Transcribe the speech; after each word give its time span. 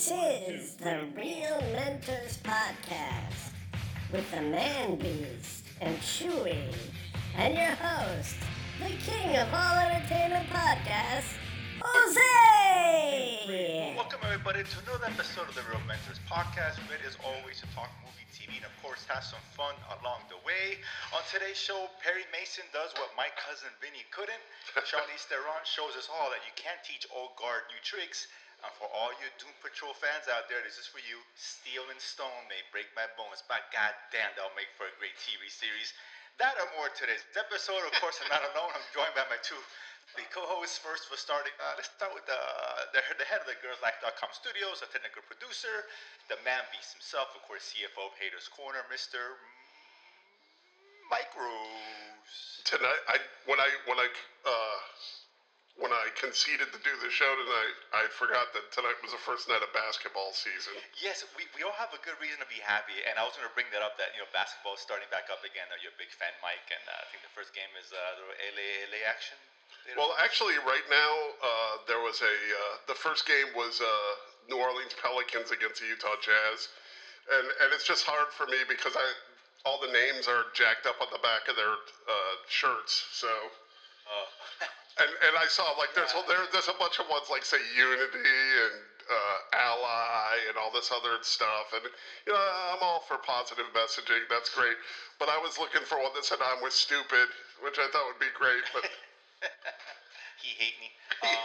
This 0.00 0.16
is 0.48 0.80
the 0.80 1.04
Reel 1.12 1.60
Mentors 1.76 2.40
Podcast 2.40 3.52
with 4.10 4.24
the 4.32 4.40
Man 4.40 4.96
Beast 4.96 5.68
and 5.82 5.92
Chewy, 6.00 6.56
and 7.36 7.52
your 7.52 7.76
host, 7.76 8.40
the 8.80 8.96
king 8.96 9.36
of 9.36 9.52
all 9.52 9.76
entertainment 9.76 10.48
podcasts, 10.48 11.36
Jose! 11.84 13.92
Welcome 13.92 14.24
everybody 14.24 14.64
to 14.64 14.76
another 14.88 15.04
episode 15.04 15.52
of 15.52 15.54
the 15.54 15.68
Reel 15.68 15.84
Mentors 15.84 16.16
Podcast. 16.24 16.80
Ready 16.88 17.04
as 17.04 17.20
always 17.20 17.60
to 17.60 17.68
talk 17.76 17.92
movie, 18.00 18.24
TV, 18.32 18.56
and 18.56 18.64
of 18.64 18.72
course 18.80 19.04
have 19.04 19.20
some 19.20 19.44
fun 19.52 19.76
along 20.00 20.24
the 20.32 20.40
way. 20.48 20.80
On 21.12 21.20
today's 21.28 21.60
show, 21.60 21.92
Perry 22.00 22.24
Mason 22.32 22.64
does 22.72 22.96
what 22.96 23.12
my 23.20 23.28
cousin 23.36 23.68
Vinny 23.84 24.08
couldn't. 24.16 24.40
Charlize 24.88 25.28
Theron 25.28 25.60
shows 25.68 25.92
us 25.92 26.08
all 26.08 26.32
that 26.32 26.40
you 26.48 26.56
can't 26.56 26.80
teach 26.88 27.04
old 27.12 27.36
guard 27.36 27.68
new 27.68 27.76
tricks. 27.84 28.32
And 28.64 28.72
for 28.76 28.88
all 28.92 29.10
you 29.20 29.28
Doom 29.40 29.52
Patrol 29.64 29.96
fans 29.96 30.28
out 30.28 30.48
there, 30.52 30.60
this 30.60 30.76
is 30.76 30.84
for 30.84 31.00
you. 31.04 31.16
Steel 31.36 31.84
and 31.88 32.00
Stone 32.00 32.44
may 32.52 32.60
break 32.74 32.88
my 32.92 33.08
bones, 33.16 33.40
but 33.48 33.68
goddamn, 33.72 34.36
they'll 34.36 34.52
make 34.56 34.68
for 34.76 34.88
a 34.88 34.94
great 35.00 35.16
TV 35.16 35.48
series. 35.48 35.96
That 36.36 36.56
and 36.56 36.68
more 36.76 36.88
today's 36.92 37.24
episode. 37.36 37.84
Of 37.88 37.96
course, 38.00 38.20
I'm 38.20 38.28
not 38.32 38.44
alone. 38.52 38.72
I'm 38.72 38.84
joined 38.96 39.12
by 39.16 39.24
my 39.28 39.40
two 39.44 39.60
the 40.16 40.26
co-hosts. 40.34 40.80
First, 40.80 41.06
we're 41.12 41.20
starting. 41.20 41.52
Uh, 41.60 41.76
let's 41.78 41.92
start 41.92 42.10
with 42.16 42.26
the, 42.26 42.40
the 42.96 43.00
the 43.20 43.26
head 43.28 43.44
of 43.44 43.48
the 43.48 43.54
GirlsLife.com 43.62 44.30
studios, 44.34 44.82
a 44.82 44.88
technical 44.90 45.22
producer, 45.28 45.86
the 46.26 46.38
man 46.42 46.64
beast 46.74 46.96
himself, 46.96 47.30
of 47.36 47.44
course, 47.46 47.70
CFO 47.70 48.10
of 48.10 48.14
Haters 48.18 48.50
Corner, 48.50 48.82
Mister 48.90 49.38
Mike 51.10 51.30
Rose. 51.38 52.62
tonight 52.66 53.02
I 53.06 53.16
when 53.46 53.58
I 53.62 53.70
when 53.86 53.98
I 53.98 54.08
uh, 54.46 54.78
when 55.78 55.92
I 55.94 56.10
conceded 56.18 56.72
to 56.74 56.80
do 56.82 56.92
the 56.98 57.10
show 57.10 57.30
tonight, 57.38 57.76
I 57.94 58.10
forgot 58.18 58.50
that 58.56 58.68
tonight 58.74 58.98
was 59.00 59.14
the 59.14 59.22
first 59.22 59.46
night 59.46 59.62
of 59.62 59.70
basketball 59.70 60.34
season. 60.34 60.74
Yes, 60.98 61.22
we, 61.38 61.46
we 61.54 61.62
all 61.62 61.76
have 61.78 61.94
a 61.94 62.00
good 62.02 62.18
reason 62.18 62.42
to 62.42 62.48
be 62.50 62.58
happy, 62.58 62.98
and 63.06 63.14
I 63.16 63.22
was 63.22 63.38
going 63.38 63.46
to 63.46 63.54
bring 63.54 63.70
that 63.70 63.80
up. 63.84 63.94
That 63.96 64.12
you 64.16 64.20
know, 64.20 64.28
basketball 64.34 64.74
is 64.74 64.82
starting 64.82 65.06
back 65.14 65.30
up 65.30 65.40
again. 65.46 65.70
You're 65.80 65.94
a 65.94 66.00
big 66.00 66.10
fan, 66.10 66.34
Mike, 66.42 66.66
and 66.72 66.82
uh, 66.90 67.04
I 67.04 67.06
think 67.14 67.22
the 67.22 67.32
first 67.36 67.54
game 67.54 67.70
is 67.78 67.88
uh, 67.94 67.98
the 68.18 68.26
LA 68.56 68.90
LA 68.90 69.00
action. 69.06 69.38
Well, 69.96 70.12
actually, 70.20 70.58
right 70.66 70.84
now 70.92 71.12
uh, 71.40 71.74
there 71.88 72.02
was 72.04 72.20
a 72.20 72.34
uh, 72.34 72.74
the 72.90 72.98
first 72.98 73.24
game 73.24 73.54
was 73.56 73.80
uh, 73.80 74.12
New 74.50 74.60
Orleans 74.60 74.92
Pelicans 75.00 75.50
against 75.54 75.80
the 75.80 75.88
Utah 75.88 76.18
Jazz, 76.20 76.68
and 77.32 77.46
and 77.64 77.68
it's 77.72 77.86
just 77.86 78.04
hard 78.04 78.28
for 78.34 78.44
me 78.46 78.60
because 78.68 78.92
I 78.98 79.06
all 79.64 79.80
the 79.80 79.92
names 79.92 80.28
are 80.28 80.52
jacked 80.52 80.84
up 80.86 81.00
on 81.00 81.08
the 81.12 81.22
back 81.24 81.48
of 81.48 81.56
their 81.56 81.72
uh, 81.72 82.34
shirts, 82.48 83.04
so. 83.12 83.28
uh, 83.28 84.66
And, 85.00 85.10
and 85.26 85.34
I 85.40 85.48
saw 85.48 85.64
like 85.80 85.94
there's 85.96 86.12
there, 86.28 86.44
there's 86.52 86.68
a 86.68 86.76
bunch 86.78 87.00
of 87.00 87.08
ones 87.08 87.26
like 87.32 87.44
say 87.44 87.56
Unity 87.76 88.36
and 88.68 88.76
uh, 89.08 89.38
Ally 89.56 90.44
and 90.48 90.56
all 90.60 90.70
this 90.70 90.92
other 90.92 91.18
stuff 91.22 91.72
and 91.74 91.84
you 92.26 92.32
know 92.32 92.38
I'm 92.38 92.82
all 92.84 93.00
for 93.08 93.16
positive 93.18 93.64
messaging 93.74 94.28
that's 94.28 94.52
great 94.54 94.76
but 95.18 95.28
I 95.28 95.38
was 95.38 95.58
looking 95.58 95.82
for 95.88 95.98
one 95.98 96.12
that 96.14 96.24
said 96.24 96.38
I'm 96.44 96.62
with 96.62 96.72
stupid 96.76 97.28
which 97.64 97.78
I 97.80 97.88
thought 97.90 98.06
would 98.12 98.20
be 98.20 98.30
great 98.36 98.62
but 98.76 98.84
he 100.42 100.52
hate 100.56 100.76
me. 100.80 100.90
Um, 101.20 101.36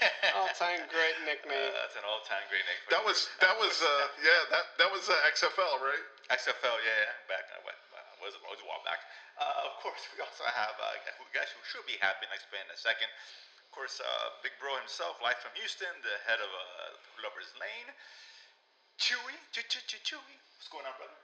All 0.36 0.48
time 0.56 0.80
great 0.92 1.16
nickname. 1.24 1.56
uh, 1.56 1.76
that's 1.76 1.96
an 1.96 2.04
all-time 2.08 2.44
great 2.48 2.64
nickname. 2.64 2.92
that 2.92 3.04
was 3.04 3.28
that 3.40 3.56
was 3.56 3.80
uh, 3.84 4.08
yeah 4.24 4.44
that 4.52 4.64
that 4.80 4.88
was 4.92 5.08
uh, 5.08 5.16
XFL 5.32 5.80
right 5.80 6.04
XFL, 6.32 6.76
yeah, 6.82 7.06
yeah, 7.06 7.14
back 7.30 7.46
uh, 7.54 7.62
what, 7.62 7.78
uh, 7.94 8.02
was 8.18 8.34
it 8.34 8.42
was 8.42 8.58
a 8.58 8.66
while 8.66 8.82
back. 8.82 8.98
Uh, 9.36 9.68
of 9.68 9.76
course, 9.84 10.00
we 10.16 10.20
also 10.24 10.44
have 10.48 10.74
uh, 10.80 10.96
who 11.20 11.24
guys 11.36 11.52
who 11.52 11.60
should 11.68 11.84
be 11.84 12.00
happy. 12.00 12.24
and 12.24 12.32
I'll 12.32 12.40
explain 12.40 12.64
in 12.64 12.72
a 12.72 12.80
second. 12.80 13.08
Of 13.68 13.70
course, 13.76 14.00
uh, 14.00 14.40
Big 14.40 14.56
Bro 14.56 14.80
himself, 14.80 15.20
live 15.20 15.36
from 15.44 15.52
Houston, 15.60 15.92
the 16.00 16.16
head 16.24 16.40
of 16.40 16.48
uh, 16.48 16.96
Lover's 17.20 17.52
Lane. 17.60 17.92
Chewy, 18.96 19.36
Ch- 19.52 19.68
Ch- 19.68 19.84
Ch- 19.84 20.00
Chewy, 20.00 20.36
what's 20.56 20.72
going 20.72 20.88
on, 20.88 20.96
brother? 20.96 21.18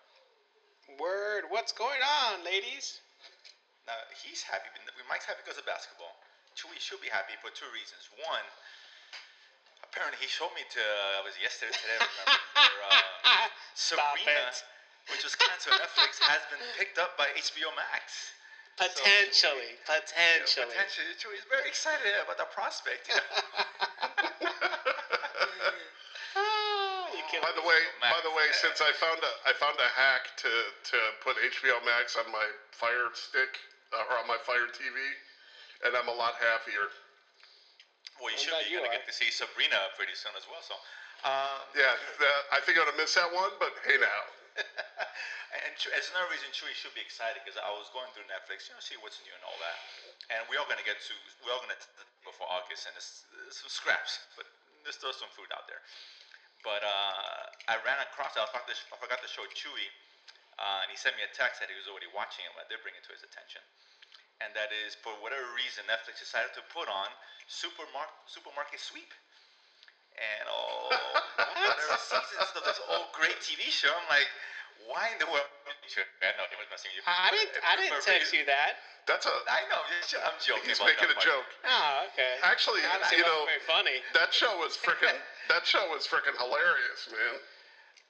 Word, 1.01 1.49
what's 1.49 1.73
going 1.73 2.05
on, 2.05 2.45
ladies? 2.45 3.01
Now 3.89 3.97
he's 4.13 4.45
happy. 4.45 4.69
but 4.77 4.93
Mike's 5.09 5.25
happy 5.25 5.41
because 5.41 5.57
of 5.57 5.65
basketball. 5.65 6.13
Chewy 6.53 6.77
should 6.77 7.01
be 7.01 7.09
happy 7.09 7.33
for 7.41 7.49
two 7.57 7.67
reasons. 7.73 8.13
One, 8.29 8.45
apparently 9.89 10.21
he 10.21 10.29
showed 10.29 10.53
me 10.53 10.69
to 10.69 10.83
uh, 10.85 11.25
was 11.25 11.33
yesterday 11.41 11.73
today. 11.73 11.97
I 11.97 12.05
remember. 12.05 12.37
where, 12.61 12.85
uh, 12.93 13.49
it. 14.53 14.72
Which 15.11 15.25
was 15.25 15.35
canceled 15.35 15.75
on 15.75 15.83
Netflix, 15.83 16.21
has 16.23 16.43
been 16.53 16.63
picked 16.79 16.99
up 16.99 17.17
by 17.19 17.27
HBO 17.35 17.73
Max. 17.75 18.33
Potentially, 18.79 19.77
potentially. 19.85 20.73
Potentially, 20.73 21.13
Chewy's 21.21 21.45
very 21.51 21.69
excited 21.69 22.15
about 22.25 22.39
the 22.39 22.49
prospect. 22.55 23.09
You 23.11 23.17
know? 23.17 23.23
By 27.33 27.51
the 27.57 27.65
way 27.65 27.81
Max. 28.01 28.13
by 28.13 28.23
the 28.29 28.35
way 28.37 28.47
since 28.53 28.79
I 28.85 28.93
found 29.01 29.19
a 29.25 29.33
I 29.49 29.53
found 29.57 29.75
a 29.81 29.89
hack 29.97 30.37
to 30.45 30.53
to 30.95 30.99
put 31.25 31.35
HBO 31.41 31.81
Max 31.85 32.15
on 32.15 32.29
my 32.31 32.45
Fire 32.71 33.09
Stick 33.17 33.57
uh, 33.93 34.05
or 34.09 34.21
on 34.21 34.29
my 34.29 34.37
Fire 34.45 34.69
TV 34.69 34.95
and 35.85 35.97
I'm 35.97 36.07
a 36.09 36.17
lot 36.17 36.37
happier 36.39 36.93
well, 38.21 38.31
you 38.31 38.37
I'm 38.37 38.45
should 38.45 38.55
be 38.63 38.71
You're 38.71 38.85
gonna 38.85 38.95
are. 38.95 39.01
get 39.01 39.09
to 39.09 39.17
see 39.17 39.33
Sabrina 39.33 39.81
pretty 39.97 40.13
soon 40.15 40.37
as 40.37 40.45
well. 40.47 40.61
So, 40.63 40.77
um, 41.25 41.67
yeah 41.75 41.97
that, 42.21 42.41
I 42.53 42.61
think 42.63 42.77
I'm 42.79 42.85
gonna 42.85 43.01
miss 43.01 43.17
that 43.17 43.33
one 43.33 43.51
but 43.59 43.73
hey 43.89 43.97
now. 43.97 44.23
and 45.67 45.73
it's 45.75 46.09
another 46.13 46.29
reason 46.31 46.49
Chewy 46.53 46.73
should 46.77 46.95
be 46.97 47.05
excited 47.05 47.41
because 47.43 47.59
I 47.61 47.71
was 47.73 47.89
going 47.93 48.09
through 48.13 48.29
Netflix, 48.29 48.69
you 48.69 48.77
know, 48.77 48.83
see 48.83 48.99
what's 49.01 49.21
new 49.25 49.33
and 49.33 49.45
all 49.45 49.57
that. 49.61 49.79
And 50.33 50.41
we're 50.49 50.61
all 50.61 50.69
gonna 50.69 50.85
get 50.87 51.01
to, 51.01 51.15
we're 51.45 51.53
all 51.53 51.63
gonna 51.65 51.79
t- 51.79 51.93
before 52.25 52.49
August, 52.49 52.89
and 52.89 52.95
it's, 52.97 53.25
it's 53.49 53.61
some 53.65 53.73
scraps, 53.73 54.23
but 54.39 54.47
there's 54.85 54.99
still 54.99 55.15
some 55.15 55.31
food 55.35 55.49
out 55.57 55.67
there. 55.69 55.83
But 56.63 56.83
uh, 56.87 57.73
I 57.73 57.81
ran 57.83 57.99
across, 58.07 58.39
I 58.39 58.47
forgot 58.51 58.69
to, 58.71 58.77
I 58.95 58.97
forgot 59.03 59.19
to 59.23 59.31
show 59.31 59.43
Chewy, 59.51 59.89
uh, 60.63 60.87
and 60.87 60.89
he 60.93 60.97
sent 60.97 61.19
me 61.19 61.27
a 61.27 61.33
text 61.35 61.59
that 61.59 61.73
he 61.73 61.77
was 61.77 61.91
already 61.91 62.11
watching 62.15 62.47
it, 62.47 62.53
but 62.55 62.65
I 62.65 62.69
did 62.71 62.79
bring 62.87 62.95
it 62.95 63.03
to 63.11 63.13
his 63.15 63.25
attention. 63.27 63.63
And 64.43 64.51
that 64.59 64.75
is, 64.75 64.99
for 64.99 65.15
whatever 65.23 65.47
reason, 65.55 65.87
Netflix 65.87 66.19
decided 66.19 66.51
to 66.59 66.63
put 66.75 66.91
on 66.91 67.11
Supermar- 67.47 68.11
Supermarket 68.27 68.83
Sweep. 68.83 69.11
And 70.19 70.45
all 70.49 70.93
whatever 71.37 71.97
seasons 71.99 72.53
of 72.55 72.63
this 72.69 72.81
old 72.93 73.09
great 73.17 73.39
TV 73.41 73.73
show, 73.73 73.91
I'm 73.91 74.09
like, 74.13 74.29
why 74.87 75.09
in 75.15 75.19
the 75.19 75.29
world? 75.31 75.49
I 75.65 76.37
know 76.37 76.47
he 76.49 76.57
was 76.59 76.69
messing 76.71 76.93
with 76.95 77.01
you. 77.01 77.05
I 77.07 77.31
didn't. 77.33 77.55
I 77.65 77.75
didn't 77.77 77.99
a 77.99 78.05
text 78.05 78.33
you 78.33 78.45
that. 78.47 78.79
That's 79.07 79.27
a 79.27 79.35
I 79.51 79.67
know. 79.67 79.83
I'm 80.23 80.39
joking. 80.39 80.69
he's 80.69 80.79
making 80.79 81.11
a 81.11 81.19
part. 81.19 81.27
joke. 81.27 81.49
Oh, 81.67 82.07
okay. 82.13 82.39
Actually, 82.47 82.87
Honestly, 82.87 83.19
you 83.19 83.27
know 83.27 83.51
very 83.51 83.63
funny. 83.67 83.99
that 84.15 84.31
show 84.31 84.55
was 84.63 84.79
freaking 84.79 85.11
that 85.51 85.67
show 85.67 85.91
was 85.91 86.07
freaking 86.07 86.39
hilarious, 86.39 87.11
man. 87.11 87.43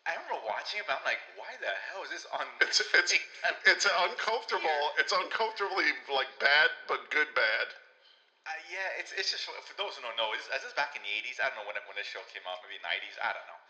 I 0.05 0.19
remember 0.19 0.43
watching 0.45 0.83
it, 0.83 0.87
but 0.91 0.99
I'm 0.99 1.07
like, 1.07 1.23
why 1.39 1.55
the 1.63 1.71
hell 1.89 2.03
is 2.03 2.11
this 2.11 2.27
on? 2.35 2.45
It's 2.67 2.83
it's 2.93 3.13
it's 3.73 3.87
uncomfortable. 3.89 4.83
It's 5.01 5.13
uncomfortably 5.17 5.97
like 6.13 6.29
bad 6.41 6.69
but 6.89 7.09
good 7.09 7.33
bad. 7.33 7.73
Uh, 8.43 8.59
yeah, 8.67 8.99
it's 8.99 9.15
it's 9.15 9.31
just 9.31 9.47
for 9.47 9.77
those 9.79 9.95
who 9.95 10.03
don't 10.03 10.19
know, 10.19 10.35
is 10.35 10.43
this 10.51 10.75
back 10.75 10.99
in 10.99 11.03
the 11.07 11.13
'80s? 11.23 11.39
I 11.39 11.47
don't 11.47 11.63
know 11.63 11.67
when 11.67 11.79
when 11.87 11.95
this 11.95 12.11
show 12.11 12.23
came 12.35 12.43
out, 12.51 12.59
maybe 12.67 12.83
'90s. 12.83 13.15
I 13.23 13.31
don't 13.31 13.47
know. 13.47 13.61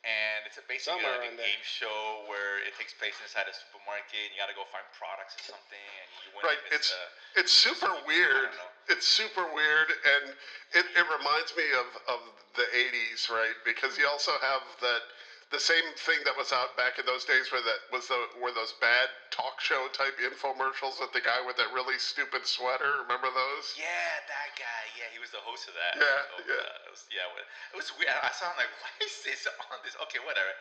And 0.00 0.48
it's 0.48 0.56
a 0.56 0.64
basically 0.64 0.96
Somewhere 0.96 1.20
like 1.20 1.36
a 1.36 1.36
game 1.36 1.60
show 1.60 2.24
where 2.24 2.56
it 2.64 2.72
takes 2.80 2.96
place 2.96 3.12
inside 3.20 3.44
a 3.44 3.52
supermarket. 3.52 4.16
And 4.16 4.32
you 4.32 4.40
got 4.40 4.48
to 4.48 4.56
go 4.56 4.64
find 4.72 4.86
products 4.96 5.36
or 5.36 5.44
something, 5.52 5.76
and 6.00 6.08
you 6.24 6.28
win. 6.32 6.48
Right. 6.48 6.62
It's 6.72 6.88
uh, 6.88 7.40
it's 7.42 7.52
super 7.52 7.92
weird. 8.08 8.54
It's 8.88 9.04
super 9.04 9.44
weird, 9.52 9.92
and 9.92 10.32
it, 10.72 10.86
it 10.96 11.06
reminds 11.10 11.52
me 11.58 11.66
of, 11.74 11.90
of 12.06 12.20
the 12.56 12.64
'80s, 12.72 13.28
right? 13.28 13.58
Because 13.66 13.98
you 13.98 14.06
also 14.06 14.32
have 14.40 14.64
that 14.80 15.02
the 15.50 15.58
same 15.58 15.82
thing 16.06 16.22
that 16.24 16.34
was 16.38 16.54
out 16.54 16.74
back 16.78 16.98
in 16.98 17.04
those 17.06 17.26
days, 17.26 17.50
where 17.50 17.62
that 17.62 17.80
was 17.90 18.06
the 18.06 18.18
were 18.38 18.54
those 18.54 18.74
bad 18.78 19.10
talk 19.34 19.58
show 19.58 19.90
type 19.90 20.14
infomercials 20.22 21.02
with 21.02 21.10
the 21.10 21.22
guy 21.22 21.42
with 21.42 21.58
that 21.58 21.70
really 21.74 21.98
stupid 21.98 22.46
sweater. 22.46 23.02
Remember 23.02 23.30
those? 23.34 23.74
Yeah, 23.74 23.86
that 24.30 24.50
guy. 24.54 24.82
Yeah, 24.94 25.10
he 25.10 25.18
was 25.18 25.34
the 25.34 25.42
host 25.42 25.66
of 25.66 25.74
that. 25.74 25.98
Yeah, 25.98 26.06
So, 26.30 26.46
yeah. 26.46 26.54
Uh, 26.62 26.86
it 26.86 26.92
was, 26.94 27.02
yeah, 27.10 27.26
it 27.74 27.76
was 27.78 27.90
weird. 27.98 28.14
I 28.22 28.30
saw 28.30 28.50
him 28.54 28.62
like, 28.62 28.70
why 28.82 28.90
is 29.02 29.14
this 29.26 29.46
on 29.70 29.78
this? 29.82 29.98
Okay, 30.06 30.22
whatever. 30.22 30.54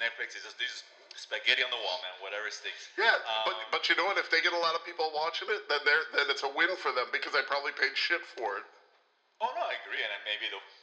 Netflix 0.00 0.32
is 0.32 0.48
just 0.48 0.56
this 0.56 0.80
spaghetti 1.12 1.60
on 1.60 1.68
the 1.68 1.82
wall, 1.84 2.00
man. 2.00 2.16
Whatever 2.24 2.48
sticks. 2.48 2.88
Yeah, 2.96 3.20
Um, 3.28 3.44
but 3.44 3.56
but 3.68 3.82
you 3.92 3.94
know 4.00 4.08
what? 4.08 4.16
If 4.16 4.32
they 4.32 4.40
get 4.40 4.56
a 4.56 4.62
lot 4.64 4.72
of 4.72 4.80
people 4.88 5.12
watching 5.12 5.52
it, 5.52 5.68
then 5.68 5.84
they're 5.84 6.08
then 6.16 6.32
it's 6.32 6.40
a 6.44 6.52
win 6.56 6.72
for 6.80 6.96
them 6.96 7.12
because 7.12 7.36
they 7.36 7.44
probably 7.44 7.76
paid 7.76 7.92
shit 7.92 8.24
for 8.24 8.56
it. 8.56 8.64
Oh 9.44 9.52
no, 9.52 9.60
I 9.60 9.76
agree, 9.84 10.00
and 10.00 10.12
maybe 10.24 10.48
they'll 10.48 10.64
you 10.64 10.64
know 10.64 10.64
re- 10.64 10.79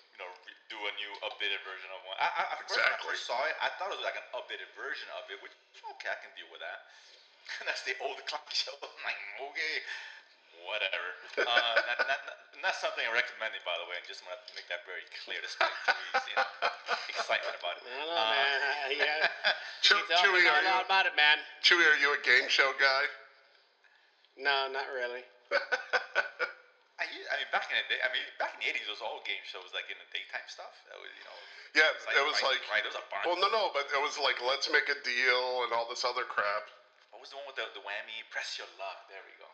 do 0.67 0.77
a 0.77 0.91
new 0.99 1.11
updated 1.23 1.63
version 1.63 1.87
of 1.95 1.99
one. 2.03 2.17
I, 2.19 2.27
I, 2.27 2.43
I- 2.55 2.59
first 2.67 2.75
when 2.75 2.83
I 2.83 2.97
first 3.03 3.23
saw 3.27 3.39
it, 3.47 3.55
I 3.63 3.71
thought 3.79 3.91
it 3.91 3.97
was 3.99 4.05
like 4.07 4.19
an 4.19 4.27
updated 4.35 4.67
version 4.75 5.07
of 5.15 5.27
it, 5.31 5.39
which 5.39 5.55
okay, 5.97 6.11
I 6.11 6.17
can 6.19 6.31
deal 6.35 6.47
with 6.51 6.59
that. 6.63 6.87
That's 7.67 7.83
the 7.87 7.95
old 8.03 8.19
clock 8.27 8.47
show. 8.51 8.75
I'm 8.83 9.03
like, 9.07 9.19
okay, 9.51 9.75
whatever. 10.67 11.07
Uh, 11.39 11.45
not, 11.87 11.97
not, 12.03 12.19
not, 12.27 12.37
not 12.59 12.75
something 12.75 13.03
I 13.07 13.11
recommended, 13.15 13.63
by 13.63 13.75
the 13.79 13.87
way. 13.87 13.95
I 13.95 14.03
just 14.03 14.23
want 14.27 14.35
to 14.43 14.51
make 14.59 14.67
that 14.67 14.83
very 14.83 15.07
clear, 15.23 15.39
to 15.39 15.47
despite 15.47 15.71
Chewy's 15.87 16.27
you 16.27 16.35
know, 16.35 16.47
excitement 17.15 17.55
about 17.55 17.79
it. 17.79 17.87
I 17.87 17.95
don't 18.03 18.11
know, 18.11 18.19
Uh, 18.19 18.35
man. 18.35 18.51
Yeah. 18.99 19.31
Chew, 19.85 19.95
You 19.95 20.19
Chewy, 20.19 20.43
me 20.43 20.51
are 20.51 20.63
you 20.63 20.83
about 20.83 21.07
it, 21.07 21.15
man. 21.15 21.39
Chewy? 21.63 21.87
Are 21.87 21.99
you 22.01 22.11
a 22.11 22.19
game 22.27 22.49
show 22.51 22.75
guy? 22.75 23.07
No, 24.35 24.67
not 24.67 24.91
really. 24.91 25.23
I, 27.53 27.55
u- 27.55 27.55
I 27.55 27.55
mean, 27.55 27.55
mean, 27.55 27.55
back 27.55 27.65
in 27.71 27.75
the 27.79 27.85
day, 27.87 27.99
I 28.03 28.09
mean, 28.11 28.25
back 28.37 28.51
in 28.55 28.59
the 28.61 28.69
'80s, 28.75 28.85
those 28.91 28.99
all 29.03 29.23
game 29.23 29.41
shows 29.47 29.71
like 29.71 29.87
in 29.87 29.97
the 29.97 30.09
daytime 30.11 30.45
stuff. 30.51 30.75
That 30.91 30.99
was, 30.99 31.09
you 31.15 31.25
know, 31.25 31.37
Yeah, 31.79 31.89
it's 31.95 32.03
it 32.07 32.23
was 32.27 32.37
right, 32.43 32.53
like. 32.55 32.61
right. 32.67 32.83
It 32.83 32.91
was 32.91 32.99
a 32.99 33.05
bunch. 33.07 33.23
Well, 33.27 33.39
no, 33.39 33.47
no, 33.49 33.71
but 33.71 33.87
it 33.91 34.01
was 34.03 34.19
like 34.19 34.39
let's 34.43 34.67
make 34.71 34.87
a 34.91 34.97
deal 35.05 35.63
and 35.67 35.71
all 35.71 35.87
this 35.87 36.03
other 36.03 36.27
crap. 36.27 36.67
What 37.15 37.23
was 37.23 37.31
the 37.31 37.39
one 37.39 37.47
with 37.49 37.57
the, 37.57 37.65
the 37.73 37.83
whammy? 37.83 38.21
Press 38.29 38.59
your 38.59 38.69
luck. 38.77 39.07
There 39.09 39.21
we 39.25 39.33
go. 39.41 39.49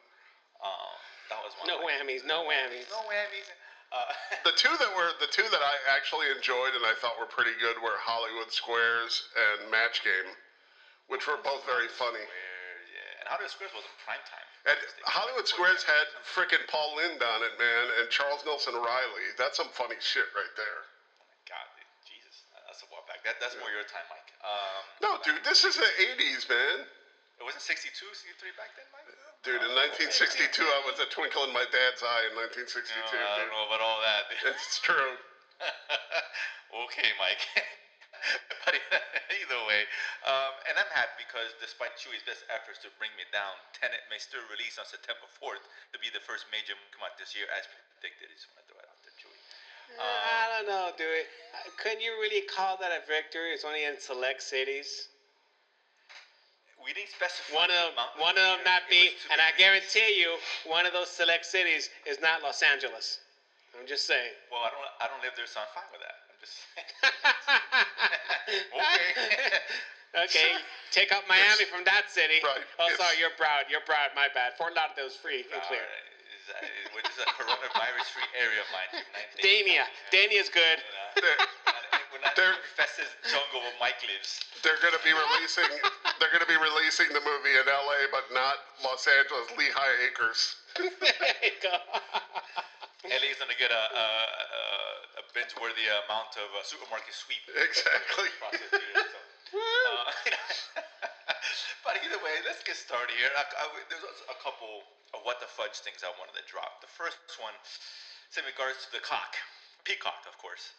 Um, 0.64 0.96
that 1.32 1.40
was 1.44 1.54
one. 1.60 1.68
No 1.70 1.80
of 1.80 1.88
whammies, 1.88 2.24
no 2.26 2.44
whammies. 2.48 2.88
No 2.92 3.04
whammies. 3.08 3.48
Uh, 3.94 4.10
The 4.48 4.56
two 4.58 4.74
that 4.80 4.92
were 4.98 5.12
the 5.22 5.30
two 5.32 5.46
that 5.48 5.62
I 5.64 5.76
actually 5.96 6.28
enjoyed 6.34 6.74
and 6.76 6.84
I 6.84 6.96
thought 7.00 7.16
were 7.22 7.30
pretty 7.30 7.54
good 7.62 7.78
were 7.80 7.96
Hollywood 8.02 8.52
Squares 8.52 9.28
and 9.38 9.70
Match 9.72 10.04
Game, 10.04 10.28
which 11.08 11.28
were 11.28 11.38
both 11.44 11.64
very 11.70 11.88
funny. 11.88 12.20
Squares, 12.24 12.32
yeah. 12.32 12.53
And 13.24 13.32
Hollywood 13.32 13.56
Squares 13.56 13.72
was 13.72 13.88
in 13.88 13.96
prime 14.04 14.20
time. 14.28 14.48
And 14.68 14.76
Hollywood 15.08 15.48
Squares 15.48 15.80
had 15.88 16.12
frickin' 16.28 16.60
Paul 16.68 17.00
Lynde 17.00 17.24
on 17.24 17.40
it, 17.48 17.56
man, 17.56 17.86
and 18.04 18.12
Charles 18.12 18.44
Nelson 18.44 18.76
Reilly. 18.76 19.28
That's 19.40 19.56
some 19.56 19.72
funny 19.72 19.96
shit 20.04 20.28
right 20.36 20.52
there. 20.60 20.80
God, 21.48 21.64
dude, 21.80 21.88
Jesus, 22.04 22.44
that's 22.68 22.84
a 22.84 22.88
while 22.92 23.08
back. 23.08 23.24
That, 23.24 23.40
that's 23.40 23.56
more 23.64 23.72
your 23.72 23.88
time, 23.88 24.04
Mike. 24.12 24.28
Um, 24.44 24.84
No, 25.00 25.12
dude, 25.24 25.40
this 25.48 25.64
is 25.64 25.80
the 25.80 25.88
'80s, 26.20 26.52
man. 26.52 26.84
it 27.40 27.44
wasn't 27.48 27.64
62, 27.64 27.96
63 27.96 28.60
back 28.60 28.76
then, 28.76 28.88
Mike. 28.92 29.08
Dude, 29.48 29.60
in 29.64 29.72
1962, 29.72 30.60
I 30.64 30.80
was 30.88 31.00
a 31.00 31.08
twinkle 31.12 31.48
in 31.48 31.52
my 31.56 31.64
dad's 31.72 32.04
eye 32.04 32.28
in 32.28 32.36
1962. 32.36 32.92
No, 32.92 33.24
I 33.24 33.40
don't 33.40 33.48
dude. 33.48 33.56
know 33.56 33.64
about 33.72 33.80
all 33.84 34.00
that. 34.04 34.28
dude. 34.32 34.52
It's 34.52 34.80
true. 34.84 35.16
okay, 36.88 37.12
Mike. 37.20 37.44
but 38.64 38.76
either 39.42 39.60
way, 39.68 39.84
um, 40.24 40.54
and 40.70 40.80
I'm 40.80 40.92
happy 40.96 41.24
because 41.28 41.52
despite 41.60 41.96
Chewie's 42.00 42.24
best 42.24 42.48
efforts 42.48 42.80
to 42.88 42.90
bring 43.00 43.12
me 43.20 43.28
down, 43.36 43.56
Tenet 43.76 44.04
may 44.08 44.20
still 44.20 44.44
release 44.48 44.80
on 44.80 44.88
September 44.88 45.28
4th 45.40 45.64
to 45.92 45.98
be 46.00 46.08
the 46.12 46.24
first 46.24 46.48
major 46.50 46.76
movie 46.76 46.94
come 46.96 47.04
out 47.04 47.16
this 47.20 47.36
year 47.36 47.50
as 47.52 47.68
predicted. 47.68 48.32
I 48.32 48.36
just 48.36 48.48
want 48.52 48.64
to 48.64 48.68
throw 48.72 48.80
it 48.80 48.88
out 48.88 49.00
there, 49.04 49.16
Chewie. 49.20 49.44
I 50.00 50.44
don't 50.50 50.68
know, 50.68 50.90
dude. 50.98 51.28
Couldn't 51.78 52.02
you 52.02 52.18
really 52.18 52.42
call 52.48 52.78
that 52.82 52.92
a 52.92 53.06
victory? 53.06 53.54
It's 53.54 53.66
only 53.66 53.86
in 53.86 54.00
select 54.00 54.42
cities. 54.42 55.10
We 56.82 56.92
didn't 56.92 57.16
specify. 57.16 57.56
One 57.56 57.72
of 57.72 57.96
them, 57.96 58.08
one 58.20 58.36
of 58.36 58.44
them 58.44 58.60
not 58.68 58.84
be, 58.92 59.16
and 59.32 59.40
I 59.40 59.56
guarantee 59.56 60.20
you, 60.20 60.36
one 60.68 60.86
of 60.86 60.92
those 60.92 61.08
select 61.08 61.46
cities 61.46 61.88
is 62.04 62.20
not 62.20 62.44
Los 62.44 62.60
Angeles. 62.60 63.24
I'm 63.80 63.88
just 63.88 64.06
saying. 64.06 64.36
Well, 64.52 64.62
I 64.62 64.70
don't. 64.70 64.84
I 65.00 65.08
don't 65.08 65.24
live 65.24 65.32
there, 65.40 65.48
so 65.48 65.64
I'm 65.64 65.72
fine 65.72 65.88
with 65.96 66.04
that. 66.04 66.23
I'm 66.44 67.08
just. 67.08 67.24
okay. 68.76 69.08
okay, 70.28 70.52
take 70.92 71.12
out 71.16 71.24
Miami 71.32 71.64
from 71.72 71.84
that 71.88 72.12
city. 72.12 72.44
Right, 72.44 72.60
Oh, 72.80 72.86
it's- 72.92 73.00
sorry, 73.00 73.16
you're 73.20 73.34
proud. 73.40 73.66
You're 73.72 73.86
proud. 73.88 74.12
My 74.16 74.28
bad. 74.36 74.54
Fort 74.60 74.76
Lauderdale 74.76 75.08
is 75.08 75.16
free 75.16 75.48
and 75.48 75.56
All 75.56 75.64
uh, 75.64 75.68
clear. 75.72 75.86
Is 76.36 76.44
that, 76.52 76.68
which 76.92 77.08
is 77.08 77.16
a 77.24 77.28
coronavirus-free 77.40 78.28
area, 78.36 78.60
mind 78.76 78.92
you. 78.92 79.00
United 79.00 79.32
States. 79.32 79.48
Dania. 79.48 79.86
Dania's 80.12 80.52
good. 80.52 80.84
Uh, 80.84 81.24
They're, 81.24 81.40
We're 82.12 82.20
They're- 82.36 82.60
infested 82.60 83.08
jungle 83.32 83.64
where 83.64 83.72
Mike 83.80 84.04
lives. 84.04 84.44
they're 84.60 84.76
gonna 84.84 85.00
be 85.08 85.16
releasing. 85.16 85.72
They're 86.20 86.36
gonna 86.36 86.50
be 86.52 86.60
releasing 86.60 87.08
the 87.16 87.24
movie 87.24 87.56
in 87.56 87.64
L.A., 87.64 88.12
but 88.12 88.28
not 88.36 88.60
Los 88.84 89.08
Angeles, 89.08 89.48
Lehigh 89.56 89.96
Acres. 90.12 90.60
there 90.84 91.40
you 91.48 91.56
go. 91.64 91.72
LA's 93.08 93.40
gonna 93.40 93.56
get 93.56 93.72
a, 93.72 93.84
a, 93.96 94.04
a, 94.04 94.64
a 95.20 95.24
binge-worthy 95.36 95.86
amount 96.08 96.34
of 96.40 96.48
uh, 96.54 96.64
supermarket 96.64 97.14
sweep. 97.14 97.44
Exactly. 97.52 98.30
across 98.40 98.58
so. 98.60 99.20
Uh, 99.54 100.10
but 101.86 102.00
either 102.02 102.20
way, 102.26 102.36
let's 102.48 102.64
get 102.66 102.76
started 102.78 103.14
here. 103.14 103.30
I, 103.38 103.44
I, 103.46 103.66
there's 103.92 104.04
a 104.30 104.38
couple 104.42 104.88
of 105.14 105.22
what 105.28 105.38
the 105.38 105.50
fudge 105.50 105.78
things 105.86 106.02
I 106.02 106.10
wanted 106.18 106.34
to 106.40 106.46
drop. 106.50 106.82
The 106.82 106.90
first 106.90 107.22
one 107.38 107.54
is 108.32 108.36
in 108.38 108.46
regards 108.50 108.82
to 108.90 108.98
the 108.98 109.04
cock, 109.06 109.38
peacock, 109.86 110.26
of 110.26 110.36
course. 110.42 110.74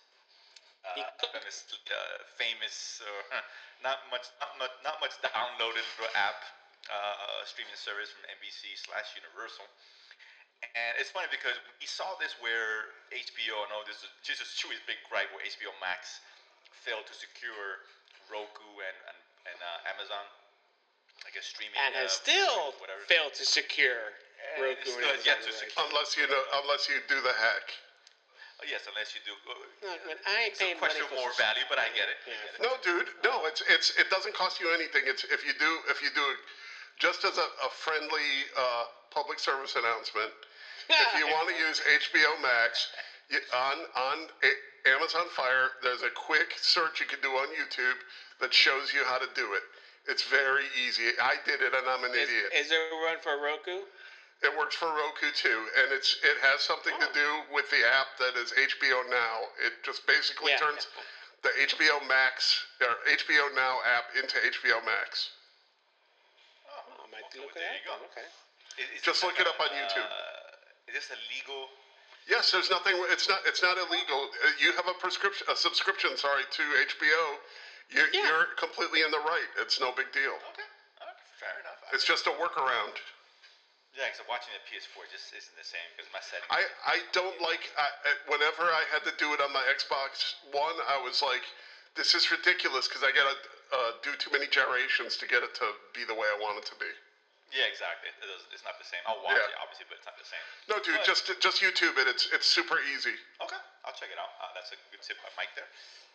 Uh, 0.85 1.01
famous, 1.33 1.65
uh, 1.89 2.21
famous 2.37 3.01
uh, 3.01 3.41
not 3.87 4.05
much, 4.13 4.29
not 4.37 4.53
much, 4.61 4.75
not 4.85 5.01
much 5.01 5.17
downloaded 5.25 5.87
app, 6.13 6.45
uh, 6.93 7.41
streaming 7.49 7.73
service 7.79 8.13
from 8.13 8.29
NBC 8.29 8.77
slash 8.77 9.17
Universal. 9.17 9.65
And 10.63 10.93
it's 10.99 11.11
funny 11.13 11.29
because 11.31 11.55
we 11.79 11.87
saw 11.87 12.17
this 12.19 12.35
where 12.43 12.91
HBO, 13.15 13.63
I 13.63 13.67
know 13.71 13.85
this 13.87 14.01
is 14.03 14.11
just 14.27 14.41
as 14.43 14.51
Chewie's 14.59 14.81
big 14.89 14.99
gripe 15.07 15.31
where 15.31 15.45
HBO 15.45 15.71
Max 15.79 16.19
failed 16.73 17.07
to 17.07 17.15
secure 17.15 17.85
Roku 18.33 18.65
and, 18.83 18.97
and, 19.13 19.19
and 19.55 19.59
uh, 19.61 19.93
Amazon, 19.95 20.25
I 21.23 21.31
guess 21.37 21.47
streaming. 21.53 21.77
and 21.79 21.93
uh, 21.95 22.09
has 22.09 22.17
still 22.17 22.75
whatever. 22.81 23.05
failed 23.07 23.37
to 23.39 23.45
secure 23.45 24.17
And 24.57 24.67
Roku. 24.67 24.83
it 24.83 24.89
still 24.89 25.15
and 25.15 25.21
yet 25.23 25.39
Amazon 25.45 25.53
to 25.53 25.63
secure. 25.63 25.85
Unless 25.85 26.11
you 26.17 26.27
know, 26.33 26.43
unless 26.65 26.83
you 26.89 26.97
do 27.13 27.21
the 27.23 27.35
hack. 27.39 27.67
Oh, 28.63 28.67
yes, 28.71 28.87
unless 28.89 29.13
you 29.13 29.21
do. 29.29 29.35
Uh, 29.45 29.55
Look, 30.09 30.19
I 30.25 30.49
ain't 30.49 30.57
it's 30.57 30.63
a 30.63 30.73
paying 30.73 30.79
money 30.81 30.97
question 30.97 31.07
for 31.11 31.19
of 31.21 31.27
more 31.29 31.35
some- 31.37 31.45
value, 31.45 31.67
but 31.69 31.77
I 31.77 31.93
get 31.93 32.09
it. 32.09 32.19
I 32.25 32.33
get 32.33 32.53
it. 32.57 32.61
No, 32.65 32.71
dude. 32.81 33.11
No, 33.27 33.45
it's 33.51 33.61
it's 33.69 33.93
it 34.01 34.09
doesn't 34.09 34.33
cost 34.33 34.59
you 34.63 34.73
anything. 34.73 35.05
It's 35.05 35.27
if 35.29 35.45
you 35.45 35.53
do 35.61 35.71
if 35.93 36.01
you 36.01 36.09
do 36.17 36.25
it 36.25 36.41
just 36.99 37.25
as 37.25 37.37
a, 37.39 37.49
a 37.65 37.71
friendly 37.71 38.47
uh, 38.57 38.85
public 39.11 39.39
service 39.39 39.77
announcement. 39.77 40.31
if 40.91 41.19
you 41.19 41.27
want 41.27 41.49
to 41.49 41.55
use 41.57 41.81
HBO 41.81 42.41
Max 42.43 42.89
you, 43.31 43.39
on 43.55 43.77
on 43.97 44.19
a- 44.43 44.89
Amazon 44.89 45.25
Fire, 45.31 45.71
there's 45.83 46.03
a 46.03 46.11
quick 46.11 46.53
search 46.61 47.01
you 47.01 47.07
can 47.07 47.21
do 47.23 47.31
on 47.41 47.49
YouTube 47.49 47.97
that 48.41 48.53
shows 48.53 48.93
you 48.93 49.03
how 49.05 49.17
to 49.17 49.29
do 49.35 49.55
it. 49.55 49.63
It's 50.07 50.23
very 50.25 50.65
easy. 50.77 51.09
I 51.23 51.37
did 51.47 51.63
it, 51.63 51.73
and 51.73 51.89
I'm 51.89 52.05
an 52.05 52.13
Is, 52.13 52.29
idiot. 52.29 52.53
is 52.55 52.69
there 52.69 52.85
a 52.93 53.01
run 53.03 53.17
for 53.23 53.41
Roku? 53.41 53.89
It 54.45 54.53
works 54.59 54.75
for 54.77 54.89
Roku 54.93 55.33
too, 55.33 55.65
and 55.81 55.89
it's 55.91 56.19
it 56.23 56.37
has 56.43 56.61
something 56.61 56.93
to 57.01 57.09
do 57.15 57.29
with 57.55 57.71
the 57.71 57.81
app 57.81 58.13
that 58.21 58.37
is 58.37 58.53
HBO 58.53 59.09
Now. 59.09 59.49
It 59.65 59.73
just 59.83 60.07
basically 60.07 60.53
Yeah. 60.53 60.59
turns 60.59 60.87
the 61.41 61.49
HBO 61.65 62.07
Max 62.07 62.67
or 62.83 62.97
HBO 63.09 63.55
Now 63.55 63.81
app 63.89 64.13
into 64.15 64.37
HBO 64.37 64.85
Max. 64.85 65.31
I 67.35 67.43
look 67.43 67.55
well, 67.55 67.63
there 67.63 67.71
that. 67.71 67.83
you 67.83 67.87
go. 67.87 67.93
one, 67.99 68.09
Okay. 68.15 68.27
Is- 68.83 68.91
is 68.99 69.03
Just 69.03 69.23
look 69.23 69.39
it 69.39 69.47
up 69.47 69.59
on 69.61 69.69
YouTube. 69.71 70.03
Uh, 70.03 70.91
is 70.91 70.95
this 70.95 71.11
a 71.11 71.19
legal? 71.31 71.71
Yes, 72.27 72.51
there's 72.51 72.71
nothing. 72.71 72.97
It's 73.11 73.29
not. 73.29 73.41
It's 73.47 73.63
not 73.63 73.77
illegal. 73.79 74.31
Uh, 74.43 74.51
You 74.59 74.73
have 74.73 74.89
a 74.89 74.95
prescription, 74.95 75.47
a 75.51 75.57
subscription. 75.57 76.17
Sorry 76.17 76.45
to 76.45 76.63
HBO. 76.89 77.39
You're, 77.91 78.09
Yeah. 78.11 78.27
you're 78.27 78.45
completely 78.57 79.03
in 79.03 79.11
the 79.11 79.21
right. 79.21 79.49
It's 79.59 79.79
no 79.79 79.93
big 79.93 80.11
deal. 80.13 80.33
Okay, 80.33 80.65
all 81.01 81.07
right, 81.07 81.17
fair 81.39 81.61
enough. 81.61 81.77
I- 81.87 81.95
It's 81.95 82.05
just 82.05 82.27
a 82.27 82.31
workaround. 82.33 82.97
yeah, 83.95 84.09
because 84.11 84.27
watching 84.27 84.55
the 84.55 84.65
PS4 84.67 85.07
just 85.13 85.31
isn't 85.35 85.55
the 85.57 85.63
same 85.65 85.85
because 85.95 86.11
my 86.13 86.21
settings. 86.21 86.49
I, 86.51 86.65
I 86.87 87.03
don't 87.13 87.39
like 87.43 87.71
I, 87.77 87.89
I- 88.09 88.19
whenever 88.27 88.65
I 88.73 88.83
had 88.91 89.05
to 89.05 89.13
do 89.19 89.35
it 89.35 89.41
on 89.41 89.53
my 89.53 89.63
Xbox 89.71 90.35
One, 90.51 90.75
I 90.89 90.97
was 90.99 91.21
like, 91.23 91.45
this 91.95 92.15
is 92.15 92.31
ridiculous 92.33 92.89
because 92.89 93.05
I 93.05 93.13
gotta 93.13 93.37
uh, 93.71 93.93
do 94.03 94.17
too 94.17 94.31
many 94.33 94.47
gyrations 94.49 95.17
to 95.19 95.27
get 95.29 95.43
it 95.45 95.55
to 95.57 95.75
be 95.93 96.05
the 96.05 96.15
way 96.15 96.27
I 96.27 96.39
want 96.41 96.59
it 96.59 96.65
to 96.73 96.75
be. 96.77 96.91
Yeah, 97.55 97.71
exactly. 97.71 98.11
It 98.11 98.19
doesn't, 98.19 98.51
it's 98.53 98.67
not 98.67 98.77
the 98.83 98.85
same. 98.87 99.01
I'll 99.07 99.23
watch 99.23 99.39
Yeah. 99.39 99.47
it 99.55 99.57
obviously, 99.63 99.87
but 99.89 100.03
it's 100.03 100.09
not 100.09 100.19
the 100.19 100.27
same. 100.27 100.43
No, 100.69 100.83
dude, 100.83 100.99
But- 100.99 101.07
just 101.07 101.31
just 101.41 101.63
YouTube 101.63 101.95
it. 101.97 102.07
It's 102.11 102.27
it's 102.35 102.47
super 102.47 102.83
easy. 102.93 103.15
Okay, 103.41 103.61
I'll 103.87 103.95
check 103.95 104.11
it 104.11 104.19
out. 104.19 104.35
Uh, 104.43 104.51
that's 104.59 104.75
a 104.75 104.79
good 104.91 105.01
tip 105.03 105.17
by 105.23 105.31
Mike 105.39 105.55
there. 105.55 105.69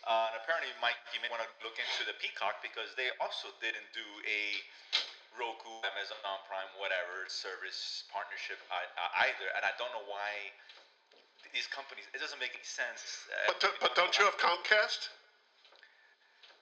Uh, 0.07 0.31
and 0.31 0.35
apparently, 0.39 0.71
Mike, 0.79 0.99
you 1.11 1.19
may 1.19 1.27
want 1.31 1.43
to 1.43 1.49
look 1.63 1.75
into 1.79 2.03
the 2.07 2.15
Peacock 2.23 2.59
because 2.63 2.95
they 2.95 3.11
also 3.19 3.51
didn't 3.59 3.87
do 3.91 4.05
a 4.27 4.41
Roku, 5.35 5.71
Amazon 5.87 6.39
Prime, 6.47 6.67
whatever 6.79 7.27
service 7.27 8.03
partnership 8.11 8.59
I, 8.71 8.83
uh, 8.99 9.23
either. 9.27 9.47
And 9.55 9.63
I 9.67 9.71
don't 9.79 9.91
know 9.91 10.03
why 10.07 10.51
these 11.53 11.67
companies. 11.67 12.05
It 12.13 12.19
doesn't 12.23 12.39
make 12.39 12.55
any 12.55 12.63
sense. 12.67 13.27
Uh, 13.27 13.51
But 13.51 13.59
do, 13.59 13.67
but 13.81 13.91
don't 13.95 14.13
you 14.19 14.23
have 14.25 14.37
Comcast? 14.37 15.09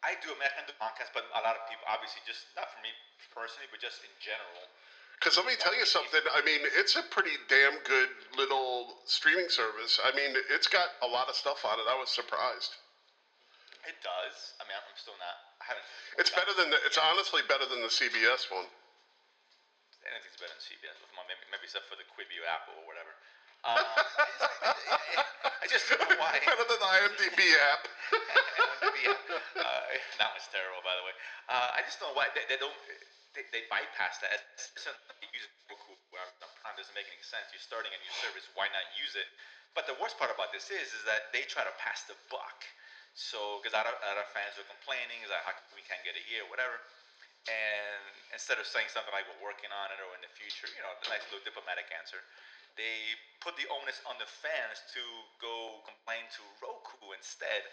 I 0.06 0.14
do. 0.22 0.30
I 0.30 0.36
mean, 0.38 0.46
I 0.46 0.54
can 0.54 0.70
do 0.70 0.76
podcasts, 0.78 1.14
but 1.14 1.26
a 1.34 1.42
lot 1.42 1.58
of 1.58 1.66
people, 1.66 1.86
obviously, 1.90 2.22
just 2.30 2.46
not 2.54 2.70
for 2.70 2.80
me 2.86 2.94
personally, 3.34 3.66
but 3.74 3.82
just 3.82 4.06
in 4.06 4.14
general. 4.22 4.66
Because 5.18 5.34
let 5.34 5.50
me 5.50 5.58
tell 5.58 5.74
you 5.74 5.86
something. 5.90 6.22
I 6.30 6.46
mean, 6.46 6.62
it's 6.78 6.94
a 6.94 7.02
pretty 7.10 7.34
damn 7.50 7.82
good 7.82 8.14
little 8.38 9.02
streaming 9.10 9.50
service. 9.50 9.98
I 10.06 10.14
mean, 10.14 10.38
it's 10.54 10.70
got 10.70 10.94
a 11.02 11.10
lot 11.10 11.26
of 11.26 11.34
stuff 11.34 11.66
on 11.66 11.82
it. 11.82 11.90
I 11.90 11.98
was 11.98 12.14
surprised. 12.14 12.78
It 13.90 13.98
does. 14.06 14.54
I 14.62 14.70
mean, 14.70 14.78
I'm 14.78 14.94
still 14.94 15.18
not. 15.18 15.38
I 15.64 15.74
haven't. 15.74 15.86
It's 16.22 16.30
better 16.30 16.54
than 16.54 16.70
the. 16.70 16.78
It's 16.86 17.02
honestly 17.02 17.42
better 17.50 17.66
than 17.66 17.82
the 17.82 17.90
CBS 17.90 18.46
one. 18.54 18.70
anything's 20.06 20.38
better 20.38 20.54
than 20.54 20.62
CBS. 20.62 20.94
Maybe, 21.26 21.42
maybe 21.50 21.66
except 21.66 21.90
for 21.90 21.98
the 21.98 22.06
Quibi 22.14 22.38
Apple 22.46 22.78
or 22.78 22.86
whatever. 22.86 23.10
Um, 23.68 23.84
I 25.60 25.66
just, 25.68 25.92
don't 25.92 26.00
know 26.00 26.16
why. 26.24 26.40
better 26.40 26.64
than 26.64 26.80
the 26.80 26.88
IMDb 26.88 27.40
app. 27.76 27.84
uh, 29.60 29.84
that 30.24 30.32
was 30.32 30.48
terrible, 30.50 30.80
by 30.88 30.96
the 30.96 31.04
way. 31.04 31.12
Uh, 31.52 31.76
I 31.76 31.84
just 31.84 32.00
don't 32.00 32.16
know 32.16 32.18
why 32.18 32.32
they, 32.32 32.48
they 32.48 32.56
don't. 32.56 32.74
They, 33.36 33.44
they 33.52 33.68
bypass 33.68 34.24
that. 34.24 34.32
It's, 34.56 34.72
it's 34.74 34.88
not- 34.88 34.96
you 35.20 35.28
use 35.36 35.46
Roku 35.68 35.94
where 36.16 36.24
Amazon 36.24 36.50
Prime 36.64 36.76
doesn't 36.80 36.96
make 36.96 37.12
any 37.12 37.22
sense. 37.22 37.52
You're 37.52 37.62
starting 37.62 37.92
a 37.92 38.00
new 38.00 38.14
service. 38.24 38.48
Why 38.56 38.72
not 38.72 38.88
use 38.96 39.20
it? 39.20 39.28
But 39.76 39.86
the 39.86 40.00
worst 40.00 40.16
part 40.18 40.32
about 40.32 40.50
this 40.56 40.72
is, 40.72 40.90
is 40.96 41.04
that 41.06 41.30
they 41.36 41.44
try 41.46 41.68
to 41.68 41.76
pass 41.78 42.08
the 42.08 42.16
buck. 42.32 42.64
So, 43.14 43.60
because 43.62 43.74
other, 43.78 43.94
other 44.08 44.26
fans 44.34 44.56
are 44.58 44.66
complaining, 44.70 45.22
is 45.26 45.30
that 45.34 45.42
how 45.46 45.54
we 45.78 45.82
can't 45.86 46.02
get 46.08 46.16
it 46.18 46.24
here, 46.26 46.46
whatever. 46.50 46.78
And 47.50 48.02
instead 48.34 48.58
of 48.62 48.66
saying 48.70 48.90
something 48.94 49.14
like 49.14 49.26
we're 49.30 49.42
working 49.46 49.70
on 49.74 49.90
it 49.94 50.00
or 50.02 50.10
in 50.18 50.22
the 50.22 50.32
future, 50.38 50.70
you 50.74 50.82
know, 50.86 50.92
the 51.02 51.10
nice 51.14 51.24
little 51.30 51.42
diplomatic 51.46 51.90
answer, 51.94 52.20
they 52.78 53.18
put 53.42 53.58
the 53.58 53.66
onus 53.70 54.00
on 54.06 54.16
the 54.22 54.30
fans 54.30 54.78
to 54.94 55.02
go 55.42 55.82
complain 55.86 56.24
to 56.38 56.42
Roku 56.62 57.14
instead. 57.18 57.66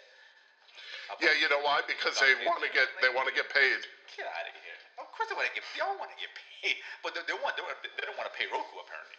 Yeah, 1.21 1.31
you 1.39 1.47
know 1.47 1.61
why? 1.63 1.85
Because 1.87 2.17
they 2.19 2.35
want 2.43 2.59
to 2.65 2.71
get 2.73 2.89
they 2.99 3.13
want 3.13 3.29
to 3.29 3.35
get 3.35 3.47
paid. 3.47 3.79
Get 4.17 4.27
out 4.27 4.49
of 4.49 4.55
here. 4.59 4.79
Of 4.99 5.07
course 5.15 5.31
they 5.31 5.37
want 5.37 5.47
to 5.47 5.55
get. 5.55 5.63
They 5.71 5.83
all 5.85 5.95
want 5.95 6.11
to 6.11 6.19
get 6.19 6.31
paid, 6.35 6.75
but 6.99 7.15
they, 7.15 7.23
they 7.29 7.37
want. 7.39 7.55
They, 7.55 7.63
want, 7.63 7.79
they 7.79 8.03
don't 8.03 8.17
want 8.19 8.27
to 8.27 8.35
pay 8.35 8.49
Roku 8.51 8.75
apparently. 8.81 9.15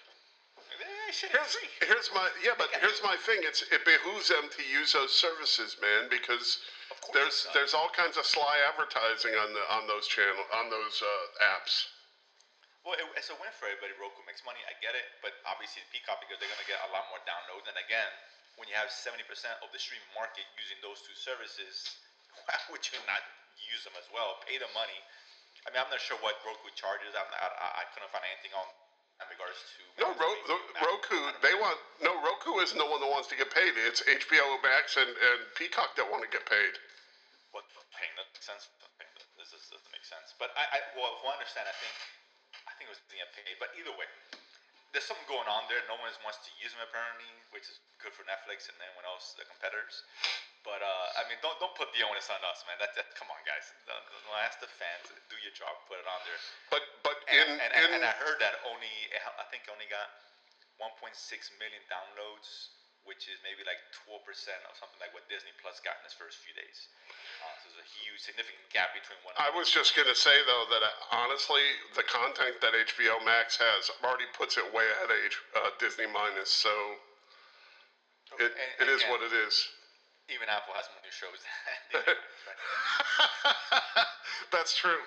Here's 0.77 1.57
here's 1.81 2.11
my 2.13 2.29
yeah, 2.45 2.53
but 2.59 2.69
here's 2.83 3.01
my 3.01 3.17
thing. 3.25 3.41
It's 3.47 3.65
it 3.73 3.87
behooves 3.87 4.29
them 4.29 4.51
to 4.51 4.63
use 4.67 4.93
those 4.93 5.15
services, 5.15 5.79
man, 5.81 6.11
because 6.11 6.61
there's 7.15 7.47
there's 7.55 7.73
all 7.73 7.89
kinds 7.95 8.19
of 8.19 8.27
sly 8.27 8.61
advertising 8.69 9.33
on 9.39 9.55
the 9.55 9.65
on 9.73 9.87
those 9.87 10.07
channel 10.11 10.45
on 10.53 10.69
those 10.69 11.01
uh, 11.01 11.47
apps. 11.57 11.96
Well, 12.87 12.95
it, 12.95 13.03
it's 13.19 13.35
a 13.35 13.37
win 13.43 13.51
for 13.59 13.67
everybody. 13.67 13.99
Roku 13.99 14.23
makes 14.31 14.47
money. 14.47 14.63
I 14.71 14.79
get 14.79 14.95
it, 14.95 15.19
but 15.19 15.35
obviously 15.43 15.83
Peacock 15.91 16.23
because 16.23 16.39
they're 16.39 16.49
gonna 16.55 16.71
get 16.71 16.79
a 16.87 16.91
lot 16.95 17.11
more 17.11 17.19
downloads. 17.27 17.67
And 17.67 17.75
again, 17.83 18.07
when 18.63 18.71
you 18.71 18.79
have 18.79 18.95
seventy 18.95 19.27
percent 19.27 19.59
of 19.59 19.75
the 19.75 19.81
streaming 19.83 20.07
market 20.15 20.47
using 20.55 20.79
those 20.87 21.03
two 21.03 21.19
services, 21.19 21.99
why 22.47 22.55
would 22.71 22.87
you 22.87 23.03
not 23.11 23.27
use 23.59 23.83
them 23.83 23.99
as 23.99 24.07
well? 24.15 24.39
Pay 24.47 24.63
the 24.63 24.71
money. 24.71 25.03
I 25.67 25.75
mean, 25.75 25.83
I'm 25.83 25.91
not 25.91 25.99
sure 25.99 26.15
what 26.23 26.39
Roku 26.47 26.71
charges. 26.79 27.11
I'm 27.19 27.27
not, 27.27 27.43
I, 27.59 27.83
I 27.83 27.85
couldn't 27.91 28.07
find 28.15 28.23
anything 28.23 28.55
on 28.55 28.71
in 29.19 29.27
regards 29.35 29.59
to. 29.67 29.83
No, 29.99 30.15
Ro- 30.15 30.45
the, 30.47 30.57
Roku. 30.79 31.19
They 31.43 31.59
want 31.59 31.75
no 32.07 32.15
Roku 32.23 32.63
isn't 32.63 32.79
the 32.79 32.87
one 32.87 33.03
that 33.03 33.11
wants 33.11 33.27
to 33.35 33.37
get 33.37 33.51
paid. 33.51 33.75
It's 33.83 33.99
HBO 34.07 34.63
Max 34.63 34.95
and, 34.95 35.11
and 35.11 35.39
Peacock 35.59 35.99
that 35.99 36.07
want 36.07 36.23
to 36.23 36.31
get 36.31 36.47
paid. 36.47 36.79
What 37.51 37.67
paying 37.91 38.15
that 38.15 38.31
makes 38.31 38.47
sense? 38.47 38.71
This 39.35 39.51
doesn't 39.75 39.91
make 39.91 40.07
sense. 40.07 40.39
But 40.39 40.55
I, 40.55 40.71
I 40.71 40.79
well, 40.95 41.19
if 41.19 41.27
I 41.27 41.35
understand, 41.35 41.67
I 41.67 41.75
think 41.83 41.95
think 42.87 42.95
it 42.95 43.03
was 43.03 43.03
getting 43.11 43.35
paid. 43.35 43.57
But 43.59 43.75
either 43.75 43.91
way, 43.99 44.07
there's 44.95 45.05
something 45.11 45.27
going 45.27 45.51
on 45.51 45.67
there. 45.67 45.83
No 45.91 45.99
one 45.99 46.09
wants 46.23 46.39
to 46.47 46.51
use 46.63 46.71
them 46.71 46.87
apparently, 46.87 47.27
which 47.51 47.67
is 47.67 47.83
good 47.99 48.15
for 48.15 48.23
Netflix 48.31 48.71
and 48.71 48.79
anyone 48.79 49.03
else, 49.11 49.35
the 49.35 49.43
competitors. 49.51 50.07
But 50.63 50.83
uh, 50.83 51.19
I 51.19 51.27
mean, 51.27 51.39
don't 51.43 51.59
don't 51.59 51.75
put 51.75 51.91
the 51.95 52.07
onus 52.07 52.31
on 52.31 52.39
us, 52.47 52.63
man. 52.67 52.79
That, 52.79 52.95
that 52.95 53.11
come 53.19 53.31
on, 53.31 53.39
guys. 53.47 53.71
Don't, 53.87 54.03
don't 54.03 54.43
ask 54.47 54.59
the 54.63 54.71
fans. 54.79 55.11
Do 55.31 55.37
your 55.43 55.55
job. 55.55 55.75
Put 55.91 55.99
it 55.99 56.07
on 56.07 56.21
there. 56.27 56.41
But 56.71 56.83
but 57.03 57.17
And, 57.27 57.59
in 57.59 57.59
and, 57.59 57.71
in 57.75 57.89
and 57.99 58.05
I 58.07 58.15
heard 58.23 58.39
that 58.43 58.63
only 58.67 58.95
I 59.15 59.47
think 59.51 59.67
only 59.71 59.87
got 59.91 60.11
1.6 60.79 61.15
million 61.59 61.83
downloads, 61.87 62.75
which 63.07 63.27
is 63.31 63.39
maybe 63.47 63.63
like 63.67 63.79
12 64.07 64.23
percent 64.27 64.59
of 64.69 64.75
something 64.77 64.99
like 65.01 65.15
what 65.17 65.27
Disney 65.31 65.53
Plus 65.63 65.79
got 65.83 65.97
in 66.03 66.07
its 66.07 66.15
first 66.15 66.39
few 66.43 66.53
days. 66.55 66.89
Uh, 67.43 67.47
so 67.63 67.71
there's 67.73 67.83
a 67.87 67.91
huge, 68.03 68.21
significant 68.23 68.63
gap 68.75 68.93
between 68.95 69.19
one. 69.27 69.35
I 69.39 69.51
was 69.55 69.71
just 69.71 69.95
gonna 69.95 70.15
say 70.19 70.35
though 70.47 70.67
that 70.75 70.83
uh, 70.83 70.91
honestly, 71.25 71.63
the 71.95 72.03
content 72.07 72.61
that 72.63 72.75
HBO 72.75 73.23
Max 73.25 73.57
has 73.59 73.91
already 74.05 74.27
puts 74.35 74.57
it 74.59 74.67
way 74.75 74.85
ahead 74.99 75.11
of 75.11 75.17
H, 75.25 75.37
uh, 75.57 75.71
Disney 75.81 76.07
minus. 76.11 76.51
So 76.53 76.71
it, 78.43 78.51
And- 78.53 78.83
it 78.83 78.89
is 78.93 79.01
again, 79.07 79.11
what 79.15 79.23
it 79.23 79.33
is. 79.33 79.55
Even 80.29 80.49
Apple 80.51 80.75
has 80.75 80.91
more 80.91 80.99
new 81.07 81.15
shows. 81.15 81.39
than. 81.95 82.03
That's 84.53 84.75
true. 84.77 84.99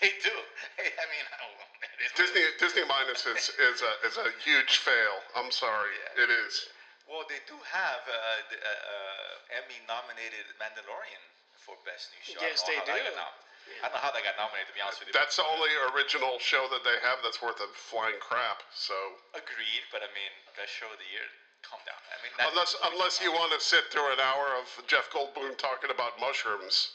they 0.00 0.12
do. 0.24 0.32
I 0.32 1.04
mean, 1.12 1.24
I 1.28 1.36
don't 1.40 1.56
know. 1.60 1.68
It 1.84 2.00
is 2.04 2.12
what 2.12 2.20
it 2.20 2.26
Disney. 2.32 2.44
Disney 2.60 2.84
minus 2.88 3.26
is 3.28 3.50
is 3.60 3.82
a 3.84 3.92
is 4.08 4.16
a 4.16 4.28
huge 4.44 4.78
fail. 4.80 5.16
I'm 5.36 5.50
sorry, 5.52 5.92
Yeah. 6.16 6.24
it 6.24 6.30
is. 6.30 6.68
Well, 7.06 7.22
they 7.30 7.38
do 7.46 7.54
have 7.54 8.02
uh, 8.02 8.18
the 8.50 8.58
uh, 8.58 8.66
uh, 8.66 9.62
Emmy-nominated 9.62 10.46
Mandalorian 10.58 11.22
for 11.54 11.78
best 11.86 12.10
new 12.10 12.22
show. 12.22 12.42
Yes, 12.42 12.66
I 12.66 12.82
they 12.82 12.98
don't 12.98 13.14
know 13.14 13.14
how 13.14 13.14
that 13.14 13.14
got 13.14 13.46
I 13.66 13.90
don't 13.90 13.94
know 13.94 14.02
how 14.02 14.12
that 14.14 14.22
got 14.26 14.36
nominated. 14.38 14.70
To 14.70 14.74
be 14.74 14.82
honest 14.82 15.02
with 15.02 15.10
you. 15.10 15.14
That's 15.14 15.38
the 15.38 15.46
only 15.46 15.70
original 15.94 16.38
show 16.42 16.66
that 16.70 16.82
they 16.82 16.98
have 17.02 17.22
that's 17.22 17.38
worth 17.38 17.58
a 17.62 17.70
flying 17.74 18.18
crap. 18.18 18.62
So 18.74 18.94
Agreed, 19.34 19.86
but 19.94 20.02
I 20.02 20.10
mean, 20.14 20.30
best 20.58 20.74
show 20.74 20.90
of 20.90 20.98
the 20.98 21.10
year. 21.10 21.26
Calm 21.66 21.82
down. 21.82 21.98
I 22.10 22.18
mean, 22.22 22.30
unless 22.38 22.78
unless 22.94 23.18
you 23.18 23.34
want 23.34 23.50
to 23.54 23.58
sit 23.58 23.90
through 23.90 24.06
an 24.14 24.22
hour 24.22 24.54
of 24.54 24.66
Jeff 24.86 25.10
Goldblum 25.10 25.58
talking 25.58 25.90
about 25.90 26.14
mushrooms. 26.22 26.94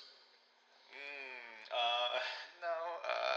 Mm, 0.91 1.59
uh, 1.75 2.19
no. 2.63 2.75
Uh, 3.03 3.31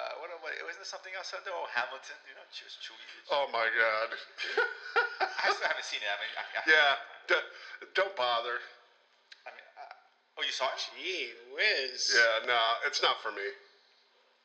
what? 0.85 1.01
What? 1.01 1.05
There 1.05 1.15
something 1.15 1.15
else 1.17 1.33
out 1.33 1.45
there? 1.45 1.57
Oh, 1.57 1.69
Hamilton. 1.73 2.19
You 2.29 2.35
know, 2.37 2.45
just 2.53 2.81
Chewie. 2.85 3.01
Oh 3.33 3.49
my 3.53 3.69
God. 3.73 4.13
I 5.41 5.49
still 5.53 5.69
haven't 5.69 5.89
seen 5.89 6.05
it. 6.05 6.09
I 6.13 6.19
mean, 6.21 6.33
I, 6.37 6.45
I, 6.45 6.61
yeah. 6.69 6.93
D- 7.29 7.49
don't 7.97 8.13
bother. 8.17 8.61
I 9.49 9.51
mean, 9.57 9.65
uh, 9.81 10.41
oh, 10.41 10.45
you 10.45 10.53
saw 10.53 10.69
it? 10.69 10.81
Gee 10.93 11.33
whiz. 11.57 12.13
Yeah, 12.13 12.45
nah, 12.45 12.85
it's 12.85 13.01
not 13.01 13.17
for 13.25 13.33
me. 13.33 13.49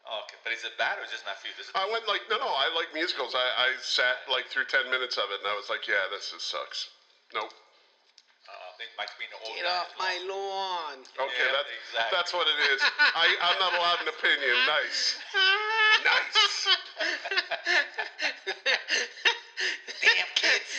Oh, 0.08 0.24
okay, 0.26 0.40
but 0.48 0.56
is 0.56 0.64
it 0.64 0.74
bad 0.80 0.98
or 0.98 1.06
just 1.12 1.28
not 1.28 1.38
for 1.38 1.52
you? 1.52 1.56
I 1.76 1.86
went 1.92 2.08
like, 2.08 2.24
no, 2.32 2.40
no, 2.40 2.48
I 2.50 2.72
like 2.72 2.96
musicals. 2.96 3.36
I, 3.36 3.44
I 3.44 3.76
sat 3.84 4.24
like 4.32 4.48
through 4.48 4.66
10 4.72 4.88
minutes 4.90 5.20
of 5.20 5.30
it 5.36 5.44
and 5.44 5.48
I 5.48 5.54
was 5.54 5.70
like, 5.70 5.86
yeah, 5.86 6.08
this 6.10 6.32
just 6.32 6.50
sucks. 6.50 6.90
Nope. 7.36 7.52
Uh, 8.50 8.56
I 8.56 8.74
think 8.82 8.90
Mike's 8.98 9.14
being 9.20 9.30
an 9.30 9.44
old 9.46 9.54
Get 9.60 9.70
guy 9.70 9.78
off 9.78 9.94
my 10.02 10.18
lawn. 10.26 11.06
Okay, 11.14 11.30
Yeah, 11.38 11.54
that, 11.54 11.68
exactly. 11.70 12.10
that's 12.16 12.34
what 12.34 12.50
it 12.50 12.58
is. 12.74 12.82
I, 12.98 13.38
I'm 13.46 13.60
not 13.62 13.78
allowed 13.78 14.02
an 14.02 14.10
opinion. 14.10 14.56
Nice. 14.66 15.20
Nice. 16.06 16.68
Damn 20.02 20.30
kids. 20.36 20.72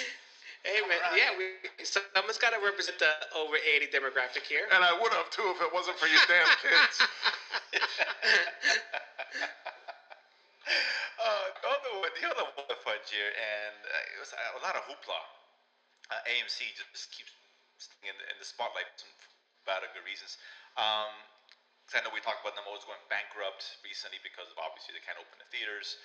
Hey 0.65 0.81
man, 0.85 1.01
Alright. 1.01 1.17
yeah, 1.17 1.31
we 1.41 1.57
someone's 1.85 2.37
got 2.39 2.53
to 2.53 2.61
represent 2.61 2.99
the 3.01 3.09
over 3.37 3.57
eighty 3.65 3.89
demographic 3.89 4.45
here. 4.45 4.69
And 4.73 4.85
I 4.85 4.93
would 4.93 5.13
have 5.17 5.31
too 5.33 5.49
if 5.57 5.61
it 5.61 5.73
wasn't 5.73 5.97
for 5.97 6.05
you 6.07 6.21
damn 6.29 6.45
kids. 6.61 6.97
uh, 11.17 11.47
the 11.65 11.69
other 11.69 11.93
one, 12.01 12.13
the 12.13 12.27
other 12.29 12.45
one 12.61 12.77
fudge 12.85 13.09
here, 13.09 13.33
and 13.33 13.77
uh, 13.89 14.13
it 14.17 14.19
was 14.21 14.33
a 14.37 14.61
lot 14.61 14.77
of 14.77 14.85
hoopla. 14.85 15.21
Uh, 16.13 16.21
AMC 16.29 16.77
just 16.77 17.09
keeps 17.15 17.33
staying 17.79 18.13
in 18.13 18.17
the, 18.21 18.25
in 18.29 18.37
the 18.37 18.45
spotlight 18.45 18.85
for 18.93 18.99
some 19.01 19.15
bad 19.65 19.81
or 19.81 19.89
good 19.97 20.05
reasons. 20.05 20.37
Um, 20.77 21.09
'cause 21.09 21.40
I 21.99 22.07
know 22.07 22.15
we 22.15 22.23
talked 22.23 22.47
about 22.47 22.55
them 22.55 22.67
always 22.71 22.87
going 22.87 23.03
bankrupt 23.11 23.83
recently 23.83 24.23
because 24.23 24.47
of 24.47 24.57
obviously 24.63 24.95
they 24.95 25.03
can't 25.03 25.19
open 25.19 25.43
the 25.43 25.49
theaters. 25.51 25.99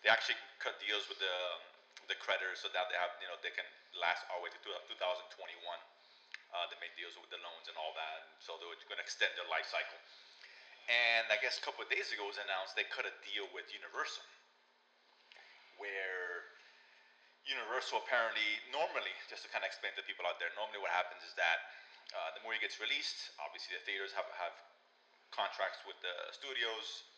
They 0.00 0.08
actually 0.08 0.40
cut 0.56 0.80
deals 0.80 1.04
with 1.08 1.20
the 1.20 1.36
the 2.08 2.16
creditors 2.16 2.64
so 2.64 2.72
that 2.72 2.88
they 2.88 2.96
have 2.96 3.12
you 3.20 3.28
know 3.28 3.36
they 3.44 3.52
can 3.52 3.68
last 4.00 4.24
all 4.32 4.40
the 4.40 4.48
way 4.48 4.52
to 4.52 4.60
2021. 4.64 4.88
Uh, 6.48 6.64
they 6.72 6.80
made 6.80 6.96
deals 6.96 7.12
with 7.20 7.28
the 7.28 7.36
loans 7.44 7.68
and 7.68 7.76
all 7.76 7.92
that, 7.92 8.40
so 8.40 8.56
they're 8.56 8.72
going 8.88 8.96
to 8.96 9.04
extend 9.04 9.28
their 9.36 9.44
life 9.52 9.68
cycle. 9.68 10.00
And 10.88 11.28
I 11.28 11.36
guess 11.44 11.60
a 11.60 11.64
couple 11.68 11.84
of 11.84 11.92
days 11.92 12.08
ago 12.08 12.24
it 12.24 12.32
was 12.32 12.40
announced 12.40 12.72
they 12.72 12.88
cut 12.88 13.04
a 13.04 13.12
deal 13.20 13.44
with 13.52 13.68
Universal, 13.68 14.24
where 15.76 16.56
Universal 17.44 18.00
apparently, 18.00 18.48
normally, 18.72 19.12
just 19.28 19.44
to 19.44 19.52
kind 19.52 19.60
of 19.60 19.68
explain 19.68 19.92
to 20.00 20.04
people 20.08 20.24
out 20.24 20.40
there, 20.40 20.48
normally 20.56 20.80
what 20.80 20.88
happens 20.88 21.20
is 21.20 21.36
that 21.36 21.68
uh, 22.16 22.32
the 22.32 22.40
movie 22.40 22.56
gets 22.64 22.80
released. 22.80 23.36
Obviously, 23.36 23.76
the 23.76 23.84
theaters 23.84 24.16
have, 24.16 24.24
have 24.40 24.56
contracts 25.34 25.82
with 25.84 25.98
the 26.00 26.14
studios 26.32 27.08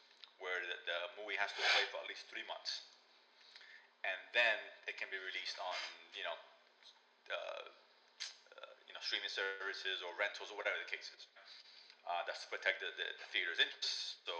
where 0.41 0.61
the, 0.65 0.77
the 0.89 0.99
movie 1.21 1.37
has 1.37 1.53
to 1.53 1.63
play 1.77 1.85
for 1.93 2.01
at 2.01 2.09
least 2.09 2.27
three 2.33 2.45
months. 2.49 2.85
And 4.03 4.21
then 4.33 4.57
it 4.89 4.97
can 4.97 5.13
be 5.13 5.21
released 5.21 5.61
on, 5.61 5.77
you 6.17 6.25
know, 6.25 6.37
uh, 7.29 7.65
uh, 8.57 8.73
you 8.89 8.93
know, 8.97 9.03
streaming 9.05 9.29
services 9.29 10.01
or 10.01 10.17
rentals 10.17 10.49
or 10.49 10.57
whatever 10.57 10.81
the 10.81 10.89
case 10.89 11.13
is. 11.13 11.29
Uh, 12.09 12.25
that's 12.25 12.43
to 12.43 12.49
protect 12.49 12.81
the, 12.81 12.89
the, 12.97 13.07
the 13.21 13.27
theater's 13.29 13.61
interests. 13.61 14.25
So, 14.25 14.33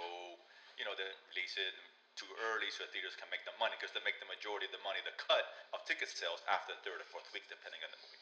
you 0.81 0.89
know, 0.89 0.97
they 0.97 1.07
release 1.37 1.61
it 1.61 1.77
too 2.17 2.29
early 2.53 2.73
so 2.73 2.89
the 2.89 2.93
theaters 2.97 3.15
can 3.21 3.29
make 3.29 3.45
the 3.45 3.55
money 3.61 3.77
because 3.77 3.93
they 3.93 4.03
make 4.03 4.17
the 4.19 4.29
majority 4.33 4.65
of 4.67 4.75
the 4.75 4.83
money, 4.83 4.99
the 5.05 5.15
cut 5.21 5.45
of 5.77 5.85
ticket 5.85 6.09
sales 6.09 6.41
after 6.49 6.73
the 6.73 6.81
third 6.83 7.05
or 7.05 7.09
fourth 7.13 7.29
week, 7.37 7.45
depending 7.53 7.85
on 7.85 7.93
the 7.93 8.01
movie. 8.01 8.21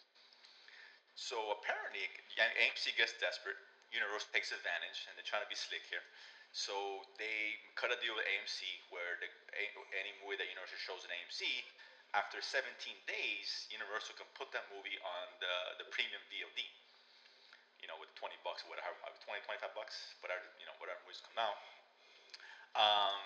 So 1.19 1.39
apparently, 1.59 2.07
AMC 2.39 2.95
gets 2.95 3.15
desperate. 3.19 3.59
Universal 3.93 4.31
takes 4.35 4.53
advantage, 4.53 5.09
and 5.09 5.17
they're 5.17 5.27
trying 5.27 5.45
to 5.45 5.51
be 5.51 5.57
slick 5.59 5.85
here. 5.89 6.05
So 6.53 7.05
they 7.21 7.61
cut 7.77 7.93
a 7.93 7.99
deal 8.01 8.17
with 8.17 8.25
AMC 8.25 8.65
where 8.89 9.21
the, 9.21 9.29
any 9.97 10.13
movie 10.25 10.41
that 10.41 10.49
Universal 10.49 10.81
shows 10.81 11.05
in 11.05 11.11
AMC, 11.13 11.45
after 12.17 12.41
17 12.41 12.73
days, 13.05 13.69
Universal 13.69 14.17
can 14.17 14.29
put 14.33 14.49
that 14.57 14.65
movie 14.73 14.97
on 15.05 15.27
the, 15.45 15.85
the 15.85 15.87
premium 15.93 16.21
VOD. 16.33 16.61
You 17.85 17.87
know, 17.87 18.01
with 18.01 18.11
20 18.17 18.35
bucks 18.43 18.65
or 18.65 18.73
whatever, 18.73 18.97
20, 19.29 19.45
25 19.45 19.77
bucks, 19.77 20.17
whatever, 20.25 20.43
you 20.59 20.67
know, 20.67 20.75
whatever 20.81 20.99
movies 21.05 21.21
come 21.23 21.39
out. 21.39 21.57
Um, 22.75 23.19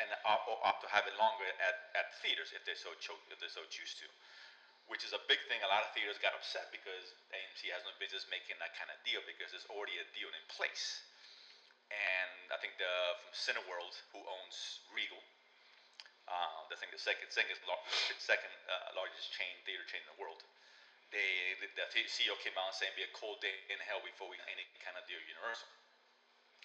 and 0.00 0.08
opt, 0.24 0.48
opt 0.64 0.80
to 0.86 0.88
have 0.88 1.04
it 1.04 1.14
longer 1.20 1.44
at, 1.60 1.92
at 1.92 2.16
theaters 2.24 2.56
if 2.56 2.64
they 2.64 2.72
so 2.72 2.96
cho- 2.96 3.20
if 3.28 3.36
they 3.42 3.50
so 3.52 3.60
choose 3.68 3.92
to, 4.00 4.06
which 4.90 5.06
is 5.06 5.14
a 5.14 5.22
big 5.30 5.38
thing. 5.46 5.62
A 5.62 5.70
lot 5.70 5.86
of 5.86 5.94
theaters 5.94 6.18
got 6.18 6.34
upset 6.34 6.68
because 6.74 7.14
AMC 7.30 7.70
has 7.70 7.86
no 7.86 7.94
business 8.02 8.26
making 8.26 8.58
that 8.58 8.74
kind 8.74 8.90
of 8.90 8.98
deal 9.06 9.22
because 9.22 9.54
there's 9.54 9.70
already 9.70 9.96
a 10.02 10.06
deal 10.10 10.28
in 10.34 10.44
place. 10.50 11.06
And 11.90 12.50
I 12.50 12.58
think 12.58 12.74
the 12.78 12.94
from 13.22 13.30
Cineworld, 13.30 13.94
who 14.10 14.22
owns 14.22 14.82
Regal, 14.90 15.22
uh, 16.30 16.66
I 16.70 16.76
think 16.78 16.94
the 16.94 17.02
second 17.02 17.30
second, 17.30 17.58
second 18.18 18.54
uh, 18.70 18.94
largest 18.98 19.30
chain 19.34 19.54
theater 19.66 19.82
chain 19.86 20.02
in 20.02 20.10
the 20.14 20.20
world. 20.22 20.42
They 21.10 21.58
the, 21.58 21.66
CEO 22.06 22.38
came 22.38 22.54
out 22.54 22.70
and 22.70 22.78
saying, 22.78 22.94
"Be 22.94 23.02
a 23.02 23.10
cold 23.10 23.42
day 23.42 23.50
in 23.66 23.78
hell 23.82 23.98
before 24.02 24.30
we 24.30 24.38
any 24.46 24.62
kind 24.78 24.94
of 24.94 25.02
deal 25.10 25.18
Universal." 25.18 25.66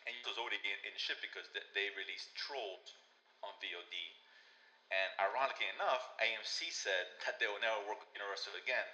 And 0.06 0.14
it 0.14 0.26
was 0.30 0.38
already 0.38 0.62
in, 0.62 0.78
in 0.86 0.94
ship 1.02 1.18
because 1.18 1.50
they, 1.50 1.66
they 1.74 1.88
released 1.98 2.30
Trolls 2.38 2.94
on 3.42 3.58
VOD, 3.58 3.94
And 4.94 5.10
ironically 5.18 5.66
enough, 5.76 6.06
AMC 6.22 6.70
said 6.70 7.10
that 7.26 7.42
they 7.42 7.50
will 7.50 7.62
never 7.62 7.82
work 7.90 8.00
with 8.02 8.12
Universal 8.14 8.54
again. 8.62 8.86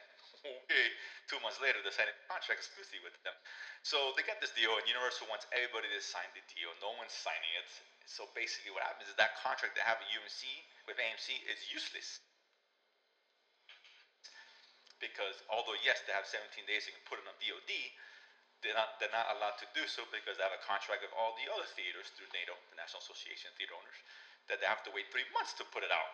two 1.30 1.38
months 1.44 1.60
later, 1.62 1.84
they 1.84 1.92
signed 1.94 2.10
a 2.10 2.18
contract 2.32 2.64
exclusively 2.64 3.04
with 3.04 3.14
them. 3.22 3.36
So 3.84 4.16
they 4.16 4.24
got 4.26 4.40
this 4.40 4.56
deal, 4.56 4.72
and 4.74 4.88
Universal 4.88 5.30
wants 5.30 5.46
everybody 5.52 5.92
to 5.92 6.00
sign 6.02 6.26
the 6.34 6.42
deal. 6.50 6.72
No 6.82 6.96
one's 6.98 7.14
signing 7.14 7.54
it. 7.60 7.70
So 8.10 8.26
basically, 8.34 8.74
what 8.74 8.88
happens 8.88 9.12
is 9.12 9.18
that 9.20 9.38
contract 9.38 9.78
they 9.78 9.86
have 9.86 10.02
with 10.02 10.10
UMC 10.10 10.48
with 10.90 10.98
AMC 10.98 11.38
is 11.46 11.60
useless 11.70 12.20
because 15.02 15.42
although 15.50 15.76
yes, 15.82 16.06
they 16.06 16.14
have 16.14 16.30
17 16.30 16.66
days 16.70 16.86
can 16.86 17.02
put 17.10 17.18
it 17.18 17.26
on 17.26 17.34
VOD, 17.42 17.74
they're 18.62 18.78
not 18.78 19.02
they're 19.02 19.14
not 19.14 19.34
allowed 19.34 19.58
to 19.58 19.68
do 19.74 19.82
so 19.90 20.06
because 20.14 20.38
they 20.38 20.46
have 20.46 20.54
a 20.54 20.62
contract 20.62 21.02
with 21.02 21.14
all 21.18 21.34
the 21.42 21.50
other 21.50 21.66
theaters 21.74 22.14
through 22.14 22.30
NATO, 22.34 22.54
the 22.70 22.78
National 22.78 23.02
Association 23.02 23.50
of 23.50 23.58
Theater 23.58 23.74
Owners, 23.74 24.00
that 24.51 24.60
they 24.60 24.67
have 24.67 24.84
to 24.86 24.91
wait 24.91 25.08
three 25.10 25.25
months 25.31 25.55
to 25.58 25.63
put 25.72 25.81
it 25.81 25.89
out 25.89 26.12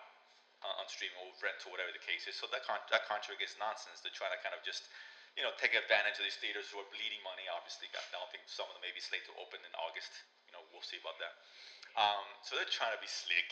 uh, 0.61 0.79
on 0.79 0.85
stream 0.87 1.11
or 1.17 1.33
rent 1.41 1.57
or 1.65 1.73
whatever 1.73 1.89
the 1.91 2.01
case 2.05 2.29
is. 2.29 2.37
So 2.37 2.45
that 2.53 2.63
con- 2.63 2.85
that 2.93 3.09
contract 3.09 3.41
is 3.41 3.57
nonsense. 3.57 4.05
They're 4.05 4.15
trying 4.15 4.33
to 4.37 4.41
kind 4.45 4.53
of 4.53 4.61
just 4.61 4.87
you 5.33 5.41
know 5.41 5.51
take 5.57 5.73
advantage 5.73 6.21
of 6.21 6.23
these 6.23 6.37
theaters 6.37 6.69
who 6.69 6.77
are 6.79 6.89
bleeding 6.93 7.21
money. 7.25 7.49
Obviously, 7.49 7.89
I 7.91 8.05
don't 8.13 8.29
think 8.29 8.45
some 8.45 8.69
of 8.69 8.77
them 8.77 8.85
may 8.85 8.93
be 8.93 9.01
slated 9.01 9.33
to 9.33 9.35
open 9.41 9.59
in 9.65 9.73
August. 9.81 10.13
You 10.47 10.55
know, 10.55 10.63
we'll 10.71 10.85
see 10.85 11.01
about 11.01 11.17
that. 11.19 11.33
Um, 11.97 12.25
so 12.45 12.55
they're 12.55 12.69
trying 12.69 12.93
to 12.93 13.01
be 13.01 13.09
slick 13.09 13.49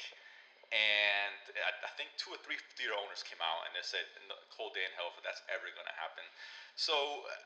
and 0.73 1.41
I, 1.61 1.71
I 1.85 1.91
think 1.93 2.09
two 2.17 2.33
or 2.33 2.39
three 2.41 2.57
theater 2.73 2.97
owners 2.97 3.21
came 3.21 3.37
out 3.37 3.69
and 3.69 3.71
they 3.77 3.85
said, 3.85 4.01
"No, 4.25 4.33
"Cold 4.49 4.73
day 4.73 4.81
in 4.81 4.91
hell 4.97 5.13
if 5.13 5.21
that's 5.21 5.41
ever 5.53 5.69
going 5.69 5.85
to 5.85 5.97
happen." 5.97 6.25
So, 6.73 6.95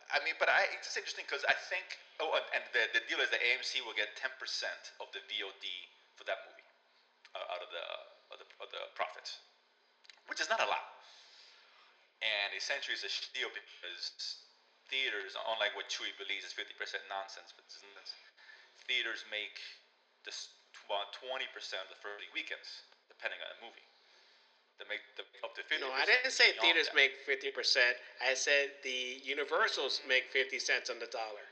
I 0.09 0.23
mean, 0.23 0.39
but 0.39 0.47
I 0.47 0.71
it's 0.71 0.87
just 0.87 0.97
interesting 0.97 1.27
because 1.27 1.43
I 1.43 1.55
think, 1.67 1.85
oh, 2.23 2.31
and, 2.55 2.63
the, 2.71 2.87
the 2.95 3.03
deal 3.11 3.19
is 3.19 3.29
that 3.35 3.43
AMC 3.43 3.83
will 3.83 3.97
get 3.97 4.15
ten 4.15 4.31
percent 4.39 4.95
of 5.03 5.11
the 5.11 5.19
VOD 5.27 5.67
for 6.15 6.23
that 6.31 6.47
movie 6.47 6.58
uh, 7.35 7.53
out 7.53 7.61
of 7.61 7.69
the, 7.69 7.85
of 8.33 8.37
the 8.41 8.47
of 8.61 8.67
the 8.71 8.83
profits, 8.93 9.41
which 10.27 10.41
is 10.41 10.49
not 10.49 10.61
a 10.61 10.69
lot. 10.69 10.99
And 12.19 12.51
essentially, 12.51 12.95
it's 12.95 13.07
a 13.07 13.11
deal 13.31 13.47
because 13.51 14.43
theaters, 14.91 15.39
unlike 15.55 15.77
what 15.77 15.87
Chewy 15.87 16.11
believes 16.19 16.43
is 16.43 16.51
fifty 16.51 16.75
percent 16.75 17.05
nonsense, 17.07 17.55
but 17.55 17.65
theaters 18.87 19.23
make 19.31 19.55
this 20.27 20.51
about 20.85 21.15
twenty 21.15 21.47
percent 21.55 21.85
of 21.87 21.89
the 21.93 21.99
first 22.01 22.27
weekends 22.35 22.83
depending 23.07 23.39
on 23.43 23.49
the 23.55 23.59
movie. 23.67 23.87
They 24.79 24.87
make 24.87 25.03
the, 25.19 25.27
up 25.43 25.51
to 25.59 25.63
50 25.67 25.83
No, 25.83 25.91
I 25.91 26.07
didn't 26.07 26.31
say 26.31 26.55
theaters 26.63 26.87
make 26.95 27.11
fifty 27.27 27.51
percent. 27.51 27.99
I 28.23 28.31
said 28.31 28.71
the 28.83 29.19
Universals 29.27 29.99
make 30.07 30.31
fifty 30.31 30.57
cents 30.57 30.87
on 30.87 31.03
the 31.03 31.11
dollar. 31.11 31.48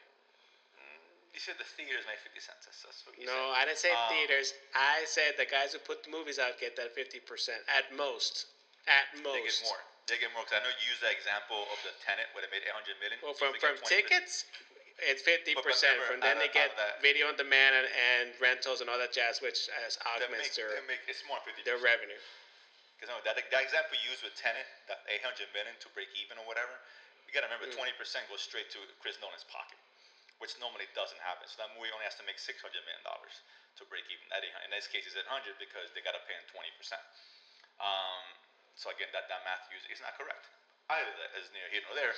You 1.37 1.45
said 1.45 1.61
the 1.61 1.69
theaters 1.77 2.01
make 2.09 2.17
50 2.25 2.41
cents. 2.41 2.65
That's, 2.65 2.81
that's 2.81 3.05
what 3.05 3.13
you 3.13 3.29
No, 3.29 3.53
said. 3.53 3.61
I 3.61 3.61
didn't 3.69 3.77
say 3.77 3.93
Um, 3.93 4.09
theaters. 4.09 4.57
I 4.73 5.05
said 5.05 5.37
the 5.37 5.45
guys 5.45 5.69
who 5.69 5.77
put 5.77 6.01
the 6.01 6.09
movies 6.09 6.41
out 6.41 6.57
get 6.57 6.73
that 6.81 6.97
fifty 6.97 7.21
percent 7.21 7.61
at 7.69 7.85
most. 7.93 8.49
At 8.89 9.05
most. 9.21 9.37
They 9.37 9.45
get 9.45 9.61
more. 9.69 9.81
They 10.09 10.17
get 10.17 10.33
more 10.33 10.41
because 10.49 10.57
I 10.57 10.61
know 10.65 10.73
you 10.81 10.89
used 10.89 11.05
that 11.05 11.13
example 11.13 11.69
of 11.69 11.77
the 11.85 11.93
Tenet 12.01 12.25
where 12.33 12.41
they 12.41 12.49
made 12.49 12.65
800 12.65 12.97
million. 12.97 13.21
Well, 13.21 13.37
from 13.37 13.53
from 13.61 13.77
tickets, 13.85 14.49
it's 14.97 15.21
fifty 15.21 15.53
percent. 15.53 16.01
From 16.09 16.25
then 16.25 16.41
they 16.41 16.49
get 16.49 16.73
out 16.73 16.81
of 16.81 16.97
that- 16.97 17.05
video 17.05 17.29
on 17.29 17.37
demand 17.37 17.85
and, 17.85 17.85
and 17.85 18.33
rentals 18.41 18.81
and 18.81 18.89
all 18.89 18.97
that 18.97 19.13
jazz, 19.13 19.37
which 19.37 19.69
as 19.85 20.01
make, 20.01 20.25
augments 20.25 20.57
their 20.57 20.73
they 20.73 20.81
make, 20.89 21.05
it's 21.05 21.21
more 21.29 21.37
50 21.45 21.61
their 21.61 21.77
revenue. 21.77 22.17
Because 22.97 23.13
no, 23.13 23.21
that, 23.29 23.37
that 23.37 23.61
example 23.61 23.93
you 24.01 24.09
used 24.09 24.25
with 24.25 24.33
Tenet, 24.33 24.65
that 24.89 25.05
800 25.05 25.53
million 25.53 25.77
to 25.85 25.87
break 25.93 26.09
even 26.17 26.41
or 26.41 26.49
whatever, 26.49 26.73
you 27.29 27.33
got 27.35 27.45
to 27.45 27.49
remember 27.53 27.69
Mm. 27.69 27.93
20% 27.93 28.25
goes 28.25 28.41
straight 28.41 28.73
to 28.73 28.81
Chris 29.05 29.21
Nolan's 29.21 29.45
pocket, 29.53 29.77
which 30.37 30.53
normally 30.61 30.85
doesn't 30.93 31.19
happen. 31.21 31.49
So 31.49 31.61
that 31.65 31.73
movie 31.73 31.89
only 31.93 32.05
has 32.05 32.17
to 32.21 32.25
make 32.25 32.37
600 32.37 32.57
million 32.85 33.03
dollars 33.05 33.41
to 33.77 33.85
break 33.89 34.05
even. 34.09 34.25
That 34.29 34.45
in 34.45 34.71
this 34.73 34.89
case 34.89 35.05
is 35.05 35.17
800 35.17 35.57
because 35.61 35.89
they 35.93 36.01
got 36.01 36.17
to 36.17 36.23
pay 36.25 36.37
him 36.37 36.45
20%. 36.49 36.97
Um, 37.81 38.25
so 38.77 38.93
again, 38.93 39.09
that, 39.13 39.29
that 39.29 39.41
math 39.45 39.65
use 39.73 39.85
is 39.89 40.01
not 40.01 40.17
correct. 40.17 40.49
Either 40.89 41.09
that 41.09 41.33
is 41.37 41.49
near 41.53 41.65
here 41.73 41.81
nor 41.89 41.97
there. 41.97 42.13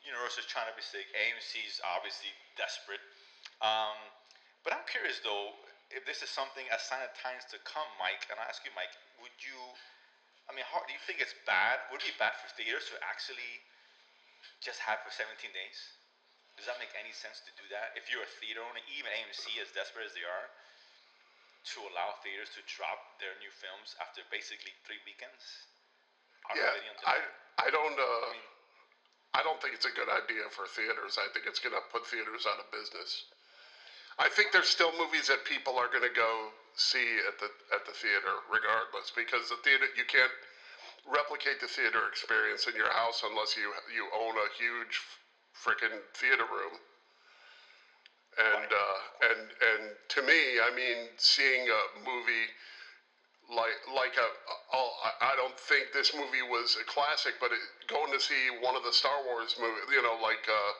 Universal's 0.00 0.48
trying 0.48 0.68
to 0.68 0.76
be 0.76 0.84
sick. 0.84 1.04
AMC's 1.12 1.80
obviously 1.84 2.32
desperate. 2.56 3.04
Um, 3.60 3.96
but 4.64 4.72
I'm 4.72 4.84
curious 4.88 5.20
though, 5.20 5.52
if 5.92 6.06
this 6.08 6.24
is 6.24 6.30
something 6.32 6.64
as 6.72 6.80
sign 6.86 7.04
of 7.04 7.12
times 7.18 7.44
to 7.52 7.60
come, 7.68 7.86
Mike, 8.00 8.24
and 8.32 8.40
I 8.40 8.48
ask 8.48 8.64
you, 8.64 8.72
Mike, 8.72 8.92
would 9.20 9.34
you? 9.42 9.58
I 10.48 10.56
mean, 10.56 10.66
how, 10.66 10.82
do 10.82 10.90
you 10.90 11.02
think 11.06 11.22
it's 11.22 11.36
bad? 11.46 11.78
Would 11.92 12.02
it 12.02 12.10
be 12.10 12.16
bad 12.18 12.34
for 12.40 12.50
theaters 12.58 12.90
to 12.90 12.98
actually 13.06 13.62
just 14.58 14.82
have 14.82 14.98
for 15.06 15.12
17 15.14 15.36
days? 15.54 15.78
Does 16.60 16.68
that 16.68 16.76
make 16.76 16.92
any 16.92 17.16
sense 17.16 17.40
to 17.48 17.52
do 17.56 17.64
that? 17.72 17.96
If 17.96 18.12
you're 18.12 18.20
a 18.20 18.32
theater 18.36 18.60
owner, 18.60 18.84
even 18.92 19.08
AMC, 19.08 19.56
as 19.64 19.72
desperate 19.72 20.04
as 20.04 20.12
they 20.12 20.28
are, 20.28 20.46
to 21.72 21.78
allow 21.88 22.20
theaters 22.20 22.52
to 22.52 22.60
drop 22.68 23.16
their 23.16 23.32
new 23.40 23.48
films 23.48 23.96
after 23.96 24.20
basically 24.28 24.76
three 24.84 25.00
weekends? 25.08 25.40
Yeah, 26.52 26.76
I? 27.08 27.16
I 27.64 27.68
don't 27.72 27.96
uh, 27.96 28.04
I 28.04 28.36
mean, 28.36 28.48
I 29.32 29.40
don't 29.40 29.56
think 29.64 29.72
it's 29.72 29.88
a 29.88 29.94
good 29.96 30.12
idea 30.12 30.52
for 30.52 30.68
theaters. 30.68 31.16
I 31.16 31.32
think 31.32 31.48
it's 31.48 31.64
going 31.64 31.76
to 31.76 31.84
put 31.88 32.04
theaters 32.04 32.44
out 32.44 32.60
of 32.60 32.68
business. 32.68 33.24
I 34.20 34.28
think 34.28 34.52
there's 34.52 34.68
still 34.68 34.92
movies 35.00 35.32
that 35.32 35.48
people 35.48 35.80
are 35.80 35.88
going 35.88 36.04
to 36.04 36.12
go 36.12 36.52
see 36.76 37.24
at 37.24 37.40
the 37.40 37.48
at 37.72 37.88
the 37.88 37.96
theater 37.96 38.36
regardless 38.52 39.08
because 39.16 39.48
the 39.48 39.56
theater 39.64 39.88
you 39.96 40.04
can't 40.04 40.32
replicate 41.08 41.56
the 41.60 41.68
theater 41.72 42.04
experience 42.08 42.68
in 42.68 42.76
your 42.76 42.92
house 42.92 43.24
unless 43.24 43.56
you 43.56 43.72
you 43.96 44.04
own 44.12 44.36
a 44.36 44.48
huge 44.60 45.00
freaking 45.54 46.00
theater 46.14 46.44
room. 46.44 46.78
And 48.38 48.70
uh, 48.72 48.98
and 49.30 49.40
and 49.42 49.82
to 50.16 50.22
me, 50.22 50.60
I 50.62 50.70
mean, 50.74 51.10
seeing 51.18 51.68
a 51.68 51.82
movie 51.98 52.48
like 53.50 53.74
like 53.94 54.16
a 54.16 54.28
oh, 54.72 54.90
I 55.04 55.32
I 55.32 55.36
don't 55.36 55.58
think 55.58 55.92
this 55.92 56.14
movie 56.14 56.42
was 56.42 56.76
a 56.80 56.84
classic, 56.84 57.34
but 57.40 57.50
it, 57.52 57.58
going 57.88 58.12
to 58.12 58.20
see 58.20 58.48
one 58.62 58.76
of 58.76 58.84
the 58.84 58.92
Star 58.92 59.24
Wars 59.26 59.56
movies, 59.58 59.90
you 59.90 60.02
know, 60.02 60.16
like 60.22 60.46
uh, 60.48 60.72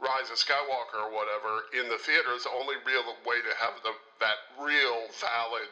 Rise 0.00 0.30
of 0.30 0.38
Skywalker 0.40 0.96
or 0.96 1.12
whatever, 1.12 1.64
in 1.72 1.88
the 1.88 1.98
theater 1.98 2.32
is 2.34 2.44
the 2.44 2.50
only 2.50 2.76
real 2.84 3.04
way 3.24 3.40
to 3.44 3.52
have 3.60 3.74
the 3.84 3.92
that 4.20 4.40
real 4.58 5.08
valid 5.20 5.68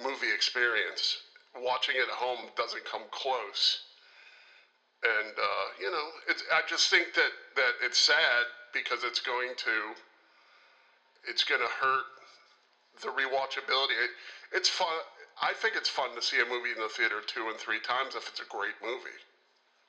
movie 0.00 0.32
experience. 0.32 1.18
Watching 1.56 1.96
it 1.96 2.08
at 2.08 2.08
home 2.08 2.48
doesn't 2.56 2.84
come 2.84 3.04
close. 3.10 3.80
And 5.00 5.32
uh, 5.32 5.66
you 5.80 5.90
know, 5.90 6.06
it's 6.28 6.44
I 6.52 6.60
just 6.68 6.90
think 6.90 7.14
that 7.14 7.32
that 7.56 7.74
it's 7.82 7.98
sad 7.98 8.44
because 8.72 9.00
it's 9.04 9.20
going 9.20 9.56
to 9.56 9.76
it's 11.24 11.44
going 11.44 11.60
to 11.60 11.72
hurt 11.80 12.04
the 13.00 13.08
rewatchability. 13.08 13.96
It, 13.96 14.12
it's 14.52 14.68
fun. 14.68 14.92
I 15.40 15.56
think 15.56 15.72
it's 15.76 15.88
fun 15.88 16.12
to 16.16 16.22
see 16.22 16.36
a 16.36 16.44
movie 16.44 16.76
in 16.76 16.80
the 16.80 16.92
theater 16.92 17.24
two 17.24 17.48
and 17.48 17.56
three 17.56 17.80
times 17.80 18.12
if 18.12 18.28
it's 18.28 18.44
a 18.44 18.48
great 18.52 18.76
movie, 18.84 19.16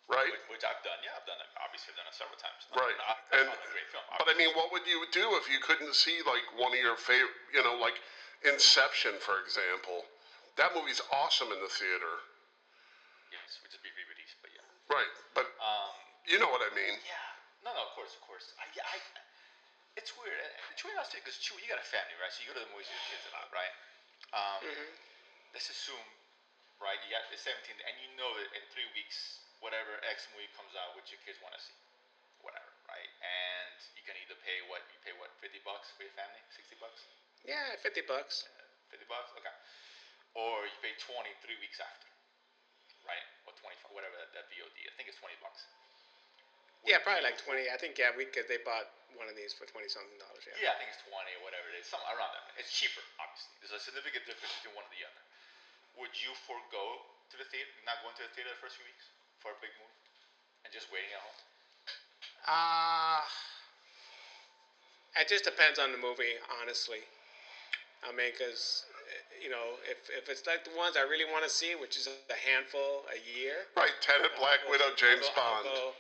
right? 0.08 0.32
which, 0.48 0.64
which 0.64 0.64
I've 0.64 0.80
done. 0.80 0.96
Yeah, 1.04 1.12
I've 1.20 1.28
done 1.28 1.44
it. 1.44 1.50
Obviously, 1.60 1.92
I've 1.92 2.00
done 2.00 2.08
it 2.08 2.16
several 2.16 2.40
times. 2.40 2.62
Right. 2.72 2.96
Not, 3.04 3.20
And- 3.36 3.52
film. 3.92 4.08
But 4.16 4.32
I 4.32 4.36
mean, 4.40 4.56
what 4.56 4.72
would 4.72 4.88
you 4.88 5.04
do 5.12 5.36
if 5.36 5.52
you 5.52 5.60
couldn't 5.60 5.92
see 5.92 6.24
like 6.24 6.48
one 6.56 6.72
of 6.72 6.80
your 6.80 6.96
favorite, 6.96 7.36
you 7.52 7.60
know, 7.68 7.76
like 7.76 8.00
Inception, 8.48 9.20
for 9.20 9.44
example? 9.44 10.08
That 10.56 10.72
movie's 10.72 11.04
awesome 11.12 11.52
in 11.52 11.60
the 11.60 11.68
theater, 11.72 12.16
yes, 13.32 13.60
which 13.64 13.76
is 13.76 13.80
be 13.84 13.91
re-released, 13.91 13.91
but 13.91 13.91
yeah. 13.91 13.91
Right? 14.92 15.12
But 15.34 15.48
Um, 15.58 15.96
you 16.28 16.38
know 16.38 16.52
what 16.52 16.62
I 16.62 16.70
mean? 16.76 16.96
Yeah. 17.08 17.64
No, 17.66 17.72
no, 17.74 17.82
of 17.88 17.94
course, 17.96 18.14
of 18.14 18.22
course. 18.28 18.52
I, 18.60 18.66
yeah, 18.76 18.86
I, 18.86 18.98
it's 19.98 20.12
weird. 20.20 20.36
Chewy, 20.78 20.92
I 20.98 21.04
because 21.14 21.38
Chewy, 21.40 21.62
you 21.64 21.70
got 21.72 21.80
a 21.82 21.88
family, 21.88 22.14
right? 22.20 22.32
So 22.34 22.44
you 22.44 22.52
go 22.52 22.58
to 22.58 22.64
the 22.66 22.72
movies 22.74 22.90
with 22.90 22.98
your 23.00 23.10
kids 23.16 23.26
a 23.30 23.34
lot, 23.38 23.48
right? 23.54 23.74
Um, 24.36 24.62
Let's 25.52 25.68
assume, 25.68 26.00
right, 26.80 26.96
you 27.04 27.12
got 27.12 27.28
the 27.28 27.36
17, 27.36 27.76
and 27.76 27.96
you 28.00 28.08
know 28.16 28.32
that 28.40 28.48
in 28.56 28.64
three 28.72 28.88
weeks, 28.96 29.44
whatever 29.60 30.00
X 30.08 30.32
movie 30.32 30.48
comes 30.56 30.72
out, 30.80 30.96
which 30.96 31.12
your 31.12 31.20
kids 31.28 31.36
want 31.44 31.52
to 31.52 31.60
see, 31.60 31.76
whatever, 32.40 32.72
right? 32.88 33.10
And 33.20 33.76
you 34.00 34.04
can 34.08 34.16
either 34.16 34.40
pay 34.48 34.64
what 34.72 34.80
you 34.96 34.98
pay 35.04 35.12
what 35.20 35.28
50 35.44 35.60
bucks 35.68 35.92
for 36.00 36.08
your 36.08 36.16
family, 36.16 36.40
60 36.56 36.80
bucks, 36.80 37.04
Yeah, 37.44 37.76
fifty 37.84 38.00
bucks. 38.08 38.48
50 38.96 39.04
bucks, 39.12 39.28
okay, 39.36 39.56
or 40.40 40.64
you 40.68 40.78
pay 40.80 40.96
20 40.96 41.28
three 41.44 41.60
weeks 41.60 41.80
after, 41.84 42.08
right? 42.08 42.08
Or 42.08 42.08
25, 42.08 42.11
whatever 43.96 44.16
that, 44.18 44.32
that 44.36 44.46
VOD. 44.52 44.78
I 44.88 44.94
think 44.98 45.08
it's 45.12 45.20
20 45.20 45.36
bucks. 45.44 45.68
Yeah, 46.82 46.98
probably 47.06 47.22
like 47.22 47.38
twenty. 47.38 47.70
I 47.70 47.78
think 47.78 47.94
yeah, 48.02 48.10
we 48.18 48.26
because 48.26 48.50
they 48.50 48.58
bought 48.66 48.90
one 49.14 49.30
of 49.30 49.38
these 49.38 49.54
for 49.54 49.70
twenty 49.70 49.86
something 49.86 50.18
dollars. 50.18 50.42
Yeah. 50.50 50.58
Yeah, 50.58 50.74
I 50.74 50.82
think 50.82 50.90
it's 50.90 51.04
20 51.06 51.14
or 51.38 51.42
whatever 51.46 51.70
it 51.70 51.78
is, 51.78 51.86
something 51.86 52.10
around 52.10 52.34
that. 52.34 52.58
It's 52.58 52.74
cheaper, 52.74 53.06
obviously. 53.22 53.54
There's 53.62 53.78
a 53.78 53.82
significant 53.82 54.26
difference 54.26 54.50
between 54.62 54.74
one 54.82 54.90
and 54.90 54.94
the 54.98 55.06
other. 55.06 55.22
Would 56.02 56.14
you 56.18 56.34
forego 56.50 57.06
to 57.30 57.36
the 57.38 57.46
theater, 57.54 57.70
not 57.86 58.02
going 58.02 58.18
to 58.18 58.26
the 58.26 58.34
theater 58.34 58.50
the 58.50 58.58
first 58.58 58.82
few 58.82 58.88
weeks 58.90 59.06
for 59.46 59.54
a 59.54 59.58
big 59.62 59.70
movie, 59.78 60.02
and 60.66 60.74
just 60.74 60.90
waiting 60.90 61.14
at 61.14 61.22
home? 61.22 61.40
Uh 62.50 63.22
it 65.20 65.28
just 65.28 65.44
depends 65.44 65.78
on 65.78 65.92
the 65.92 66.00
movie, 66.00 66.40
honestly. 66.64 67.04
I 68.02 68.10
mean, 68.16 68.32
because 68.34 68.88
you 69.42 69.50
know, 69.50 69.78
if 69.90 69.98
if 70.14 70.30
it's 70.30 70.46
like 70.48 70.64
the 70.64 70.76
ones 70.78 70.96
I 70.98 71.04
really 71.08 71.26
want 71.30 71.44
to 71.44 71.50
see, 71.52 71.74
which 71.76 71.98
is 71.98 72.08
a 72.08 72.38
handful 72.48 73.06
a 73.12 73.20
year. 73.38 73.66
Right? 73.76 73.92
Tenet, 74.02 74.32
Black 74.40 74.60
I'll 74.66 74.72
Widow, 74.72 74.90
go- 74.90 74.96
James 74.96 75.28
go- 75.28 75.36
Bond. 75.36 75.66
go- 75.66 75.94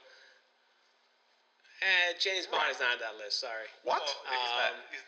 Eh, 1.82 2.14
James 2.22 2.46
Bond 2.46 2.70
is 2.70 2.78
not 2.80 2.94
on 2.94 3.00
that 3.02 3.18
list. 3.18 3.42
Sorry. 3.42 3.66
What? 3.82 4.06
Well, 4.06 4.14
he's 4.30 4.54
not, 4.54 4.70
Um, 4.70 4.78
he's, 4.94 5.02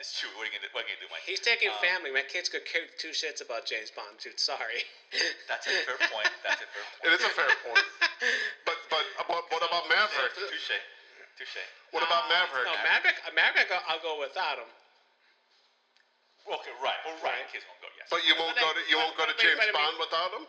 It's 0.00 0.16
true. 0.20 0.28
What 0.36 0.44
are 0.44 0.52
you 0.52 0.56
gonna 0.56 0.68
do? 0.68 0.72
What 0.72 0.84
are 0.84 0.88
you 0.88 0.96
gonna 0.96 1.08
do, 1.08 1.12
Mike? 1.12 1.24
He's 1.28 1.40
taking 1.40 1.68
Um, 1.72 1.80
family. 1.80 2.10
My 2.12 2.22
kids 2.24 2.48
could 2.48 2.64
care 2.64 2.86
two 3.00 3.10
shits 3.16 3.40
about 3.40 3.64
James 3.68 3.90
Bond, 3.90 4.16
dude. 4.20 4.38
Sorry. 4.40 4.84
That's 5.48 5.66
a 5.66 5.70
fair 5.84 5.96
point. 6.08 6.28
That's 6.44 6.60
a 6.60 6.68
fair 6.68 6.84
point. 6.84 7.04
It 7.08 7.12
is 7.20 7.24
a 7.24 7.32
fair 7.36 7.52
point. 7.64 7.84
But 8.68 8.76
but 8.92 9.04
what, 9.28 9.44
what 9.52 9.62
about 9.64 9.88
Maverick? 9.88 10.34
Touche. 10.36 10.72
Touche. 11.38 11.56
What 11.90 12.02
about 12.04 12.28
Maverick? 12.28 12.66
No, 12.68 12.76
Maverick. 12.84 13.16
Maverick. 13.34 13.68
I'll, 13.72 13.84
I'll 13.96 14.00
go 14.04 14.20
without 14.20 14.58
him. 14.58 14.68
Okay, 16.48 16.74
right. 16.82 16.96
Well, 17.04 17.14
right. 17.22 17.36
Right. 17.36 17.52
Kids 17.52 17.64
won't 17.68 17.80
go. 17.84 17.88
Yes. 17.98 18.08
But 18.10 18.24
you 18.26 18.34
won't 18.38 18.56
But 18.56 18.64
go 18.64 18.70
to 18.74 18.82
you 18.90 18.96
won't 18.98 19.16
go 19.16 19.24
to 19.26 19.32
but- 19.32 19.36
but- 19.36 19.44
James 19.44 19.58
but 19.60 19.68
I 19.70 19.72
Bond 19.76 19.96
without 20.00 20.32
him. 20.34 20.46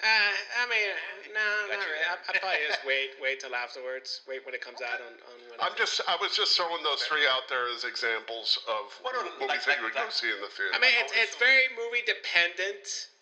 Uh, 0.00 0.32
I 0.56 0.64
mean, 0.72 0.88
no, 1.36 1.44
Got 1.68 1.76
not 1.76 1.84
you 1.84 1.92
really. 1.92 2.08
I, 2.08 2.16
there. 2.16 2.32
I 2.32 2.38
probably 2.40 2.64
just 2.72 2.82
wait, 2.88 3.10
wait 3.20 3.36
till 3.44 3.52
afterwards. 3.52 4.22
Wait 4.24 4.40
when 4.48 4.54
it 4.56 4.64
comes 4.64 4.80
out 4.80 4.96
on 5.02 5.12
on. 5.28 5.36
When 5.52 5.60
I'm 5.60 5.76
just 5.76 6.00
I 6.08 6.16
was 6.16 6.32
just 6.32 6.56
throwing 6.56 6.80
those 6.82 7.04
three 7.04 7.26
out 7.28 7.44
there 7.52 7.68
as 7.68 7.84
examples 7.84 8.56
of 8.66 8.96
What 9.04 9.12
are- 9.14 9.24
movies 9.36 9.48
like- 9.48 9.64
that 9.68 9.76
you 9.76 9.84
like- 9.84 9.94
would 9.94 10.08
go 10.08 10.08
see 10.08 10.30
in 10.32 10.40
the 10.40 10.48
theater. 10.48 10.72
I 10.72 10.78
mean, 10.80 10.94
it's 11.04 11.12
it's 11.12 11.36
very 11.36 11.68
movie 11.76 12.00
dependent, 12.08 13.12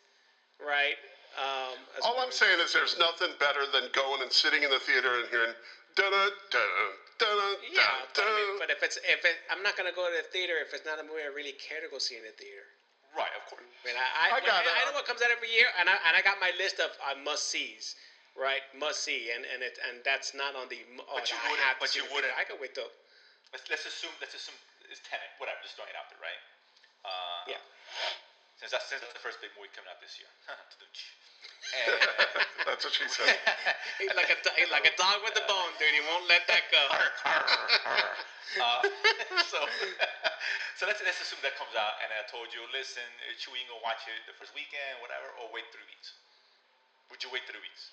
right? 0.63 0.97
Um, 1.39 1.75
as 1.99 2.03
All 2.07 2.19
I'm 2.21 2.31
saying 2.33 2.59
is 2.61 2.73
there's 2.73 2.97
nothing 2.99 3.35
better 3.39 3.67
than 3.67 3.91
going 3.93 4.23
and 4.23 4.33
sitting 4.33 4.63
in 4.63 4.71
the 4.71 4.81
theater 4.81 5.19
and 5.19 5.29
hearing 5.31 5.55
da 5.97 6.11
da 6.11 6.31
da 6.51 6.59
da 6.59 6.87
Yeah, 7.19 7.83
da 8.15 8.23
but, 8.23 8.25
I 8.25 8.31
mean, 8.31 8.59
but 8.63 8.71
if 8.71 8.81
it's 8.87 8.97
if 9.03 9.21
it, 9.27 9.37
I'm 9.51 9.63
not 9.67 9.75
gonna 9.77 9.95
go 9.95 10.07
to 10.07 10.15
the 10.15 10.27
theater 10.31 10.55
if 10.63 10.71
it's 10.73 10.87
not 10.87 11.03
a 11.03 11.05
movie 11.05 11.27
I 11.27 11.31
really 11.35 11.55
care 11.59 11.83
to 11.83 11.89
go 11.91 11.99
see 11.99 12.15
in 12.15 12.23
the 12.23 12.35
theater. 12.39 12.63
right. 13.17 13.31
Of 13.35 13.43
course. 13.51 13.67
I 13.67 13.83
mean, 13.83 13.99
I 13.99 14.07
I, 14.07 14.25
I 14.31 14.39
when- 14.39 14.47
got 14.47 14.63
I, 14.63 14.87
it. 14.87 14.87
know 14.91 14.95
what 14.95 15.07
comes 15.09 15.21
out 15.23 15.31
every 15.35 15.51
year, 15.51 15.67
and 15.83 15.91
I 15.91 15.99
and 16.07 16.15
I 16.15 16.23
got 16.23 16.39
my 16.39 16.55
list 16.57 16.79
of 16.79 16.95
uh, 17.03 17.19
must 17.19 17.51
sees, 17.51 17.99
right? 18.39 18.63
Must 18.79 19.03
see, 19.03 19.35
and 19.35 19.43
and 19.51 19.61
it 19.67 19.75
and 19.91 19.99
that's 20.07 20.31
not 20.33 20.55
on 20.55 20.71
the. 20.71 20.79
Oh, 21.03 21.19
But 21.19 21.27
you 21.27 21.37
wouldn't- 21.49 21.67
have 21.67 21.77
but 21.83 21.91
you 21.99 22.05
wouldn't- 22.15 22.35
I 22.39 22.47
could 22.47 22.63
wait 22.63 22.79
though. 22.79 22.93
Let's, 23.51 23.65
let's 23.73 23.85
assume. 23.89 24.13
Let's 24.23 24.37
assume 24.39 24.55
it's 24.87 25.03
Tenet. 25.09 25.27
Whatever. 25.43 25.59
Just 25.67 25.75
throwing 25.75 25.91
it 25.91 25.99
out 25.99 26.07
there, 26.13 26.21
right? 26.23 26.41
Uh, 27.03 27.57
Yeah. 27.57 27.63
Since 28.59 28.75
that's, 28.75 28.91
since 28.91 29.01
that's 29.01 29.15
the 29.15 29.23
first 29.23 29.39
big 29.39 29.55
movie 29.55 29.71
coming 29.71 29.87
out 29.87 30.03
this 30.03 30.19
year. 30.19 30.31
and, 30.51 31.95
That's 32.69 32.85
what 32.85 32.93
she 32.93 33.07
said. 33.09 33.33
He's 34.03 34.13
like 34.13 34.29
a 34.29 34.39
he's 34.61 34.71
like 34.71 34.85
a 34.85 34.95
dog 35.01 35.25
with 35.25 35.35
a 35.41 35.45
bone, 35.49 35.73
dude. 35.81 35.91
He 35.91 36.05
won't 36.05 36.29
let 36.29 36.45
that 36.47 36.69
go. 36.71 36.83
uh, 38.61 38.85
so, 39.49 39.59
so 40.77 40.83
let's, 40.87 41.01
let's 41.03 41.19
assume 41.19 41.41
that 41.43 41.57
comes 41.59 41.73
out, 41.75 41.99
and 42.05 42.13
I 42.13 42.23
told 42.31 42.53
you, 42.55 42.63
listen, 42.71 43.03
uh, 43.25 43.35
should 43.41 43.57
we 43.57 43.65
go 43.67 43.81
watch 43.83 44.05
it 44.07 44.21
the 44.29 44.37
first 44.37 44.53
weekend, 44.53 45.01
whatever, 45.03 45.33
or 45.43 45.51
wait 45.51 45.67
three 45.75 45.83
weeks? 45.89 46.15
Would 47.11 47.25
you 47.25 47.33
wait 47.33 47.49
three 47.49 47.59
weeks? 47.59 47.91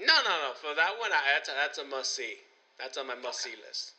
No, 0.00 0.16
no, 0.24 0.34
no. 0.40 0.50
For 0.58 0.72
that 0.74 0.96
one, 0.98 1.12
I, 1.12 1.36
that's 1.36 1.48
a, 1.52 1.54
that's 1.54 1.78
a 1.78 1.86
must 1.86 2.16
see. 2.16 2.40
That's 2.80 2.96
on 2.96 3.06
my 3.06 3.16
must 3.16 3.44
see 3.44 3.56
list. 3.60 3.92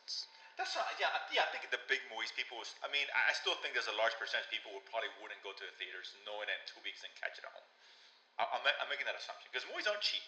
That's 0.58 0.74
not, 0.74 0.90
yeah, 0.98 1.14
I- 1.14 1.22
yeah. 1.30 1.46
I 1.46 1.50
think 1.54 1.70
the 1.70 1.78
big 1.86 2.02
movies, 2.10 2.34
people. 2.34 2.58
Was, 2.58 2.74
I 2.82 2.90
mean, 2.90 3.06
I 3.14 3.30
I 3.30 3.34
still 3.38 3.54
think 3.62 3.78
there's 3.78 3.90
a 3.90 3.98
large 4.02 4.18
percentage 4.18 4.50
of 4.50 4.54
people 4.58 4.74
who 4.74 4.82
probably 4.90 5.14
wouldn't 5.22 5.38
go 5.46 5.54
to 5.54 5.64
the 5.64 5.74
theaters, 5.78 6.18
knowing 6.26 6.50
that 6.50 6.58
in 6.58 6.66
two 6.66 6.82
weeks 6.82 7.06
and 7.06 7.14
catch 7.22 7.38
it 7.38 7.46
at 7.46 7.54
home. 7.54 7.70
I- 8.42 8.50
I'm, 8.58 8.62
ma- 8.66 8.78
I'm 8.82 8.90
making 8.90 9.06
that 9.06 9.14
assumption 9.18 9.50
because 9.54 9.70
movies 9.70 9.86
aren't 9.86 10.02
cheap, 10.02 10.26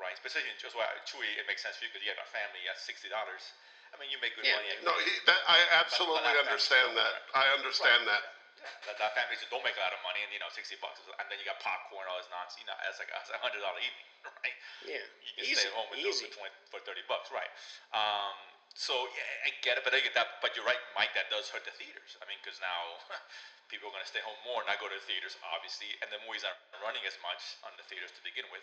right? 0.00 0.16
Especially 0.16 0.48
in 0.48 0.56
just 0.56 0.72
why 0.72 0.88
Chewy, 1.04 1.28
it 1.36 1.44
makes 1.44 1.60
sense 1.60 1.76
for 1.76 1.84
you 1.84 1.92
because 1.92 2.04
you 2.04 2.12
have 2.12 2.20
a 2.24 2.28
family, 2.32 2.60
you 2.64 2.72
have 2.72 2.80
sixty 2.80 3.12
dollars. 3.12 3.44
I 3.92 3.96
mean, 4.00 4.08
you 4.12 4.16
make 4.20 4.32
good 4.36 4.44
Yeah. 4.48 4.56
money. 4.60 4.68
No, 4.84 4.92
he, 5.00 5.12
that, 5.28 5.40
I 5.48 5.60
absolutely 5.80 6.24
But- 6.24 6.36
but 6.36 6.44
understand 6.48 6.96
that. 6.96 7.14
I 7.36 7.44
understand 7.56 8.04
that. 8.08 8.24
Yeah, 8.58 8.68
that, 8.90 8.96
that 9.00 9.10
families 9.16 9.38
that 9.44 9.48
don't 9.54 9.62
make 9.64 9.76
a 9.78 9.84
lot 9.84 9.92
of 9.96 10.00
money, 10.04 10.20
and 10.24 10.32
you 10.32 10.40
know, 10.40 10.48
sixty 10.52 10.76
bucks, 10.80 11.00
is- 11.04 11.08
and 11.20 11.28
then 11.28 11.36
you 11.40 11.44
got 11.44 11.60
popcorn, 11.60 12.08
all 12.08 12.16
this 12.20 12.28
nonsense. 12.32 12.60
You 12.60 12.68
know, 12.68 12.76
it's 12.88 12.96
like 13.00 13.12
it's 13.12 13.28
a 13.32 13.36
hundred 13.44 13.60
dollar 13.60 13.76
evening, 13.80 14.08
right? 14.40 14.56
Yeah. 14.88 15.04
You 15.04 15.32
can 15.36 15.44
Easy, 15.48 15.56
stay 15.60 15.68
at 15.68 15.76
home 15.76 15.88
with 15.92 16.00
those 16.00 16.16
easy. 16.16 16.32
for 16.32 16.44
twenty 16.44 16.56
for 16.72 16.80
thirty 16.84 17.04
bucks, 17.08 17.28
right? 17.32 17.48
Um, 17.96 18.36
so 18.78 18.94
yeah, 18.94 19.50
I 19.50 19.50
get 19.66 19.74
it, 19.74 19.82
but 19.82 19.90
I 19.90 19.98
get 19.98 20.14
that. 20.14 20.38
But 20.38 20.54
you're 20.54 20.62
right, 20.62 20.78
Mike. 20.94 21.10
That 21.18 21.26
does 21.34 21.50
hurt 21.50 21.66
the 21.66 21.74
theaters. 21.74 22.14
I 22.22 22.30
mean, 22.30 22.38
because 22.38 22.62
now 22.62 22.94
people 23.70 23.90
are 23.90 23.94
going 23.94 24.06
to 24.06 24.10
stay 24.10 24.22
home 24.22 24.38
more, 24.46 24.62
and 24.62 24.70
not 24.70 24.78
go 24.78 24.86
to 24.86 24.94
the 24.94 25.02
theaters, 25.02 25.34
obviously, 25.50 25.90
and 25.98 26.06
the 26.14 26.22
movies 26.22 26.46
aren't 26.46 26.62
running 26.78 27.02
as 27.02 27.18
much 27.18 27.58
on 27.66 27.74
the 27.74 27.82
theaters 27.90 28.14
to 28.14 28.22
begin 28.22 28.46
with. 28.54 28.62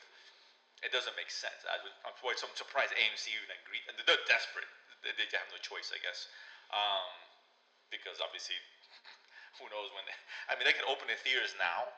It 0.87 0.95
doesn't 0.95 1.15
make 1.19 1.27
sense. 1.31 1.67
I 1.67 1.83
was, 1.83 1.91
I'm 2.07 2.55
surprised 2.55 2.95
AMC 2.95 3.27
even 3.35 3.51
agreed. 3.59 3.83
and 3.91 3.99
They're 4.07 4.23
desperate. 4.31 4.67
They, 5.03 5.11
they 5.19 5.27
have 5.35 5.51
no 5.51 5.59
choice, 5.59 5.91
I 5.91 5.99
guess, 5.99 6.31
um, 6.71 7.11
because 7.91 8.23
obviously, 8.23 8.55
who 9.59 9.67
knows 9.67 9.91
when? 9.91 10.07
They, 10.07 10.15
I 10.47 10.55
mean, 10.55 10.63
they 10.63 10.75
can 10.75 10.87
open 10.87 11.11
the 11.11 11.19
theaters 11.19 11.51
now, 11.59 11.91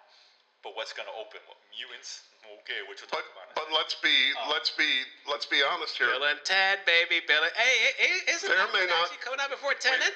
but 0.64 0.76
what's 0.76 0.94
going 0.94 1.08
to 1.08 1.16
open? 1.20 1.40
What 1.48 1.58
mutants? 1.74 2.24
Okay, 2.64 2.80
which 2.88 3.04
we'll 3.04 3.12
But 3.12 3.24
talk 3.24 3.28
about. 3.36 3.56
but 3.60 3.68
let's 3.76 3.96
be 4.00 4.14
Uh, 4.40 4.48
let's 4.56 4.72
be 4.72 4.88
let's 5.28 5.46
be 5.46 5.60
honest 5.64 5.98
here. 6.00 6.08
Bill 6.08 6.24
and 6.32 6.40
Ted, 6.48 6.80
baby, 6.88 7.20
Bill. 7.28 7.44
And, 7.44 7.52
hey, 7.60 7.76
hey, 7.92 7.94
hey, 8.08 8.32
isn't 8.34 8.48
There 8.48 8.56
may 8.72 8.88
one 8.88 8.90
not- 8.90 9.12
actually 9.12 9.20
coming 9.24 9.40
out 9.44 9.50
before 9.52 9.74
Tenet? 9.76 10.16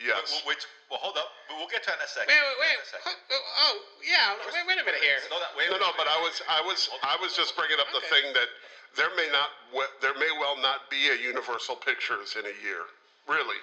Yes. 0.00 0.40
Wh- 0.42 0.46
Which, 0.48 0.64
well, 0.90 0.98
hold 0.98 1.16
up. 1.20 1.28
We'll 1.48 1.58
we'll 1.62 1.68
get 1.68 1.84
to 1.84 1.92
that 1.92 2.00
in 2.00 2.04
a 2.04 2.08
second. 2.08 2.32
Wait, 2.32 2.40
wait, 2.42 2.58
wait. 2.58 2.78
a 2.80 2.86
second. 2.88 3.16
Oh, 3.30 3.74
yeah. 4.02 4.34
Wait, 4.48 4.64
wait 4.66 4.80
a 4.80 4.84
minute 4.84 5.02
here. 5.04 5.20
No, 5.30 5.38
down. 5.38 5.52
Wait, 5.54 5.68
No, 5.68 5.76
wait, 5.76 5.80
no, 5.84 5.92
but 5.94 6.08
wait, 6.08 6.16
I 6.16 6.18
was 6.24 6.34
I 6.48 6.60
was 6.64 6.80
I 7.04 7.14
was 7.20 7.36
just 7.36 7.54
bringing 7.54 7.78
up 7.78 7.86
the 7.92 8.00
Okay. 8.02 8.08
thing 8.22 8.32
that 8.32 8.48
there 8.96 9.12
may 9.14 9.28
not 9.30 9.50
we- 9.76 9.92
there 10.00 10.14
may 10.16 10.30
well 10.40 10.56
not 10.56 10.88
be 10.90 11.10
a 11.10 11.14
Universal 11.20 11.76
Pictures 11.84 12.34
in 12.36 12.46
a 12.46 12.56
year. 12.64 12.82
Really, 13.28 13.60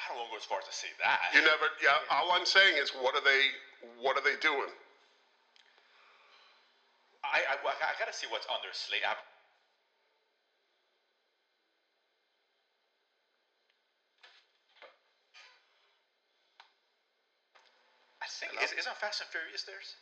I 0.00 0.08
don't 0.08 0.16
want 0.18 0.32
to 0.32 0.34
go 0.34 0.40
as 0.40 0.48
far 0.48 0.58
as 0.64 0.68
to 0.68 0.74
say 0.74 0.88
that. 1.04 1.20
you 1.36 1.44
never. 1.44 1.68
Yeah, 1.84 2.00
all 2.10 2.32
I'm 2.32 2.46
saying 2.48 2.80
is, 2.80 2.90
what 2.96 3.14
are 3.16 3.24
they 3.24 3.52
what 4.00 4.16
are 4.16 4.24
they 4.24 4.36
doing? 4.40 4.72
I, 7.24 7.44
I, 7.52 7.54
I 7.60 7.94
gotta 8.00 8.14
see 8.16 8.26
what's 8.32 8.46
on 8.48 8.58
their 8.64 8.72
slate. 8.74 9.04
I, 9.04 9.14
I 18.20 18.28
think 18.28 18.56
is, 18.64 18.72
isn't 18.72 18.96
Fast 18.96 19.20
and 19.20 19.30
Furious 19.30 19.64
theirs? 19.64 19.96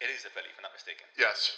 It 0.00 0.10
is, 0.12 0.26
I 0.26 0.30
believe, 0.34 0.52
if 0.52 0.58
I'm 0.60 0.66
not 0.68 0.76
mistaken. 0.76 1.08
Yes, 1.18 1.56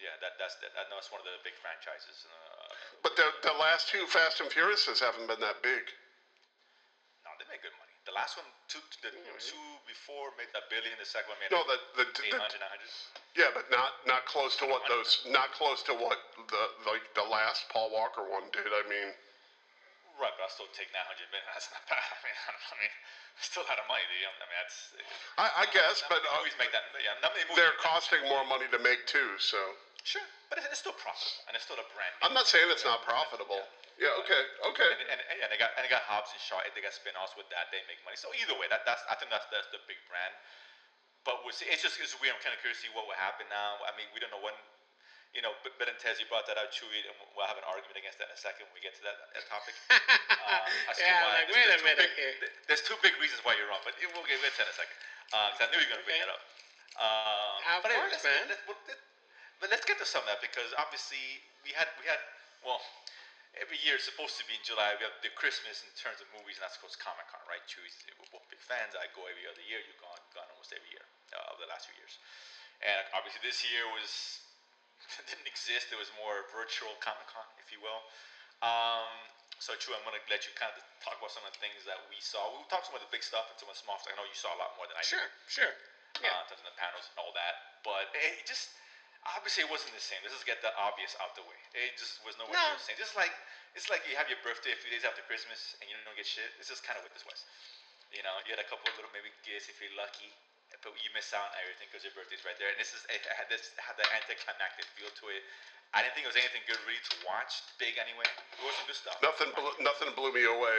Yeah, 0.00 0.14
that 0.22 0.36
that's 0.38 0.56
that, 0.62 0.72
I 0.78 0.88
know 0.90 0.98
it's 1.00 1.10
one 1.12 1.20
of 1.20 1.28
the 1.28 1.38
big 1.42 1.56
franchises. 1.58 2.24
Uh, 2.28 2.70
but 3.02 3.16
the 3.16 3.28
the 3.42 3.56
last 3.58 3.88
two 3.90 4.06
Fast 4.06 4.40
and 4.40 4.50
Furiouses 4.50 5.00
haven't 5.00 5.26
been 5.28 5.40
that 5.40 5.62
big. 5.62 5.84
Made 7.50 7.60
good 7.60 7.74
money. 7.76 7.92
The 8.08 8.16
last 8.16 8.38
one, 8.40 8.48
two, 8.70 8.80
the 9.04 9.12
two 9.12 9.66
before 9.84 10.32
made 10.40 10.48
a 10.56 10.64
billion. 10.72 10.96
The 10.96 11.04
second 11.04 11.36
one 11.36 11.38
made 11.42 11.52
No, 11.52 11.66
the 11.68 11.76
the, 12.00 12.04
the 12.08 12.32
800, 12.32 12.62
900. 12.62 12.80
yeah, 13.36 13.50
but 13.52 13.68
not 13.68 14.00
not 14.08 14.24
close 14.24 14.56
to 14.62 14.66
what 14.70 14.86
those 14.88 15.20
not 15.28 15.52
close 15.52 15.82
to 15.90 15.92
what 15.92 16.18
the 16.48 16.62
like 16.88 17.04
the 17.18 17.26
last 17.26 17.68
Paul 17.68 17.92
Walker 17.92 18.24
one 18.24 18.48
did. 18.54 18.70
I 18.70 18.86
mean, 18.88 19.12
Right, 20.20 20.36
but 20.36 20.44
I'll 20.44 20.52
still 20.52 20.68
take 20.76 20.92
900 20.92 21.32
million. 21.32 21.48
That's 21.56 21.72
not 21.72 21.80
bad. 21.88 22.04
I 22.16 22.18
mean, 22.20 22.36
I, 22.36 22.52
I 22.52 22.74
mean, 22.76 22.92
still 23.40 23.64
a 23.64 23.68
lot 23.72 23.80
of 23.80 23.88
money. 23.88 24.04
dude. 24.12 24.28
I 24.28 24.44
mean, 24.52 24.58
that's. 24.60 24.76
I, 25.40 25.64
I 25.64 25.66
guess, 25.72 26.04
but 26.12 26.20
many 26.20 26.52
uh, 26.52 26.60
make 26.60 26.72
that. 26.76 26.92
Yeah, 27.00 27.16
not 27.24 27.32
many 27.32 27.48
movies. 27.48 27.56
they're 27.56 27.78
costing 27.80 28.20
more 28.28 28.44
money 28.44 28.68
to 28.68 28.76
make 28.84 29.00
too. 29.08 29.40
So 29.40 29.56
Sure, 30.02 30.24
but 30.48 30.56
it's, 30.58 30.66
it's 30.72 30.80
still 30.80 30.96
profitable, 30.96 31.44
and 31.46 31.52
it's 31.54 31.64
still 31.68 31.78
a 31.78 31.86
brand. 31.92 32.12
I'm 32.24 32.32
not 32.32 32.48
saying 32.48 32.64
it's 32.72 32.84
not 32.88 33.04
profitable. 33.04 33.60
Yeah. 34.00 34.16
Okay. 34.24 34.42
Okay. 34.72 34.88
And, 34.96 35.00
and, 35.12 35.20
and, 35.28 35.36
yeah, 35.36 35.48
they 35.52 35.60
got 35.60 35.76
and 35.76 35.84
they 35.84 35.92
got 35.92 36.00
Hobbs 36.08 36.32
and 36.32 36.40
Shaw. 36.40 36.56
They 36.72 36.80
got 36.80 36.96
spin-offs 36.96 37.36
with 37.36 37.46
that. 37.52 37.68
They 37.68 37.84
make 37.84 38.00
money. 38.00 38.16
So 38.16 38.32
either 38.32 38.56
way, 38.56 38.64
that 38.72 38.88
that's 38.88 39.04
I 39.12 39.14
think 39.20 39.28
that's 39.28 39.44
that's 39.52 39.68
the 39.76 39.80
big 39.84 40.00
brand. 40.08 40.32
But 41.28 41.44
we'll 41.44 41.52
see. 41.52 41.68
It's 41.68 41.84
just 41.84 42.00
it's 42.00 42.16
weird. 42.16 42.32
I'm 42.32 42.40
kind 42.40 42.56
of 42.56 42.64
curious 42.64 42.80
to 42.80 42.88
see 42.88 42.92
what 42.96 43.04
will 43.04 43.20
happen 43.20 43.44
now. 43.52 43.76
I 43.84 43.92
mean, 44.00 44.08
we 44.16 44.18
don't 44.24 44.32
know 44.32 44.40
when. 44.40 44.56
You 45.30 45.46
know, 45.46 45.54
but 45.62 45.70
Bill 45.78 45.86
and 45.86 45.94
Ted, 46.02 46.18
you 46.18 46.26
brought 46.26 46.42
that 46.50 46.58
out, 46.58 46.74
Chewy, 46.74 47.06
and 47.06 47.14
we'll 47.38 47.46
have 47.46 47.54
an 47.54 47.62
argument 47.62 47.94
against 48.02 48.18
that 48.18 48.26
in 48.26 48.34
a 48.34 48.40
second 48.42 48.66
when 48.66 48.74
we 48.74 48.82
get 48.82 48.98
to 48.98 49.02
that, 49.06 49.14
that 49.30 49.46
topic. 49.46 49.78
Uh, 50.50 50.66
Yeah, 50.98 51.22
like, 51.22 51.46
there's- 51.46 51.54
wait 51.54 51.62
a 51.62 51.78
there's 51.78 51.78
two 51.78 51.86
minute 51.86 52.02
big- 52.02 52.18
here. 52.18 52.34
There's 52.66 52.82
two 52.82 52.98
big 52.98 53.14
reasons 53.22 53.38
why 53.46 53.54
you're 53.54 53.70
wrong, 53.70 53.78
but 53.86 53.94
we'll 54.02 54.26
get 54.26 54.42
into 54.42 54.50
that 54.58 54.66
in 54.66 54.74
a 54.74 54.78
second. 54.82 54.98
Because 55.30 55.62
I 55.62 55.66
knew 55.70 55.78
you 55.78 55.86
were 55.86 55.94
going 55.94 56.02
to 56.02 56.08
bring 56.10 56.18
Okay. 56.18 56.26
that 56.26 56.34
up. 56.34 56.42
Uh, 56.98 57.78
Of 57.78 57.82
but 57.86 57.88
anyway, 57.94 58.10
course, 58.10 58.18
let's, 58.18 58.26
man. 58.26 58.42
Let's, 58.50 58.62
well, 58.66 58.78
let- 58.90 58.98
but 59.60 59.68
let's 59.70 59.84
get 59.84 60.00
to 60.00 60.08
some 60.08 60.24
of 60.24 60.28
that 60.32 60.40
because 60.40 60.72
obviously 60.80 61.20
we 61.64 61.70
had 61.76 61.86
we 62.00 62.08
had 62.08 62.18
well 62.64 62.80
every 63.58 63.76
year 63.82 63.98
it's 63.98 64.06
supposed 64.06 64.38
to 64.40 64.44
be 64.48 64.54
in 64.56 64.64
July. 64.64 64.94
We 64.96 65.04
have 65.04 65.16
the 65.20 65.32
Christmas 65.36 65.82
in 65.84 65.90
terms 65.98 66.22
of 66.22 66.26
movies, 66.34 66.56
and 66.58 66.64
that's 66.64 66.78
called 66.80 66.94
Comic 67.02 67.26
Con, 67.28 67.42
right? 67.50 67.62
Chewy's 67.66 67.94
we're 68.16 68.30
both 68.30 68.46
big 68.48 68.62
fans. 68.62 68.94
I 68.94 69.10
go 69.12 69.26
every 69.26 69.44
other 69.50 69.62
year. 69.66 69.82
You've 69.84 70.00
gone 70.00 70.20
gone 70.32 70.48
almost 70.54 70.72
every 70.72 70.90
year 70.94 71.04
uh, 71.36 71.52
of 71.52 71.60
the 71.60 71.68
last 71.68 71.90
few 71.90 71.96
years, 71.98 72.14
and 72.84 73.04
obviously 73.12 73.42
this 73.44 73.60
year 73.66 73.84
was 73.92 74.40
didn't 75.30 75.48
exist. 75.50 75.90
It 75.90 75.98
was 75.98 76.08
more 76.20 76.46
virtual 76.54 76.94
Comic 77.02 77.26
Con, 77.28 77.46
if 77.60 77.68
you 77.74 77.82
will. 77.82 78.00
Um, 78.62 79.08
so 79.60 79.76
true. 79.76 79.92
I'm 79.92 80.04
gonna 80.08 80.20
let 80.32 80.44
you 80.48 80.52
kind 80.56 80.72
of 80.72 80.80
talk 81.04 81.16
about 81.20 81.32
some 81.32 81.44
of 81.44 81.52
the 81.52 81.60
things 81.60 81.84
that 81.84 82.00
we 82.08 82.16
saw. 82.22 82.40
We'll 82.54 82.64
talk 82.72 82.84
some 82.86 82.96
of 82.96 83.02
the 83.04 83.10
big 83.12 83.24
stuff 83.24 83.48
and 83.52 83.56
some 83.60 83.68
of 83.68 83.76
the 83.76 83.82
small 83.84 84.00
stuff. 84.00 84.14
I 84.14 84.16
know 84.16 84.24
you 84.28 84.36
saw 84.36 84.52
a 84.56 84.60
lot 84.60 84.72
more 84.80 84.88
than 84.88 84.96
I 84.96 85.04
did 85.04 85.16
Sure, 85.20 85.28
sure. 85.48 85.72
Yeah. 86.24 86.32
uh, 86.32 86.44
in 86.44 86.54
terms 86.54 86.62
of 86.64 86.68
the 86.72 86.78
panels 86.80 87.04
and 87.12 87.16
all 87.20 87.32
that. 87.36 87.82
But 87.84 88.08
it 88.16 88.44
just 88.48 88.72
obviously 89.36 89.64
it 89.66 89.70
wasn't 89.70 89.92
the 89.92 90.02
same. 90.02 90.20
Let's 90.24 90.36
just 90.36 90.48
get 90.48 90.60
the 90.64 90.72
obvious 90.80 91.12
out 91.20 91.36
the 91.36 91.44
way. 91.44 91.58
It 91.76 91.96
just 92.00 92.20
was 92.24 92.36
nowhere 92.40 92.56
No. 92.56 92.64
near 92.72 92.80
the 92.80 92.86
same. 92.88 92.98
Just 93.00 93.16
like 93.16 93.32
it's 93.76 93.86
like 93.92 94.02
you 94.10 94.16
have 94.18 94.26
your 94.26 94.40
birthday 94.42 94.74
a 94.74 94.78
few 94.82 94.90
days 94.90 95.06
after 95.06 95.22
Christmas 95.30 95.76
and 95.80 95.86
you 95.86 95.94
don't 96.02 96.16
get 96.18 96.26
shit. 96.26 96.48
It's 96.58 96.66
just 96.72 96.82
kind 96.82 96.98
of 96.98 97.06
what 97.06 97.12
this 97.14 97.22
was. 97.28 97.44
You 98.10 98.26
know, 98.26 98.34
you 98.48 98.50
had 98.56 98.58
a 98.62 98.66
couple 98.66 98.90
of 98.90 98.94
little 98.98 99.12
maybe 99.14 99.30
gifts 99.46 99.70
if 99.70 99.78
you're 99.78 99.94
lucky, 99.94 100.26
but 100.82 100.90
you 100.98 101.10
miss 101.14 101.30
out 101.30 101.46
on 101.46 101.54
everything 101.62 101.86
because 101.92 102.02
your 102.02 102.10
birthday's 102.18 102.42
right 102.42 102.58
there. 102.58 102.72
And 102.74 102.78
this 102.82 102.90
is 102.90 103.06
it 103.06 103.22
had 103.30 103.46
this 103.46 103.70
had 103.78 103.94
that 104.00 104.10
anticlimactic 104.18 104.86
feel 104.98 105.10
to 105.10 105.24
it. 105.30 105.42
I 105.94 106.02
didn't 106.06 106.14
think 106.14 106.26
it 106.26 106.32
was 106.34 106.38
anything 106.38 106.62
good 106.70 106.78
really 106.86 107.02
to 107.02 107.16
watch. 107.26 107.62
Big 107.82 107.98
anyway. 107.98 108.26
It 108.26 108.62
was 108.62 108.74
some 108.78 108.86
good 108.86 108.98
stuff. 108.98 109.18
Nothing, 109.22 109.50
blew, 109.58 109.74
nothing 109.82 110.10
blew 110.14 110.30
me 110.30 110.46
away. 110.46 110.78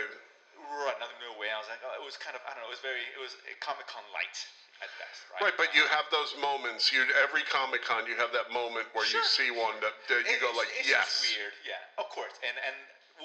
Right, 0.72 0.96
nothing 1.04 1.20
new 1.20 1.36
away. 1.36 1.52
I 1.52 1.60
was 1.60 1.68
like, 1.68 1.84
oh, 1.84 2.00
it 2.00 2.04
was 2.06 2.16
kind 2.16 2.32
of, 2.32 2.40
I 2.48 2.56
don't 2.56 2.64
know, 2.64 2.72
it 2.72 2.76
was 2.80 2.84
very, 2.86 3.04
it 3.12 3.20
was 3.20 3.36
Comic 3.60 3.92
Con 3.92 4.04
light 4.16 4.40
at 4.82 4.92
best, 4.98 5.22
right? 5.30 5.50
Right, 5.50 5.58
but 5.58 5.70
you 5.78 5.86
have 5.94 6.10
those 6.10 6.34
moments. 6.42 6.90
You 6.90 7.06
every 7.22 7.46
Comic 7.48 7.86
Con, 7.86 8.10
you 8.10 8.18
have 8.18 8.34
that 8.34 8.50
moment 8.50 8.90
where 8.98 9.06
sure. 9.06 9.22
you 9.22 9.26
see 9.26 9.50
one 9.54 9.78
that, 9.86 9.94
that 10.10 10.26
you 10.26 10.38
it, 10.38 10.44
go 10.44 10.50
it's, 10.52 10.62
like, 10.62 10.72
it's 10.76 10.90
yes. 10.90 11.22
weird, 11.22 11.54
yeah, 11.64 12.02
of 12.02 12.10
course. 12.10 12.34
And 12.42 12.56
and 12.66 12.76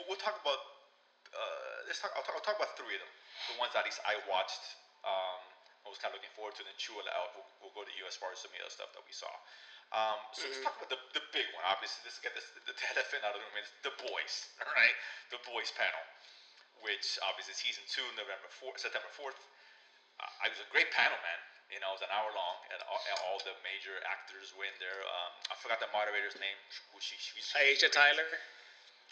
we'll, 0.06 0.20
talk 0.20 0.36
about 0.44 0.60
uh, 1.32 1.88
let's 1.88 1.98
talk 1.98 2.12
I'll, 2.14 2.24
talk 2.24 2.36
I'll, 2.36 2.44
talk. 2.44 2.60
about 2.60 2.76
three 2.76 2.94
of 2.94 3.00
them. 3.00 3.12
The 3.52 3.56
ones 3.56 3.72
at 3.74 3.84
least 3.88 4.04
I 4.04 4.20
watched. 4.28 4.76
Um, 5.02 5.40
I 5.86 5.92
was 5.92 6.02
kind 6.02 6.10
of 6.10 6.18
looking 6.18 6.34
forward 6.36 6.58
to. 6.60 6.62
Then 6.66 6.76
Chula 6.76 7.08
out. 7.16 7.32
We'll, 7.38 7.48
we'll 7.62 7.74
go 7.76 7.86
to 7.86 7.94
you 7.96 8.04
as 8.04 8.18
far 8.18 8.34
as 8.34 8.42
some 8.42 8.52
of 8.52 8.58
the 8.58 8.62
other 8.66 8.74
stuff 8.74 8.90
that 8.92 9.04
we 9.06 9.14
saw. 9.14 9.30
Um, 9.94 10.18
so 10.34 10.42
mm-hmm. 10.42 10.50
let's 10.50 10.62
talk 10.66 10.74
about 10.82 10.90
the, 10.90 10.98
the 11.14 11.22
big 11.30 11.46
one. 11.54 11.62
Obviously, 11.62 12.02
let's 12.02 12.18
get 12.18 12.34
this, 12.34 12.50
the, 12.58 12.62
the 12.66 12.74
elephant 12.96 13.22
out 13.22 13.38
of 13.38 13.40
the 13.40 13.46
room. 13.46 13.62
It's 13.62 13.70
the 13.86 13.94
boys, 14.02 14.50
all 14.58 14.74
right? 14.78 14.96
The 15.30 15.38
boys 15.46 15.70
panel, 15.78 16.02
which 16.82 17.22
obviously 17.22 17.54
season 17.54 17.86
two, 17.86 18.02
November 18.18 18.50
4th, 18.50 18.82
September 18.82 19.10
4th. 19.14 19.38
I 20.20 20.48
was 20.48 20.60
a 20.60 20.68
great 20.72 20.88
panel, 20.92 21.16
man. 21.20 21.40
You 21.68 21.82
know, 21.82 21.90
it 21.92 21.98
was 21.98 22.06
an 22.06 22.14
hour 22.14 22.30
long, 22.30 22.56
and 22.70 22.78
all, 22.86 23.00
and 23.10 23.16
all 23.26 23.38
the 23.42 23.52
major 23.66 23.98
actors 24.06 24.54
were 24.54 24.64
in 24.64 24.76
there. 24.78 25.02
Um, 25.02 25.30
I 25.50 25.54
forgot 25.58 25.82
the 25.82 25.90
moderator's 25.90 26.38
name. 26.38 26.54
She, 27.02 27.18
she, 27.18 27.42
she 27.42 27.52
Aisha 27.58 27.90
Tyler. 27.90 28.24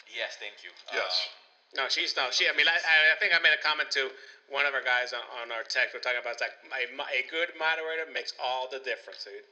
Yes, 0.07 0.39
thank 0.39 0.63
you. 0.63 0.71
Yes. 0.95 1.27
Um, 1.75 1.83
no, 1.83 1.83
she's 1.91 2.15
no. 2.15 2.31
She. 2.31 2.47
I 2.47 2.55
mean, 2.55 2.69
I, 2.69 2.79
I 2.79 3.19
think 3.19 3.35
I 3.35 3.43
made 3.43 3.51
a 3.51 3.59
comment 3.59 3.91
to 3.99 4.07
one 4.47 4.63
of 4.63 4.71
our 4.71 4.85
guys 4.85 5.11
on, 5.11 5.25
on 5.43 5.51
our 5.51 5.67
text. 5.67 5.91
We're 5.91 6.05
talking 6.05 6.23
about 6.23 6.39
like 6.39 6.55
a, 6.71 6.87
a 6.87 7.21
good 7.27 7.51
moderator 7.59 8.07
makes 8.07 8.31
all 8.39 8.71
the 8.71 8.79
difference, 8.79 9.27
dude. 9.27 9.43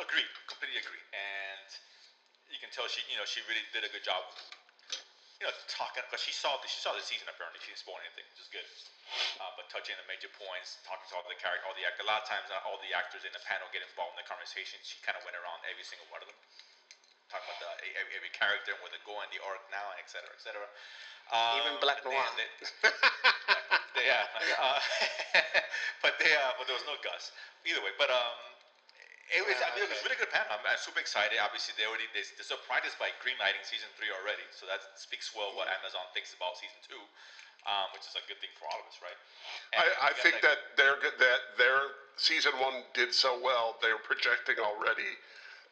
Agreed. 0.00 0.28
Completely 0.48 0.80
agree. 0.80 1.02
And 1.12 1.68
you 2.48 2.56
can 2.56 2.72
tell 2.72 2.88
she, 2.88 3.04
you 3.12 3.20
know, 3.20 3.28
she 3.28 3.44
really 3.50 3.64
did 3.76 3.84
a 3.84 3.90
good 3.92 4.04
job 4.06 4.24
you 5.40 5.44
know, 5.48 5.54
talking 5.68 6.00
because 6.08 6.24
she 6.24 6.32
saw 6.32 6.56
the, 6.60 6.68
she 6.70 6.80
saw 6.80 6.96
the 6.96 7.04
season 7.04 7.28
apparently. 7.28 7.60
She 7.60 7.68
didn't 7.74 7.84
spoil 7.84 8.00
anything, 8.00 8.24
which 8.32 8.40
is 8.40 8.48
good. 8.48 8.64
Uh, 9.36 9.52
but 9.54 9.68
touching 9.68 9.94
the 10.00 10.06
major 10.08 10.32
points, 10.32 10.80
talking 10.82 11.04
to 11.12 11.14
all 11.20 11.26
the 11.28 11.36
character, 11.36 11.68
all 11.68 11.76
the 11.76 11.84
actors. 11.84 12.04
A 12.04 12.08
lot 12.08 12.24
of 12.24 12.26
times, 12.26 12.48
not 12.48 12.64
all 12.64 12.80
the 12.80 12.96
actors 12.96 13.28
in 13.28 13.32
the 13.36 13.42
panel 13.44 13.68
get 13.68 13.84
involved 13.84 14.16
in 14.16 14.20
the 14.24 14.28
conversation. 14.28 14.80
She 14.80 14.96
kind 15.04 15.12
of 15.12 15.22
went 15.28 15.36
around 15.36 15.60
every 15.68 15.84
single 15.84 16.08
one 16.08 16.24
of 16.24 16.28
them, 16.32 16.40
talking 17.28 17.44
about 17.52 17.60
the, 17.60 17.68
every, 18.00 18.12
every 18.16 18.32
character 18.32 18.72
and 18.72 18.80
where 18.80 18.88
they're 18.88 19.04
going, 19.04 19.28
the 19.28 19.44
arc 19.44 19.60
now, 19.68 19.92
and 19.92 20.00
et 20.00 20.08
cetera, 20.08 20.32
et 20.32 20.40
cetera. 20.40 20.66
Um, 21.28 21.60
Even 21.60 21.74
Black 21.84 22.00
Noir. 22.00 22.24
they- 22.40 22.52
they- 24.00 24.08
yeah, 24.08 24.24
uh, 24.56 24.80
but 26.04 26.16
they, 26.16 26.32
uh, 26.32 26.56
but 26.56 26.64
there 26.64 26.76
was 26.76 26.88
no 26.88 26.96
Gus 27.04 27.28
either 27.68 27.84
way. 27.84 27.92
But 28.00 28.08
um, 28.08 28.55
it 29.34 29.42
was, 29.42 29.58
I 29.58 29.74
mean, 29.74 29.86
it 29.86 29.90
was 29.90 30.02
really 30.06 30.18
good 30.18 30.30
panel. 30.30 30.54
I'm, 30.54 30.62
I'm 30.62 30.78
super 30.78 31.02
excited. 31.02 31.38
Obviously, 31.42 31.74
they 31.74 31.86
already 31.86 32.06
they, 32.14 32.22
they 32.22 32.46
surprised 32.46 32.94
by 33.02 33.10
greenlighting 33.22 33.62
season 33.66 33.90
three 33.98 34.10
already, 34.14 34.46
so 34.54 34.66
that 34.70 34.82
speaks 34.94 35.34
well 35.34 35.50
what 35.58 35.66
Amazon 35.66 36.06
thinks 36.14 36.30
about 36.34 36.54
season 36.58 36.78
two, 36.86 37.02
um, 37.66 37.90
which 37.90 38.06
is 38.06 38.14
a 38.14 38.22
good 38.30 38.38
thing 38.38 38.54
for 38.54 38.70
all 38.70 38.78
of 38.78 38.86
us, 38.86 38.98
right? 39.02 39.18
And 39.74 39.82
I, 39.98 40.10
I 40.10 40.12
think 40.22 40.38
that 40.46 40.78
they're 40.78 40.98
good. 41.02 41.18
That 41.18 41.58
their 41.58 41.94
season 42.14 42.54
one 42.62 42.86
did 42.94 43.10
so 43.10 43.34
well. 43.42 43.74
They're 43.82 44.00
projecting 44.00 44.62
already 44.62 45.18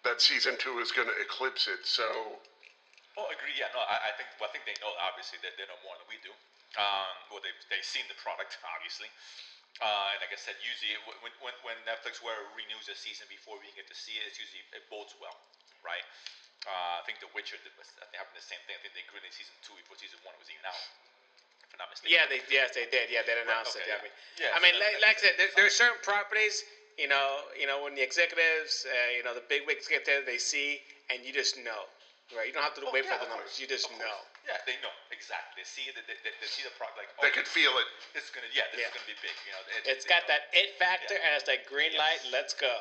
that 0.04 0.20
season 0.20 0.58
two 0.60 0.78
is 0.82 0.92
going 0.92 1.08
to 1.08 1.16
eclipse 1.16 1.66
it. 1.66 1.86
So 1.86 2.38
Oh, 3.14 3.30
agree. 3.30 3.54
Yeah, 3.54 3.70
no, 3.70 3.82
I, 3.86 4.10
I 4.10 4.12
think. 4.18 4.26
Well, 4.42 4.50
I 4.50 4.52
think 4.52 4.66
they 4.66 4.74
know. 4.82 4.90
Obviously, 4.98 5.38
they, 5.38 5.54
they 5.54 5.66
know 5.70 5.78
more 5.86 5.94
than 5.94 6.06
we 6.10 6.18
do. 6.18 6.34
Um, 6.74 7.14
well, 7.30 7.38
they 7.38 7.54
they've 7.70 7.86
seen 7.86 8.02
the 8.10 8.18
product, 8.18 8.58
obviously. 8.74 9.06
Uh, 9.82 10.14
and 10.14 10.22
like 10.22 10.30
I 10.30 10.38
said, 10.38 10.54
usually 10.62 10.94
when, 11.22 11.34
when, 11.42 11.54
when 11.66 11.76
Netflix 11.82 12.22
where 12.22 12.38
renews 12.54 12.86
a 12.86 12.94
season 12.94 13.26
before 13.26 13.58
we 13.58 13.66
get 13.74 13.90
to 13.90 13.96
see 13.96 14.14
it, 14.14 14.22
it's 14.30 14.38
usually 14.38 14.62
it 14.70 14.86
bodes 14.86 15.18
well, 15.18 15.34
right? 15.82 16.04
Uh, 16.64 17.00
I 17.00 17.02
think 17.04 17.18
The 17.18 17.28
Witcher 17.34 17.58
did, 17.60 17.74
I 17.76 18.06
think 18.08 18.16
happened 18.16 18.38
the 18.38 18.46
same 18.46 18.62
thing. 18.64 18.78
I 18.78 18.80
think 18.80 18.94
they 18.94 19.04
greenlit 19.10 19.34
season 19.34 19.52
two 19.66 19.74
before 19.76 19.98
season 19.98 20.16
one 20.22 20.32
was 20.38 20.48
even 20.48 20.62
out, 20.64 20.78
if 21.66 21.74
I'm 21.74 21.82
not 21.82 21.90
mistaken. 21.90 22.14
Yeah, 22.14 22.24
they 22.30 22.40
yes 22.48 22.72
they 22.72 22.86
did. 22.88 23.10
Yeah, 23.10 23.26
they 23.26 23.34
announced 23.34 23.74
okay, 23.76 23.84
it. 23.84 23.90
Yeah, 23.90 24.00
yeah. 24.00 24.48
Yeah, 24.48 24.56
I 24.56 24.58
so 24.58 24.64
mean, 24.64 24.74
like, 24.78 24.96
like 25.02 25.18
I 25.18 25.20
said, 25.20 25.34
there, 25.36 25.50
there 25.58 25.66
are 25.66 25.74
certain 25.74 26.00
properties. 26.00 26.64
You 26.96 27.10
know, 27.10 27.50
you 27.58 27.66
know 27.66 27.82
when 27.82 27.98
the 27.98 28.00
executives, 28.06 28.86
uh, 28.86 29.10
you 29.10 29.26
know 29.26 29.34
the 29.34 29.44
big 29.50 29.66
wigs 29.66 29.90
get 29.90 30.06
there, 30.06 30.22
they 30.22 30.38
see, 30.38 30.80
and 31.10 31.26
you 31.26 31.34
just 31.34 31.58
know, 31.58 31.90
right? 32.32 32.48
You 32.48 32.54
don't 32.56 32.64
have 32.64 32.72
to 32.80 32.84
Oh, 32.88 32.94
wait 32.94 33.04
yeah, 33.04 33.12
for 33.16 33.20
the 33.20 33.28
of 33.28 33.36
numbers. 33.36 33.52
course, 33.52 33.60
You 33.60 33.68
just 33.68 33.90
of 33.92 34.00
know. 34.00 34.18
Yeah, 34.48 34.60
they 34.64 34.76
know 34.80 34.92
exactly. 35.12 35.60
They 35.60 35.68
see 35.68 35.84
it. 35.88 35.96
They, 35.96 36.04
they, 36.24 36.32
they 36.36 36.48
see 36.48 36.64
the 36.64 36.72
product. 36.80 36.96
Like 37.00 37.12
they 37.20 37.32
oh, 37.32 37.36
could 37.36 37.48
feel 37.48 37.72
it. 37.80 37.88
It's 38.16 38.28
gonna. 38.32 38.48
Yeah, 38.52 38.68
this 38.72 38.80
Yeah. 38.80 38.88
is 38.88 38.96
gonna 38.96 39.08
be 39.12 39.18
big. 39.20 39.36
You 39.44 39.52
know, 39.56 39.62
it, 39.76 39.84
It's 39.88 40.04
you 40.04 40.12
got 40.12 40.24
know, 40.28 40.36
that 40.36 40.48
it 40.56 40.76
factor, 40.80 41.16
Yeah. 41.16 41.24
and 41.28 41.30
it's 41.36 41.48
that 41.48 41.64
green 41.68 41.92
light. 41.96 42.20
Let's 42.32 42.52
go. 42.56 42.72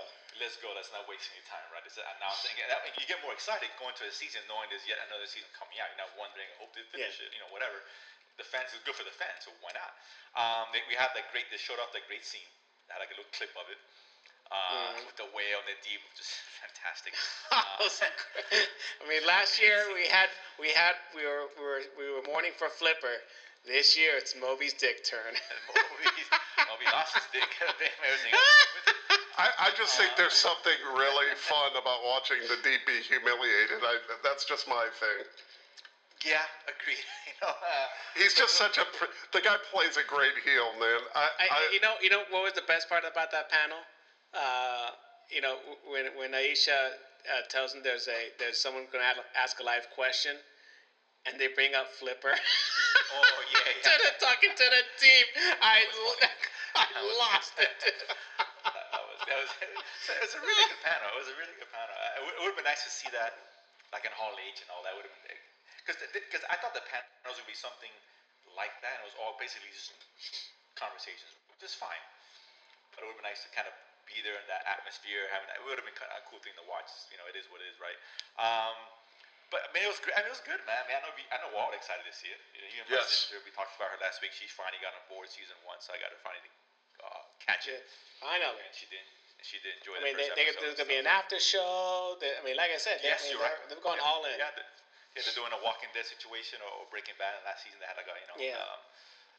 let's 0.41 0.55
go. 0.59 0.71
Let's 0.75 0.91
not 0.91 1.07
waste 1.07 1.27
any 1.35 1.43
time, 1.47 1.63
right? 1.71 1.83
It's 1.87 1.95
announcing. 1.99 2.55
And 2.63 2.67
that, 2.71 2.83
you 2.99 3.05
get 3.07 3.19
more 3.23 3.31
excited 3.35 3.67
going 3.79 3.95
to 3.99 4.05
a 4.07 4.11
season 4.11 4.43
knowing 4.51 4.67
there's 4.71 4.83
yet 4.87 4.99
another 5.07 5.27
season 5.27 5.47
coming 5.55 5.77
out. 5.79 5.87
You're 5.93 6.03
not 6.03 6.11
wondering, 6.19 6.47
hope 6.59 6.73
they 6.75 6.83
finish 6.91 7.19
it, 7.23 7.31
you 7.31 7.39
know, 7.43 7.47
whatever. 7.53 7.79
The 8.41 8.43
fans 8.49 8.73
is 8.73 8.81
good 8.81 8.97
for 8.97 9.05
the 9.05 9.13
fans, 9.13 9.45
so 9.45 9.53
why 9.61 9.71
not? 9.77 9.93
Um, 10.33 10.65
they, 10.73 10.81
we 10.89 10.97
had 10.97 11.13
that 11.13 11.29
great. 11.29 11.45
They 11.53 11.61
showed 11.61 11.77
off 11.77 11.93
that 11.93 12.09
great 12.09 12.25
scene. 12.25 12.49
They 12.89 12.97
had 12.97 13.05
like 13.05 13.13
a 13.13 13.17
little 13.21 13.29
clip 13.31 13.53
of 13.55 13.69
it. 13.69 13.77
Uh, 14.51 14.93
with 15.07 15.17
the 15.17 15.27
whale 15.33 15.59
and 15.63 15.69
the 15.71 15.77
deep, 15.81 16.01
just 16.15 16.31
fantastic. 16.63 17.13
Uh, 17.53 17.85
I 17.85 19.05
mean, 19.09 19.21
last 19.27 19.61
year 19.61 19.93
we 19.93 20.07
had 20.09 20.29
we 20.57 20.69
had 20.73 20.97
we 21.13 21.21
were 21.21 21.45
we 21.57 21.63
were 21.63 21.81
we 21.97 22.05
were 22.09 22.23
mourning 22.25 22.51
for 22.57 22.69
Flipper. 22.69 23.21
This 23.65 23.95
year 23.95 24.17
it's 24.17 24.33
Moby's 24.35 24.73
dick 24.73 25.05
turn. 25.05 25.31
and 25.53 25.59
Moby, 25.69 26.09
Moby 26.65 26.87
lost 26.91 27.13
his 27.13 27.27
dick. 27.31 27.47
Everything. 27.61 28.33
I, 29.37 29.49
I 29.57 29.69
just 29.77 29.97
think 29.97 30.13
there's 30.17 30.33
something 30.37 30.75
really 30.93 31.29
fun 31.37 31.73
about 31.77 32.01
watching 32.05 32.41
the 32.45 32.57
deep 32.61 32.85
be 32.85 33.01
humiliated. 33.05 33.81
I, 33.81 33.97
that's 34.21 34.45
just 34.45 34.67
my 34.67 34.87
thing. 34.99 35.25
Yeah, 36.25 36.43
agreed. 36.65 37.03
You 37.27 37.35
know, 37.41 37.51
uh, 37.51 37.87
He's 38.15 38.33
just 38.33 38.55
such 38.55 38.77
a. 38.77 38.85
pr- 38.95 39.11
The 39.31 39.41
guy 39.41 39.57
plays 39.71 39.97
a 39.97 40.05
great 40.07 40.35
heel, 40.45 40.71
man. 40.79 41.01
I, 41.15 41.27
I, 41.39 41.45
I, 41.51 41.59
you 41.73 41.81
know, 41.81 41.95
you 42.01 42.09
know 42.09 42.23
what 42.29 42.43
was 42.43 42.53
the 42.53 42.63
best 42.67 42.87
part 42.87 43.03
about 43.03 43.31
that 43.31 43.49
panel? 43.51 43.79
Uh, 44.33 44.91
you 45.29 45.41
know, 45.41 45.57
when 45.85 46.09
when 46.17 46.33
Aisha 46.33 46.97
uh, 47.29 47.45
tells 47.49 47.73
him 47.73 47.81
there's 47.85 48.07
a 48.09 48.33
there's 48.41 48.57
someone 48.57 48.89
going 48.91 49.05
to 49.05 49.21
ask 49.37 49.59
a 49.61 49.63
live 49.63 49.89
question, 49.93 50.35
and 51.25 51.37
they 51.39 51.47
bring 51.53 51.77
up 51.77 51.89
Flipper. 51.93 52.33
oh 52.33 53.39
yeah, 53.53 53.69
to 53.85 53.93
yeah. 53.93 54.09
the 54.09 54.11
talking 54.17 54.51
to 54.53 54.65
the 54.73 54.83
team, 54.97 55.25
I 55.61 55.85
I 56.75 57.01
lost 57.21 57.53
it. 57.61 57.69
that 58.65 59.05
was, 59.05 59.19
that 59.29 59.37
was, 59.37 59.51
it 60.09 60.21
was 60.25 60.33
a 60.33 60.41
really 60.41 60.65
good 60.65 60.81
panel. 60.81 61.07
It 61.13 61.19
was 61.21 61.29
a 61.29 61.37
really 61.37 61.55
good 61.61 61.69
panel. 61.69 61.93
It 61.93 62.21
would, 62.25 62.33
it 62.33 62.39
would 62.41 62.51
have 62.57 62.59
been 62.59 62.69
nice 62.69 62.83
to 62.83 62.93
see 62.93 63.09
that, 63.13 63.37
like 63.93 64.03
in 64.03 64.13
Hall 64.17 64.33
H 64.35 64.65
and 64.65 64.69
all 64.73 64.81
that. 64.81 64.97
Would 64.97 65.05
have 65.05 65.13
been 65.23 65.37
because 65.85 66.01
because 66.09 66.43
I 66.49 66.57
thought 66.57 66.73
the 66.73 66.85
panels 66.89 67.37
would 67.37 67.49
be 67.49 67.57
something 67.57 67.91
like 68.57 68.73
that. 68.81 68.97
And 68.97 69.05
it 69.05 69.13
was 69.13 69.17
all 69.21 69.37
basically 69.37 69.69
just 69.69 69.93
conversations, 70.73 71.29
which 71.53 71.61
is 71.61 71.77
fine. 71.77 72.01
But 72.93 73.05
it 73.05 73.09
would 73.09 73.17
have 73.17 73.21
been 73.21 73.29
nice 73.29 73.45
to 73.45 73.49
kind 73.53 73.69
of 73.69 73.75
be 74.09 74.19
there 74.21 74.35
in 74.37 74.45
that 74.51 74.63
atmosphere. 74.67 75.25
Having 75.31 75.47
that, 75.51 75.57
it 75.59 75.63
would 75.67 75.77
have 75.79 75.87
been 75.87 75.97
kind 75.97 76.11
of 76.13 76.21
a 76.21 76.25
cool 76.29 76.39
thing 76.43 76.53
to 76.59 76.65
watch. 76.69 76.89
You 77.11 77.17
know, 77.19 77.27
it 77.29 77.35
is 77.39 77.47
what 77.51 77.59
it 77.63 77.67
is, 77.71 77.77
right? 77.81 77.97
Um, 78.39 78.75
but 79.53 79.65
I 79.65 79.69
mean, 79.75 79.85
it 79.85 79.91
was 79.91 80.01
great. 80.01 80.17
I 80.17 80.25
mean, 80.25 80.33
it 80.33 80.37
was 80.37 80.45
good, 80.45 80.61
man. 80.65 80.79
I 80.81 80.85
mean, 80.89 80.97
I 80.97 81.01
know 81.05 81.13
we, 81.13 81.23
I 81.29 81.37
know 81.43 81.49
we're 81.53 81.61
all 81.61 81.75
excited 81.77 82.03
to 82.07 82.13
see 82.15 82.31
it. 82.33 82.41
You 82.57 82.59
know, 82.65 82.69
you 82.73 82.79
and 82.81 82.87
my 82.89 82.97
Yes. 83.01 83.29
sister, 83.29 83.37
we 83.45 83.53
talked 83.53 83.75
about 83.77 83.93
her 83.93 83.99
last 84.01 84.19
week. 84.25 84.33
She 84.33 84.49
finally 84.49 84.81
got 84.81 84.97
on 84.97 85.03
board 85.11 85.29
season 85.29 85.53
one, 85.67 85.77
so 85.77 85.93
I 85.93 86.01
got 86.01 86.09
to 86.09 86.19
finally 86.25 86.49
uh, 87.05 87.21
catch 87.43 87.69
it. 87.69 87.85
Finally. 88.17 88.63
And 88.65 88.73
she 88.73 88.89
didn't. 88.89 89.09
She 89.43 89.59
did 89.59 89.75
enjoy 89.83 89.99
I 89.99 90.07
mean, 90.07 90.15
they, 90.15 90.31
first 90.31 90.39
they, 90.39 90.47
episode. 90.47 90.63
there's 90.63 90.79
gonna 90.79 90.93
be 90.95 90.99
an 91.03 91.09
after 91.09 91.35
show. 91.35 92.15
I 92.15 92.39
mean, 92.47 92.55
like 92.55 92.71
I 92.71 92.79
said, 92.79 93.03
they, 93.03 93.11
Yes, 93.11 93.27
I 93.27 93.27
mean, 93.27 93.35
you're 93.35 93.43
they're, 93.43 93.51
right. 93.59 93.67
they're 93.67 93.83
going 93.83 93.99
yeah, 93.99 94.07
all 94.07 94.23
in. 94.23 94.39
Yeah, 94.39 94.55
they, 94.55 94.63
yeah, 95.19 95.21
they're 95.27 95.35
doing 95.35 95.51
a 95.51 95.59
Walking 95.59 95.91
Dead 95.91 96.07
situation 96.07 96.63
or, 96.63 96.71
or 96.79 96.87
Breaking 96.87 97.19
Bad. 97.19 97.35
And 97.35 97.43
last 97.43 97.59
season 97.67 97.75
they 97.83 97.85
had 97.85 97.99
like 97.99 98.07
a 98.07 98.15
you 98.15 98.27
know. 98.31 98.37
Yeah. 98.39 98.55
Um, 98.55 98.79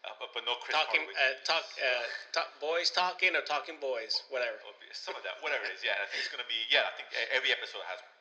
uh, 0.05 0.15
but, 0.21 0.31
but 0.37 0.45
no 0.45 0.61
Chris 0.61 0.77
Talking, 0.77 1.05
uh, 1.05 1.35
talk, 1.49 1.65
uh, 1.81 2.05
talk, 2.37 2.49
boys 2.61 2.93
talking 2.93 3.33
or 3.33 3.43
talking 3.43 3.81
boys, 3.81 4.25
whatever. 4.29 4.61
Some 4.93 5.17
of 5.17 5.25
that, 5.25 5.41
whatever 5.41 5.65
it 5.67 5.75
is. 5.75 5.83
Yeah, 5.83 5.99
I 5.99 6.07
think 6.07 6.23
it's 6.23 6.31
gonna 6.31 6.47
be. 6.47 6.61
Yeah, 6.71 6.87
I 6.87 6.93
think 6.95 7.09
every 7.35 7.51
episode 7.51 7.83
has 7.89 7.99
one, 7.99 8.15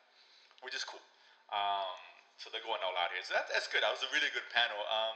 which 0.65 0.73
is 0.73 0.81
cool. 0.87 1.03
Um, 1.53 1.99
so 2.41 2.49
they're 2.49 2.65
going 2.65 2.81
all 2.81 2.97
out 2.97 3.13
here. 3.13 3.21
So 3.21 3.37
that, 3.37 3.45
that's 3.53 3.69
good. 3.69 3.85
That 3.85 3.93
was 3.93 4.01
a 4.01 4.09
really 4.09 4.31
good 4.33 4.45
panel. 4.49 4.79
Um, 4.89 5.15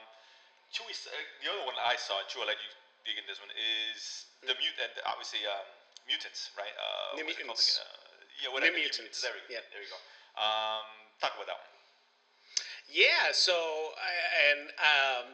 Chewy, 0.70 0.94
uh, 0.94 1.16
the 1.42 1.48
other 1.50 1.66
one 1.66 1.76
I 1.80 1.96
saw, 1.98 2.22
Chewy, 2.30 2.46
I'll 2.46 2.52
let 2.52 2.60
you 2.62 2.72
dig 3.08 3.18
in 3.18 3.26
this 3.26 3.40
one 3.42 3.50
is 3.56 4.28
the 4.44 4.54
mute. 4.60 4.78
And 4.78 4.94
obviously, 5.08 5.42
um, 5.48 5.66
mutants, 6.06 6.54
right? 6.60 6.72
Uh, 6.78 7.18
New 7.18 7.26
called 7.26 7.42
Mutants. 7.42 7.82
Uh, 7.82 7.90
yeah, 8.44 8.50
whatever. 8.54 8.76
New 8.76 8.86
Mutants. 8.86 9.18
There 9.24 9.34
we 9.34 9.42
go. 9.48 9.60
Yeah. 9.60 9.64
There 9.74 9.82
we 9.82 9.90
go. 9.90 10.00
Um, 10.38 10.86
talk 11.18 11.34
about 11.34 11.50
that 11.50 11.60
one. 11.60 11.74
Yeah. 12.92 13.34
So, 13.34 13.56
and 13.98 14.70
um, 14.78 15.26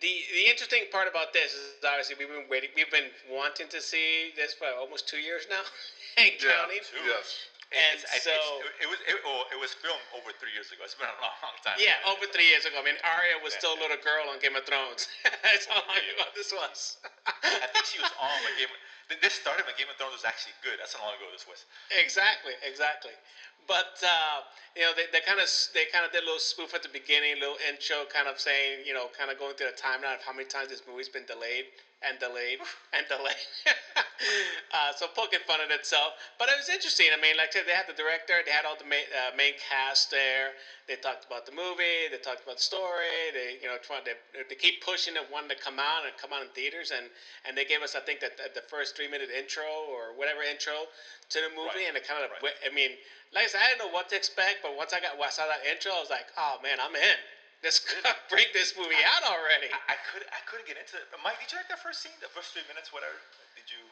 the 0.00 0.14
the 0.32 0.44
interesting 0.48 0.84
part 0.90 1.08
about 1.08 1.32
this 1.32 1.52
is 1.54 1.76
obviously 1.84 2.14
we've 2.18 2.28
been 2.30 2.48
waiting. 2.48 2.70
We've 2.76 2.90
been 2.90 3.10
wanting 3.28 3.68
to 3.68 3.80
see 3.80 4.32
this 4.36 4.54
for 4.54 4.66
almost 4.78 5.08
two 5.08 5.18
years 5.18 5.46
now, 5.50 5.62
and 6.20 6.32
yeah, 6.38 6.52
counting. 6.62 6.82
Two. 6.84 7.02
yes. 7.06 7.48
And 7.68 8.00
It's- 8.00 8.24
it's- 8.24 8.24
so- 8.24 8.64
it's- 8.64 8.80
it 8.80 8.88
was 8.88 9.00
it, 9.04 9.16
oh, 9.28 9.44
it 9.52 9.58
was 9.60 9.76
filmed 9.76 10.00
over 10.16 10.32
three 10.40 10.52
years 10.56 10.72
ago. 10.72 10.84
It's 10.88 10.96
been 10.96 11.04
a 11.10 11.20
long, 11.20 11.36
long 11.44 11.52
time. 11.60 11.76
Yeah, 11.76 12.00
over 12.08 12.24
three 12.32 12.48
years 12.48 12.64
ago. 12.64 12.80
I 12.80 12.84
mean, 12.84 12.96
Arya 13.04 13.36
was 13.44 13.52
Yeah. 13.52 13.60
still 13.60 13.74
a 13.76 13.80
little 13.84 14.00
girl 14.00 14.24
on 14.32 14.40
Game 14.40 14.56
of 14.56 14.64
Thrones. 14.64 15.04
That's 15.44 15.68
how 15.68 15.84
long 15.84 16.00
ago 16.00 16.24
this 16.32 16.48
was. 16.48 16.96
I 17.44 17.68
think 17.76 17.84
she 17.84 18.00
was 18.00 18.08
on, 18.16 18.36
but 18.40 18.56
Game, 18.56 18.72
th- 18.72 18.80
this 19.16 19.32
started 19.32 19.64
when 19.64 19.72
Game 19.80 19.88
of 19.88 19.96
Thrones 19.96 20.12
was 20.12 20.28
actually 20.28 20.52
good. 20.60 20.76
That's 20.76 20.92
how 20.92 21.00
long 21.00 21.16
ago 21.16 21.32
this 21.32 21.48
was. 21.48 21.64
Exactly, 21.88 22.52
exactly. 22.60 23.16
But 23.64 23.96
uh, 24.04 24.44
you 24.76 24.84
know, 24.84 24.92
they, 24.92 25.08
they 25.12 25.24
kind 25.24 25.40
of 25.40 25.48
they 25.72 25.88
kind 25.88 26.04
of 26.04 26.12
did 26.12 26.22
a 26.22 26.26
little 26.28 26.40
spoof 26.40 26.76
at 26.76 26.84
the 26.84 26.92
beginning, 26.92 27.36
a 27.36 27.40
little 27.40 27.60
intro, 27.64 28.04
kind 28.08 28.28
of 28.28 28.36
saying, 28.36 28.84
you 28.84 28.92
know, 28.92 29.08
kind 29.16 29.32
of 29.32 29.40
going 29.40 29.56
through 29.56 29.72
the 29.72 29.80
timeline 29.80 30.16
of 30.16 30.22
how 30.24 30.32
many 30.32 30.48
times 30.48 30.68
this 30.68 30.84
movie's 30.84 31.08
been 31.08 31.24
delayed 31.24 31.72
and 32.02 32.18
delayed 32.18 32.58
and 32.92 33.06
delayed. 33.08 33.34
uh, 34.74 34.92
so 34.96 35.06
poking 35.08 35.40
fun 35.46 35.60
at 35.60 35.70
itself, 35.70 36.14
but 36.38 36.48
it 36.48 36.56
was 36.56 36.68
interesting. 36.68 37.08
I 37.12 37.20
mean, 37.20 37.36
like 37.36 37.50
I 37.54 37.60
said, 37.60 37.66
they 37.66 37.72
had 37.72 37.86
the 37.88 37.94
director, 37.96 38.40
they 38.44 38.50
had 38.52 38.64
all 38.64 38.76
the 38.76 38.84
main, 38.84 39.06
uh, 39.12 39.34
main 39.36 39.54
cast 39.58 40.10
there. 40.10 40.52
They 40.86 40.96
talked 40.96 41.24
about 41.26 41.44
the 41.46 41.52
movie, 41.52 42.08
they 42.10 42.18
talked 42.18 42.42
about 42.44 42.56
the 42.56 42.62
story. 42.62 43.32
They, 43.32 43.58
you 43.60 43.68
know, 43.68 43.76
trying 43.82 44.04
to 44.04 44.14
they 44.48 44.54
keep 44.54 44.80
pushing 44.80 45.16
it, 45.16 45.24
wanting 45.30 45.50
to 45.50 45.58
come 45.58 45.78
out 45.78 46.04
and 46.06 46.16
come 46.16 46.32
out 46.32 46.42
in 46.42 46.48
theaters, 46.50 46.92
and 46.94 47.10
and 47.44 47.56
they 47.56 47.64
gave 47.64 47.82
us, 47.82 47.94
I 47.94 48.00
think, 48.00 48.20
that 48.20 48.36
the 48.54 48.62
first 48.68 48.96
three 48.96 49.08
minute 49.08 49.30
intro 49.30 49.66
or 49.88 50.14
whatever 50.14 50.42
intro 50.42 50.86
to 51.30 51.38
the 51.40 51.48
movie, 51.50 51.84
Right, 51.84 51.88
and 51.88 51.96
it 51.96 52.06
kind 52.06 52.24
of, 52.24 52.30
right. 52.42 52.54
I 52.64 52.72
mean, 52.74 52.96
like 53.34 53.44
I 53.44 53.48
said, 53.48 53.60
I 53.64 53.68
didn't 53.68 53.80
know 53.80 53.92
what 53.92 54.08
to 54.10 54.16
expect, 54.16 54.62
but 54.62 54.74
once 54.76 54.92
I 54.92 55.00
got, 55.00 55.18
once 55.18 55.38
I 55.38 55.44
saw 55.44 55.48
that 55.48 55.64
intro, 55.68 55.92
I 55.92 56.00
was 56.00 56.10
like, 56.10 56.26
oh 56.36 56.56
man, 56.62 56.78
I'm 56.80 56.94
in. 56.96 57.18
Let's 57.62 57.82
bring 58.30 58.46
this 58.54 58.74
movie 58.78 59.02
out 59.02 59.26
already. 59.26 59.66
I, 59.74 59.94
I 59.94 59.96
could 60.12 60.22
I 60.30 60.40
couldn't 60.46 60.66
get 60.70 60.78
into 60.78 60.94
it. 60.98 61.10
But 61.10 61.18
Mike, 61.26 61.42
did 61.42 61.50
you 61.50 61.58
like 61.58 61.68
that 61.70 61.82
first 61.82 62.02
scene, 62.02 62.14
the 62.22 62.30
first 62.30 62.54
three 62.54 62.66
minutes, 62.70 62.94
whatever? 62.94 63.18
Did 63.58 63.66
you 63.70 63.82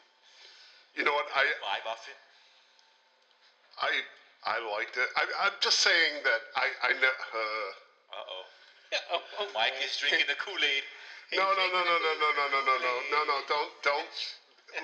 You 0.95 1.03
know 1.03 1.13
what? 1.13 1.27
I 1.35 1.43
vibe 1.59 1.87
off 1.87 2.07
it? 2.07 2.19
I 3.81 3.91
I 4.47 4.57
liked 4.63 4.95
it. 4.97 5.09
I, 5.19 5.23
I'm 5.47 5.55
just 5.59 5.79
saying 5.83 6.23
that 6.23 6.41
I 6.55 6.67
I 6.83 6.91
know. 6.99 7.11
Uh, 7.11 7.39
Uh 8.15 8.31
oh. 8.31 8.43
Oh, 9.11 9.19
oh, 9.43 9.47
Mike 9.53 9.75
is 9.83 9.99
drinking 9.99 10.31
the 10.31 10.39
Kool 10.39 10.55
Aid. 10.63 10.83
no 11.35 11.43
no 11.43 11.65
no 11.67 11.81
no 11.83 11.95
no 11.99 12.11
no 12.15 12.29
no 12.31 12.45
no 12.47 12.59
no 12.63 12.63
no 12.63 12.75
no 12.79 12.93
no 13.11 13.19
no 13.27 13.37
don't 13.51 13.71
don't 13.83 14.15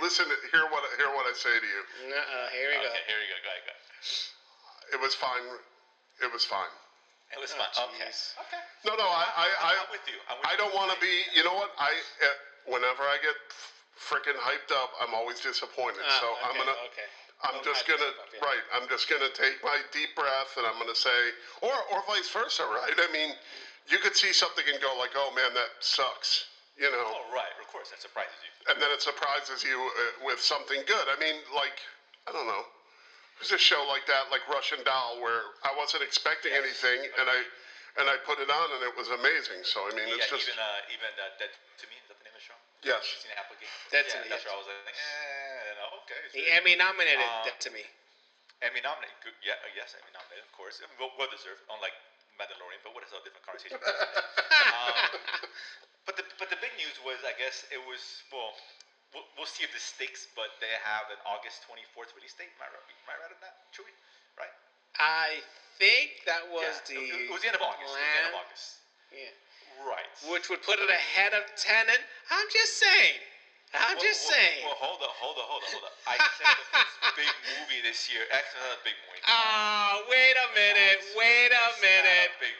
listen. 0.03 0.27
Hear 0.51 0.67
what 0.67 0.83
hear 0.99 1.07
what 1.15 1.23
I 1.23 1.33
say 1.39 1.55
to 1.55 1.67
you. 1.71 1.81
Uh-uh, 2.11 2.47
here 2.51 2.67
we 2.67 2.77
go. 2.83 2.91
Here 3.07 3.19
we 3.19 3.27
go. 3.31 3.37
Go 3.47 3.49
ahead, 3.49 3.63
go. 3.63 3.75
It 4.97 4.99
was 4.99 5.15
fine. 5.15 5.47
It 6.21 6.31
was 6.33 6.43
fine. 6.43 6.71
It 7.33 7.41
was 7.41 7.51
fun. 7.53 7.67
Okay. 7.89 8.09
Okay. 8.09 8.61
No 8.85 8.93
no 8.95 9.05
I 9.09 9.25
I 9.33 9.47
I, 9.57 9.71
I'm 9.81 9.89
with 9.89 10.05
you. 10.05 10.17
I'm 10.29 10.37
with 10.37 10.47
I 10.47 10.53
don't 10.55 10.73
want 10.73 10.93
to 10.93 10.99
be. 11.01 11.25
You 11.33 11.43
know 11.43 11.57
what? 11.57 11.73
I 11.81 11.91
uh, 12.21 12.37
whenever 12.69 13.03
I 13.03 13.17
get 13.21 13.35
freaking 13.97 14.37
hyped 14.37 14.69
up, 14.69 14.93
I'm 15.01 15.13
always 15.13 15.39
disappointed. 15.41 16.05
Ah, 16.05 16.17
so 16.21 16.27
I'm 16.45 16.55
gonna. 16.57 16.77
Okay. 16.93 17.09
I'm 17.43 17.59
Don't 17.59 17.65
just 17.75 17.83
gonna 17.87 18.07
up, 18.07 18.31
yeah. 18.31 18.39
right. 18.45 18.63
I'm 18.71 18.87
just 18.87 19.09
gonna 19.09 19.27
take 19.35 19.59
my 19.63 19.75
deep 19.91 20.15
breath 20.15 20.55
and 20.55 20.63
I'm 20.63 20.79
gonna 20.79 20.95
say, 20.95 21.35
or 21.59 21.75
or 21.91 21.99
vice 22.07 22.29
versa, 22.31 22.63
right? 22.63 22.95
I 22.95 23.11
mean, 23.11 23.35
you 23.91 23.99
could 23.99 24.15
see 24.15 24.31
something 24.31 24.63
and 24.71 24.79
go 24.79 24.95
like, 24.95 25.11
oh 25.15 25.27
man, 25.35 25.51
that 25.53 25.75
sucks, 25.83 26.45
you 26.79 26.87
know, 26.87 27.03
Oh 27.03 27.27
right. 27.35 27.51
Of 27.59 27.67
course, 27.67 27.89
that 27.91 27.99
surprises 27.99 28.39
you. 28.47 28.71
and 28.71 28.79
then 28.81 28.91
it 28.95 29.01
surprises 29.01 29.59
you 29.63 29.75
uh, 29.75 30.23
with 30.23 30.39
something 30.39 30.83
good. 30.87 31.05
I 31.11 31.19
mean, 31.19 31.35
like 31.51 31.75
I 32.27 32.31
don't 32.31 32.47
know, 32.47 32.63
there's 33.39 33.51
a 33.53 33.61
show 33.61 33.81
like 33.89 34.05
that, 34.07 34.29
like 34.31 34.43
Russian 34.49 34.81
Doll, 34.85 35.19
where 35.21 35.41
I 35.65 35.73
wasn't 35.77 36.03
expecting 36.03 36.53
Yes, 36.53 36.63
anything, 36.63 36.99
and 37.19 37.27
I 37.29 37.39
and 38.01 38.05
I 38.09 38.17
put 38.25 38.41
it 38.41 38.49
on 38.49 38.67
and 38.73 38.81
it 38.81 38.95
was 38.97 39.09
amazing. 39.13 39.61
So 39.65 39.85
I 39.85 39.93
mean, 39.93 40.09
Yeah, 40.09 40.17
it's 40.17 40.29
just 40.33 40.49
even 40.49 40.57
uh, 40.57 40.93
even 40.95 41.11
uh, 41.17 41.29
that 41.37 41.51
to 41.53 41.85
me 41.89 41.95
is 42.01 42.05
that 42.09 42.17
the 42.17 42.25
name 42.25 42.33
of 42.33 42.41
the 42.41 42.47
show? 42.49 42.57
Yes. 42.81 43.03
Christina 43.05 43.37
Applegate. 43.37 43.69
Dead 43.93 44.05
to 44.09 44.17
yeah, 44.17 44.23
Me, 44.25 44.27
that's 44.33 44.41
yes. 44.43 44.49
where 44.49 44.55
I 44.55 44.59
was 44.59 44.69
like, 44.69 44.97
eh, 44.97 45.77
no, 45.77 45.85
okay. 46.03 46.19
it's 46.25 46.33
The. 46.33 46.43
Emmy 46.57 46.73
nominated 46.75 47.21
Uh, 47.21 47.45
that 47.47 47.61
to 47.63 47.69
me. 47.69 47.85
Emmy 48.65 48.81
nominated. 48.81 49.13
Good, 49.21 49.35
yeah, 49.45 49.59
uh, 49.61 49.71
yes, 49.77 49.93
Emmy 49.93 50.09
nominated, 50.15 50.43
of 50.47 50.53
course. 50.57 50.79
Well, 50.97 51.11
well 51.19 51.29
deserved, 51.29 51.61
unlike 51.69 51.93
Mandalorian, 52.39 52.81
but 52.81 52.95
what 52.97 53.03
is 53.05 53.11
a 53.13 53.19
different 53.21 53.45
conversation? 53.45 53.77
um, 54.79 54.95
but 56.09 56.17
the 56.17 56.25
but 56.41 56.49
the 56.49 56.57
big 56.63 56.73
news 56.81 56.97
was, 57.05 57.21
I 57.27 57.35
guess 57.37 57.63
it 57.69 57.79
was 57.85 58.01
well. 58.33 58.55
We'll, 59.13 59.25
we'll 59.37 59.49
see 59.49 59.61
if 59.61 59.69
this 59.71 59.85
sticks, 59.85 60.25
but 60.33 60.49
they 60.57 60.73
have 60.81 61.05
an 61.13 61.21
August 61.29 61.61
24th 61.69 62.13
release 62.17 62.33
date. 62.33 62.49
Am 62.57 62.65
I 62.65 62.69
right, 62.73 62.81
am 62.81 63.09
I 63.09 63.15
right 63.21 63.31
on 63.33 63.41
that, 63.45 63.61
Chewy? 63.69 63.93
Right? 64.37 64.53
I 64.97 65.41
think 65.77 66.25
that 66.25 66.41
was 66.49 66.65
yeah, 66.89 66.97
the 66.97 66.97
it, 66.97 67.29
it 67.29 67.31
was 67.33 67.41
the 67.45 67.49
end 67.53 67.57
of 67.57 67.63
August. 67.65 67.85
It 67.85 67.93
was 67.93 67.97
the 68.01 68.09
end 68.17 68.29
of 68.33 68.37
August. 68.41 68.65
yeah. 69.13 69.33
Right. 69.81 70.05
which 70.29 70.47
would 70.53 70.61
put 70.61 70.77
it 70.77 70.87
ahead 70.89 71.33
of 71.33 71.43
Tenet. 71.57 71.97
I'm 72.29 72.47
just 72.53 72.77
saying. 72.77 73.17
I'm 73.73 73.97
Well, 73.97 74.05
just 74.05 74.21
well, 74.29 74.37
saying. 74.37 74.61
Well, 74.69 74.77
hold 74.77 75.01
up, 75.01 75.13
hold 75.17 75.37
up, 75.41 75.49
hold 75.49 75.65
up, 75.65 75.69
hold 75.73 75.85
up. 75.89 75.95
I 76.05 76.15
said 76.37 76.45
the 76.45 76.67
first 76.77 76.93
big 77.17 77.33
movie 77.57 77.81
this 77.81 78.05
year. 78.05 78.21
Actually, 78.29 78.69
not 78.69 78.77
a 78.77 78.83
big 78.85 78.93
movie. 79.09 79.25
Ah, 79.25 79.97
wait 80.05 80.37
a 80.37 80.47
minute. 80.53 81.01
Wait 81.17 81.49
a 81.49 81.67
minute. 81.81 82.29
big- 82.37 82.53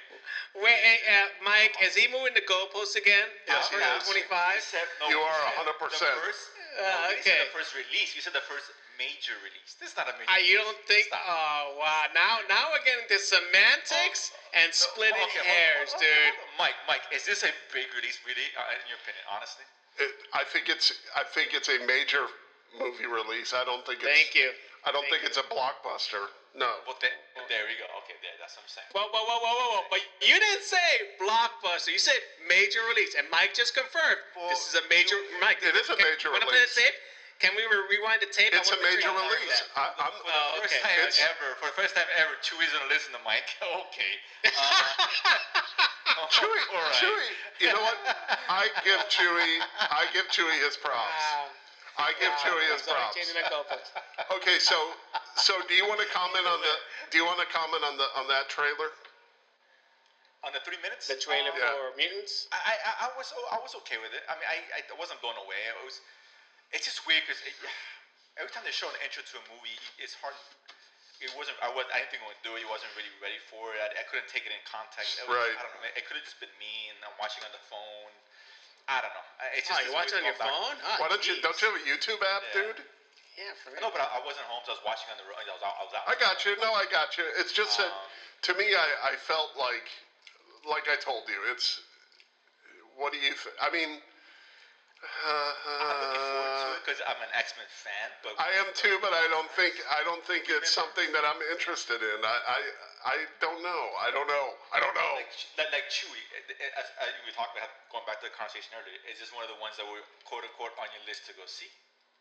Wait, 0.54 0.78
hey, 0.86 1.02
uh, 1.10 1.34
Mike, 1.42 1.74
is 1.82 1.98
he 1.98 2.06
moving 2.14 2.38
the 2.38 2.46
goalposts 2.46 2.94
again? 2.94 3.26
Yes, 3.50 3.70
he 3.74 3.78
Uh, 3.82 3.98
is. 3.98 4.06
25? 4.06 4.62
You 4.62 4.80
no, 5.02 5.10
You 5.10 5.18
you 5.18 5.22
are 5.26 5.34
said 5.34 5.66
100%. 5.66 6.14
The 6.14 6.22
first, 6.22 6.42
Uh, 6.54 6.82
no, 6.82 7.10
you 7.10 7.18
okay. 7.18 7.22
said 7.26 7.42
the 7.48 7.52
first 7.58 7.74
release. 7.74 8.14
You 8.14 8.22
said 8.22 8.34
the 8.38 8.46
first 8.46 8.70
major 8.98 9.34
release. 9.42 9.74
This 9.82 9.90
is 9.92 9.98
not 9.98 10.10
a 10.10 10.14
major. 10.14 10.30
Ah, 10.30 10.38
you 10.38 10.58
don't 10.62 10.78
think? 10.86 11.08
Stop. 11.10 11.26
Oh, 11.26 11.76
wow. 11.82 12.06
Now, 12.14 12.42
now 12.48 12.70
we're 12.70 12.86
getting 12.86 13.02
into 13.10 13.18
semantics 13.18 14.30
and 14.54 14.70
No, 14.70 14.78
splitting 14.78 15.26
okay, 15.26 15.42
hold 15.42 15.50
on, 15.50 15.58
hairs, 15.58 15.90
hold 15.90 16.04
on, 16.06 16.10
dude. 16.10 16.36
Mike, 16.62 16.78
Mike, 16.88 17.06
is 17.12 17.26
this 17.26 17.42
a 17.42 17.52
big 17.74 17.90
release, 17.98 18.20
really? 18.26 18.46
Uh, 18.54 18.78
in 18.78 18.86
your 18.94 18.98
opinion, 19.02 19.26
honestly? 19.34 19.66
it, 19.98 20.10
I 20.34 20.44
think 20.46 20.70
it's 20.70 20.94
I 21.16 21.24
think 21.24 21.54
it's 21.54 21.70
a 21.70 21.78
major 21.86 22.26
movie 22.78 23.06
release. 23.06 23.54
I 23.54 23.64
don't 23.66 23.86
think 23.86 24.02
it's 24.02 24.10
Thank 24.10 24.34
you. 24.36 24.54
I 24.86 24.92
don't 24.92 25.08
think 25.08 25.24
it's 25.24 25.40
a 25.40 25.48
blockbuster. 25.48 26.28
No. 26.54 26.70
Well, 26.86 27.00
there, 27.02 27.16
there 27.50 27.66
we 27.66 27.74
go. 27.80 27.88
Okay, 28.06 28.14
there, 28.22 28.36
that's 28.38 28.54
what 28.60 28.68
I'm 28.68 28.72
saying. 28.72 28.90
Whoa, 28.94 29.08
whoa, 29.10 29.24
whoa, 29.26 29.40
whoa, 29.42 29.54
whoa, 29.58 29.70
whoa. 29.80 29.84
But 29.90 30.04
you 30.22 30.36
didn't 30.38 30.62
say 30.68 31.16
blockbuster. 31.18 31.90
You 31.90 31.98
said 32.04 32.20
major 32.46 32.84
release. 32.92 33.16
And 33.18 33.26
Mike 33.32 33.56
just 33.58 33.74
confirmed 33.74 34.22
this 34.52 34.70
is 34.70 34.76
a 34.78 34.84
major. 34.92 35.16
Mike, 35.42 35.64
It 35.66 35.74
is 35.74 35.88
a 35.90 35.96
major 35.98 35.98
can- 35.98 36.10
major 36.14 36.30
wanna 36.36 36.46
play 36.46 36.62
the 36.62 36.70
tape? 36.78 36.94
Can 37.42 37.52
we 37.58 37.64
re- 37.66 37.88
rewind 37.98 38.22
the 38.22 38.30
tape? 38.30 38.54
It's 38.54 38.70
a 38.72 38.78
major 38.86 39.10
release. 39.10 39.58
I, 39.76 39.90
I'm, 39.98 40.14
For 40.22 40.30
the 40.30 40.32
Oh, 40.32 40.62
first 40.62 40.76
okay. 40.78 40.84
time 40.86 41.00
It's- 41.10 41.20
ever, 41.26 41.48
for 41.60 41.66
the 41.74 41.76
first 41.80 41.96
time 41.98 42.08
ever, 42.20 42.38
Chewy's 42.46 42.70
gonna 42.72 42.88
listen 42.92 43.12
to 43.18 43.22
Mike. 43.26 43.50
Okay. 43.90 44.14
Uh, 44.46 46.28
Chewy, 46.30 46.62
all 46.76 46.84
right. 46.86 46.94
Chewy. 47.02 47.30
You 47.60 47.68
know 47.74 47.82
what? 47.82 47.98
I 48.50 48.70
give 48.86 49.00
Chewy 49.10 49.60
I 49.80 50.06
give 50.14 50.28
Chewy 50.30 50.54
his 50.64 50.78
props. 50.78 51.00
Wow. 51.34 51.48
I 51.98 52.14
give 52.18 52.34
Wow. 52.34 52.42
Chewy 52.42 52.66
his 52.74 52.82
props. 52.84 53.14
changing 53.16 53.38
the 53.38 53.46
goalposts. 53.54 53.94
Okay, 54.34 54.58
so 54.58 54.76
so 55.38 55.54
do 55.70 55.74
you 55.78 55.86
want 55.86 56.02
to 56.02 56.10
comment 56.10 56.46
on 56.50 56.60
the 56.62 56.74
do 57.14 57.18
you 57.22 57.26
want 57.26 57.38
to 57.40 57.46
comment 57.54 57.84
on 57.86 57.98
the 57.98 58.08
on 58.18 58.26
that 58.28 58.50
trailer? 58.50 58.90
On 60.44 60.52
the 60.52 60.60
three 60.68 60.78
minutes? 60.84 61.08
The 61.08 61.16
trailer 61.16 61.54
Um, 61.54 61.58
Yeah. 61.58 61.72
for 61.72 61.96
Mutants? 61.96 62.48
I, 62.52 62.76
I, 62.84 63.08
I 63.08 63.10
was 63.16 63.32
I 63.54 63.60
was 63.62 63.76
okay 63.86 63.98
with 64.02 64.12
it. 64.12 64.24
I 64.28 64.36
mean, 64.36 64.48
I, 64.50 64.82
I 64.82 64.82
wasn't 65.00 65.22
blown 65.24 65.38
away. 65.40 65.56
It 65.72 65.86
was, 65.86 66.02
it's 66.76 66.84
just 66.84 67.06
weird 67.08 67.24
because 67.24 67.40
every 68.42 68.52
time 68.52 68.66
they 68.68 68.74
show 68.76 68.90
an 68.90 68.98
intro 69.06 69.24
to 69.24 69.36
a 69.40 69.44
movie, 69.54 69.78
it's 70.02 70.18
hard. 70.20 70.36
It 71.22 71.32
wasn't. 71.40 71.56
I 71.64 71.72
was. 71.72 71.88
I 71.94 72.04
didn't 72.04 72.12
think 72.12 72.24
I 72.26 72.34
would 72.34 72.44
do 72.44 72.58
it. 72.60 72.66
I 72.66 72.70
wasn't 72.74 72.92
really 73.00 73.14
ready 73.24 73.40
for 73.48 73.72
it. 73.72 73.80
I, 73.80 74.02
I 74.02 74.04
couldn't 74.10 74.28
take 74.28 74.44
it 74.44 74.52
in 74.52 74.60
context. 74.68 75.22
It 75.22 75.30
was, 75.30 75.38
Right. 75.40 75.56
I 75.56 75.62
don't 75.64 75.72
know. 75.80 75.88
It 75.96 76.04
could 76.10 76.18
have 76.20 76.26
just 76.28 76.42
been 76.44 76.52
me 76.60 76.90
and 76.92 76.98
I'm 77.08 77.16
watching 77.22 77.46
on 77.48 77.54
the 77.56 77.64
phone. 77.72 78.12
I 78.88 79.00
don't 79.02 79.14
know. 79.16 79.28
I- 79.40 79.54
It's 79.58 79.70
Oh, 79.72 79.76
you're 79.80 79.86
this 79.88 79.96
watching 79.96 80.18
on 80.20 80.26
your 80.26 80.36
phone? 80.40 80.76
Ah, 80.84 80.98
Why 81.00 81.08
don't 81.08 81.24
you 81.28 81.40
don't 81.42 81.56
you 81.62 81.68
have 81.72 81.80
a 81.80 81.86
YouTube 81.88 82.22
app, 82.22 82.44
Yeah. 82.54 82.62
dude? 82.62 82.84
Yeah, 83.38 83.54
for 83.64 83.72
real. 83.72 83.82
No, 83.82 83.90
but 83.90 84.02
I, 84.02 84.20
I 84.20 84.22
wasn't 84.26 84.46
home, 84.46 84.62
so 84.66 84.74
I 84.74 84.76
was 84.78 84.86
watching 84.86 85.10
on 85.10 85.18
the 85.18 85.26
road. 85.26 85.40
I 85.42 85.54
was 85.54 85.64
out. 85.64 85.76
I 85.80 85.84
was 85.84 85.94
out. 85.96 86.04
I 86.08 86.16
got 86.20 86.46
you. 86.46 86.54
No, 86.62 86.74
I 86.74 86.86
got 86.86 87.18
you. 87.18 87.26
It's 87.38 87.52
just 87.52 87.78
that 87.80 87.88
Um, 87.90 88.10
to 88.44 88.54
me, 88.56 88.76
I, 88.76 89.12
I 89.12 89.16
felt 89.16 89.56
like, 89.58 89.90
like 90.70 90.88
I 90.90 90.96
told 90.98 91.28
you, 91.28 91.40
it's. 91.52 91.82
What 92.96 93.12
do 93.12 93.18
you? 93.18 93.34
Th- 93.34 93.56
I 93.60 93.72
mean, 93.72 93.98
I'm 95.04 96.00
looking 96.00 96.24
forward 96.32 96.56
to 96.64 96.70
it 96.74 96.82
because 96.84 97.00
I'm 97.04 97.20
an 97.20 97.32
X 97.36 97.54
Men 97.60 97.68
fan. 97.70 98.08
But 98.24 98.40
I 98.40 98.52
am 98.64 98.72
too, 98.74 98.96
but 99.04 99.12
I 99.12 99.28
don't 99.32 99.52
think 99.54 99.76
I 99.92 100.02
don't 100.08 100.24
think 100.24 100.48
it's 100.48 100.72
something 100.72 101.12
that 101.12 101.24
I'm 101.28 101.40
interested 101.52 102.00
in. 102.00 102.18
I 102.24 102.38
I, 102.48 102.60
I 103.04 103.18
don't 103.44 103.60
know. 103.62 103.84
I 104.00 104.10
don't 104.16 104.28
know. 104.28 104.48
I 104.72 104.80
don't 104.80 104.96
know. 104.96 105.12
like, 105.20 105.32
like, 105.60 105.88
uh, 105.88 106.80
as, 106.80 106.88
as 107.04 107.12
we 107.28 107.32
talked 107.36 107.56
about 107.56 107.72
going 107.92 108.06
back 108.08 108.24
to 108.24 108.28
the 108.32 108.36
conversation 108.36 108.74
earlier, 108.80 108.98
is 109.12 109.20
this 109.20 109.32
one 109.36 109.44
of 109.44 109.52
the 109.52 109.60
ones 109.60 109.76
that 109.80 109.86
were 109.88 110.04
quote 110.24 110.48
unquote 110.48 110.76
on 110.80 110.88
your 110.96 111.04
list 111.08 111.28
to 111.28 111.34
go 111.36 111.44
see? 111.46 111.70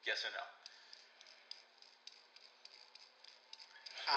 Yes 0.03 0.27
or 0.27 0.33
no? 0.35 0.45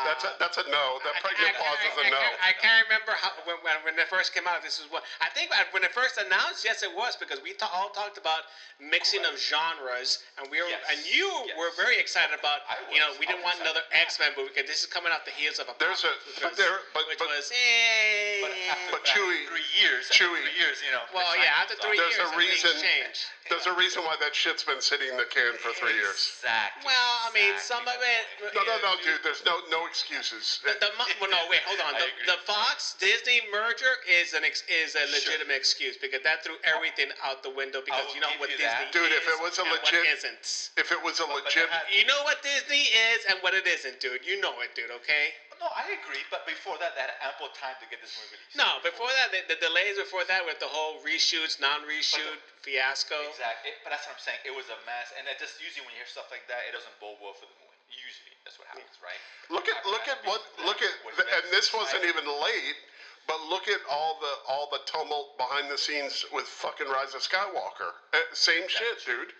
That's 0.03 0.23
a 0.27 0.31
that's 0.39 0.57
a 0.59 0.65
no. 0.67 0.99
That 1.07 1.23
pregnant 1.23 1.55
pause 1.55 1.79
is 1.87 1.95
a 1.95 2.03
I, 2.03 2.09
no. 2.11 2.19
I 2.43 2.51
can't 2.59 2.83
remember 2.83 3.15
how 3.15 3.31
when, 3.47 3.55
when, 3.63 3.79
when 3.87 3.95
it 3.95 4.09
first 4.11 4.33
came 4.35 4.43
out. 4.43 4.59
This 4.59 4.75
is 4.79 4.91
what 4.91 5.03
I 5.23 5.29
think 5.31 5.51
when 5.71 5.83
it 5.87 5.95
first 5.95 6.17
announced. 6.19 6.65
Yes, 6.67 6.83
it 6.83 6.91
was 6.91 7.15
because 7.15 7.39
we 7.39 7.53
ta- 7.55 7.71
all 7.71 7.89
talked 7.95 8.17
about 8.19 8.43
mixing 8.81 9.23
of 9.23 9.39
genres, 9.39 10.19
and 10.35 10.51
we 10.51 10.59
were 10.59 10.67
Yes, 10.67 10.83
and 10.91 10.99
you 11.07 11.31
yes. 11.47 11.55
were 11.55 11.71
very 11.79 11.95
excited 11.95 12.35
about. 12.35 12.67
I 12.67 12.75
You 12.91 12.99
know, 12.99 13.15
was. 13.15 13.19
we 13.23 13.27
I 13.29 13.37
didn't 13.37 13.47
was 13.47 13.55
want 13.55 13.63
another 13.63 13.87
X 13.95 14.19
Men 14.19 14.35
movie 14.35 14.51
because 14.51 14.67
this 14.67 14.83
is 14.83 14.89
coming 14.91 15.15
off 15.15 15.23
the 15.23 15.31
heels 15.31 15.59
of 15.63 15.71
a. 15.71 15.75
There's 15.79 16.03
a- 16.03 16.17
but 16.43 16.57
there- 16.59 16.83
but- 16.91 17.07
which 17.07 17.19
but- 17.21 17.31
was 17.31 17.47
eh, 17.55 18.34
But 18.41 18.51
after 18.69 18.91
But 18.91 19.01
that, 19.05 19.15
Chewy- 19.15 19.47
three 19.47 19.69
years, 19.79 20.09
Chewy- 20.09 20.41
three 20.43 20.57
years, 20.59 20.81
you 20.83 20.91
know. 20.91 21.03
well, 21.13 21.31
the 21.33 21.39
yeah, 21.43 21.61
after 21.61 21.75
three 21.75 21.97
on. 21.97 21.97
There's 21.97 22.17
years, 22.17 22.29
a 22.29 22.31
things 22.31 22.63
reason- 22.63 22.81
change. 22.81 23.17
There's 23.47 23.67
a 23.67 23.73
reason 23.73 24.01
why 24.03 24.15
that 24.17 24.33
shit's 24.33 24.63
been 24.63 24.81
sitting 24.81 25.07
in 25.07 25.17
the 25.17 25.25
can 25.29 25.53
for 25.61 25.69
three 25.77 25.93
years. 25.93 26.17
Exactly. 26.41 26.81
Well, 26.83 27.13
I 27.21 27.29
mean, 27.29 27.53
exactly 27.53 27.61
some 27.77 27.85
of 27.87 27.93
the 28.01 28.49
it. 28.49 28.53
No, 28.57 28.63
no, 28.65 28.75
no, 28.81 28.97
dude. 29.05 29.21
There's 29.21 29.45
no 29.45 29.59
no 29.69 29.85
no 29.85 29.85
excuses. 29.85 30.59
The, 30.65 30.73
the 30.81 30.89
mo- 30.97 31.05
well, 31.21 31.29
no, 31.29 31.45
wait, 31.47 31.61
hold 31.61 31.79
on. 31.85 31.93
I 31.93 31.99
The, 31.99 32.05
agree. 32.09 32.25
the 32.25 32.39
Fox 32.49 32.95
Disney 32.97 33.41
merger 33.51 34.01
is 34.09 34.33
an 34.33 34.43
ex, 34.43 34.63
is 34.67 34.95
a 34.95 35.05
legitimate 35.13 35.53
excuse 35.55 35.95
because 35.95 36.21
that 36.23 36.43
threw 36.43 36.55
everything 36.63 37.11
out 37.23 37.43
the 37.43 37.51
window 37.51 37.81
because 37.85 38.03
will 38.07 38.15
you 38.15 38.21
know 38.21 38.29
give 38.33 38.39
what 38.39 38.49
you 38.49 38.57
Disney 38.57 38.65
that. 38.89 38.91
Dude, 38.91 39.11
is 39.11 39.17
if 39.21 39.27
it 39.29 39.39
was 39.39 39.59
a 39.59 39.61
and 39.61 39.71
legit- 39.71 39.93
what 39.93 40.07
isn't. 40.17 40.69
if 40.77 40.91
it 40.91 41.01
was 41.03 41.19
a 41.19 41.25
legit, 41.27 41.69
had- 41.69 41.85
You 41.93 42.05
know 42.05 42.23
what 42.23 42.41
Disney 42.41 42.89
is 43.13 43.25
and 43.29 43.37
what 43.45 43.53
it 43.53 43.67
isn't, 43.67 43.99
dude. 43.99 44.25
You 44.25 44.41
know 44.41 44.59
it, 44.61 44.73
dude. 44.73 44.89
Okay. 45.05 45.35
No, 45.59 45.67
I 45.71 45.87
agree, 46.01 46.21
but 46.29 46.43
before 46.45 46.75
that, 46.83 46.93
they 46.95 47.01
had 47.05 47.15
ample 47.23 47.47
time 47.55 47.75
to 47.79 47.87
get 47.87 48.03
this 48.03 48.13
movie 48.19 48.35
released. 48.37 48.59
No, 48.59 48.79
before 48.83 49.07
that, 49.15 49.31
the, 49.31 49.41
the 49.55 49.59
delays 49.63 49.95
before 49.97 50.27
that 50.27 50.43
with 50.43 50.59
the 50.59 50.67
whole 50.69 50.99
reshoots, 51.01 51.57
non-reshoot 51.63 52.39
fiasco. 52.61 53.15
Exactly, 53.31 53.71
but 53.81 53.95
that's 53.95 54.03
what 54.05 54.19
I'm 54.19 54.23
saying. 54.23 54.41
It 54.43 54.53
was 54.53 54.67
a 54.67 54.77
mess, 54.83 55.15
and 55.15 55.25
it 55.31 55.39
just 55.39 55.57
usually 55.63 55.87
when 55.87 55.95
you 55.95 56.03
hear 56.03 56.11
stuff 56.11 56.27
like 56.29 56.43
that, 56.51 56.67
it 56.67 56.75
doesn't 56.75 56.93
bode 56.99 57.17
well 57.23 57.33
for 57.37 57.47
the 57.47 57.57
movie. 57.63 57.73
Usually, 57.95 58.35
that's 58.43 58.59
what 58.59 58.67
happens, 58.67 58.91
right? 58.99 59.17
look 59.47 59.69
at 59.71 59.79
I- 59.79 59.89
look 59.89 60.05
at 60.09 60.19
what 60.27 60.41
look 60.65 60.81
at, 60.83 60.91
what 61.05 61.15
and 61.21 61.45
this 61.53 61.71
wasn't 61.71 62.03
I- 62.03 62.11
even 62.11 62.25
late, 62.27 62.77
but 63.29 63.39
look 63.47 63.69
at 63.71 63.79
all 63.89 64.19
the 64.19 64.33
all 64.49 64.67
the 64.73 64.81
tumult 64.89 65.37
behind 65.37 65.71
the 65.71 65.77
scenes 65.77 66.25
with 66.33 66.45
fucking 66.45 66.89
Rise 66.89 67.13
of 67.15 67.21
Skywalker. 67.21 67.95
Uh, 68.11 68.19
same 68.33 68.67
shit, 68.67 68.99
dude. 69.05 69.31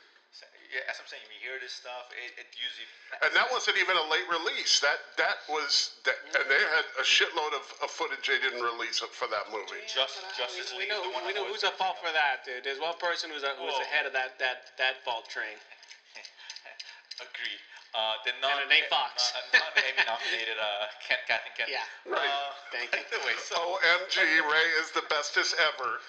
Yeah, 0.76 0.84
that's 0.92 1.00
what 1.00 1.08
I'm 1.08 1.16
saying. 1.16 1.24
When 1.32 1.40
you 1.40 1.44
hear 1.48 1.56
this 1.64 1.72
stuff, 1.72 2.12
it, 2.12 2.36
it 2.36 2.52
usually. 2.52 2.84
And 3.24 3.32
that 3.32 3.48
wasn't 3.48 3.80
even 3.80 3.96
a 3.96 4.04
late 4.12 4.28
release. 4.28 4.84
That 4.84 5.00
that 5.16 5.40
was 5.48 5.96
that, 6.04 6.20
and 6.36 6.44
they 6.52 6.60
had 6.76 6.84
a 7.00 7.06
shitload 7.08 7.56
of, 7.56 7.64
of 7.80 7.88
footage 7.88 8.28
they 8.28 8.44
didn't 8.44 8.60
release 8.60 9.00
for 9.00 9.32
that 9.32 9.48
movie. 9.56 9.80
Just, 9.88 10.20
But 10.20 10.36
I 10.36 10.44
Justice 10.44 10.76
we 10.76 10.84
League 10.84 10.92
know, 10.92 11.00
is 11.00 11.08
the 11.08 11.16
one 11.16 11.24
we 11.24 11.32
that 11.32 11.40
know 11.40 11.48
was 11.48 11.64
who's 11.64 11.72
at 11.72 11.80
fault 11.80 11.96
for 12.04 12.12
that, 12.12 12.44
dude. 12.44 12.68
There's 12.68 12.84
one 12.84 13.00
person 13.00 13.32
who's, 13.32 13.48
a, 13.48 13.56
who's 13.56 13.72
Whoa. 13.72 13.88
ahead 13.88 14.04
of 14.04 14.12
that, 14.12 14.36
that, 14.44 14.76
that 14.76 15.00
fault 15.08 15.32
train. 15.32 15.56
Agreed. 17.24 17.62
Uh, 17.96 18.20
the 18.28 18.36
non 18.44 18.60
it 18.60 18.68
ain't 18.68 18.92
Fox. 18.92 19.32
non 19.56 19.72
Emmy 19.80 20.04
nominated 20.04 20.60
uh, 20.60 20.92
Ken, 21.00 21.16
Kathy 21.32 21.48
Kennedy. 21.56 21.80
Yeah. 21.80 21.88
Right. 22.12 22.28
Uh, 22.28 22.52
Thank 22.76 22.92
you. 22.92 23.00
Anyway, 23.16 23.40
so 23.40 23.56
OMG, 23.56 24.20
Ray 24.20 24.68
is 24.84 24.92
the 24.92 25.08
bestest 25.08 25.56
ever. 25.56 26.04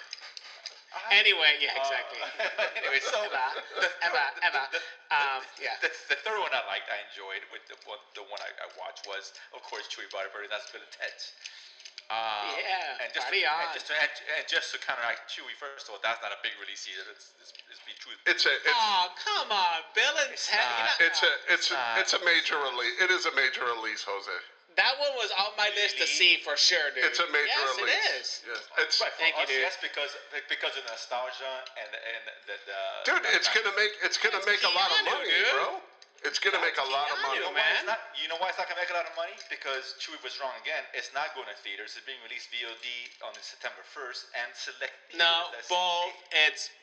Anyway, 1.13 1.51
yeah, 1.61 1.77
exactly. 1.77 2.19
Uh, 2.21 2.63
anyway, 2.79 2.99
so 3.01 3.17
Eva, 3.23 3.45
Eva, 4.03 4.23
Eva. 4.43 4.63
Um, 5.13 5.41
yeah. 5.61 5.77
The, 5.81 5.89
the 6.11 6.17
third 6.21 6.37
one 6.41 6.51
I 6.51 6.61
liked, 6.67 6.87
I 6.91 6.99
enjoyed. 7.09 7.41
With 7.53 7.63
the 7.71 7.77
one, 7.87 7.99
the 8.17 8.25
one 8.27 8.39
I, 8.43 8.51
I 8.63 8.67
watched 8.79 9.07
was, 9.07 9.31
of 9.55 9.61
course, 9.65 9.87
Chewy 9.87 10.07
Butterberry. 10.11 10.47
That's 10.51 10.67
Bill 10.71 10.83
and 10.83 10.93
Ted's. 10.95 11.31
Um, 12.07 12.55
Yeah, 12.55 13.03
and 13.03 13.09
just 13.11 13.27
to. 13.27 13.35
And 13.35 13.71
just, 13.75 13.87
to, 13.91 13.93
and, 13.99 14.11
and 14.39 14.45
just 14.47 14.67
to 14.71 14.77
counteract 14.79 15.27
Chewy, 15.27 15.51
first 15.59 15.91
of 15.91 15.95
all, 15.95 16.01
that's 16.03 16.23
not 16.23 16.31
a 16.31 16.39
big 16.39 16.55
release 16.63 16.87
either. 16.87 17.03
It's, 17.11 17.35
it's, 17.43 17.51
it's 17.67 17.83
be 17.83 17.91
true. 17.99 18.15
It's 18.27 18.47
a 18.47 18.53
it's 18.63 18.71
Oh, 18.71 19.11
come 19.19 19.51
on, 19.51 19.83
Bill 19.91 20.15
and 20.23 20.31
It's 20.31 20.47
Ted. 20.47 20.63
not. 20.63 20.95
you 20.95 21.03
know- 21.03 21.07
it's 21.11 21.21
a 21.23 21.31
it's 21.51 21.67
a, 21.75 21.79
it's 21.99 22.13
a 22.15 22.21
major 22.23 22.55
release. 22.63 22.95
It 23.03 23.11
is 23.11 23.27
a 23.27 23.33
major 23.35 23.67
release, 23.67 24.07
Jose. 24.07 24.39
That 24.77 24.93
one 25.01 25.13
was 25.17 25.33
on 25.41 25.51
my 25.57 25.73
list 25.73 25.97
to 25.97 26.05
see 26.05 26.37
for 26.45 26.53
sure, 26.55 26.93
dude. 26.93 27.03
It's 27.09 27.17
a 27.19 27.27
major 27.33 27.49
yes, 27.49 27.75
release. 27.81 27.97
it 27.97 28.01
is. 28.21 28.27
Yes. 28.45 28.61
It's 28.77 28.97
Right, 29.01 29.09
for 29.13 29.21
Thank 29.21 29.33
you, 29.41 29.43
us, 29.43 29.49
dude. 29.49 29.65
yes, 29.65 29.75
because 29.81 30.11
because 30.47 30.73
of 30.77 30.85
nostalgia 30.85 31.53
and 31.81 31.89
and 31.89 32.23
the, 32.45 32.55
the 32.69 32.79
dude, 33.09 33.25
it's 33.33 33.49
gonna 33.49 33.73
make 33.73 33.93
it's 34.05 34.21
gonna 34.21 34.37
It's 34.37 34.45
make 34.47 34.61
a 34.63 34.73
lot 34.77 34.89
of 34.93 34.99
money, 35.09 35.27
dude. 35.33 35.53
bro. 35.57 35.81
It's 36.25 36.41
gonna 36.41 36.57
make 36.65 36.77
a 36.81 36.87
lot 36.89 37.09
of 37.13 37.17
money. 37.21 37.37
You 37.37 37.45
know 37.45 37.53
why 37.53 37.61
man. 37.61 37.77
it's 37.77 37.89
not? 37.89 38.01
You 38.17 38.25
know 38.29 38.37
why 38.41 38.49
it's 38.49 38.57
not 38.57 38.65
gonna 38.69 38.81
make 38.81 38.89
a 38.89 38.97
lot 38.97 39.05
of 39.05 39.13
money? 39.13 39.37
Because 39.53 39.93
Chewie 40.01 40.17
was 40.25 40.33
wrong 40.41 40.53
again. 40.65 40.81
It's 40.97 41.13
not 41.13 41.33
going 41.37 41.45
to 41.45 41.53
theaters. 41.61 41.93
It's 41.93 42.05
being 42.09 42.17
released 42.25 42.49
VOD 42.49 42.85
on 43.21 43.37
the 43.37 43.41
September 43.45 43.85
1st 43.93 44.33
and 44.33 44.49
select. 44.57 44.97
No, 45.13 45.53
That's 45.53 45.69
both. 45.69 46.09
It's 46.33 46.73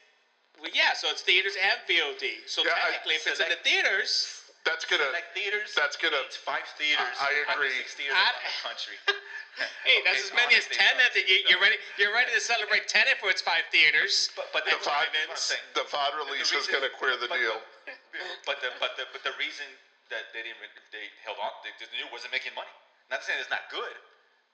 well, 0.63 0.71
yeah. 0.71 0.95
So 0.95 1.11
it's 1.11 1.27
theaters 1.27 1.59
and 1.59 1.79
VOD. 1.91 2.47
So 2.47 2.63
Yeah, 2.63 2.79
I- 2.79 2.95
technically, 2.95 3.19
if 3.19 3.27
it's 3.27 3.43
in 3.43 3.51
the 3.51 3.59
theaters, 3.67 4.44
That's 4.65 4.89
gonna 4.89 5.05
Select 5.13 5.37
theaters. 5.37 5.71
that's 5.77 5.97
gonna- 6.01 6.25
It's 6.25 6.37
five 6.41 6.65
theaters. 6.81 7.17
I- 7.21 7.45
I 7.49 7.53
agree. 7.53 7.77
Six 7.85 7.95
theaters 8.01 8.17
I- 8.17 8.33
around 8.33 8.45
the 8.49 8.63
country. 8.65 8.97
hey, 9.85 10.01
that's 10.03 10.25
Okay, 10.25 10.29
as 10.29 10.33
many 10.33 10.55
as 10.57 10.67
ten. 10.69 10.97
so- 10.99 11.21
I 11.21 11.25
you, 11.29 11.45
you're 11.53 11.61
ready. 11.61 11.79
You're 12.01 12.13
ready 12.17 12.33
to 12.33 12.41
celebrate 12.41 12.89
ten 12.89 13.07
if 13.09 13.23
it's 13.25 13.43
five 13.45 13.65
theaters. 13.71 14.31
But 14.35 14.53
but 14.57 14.65
the 14.65 14.73
the 14.73 14.77
VOD 14.89 15.29
what 15.29 15.39
the 15.75 15.85
VOD 15.85 16.13
release 16.17 16.53
is 16.53 16.67
gonna 16.67 16.89
queer 16.89 17.17
the 17.17 17.29
but 17.29 17.39
deal. 17.39 17.63
But 18.47 18.61
the 18.63 18.73
but 18.81 18.97
the 18.97 19.05
but 19.13 19.23
the 19.23 19.33
reason 19.39 19.67
that 20.09 20.33
they 20.33 20.43
didn't 20.43 20.61
they 20.93 21.11
held 21.25 21.39
on 21.39 21.53
they, 21.63 21.73
the 21.79 21.89
new 21.97 22.09
wasn't 22.09 22.33
making 22.33 22.55
money. 22.55 22.73
Not 23.11 23.23
saying 23.23 23.41
it's 23.41 23.51
not 23.51 23.69
good. 23.69 23.93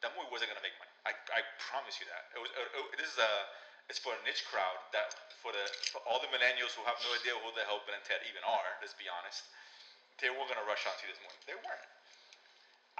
That 0.02 0.16
movie 0.16 0.30
wasn't 0.34 0.50
gonna 0.50 0.62
make 0.64 0.74
money. 0.78 0.90
I, 1.06 1.12
I 1.38 1.40
promise 1.70 2.00
you 2.02 2.06
that. 2.10 2.26
It 2.34 2.40
was 2.42 2.50
uh, 2.58 2.62
uh, 2.82 2.96
this 2.98 3.06
is 3.14 3.18
a 3.18 3.30
it's 3.88 3.98
for 4.02 4.10
a 4.14 4.20
niche 4.26 4.42
crowd 4.50 4.78
that 4.90 5.14
for 5.42 5.52
the 5.54 5.64
for 5.94 6.02
all 6.08 6.18
the 6.18 6.28
millennials 6.34 6.74
who 6.74 6.82
have 6.82 6.98
no 7.06 7.14
idea 7.14 7.36
who 7.38 7.52
the 7.54 7.62
hell 7.62 7.78
Bill 7.86 7.94
and 7.94 8.02
Ted 8.04 8.20
even 8.26 8.42
are. 8.42 8.70
Let's 8.82 8.94
be 8.98 9.06
honest. 9.06 9.44
They 10.20 10.28
weren't 10.28 10.52
gonna 10.52 10.68
rush 10.68 10.84
onto 10.84 11.08
you 11.08 11.12
this 11.16 11.20
morning. 11.24 11.40
They 11.48 11.56
weren't. 11.56 11.86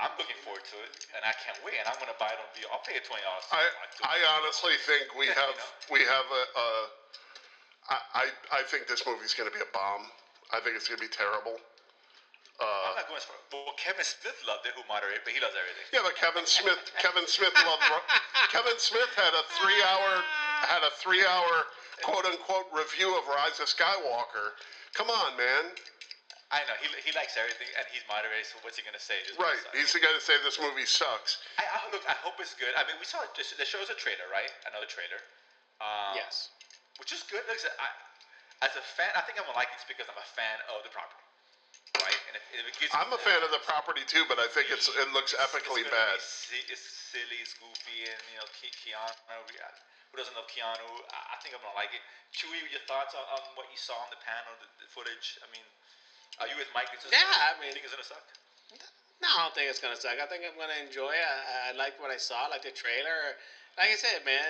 I'm 0.00 0.16
looking 0.16 0.40
forward 0.40 0.64
to 0.64 0.76
it, 0.80 0.92
and 1.12 1.20
I 1.28 1.36
can't 1.44 1.60
wait. 1.60 1.76
And 1.76 1.84
I'm 1.84 2.00
gonna 2.00 2.16
buy 2.16 2.32
it 2.32 2.40
on 2.40 2.48
video. 2.56 2.72
I'll 2.72 2.80
pay 2.84 2.96
it 2.96 3.04
twenty 3.04 3.20
dollars. 3.20 3.44
I 3.52 3.68
I 4.00 4.16
honestly 4.40 4.72
think 4.88 5.12
we 5.12 5.28
have 5.40 5.56
we 5.92 6.00
have 6.08 6.26
a, 6.32 6.42
a 6.56 6.66
I, 7.92 7.96
I 8.16 8.24
I 8.56 8.60
think 8.64 8.88
this 8.88 9.04
movie's 9.04 9.36
gonna 9.36 9.52
be 9.52 9.60
a 9.60 9.70
bomb. 9.76 10.08
I 10.52 10.64
think 10.64 10.80
it's 10.80 10.88
gonna 10.88 11.04
be 11.04 11.12
terrible. 11.12 11.60
Uh, 12.60 12.92
I'm 12.92 12.96
not 13.00 13.08
going 13.08 13.16
as 13.16 13.24
far. 13.24 13.40
Well, 13.52 13.72
Kevin 13.80 14.04
Smith 14.04 14.36
loved 14.44 14.68
it, 14.68 14.76
who 14.76 14.84
moderated, 14.84 15.24
but 15.24 15.32
he 15.32 15.40
loves 15.40 15.56
everything. 15.56 15.80
Yeah, 15.96 16.04
but 16.04 16.12
Kevin 16.12 16.44
Smith 16.44 16.80
Kevin 17.04 17.24
Smith 17.28 17.52
loved 17.64 17.84
Kevin 18.52 18.76
Smith 18.80 19.08
had 19.16 19.32
a 19.36 19.44
three 19.60 19.80
hour 19.84 20.24
had 20.64 20.84
a 20.84 20.92
three 20.96 21.24
hour 21.24 21.68
quote 22.00 22.24
unquote 22.24 22.68
review 22.72 23.12
of 23.16 23.28
Rise 23.28 23.60
of 23.60 23.68
Skywalker. 23.68 24.56
Come 24.96 25.08
on, 25.08 25.36
man. 25.36 25.76
I 26.50 26.66
know 26.66 26.74
he, 26.82 26.90
he 27.06 27.14
likes 27.14 27.38
everything, 27.38 27.70
and 27.78 27.86
he's 27.94 28.02
moderated. 28.10 28.42
So 28.50 28.58
what's 28.66 28.74
he 28.74 28.82
gonna 28.82 28.98
say? 28.98 29.22
This 29.22 29.38
Right. 29.38 29.62
He's 29.70 29.94
gonna 29.94 30.18
say 30.18 30.34
this 30.42 30.58
movie 30.58 30.82
sucks. 30.82 31.38
I, 31.54 31.62
I 31.62 31.78
look. 31.94 32.02
I 32.10 32.18
hope 32.26 32.42
it's 32.42 32.58
good. 32.58 32.74
I 32.74 32.82
mean, 32.90 32.98
we 32.98 33.06
saw 33.06 33.22
it. 33.22 33.30
The 33.38 33.66
show 33.66 33.78
is 33.78 33.86
a 33.86 33.94
trailer, 33.94 34.26
right? 34.34 34.50
Another 34.66 34.90
trailer. 34.90 35.22
Um, 35.78 36.18
yes. 36.18 36.50
Which 36.98 37.14
is 37.14 37.22
good. 37.30 37.46
Like 37.46 37.62
I, 37.62 37.70
said, 37.70 37.74
I, 37.78 37.88
as 38.66 38.74
a 38.74 38.82
fan, 38.82 39.14
I 39.14 39.22
think 39.22 39.38
I'm 39.38 39.46
gonna 39.46 39.56
like 39.56 39.70
this 39.72 39.86
because 39.86 40.10
I'm 40.10 40.18
a 40.18 40.30
fan 40.34 40.58
of 40.74 40.82
the 40.82 40.90
property, 40.90 41.22
right? 42.02 42.20
And 42.28 42.34
if, 42.34 42.44
if 42.50 42.64
it 42.66 42.74
gives, 42.82 42.90
I'm 42.92 43.14
a 43.14 43.22
fan 43.22 43.40
of 43.46 43.54
the 43.54 43.62
property 43.62 44.02
too, 44.10 44.26
but 44.26 44.42
I 44.42 44.50
think 44.50 44.74
it's 44.74 44.90
it 44.90 45.08
looks 45.14 45.32
epically 45.38 45.86
it's 45.86 45.94
bad. 45.94 46.18
Be, 46.18 46.60
si- 46.60 46.66
it's 46.66 46.84
silly, 47.14 47.38
it's 47.40 47.54
goofy, 47.56 48.10
and 48.10 48.20
you 48.34 48.42
know, 48.42 48.48
Ke- 48.58 48.74
Keanu. 48.74 49.38
yeah, 49.54 49.70
Who 50.12 50.20
doesn't 50.20 50.34
love 50.34 50.50
Keanu? 50.50 50.84
I, 51.14 51.18
I 51.32 51.36
think 51.40 51.54
I'm 51.54 51.62
gonna 51.62 51.78
like 51.78 51.94
it. 51.94 52.02
Chewie, 52.34 52.60
your 52.68 52.84
thoughts 52.84 53.16
on, 53.16 53.24
on 53.32 53.42
what 53.56 53.70
you 53.72 53.80
saw 53.80 53.96
on 54.02 54.10
the 54.12 54.20
panel, 54.20 54.52
the, 54.60 54.68
the 54.84 54.88
footage? 54.92 55.40
I 55.40 55.48
mean, 55.54 55.64
are 56.40 56.48
you 56.48 56.56
with 56.56 56.68
Mike? 56.74 56.88
Yeah, 56.92 57.20
gonna- 57.20 57.54
I 57.54 57.60
mean- 57.60 57.68
you 57.70 57.74
think 57.80 57.84
it's 57.86 57.94
gonna 57.94 58.04
suck? 58.06 58.24
No, 59.20 59.28
I 59.28 59.44
don't 59.44 59.54
think 59.54 59.68
it's 59.68 59.78
gonna 59.80 60.00
suck. 60.00 60.16
I 60.16 60.24
think 60.26 60.44
I'm 60.48 60.56
gonna 60.56 60.80
enjoy 60.80 61.12
it. 61.12 61.20
I, 61.20 61.70
I 61.70 61.72
like 61.76 62.00
what 62.00 62.08
I 62.10 62.16
saw, 62.16 62.48
like 62.48 62.62
the 62.64 62.72
trailer. 62.72 63.36
Like 63.76 63.92
I 63.92 63.96
said, 64.00 64.24
man, 64.24 64.40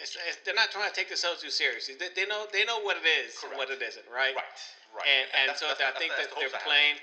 it's, 0.00 0.16
it's, 0.16 0.38
they're 0.44 0.56
not 0.56 0.72
trying 0.72 0.88
to 0.88 0.96
take 0.96 1.08
themselves 1.12 1.40
too 1.44 1.50
seriously. 1.52 1.94
They, 1.94 2.08
they 2.16 2.24
know 2.26 2.48
they 2.50 2.64
know 2.64 2.80
what 2.80 2.96
it 2.96 3.04
is 3.06 3.36
and 3.44 3.52
what 3.56 3.68
it 3.70 3.80
isn't, 3.84 4.04
right? 4.08 4.32
Right, 4.34 4.60
right. 4.96 5.06
And 5.06 5.26
and 5.36 5.44
That's- 5.52 5.60
so 5.60 5.68
that's- 5.68 5.92
I 5.94 5.98
think 6.00 6.16
that 6.16 6.32
the 6.32 6.40
they're 6.40 6.48
hopes 6.48 6.56
I 6.56 6.64
have. 6.64 6.66
playing. 6.66 6.96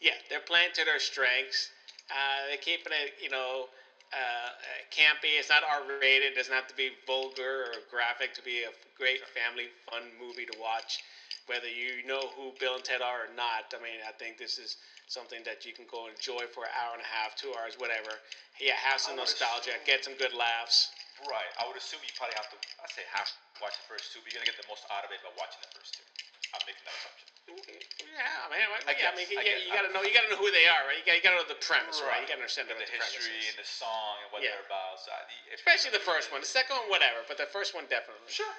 Yeah, 0.00 0.16
they're 0.28 0.40
playing 0.44 0.72
to 0.74 0.84
their 0.84 0.98
strengths. 0.98 1.70
Uh, 2.10 2.48
they're 2.48 2.60
keeping 2.60 2.92
it, 2.92 3.16
you 3.22 3.30
know, 3.30 3.68
uh, 4.12 4.16
uh, 4.16 4.80
campy. 4.92 5.36
It's 5.40 5.48
not 5.48 5.62
R-rated. 5.64 6.32
It 6.32 6.36
doesn't 6.36 6.52
have 6.52 6.68
to 6.68 6.76
be 6.76 6.90
vulgar 7.06 7.72
or 7.72 7.80
graphic 7.90 8.34
to 8.34 8.42
be 8.42 8.64
a 8.64 8.72
great 8.98 9.20
family 9.32 9.68
fun 9.88 10.02
movie 10.20 10.44
to 10.44 10.56
watch. 10.60 11.00
Whether 11.44 11.68
you 11.68 12.00
know 12.08 12.32
who 12.32 12.56
Bill 12.56 12.80
and 12.80 12.84
Ted 12.84 13.04
are 13.04 13.28
or 13.28 13.32
not, 13.36 13.68
I 13.76 13.78
mean, 13.84 14.00
I 14.00 14.16
think 14.16 14.40
this 14.40 14.56
is 14.56 14.80
something 15.12 15.44
that 15.44 15.68
you 15.68 15.76
can 15.76 15.84
go 15.92 16.08
enjoy 16.08 16.48
for 16.48 16.64
an 16.64 16.72
hour 16.72 16.96
and 16.96 17.04
a 17.04 17.10
half, 17.10 17.36
two 17.36 17.52
hours, 17.52 17.76
whatever. 17.76 18.16
Yeah, 18.56 18.72
have 18.80 18.96
some 18.96 19.20
nostalgia, 19.20 19.76
assume- 19.76 19.84
get 19.84 20.04
some 20.08 20.16
good 20.16 20.32
laughs. 20.32 20.88
Right. 21.28 21.46
I 21.60 21.68
would 21.68 21.76
assume 21.76 22.00
you 22.02 22.10
probably 22.16 22.34
have 22.40 22.48
to. 22.50 22.58
I 22.80 22.88
say 22.90 23.04
half 23.12 23.28
watch 23.62 23.76
the 23.76 23.86
first 23.86 24.10
two, 24.10 24.18
but 24.24 24.32
you're 24.32 24.40
gonna 24.42 24.50
get 24.50 24.58
the 24.58 24.66
most 24.66 24.82
out 24.90 25.04
of 25.06 25.12
it 25.14 25.20
by 25.22 25.30
watching 25.38 25.60
the 25.62 25.70
first 25.76 25.94
two. 26.00 26.02
I'm 26.56 26.64
making 26.66 26.82
that 26.88 26.96
assumption. 26.96 27.28
Yeah, 28.02 28.48
man. 28.50 28.66
I 28.88 28.96
yeah, 28.96 29.12
I 29.12 29.14
mean, 29.14 29.28
guess, 29.28 29.36
I 29.36 29.44
yeah, 29.44 29.60
guess. 29.60 29.68
you 29.68 29.70
gotta 29.70 29.92
know. 29.92 30.02
You 30.02 30.10
gotta 30.16 30.32
know 30.32 30.40
who 30.40 30.48
they 30.50 30.64
are, 30.66 30.82
right? 30.88 30.96
You 30.98 31.04
gotta, 31.06 31.18
you 31.20 31.24
gotta 31.24 31.38
know 31.38 31.46
the 31.46 31.60
premise, 31.60 32.00
right? 32.02 32.24
You 32.24 32.26
gotta 32.26 32.40
understand 32.40 32.66
the, 32.72 32.74
the, 32.74 32.88
history 32.88 33.46
and 33.52 33.54
the 33.60 33.68
song 33.68 34.24
and 34.24 34.32
what 34.32 34.40
Yeah. 34.42 34.56
they're 34.58 34.66
about. 34.66 34.98
So 34.98 35.12
I, 35.12 35.22
Especially 35.54 35.92
the 35.94 36.02
first 36.02 36.32
one. 36.32 36.40
The 36.42 36.50
second 36.50 36.80
one, 36.82 36.88
whatever, 36.98 37.22
but 37.30 37.36
the 37.38 37.46
first 37.52 37.76
one 37.76 37.84
definitely. 37.86 38.26
Sure. 38.32 38.50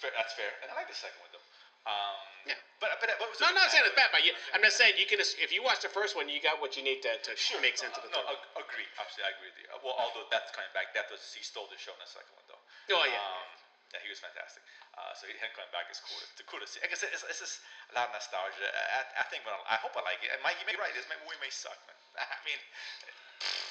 Fair, 0.00 0.12
that's 0.16 0.32
fair, 0.36 0.52
and 0.64 0.68
I 0.70 0.76
like 0.76 0.88
the 0.88 0.96
second 0.96 1.18
one 1.20 1.32
though. 1.32 1.44
Um, 1.86 2.18
Yeah. 2.46 2.58
But 2.82 2.98
but 2.98 3.06
what 3.22 3.30
was 3.30 3.38
No, 3.38 3.46
I'm 3.50 3.54
not 3.58 3.70
saying 3.70 3.86
it's 3.86 3.94
bad, 3.94 4.10
but 4.10 4.22
you, 4.26 4.34
I'm 4.54 4.62
just 4.62 4.74
saying 4.78 4.98
you 4.98 5.06
can. 5.06 5.18
just- 5.18 5.38
If 5.38 5.50
you 5.54 5.62
watch 5.62 5.78
the 5.82 5.90
first 5.90 6.14
one, 6.18 6.26
you 6.28 6.42
got 6.42 6.58
what 6.62 6.74
you 6.76 6.82
need 6.82 7.02
to, 7.06 7.14
to 7.22 7.30
make 7.62 7.78
sense 7.78 7.94
of 7.98 8.02
the 8.02 8.10
No, 8.10 8.22
third. 8.26 8.38
ag- 8.38 8.66
agree. 8.66 8.86
Absolutely, 8.98 9.26
I 9.26 9.30
agree 9.38 9.50
with 9.54 9.58
you. 9.62 9.68
Uh, 9.70 9.78
Well, 9.82 9.94
although 9.98 10.26
that's 10.30 10.50
coming 10.50 10.70
back, 10.74 10.90
that 10.94 11.06
was 11.10 11.22
he 11.34 11.42
stole 11.42 11.66
the 11.70 11.78
show 11.78 11.94
in 11.94 12.02
the 12.02 12.10
second 12.10 12.34
one 12.34 12.46
though. 12.50 12.62
Oh, 12.98 13.04
yeah. 13.06 13.14
Um, 13.18 13.46
yeah, 13.94 14.00
he 14.02 14.08
was 14.10 14.18
fantastic. 14.18 14.62
Uh, 14.98 15.12
so 15.14 15.26
him 15.30 15.50
coming 15.54 15.70
back 15.70 15.86
is 15.90 16.00
cool. 16.02 16.18
To, 16.18 16.42
cool 16.50 16.60
to 16.60 16.66
see. 16.66 16.80
I 16.82 16.90
said, 16.98 17.10
it's, 17.14 17.22
it's 17.28 17.38
just 17.40 17.60
a 17.90 17.94
lot 17.94 18.08
of 18.10 18.18
nostalgia. 18.18 18.66
I, 18.66 19.22
I 19.22 19.24
think 19.30 19.44
when 19.46 19.54
I, 19.54 19.76
I 19.76 19.78
hope 19.80 19.94
I 19.94 20.02
like 20.02 20.18
it. 20.26 20.30
And 20.34 20.40
Mike, 20.42 20.58
you 20.60 20.66
may 20.66 20.74
be 20.74 20.82
right. 20.82 20.90
This 20.96 21.06
may- 21.10 21.18
movie 21.22 21.38
may 21.44 21.50
suck, 21.54 21.76
man. 21.86 21.96
I 22.26 22.38
mean, 22.44 22.60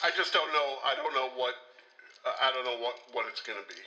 I 0.08 0.10
just 0.16 0.32
don't 0.34 0.50
know. 0.56 0.80
I 0.88 0.96
don't 0.96 1.14
know 1.14 1.30
what. 1.36 1.54
Uh, 2.24 2.34
I 2.42 2.54
don't 2.54 2.64
know 2.66 2.78
what 2.78 2.96
what 3.18 3.26
it's 3.30 3.42
gonna 3.42 3.66
be. 3.68 3.78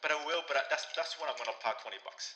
but 0.00 0.10
I 0.12 0.16
will. 0.24 0.42
But 0.48 0.56
I, 0.60 0.62
that's 0.72 0.88
that's 0.96 1.16
when 1.20 1.28
I'm 1.28 1.36
gonna 1.36 1.56
pop 1.60 1.80
twenty 1.84 2.00
bucks. 2.04 2.34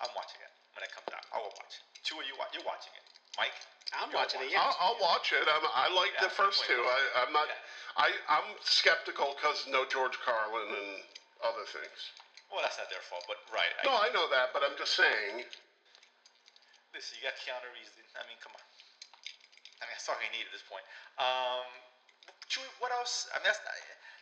I'm 0.00 0.12
watching 0.16 0.40
it 0.40 0.52
when 0.72 0.82
it 0.86 0.90
comes 0.94 1.10
out. 1.12 1.24
I 1.34 1.38
will 1.42 1.52
watch. 1.58 1.74
Two 2.06 2.16
of 2.16 2.24
you, 2.24 2.34
wa- 2.40 2.48
you're 2.56 2.64
watching 2.64 2.94
it. 2.96 3.04
Mike, 3.36 3.54
I'm 3.96 4.08
Go 4.12 4.20
watching 4.20 4.40
it. 4.44 4.52
Yeah. 4.52 4.60
I'll, 4.64 4.76
I'll 4.92 5.00
watch 5.00 5.32
it. 5.32 5.44
I'm, 5.44 5.64
I 5.72 5.88
like 5.92 6.12
Yeah, 6.16 6.28
the 6.28 6.32
first 6.32 6.64
two. 6.64 6.76
definitely. 6.76 7.12
I, 7.16 7.24
I'm 7.26 7.32
not. 7.32 7.48
Yeah. 7.48 8.04
I, 8.04 8.08
I'm 8.28 8.48
skeptical 8.64 9.36
because 9.36 9.64
no 9.68 9.84
George 9.88 10.16
Carlin 10.24 10.68
and 10.72 10.90
other 11.44 11.64
things. 11.68 11.98
Well, 12.52 12.60
that's 12.64 12.76
not 12.76 12.92
their 12.92 13.00
fault, 13.08 13.24
but 13.28 13.40
right. 13.52 13.72
I, 13.80 13.88
No, 13.88 13.96
I 13.96 14.12
know 14.12 14.28
that, 14.28 14.52
but 14.52 14.60
I'm 14.64 14.76
just 14.76 14.92
saying. 14.96 15.44
Listen, 16.92 17.16
you 17.16 17.24
got 17.24 17.36
Keanu 17.40 17.64
Reeves. 17.72 17.88
dude. 17.96 18.04
I 18.16 18.24
mean, 18.28 18.36
come 18.44 18.52
on. 18.52 18.60
I 19.80 19.88
mean, 19.88 19.96
that's 19.96 20.04
all 20.12 20.20
you 20.20 20.28
need 20.36 20.44
at 20.44 20.52
this 20.52 20.64
point. 20.68 20.84
Um, 21.16 21.64
Chewy, 22.52 22.68
what 22.84 22.92
else? 22.92 23.32
I 23.32 23.40
mean, 23.40 23.48
that's 23.48 23.64
not, 23.64 23.72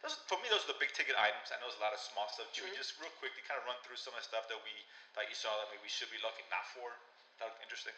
those, 0.00 0.16
for 0.28 0.40
me, 0.40 0.48
those 0.48 0.64
are 0.64 0.72
the 0.72 0.80
big 0.80 0.92
ticket 0.96 1.12
items. 1.16 1.52
I 1.52 1.60
know 1.60 1.68
there's 1.68 1.80
a 1.80 1.84
lot 1.84 1.92
of 1.92 2.00
small 2.00 2.24
stuff. 2.32 2.48
Chewy, 2.56 2.72
mm-hmm. 2.72 2.80
just 2.80 2.96
real 2.96 3.12
quick 3.20 3.36
to 3.36 3.42
kind 3.44 3.60
of 3.60 3.68
run 3.68 3.76
through 3.84 4.00
some 4.00 4.16
of 4.16 4.24
the 4.24 4.28
stuff 4.28 4.48
that 4.48 4.60
we 4.64 4.72
that 5.18 5.28
you 5.28 5.36
saw 5.36 5.52
that 5.60 5.68
maybe 5.68 5.84
we 5.84 5.92
should 5.92 6.08
be 6.08 6.20
looking 6.24 6.46
not 6.48 6.64
for. 6.72 6.88
That 7.40 7.52
interesting. 7.60 7.96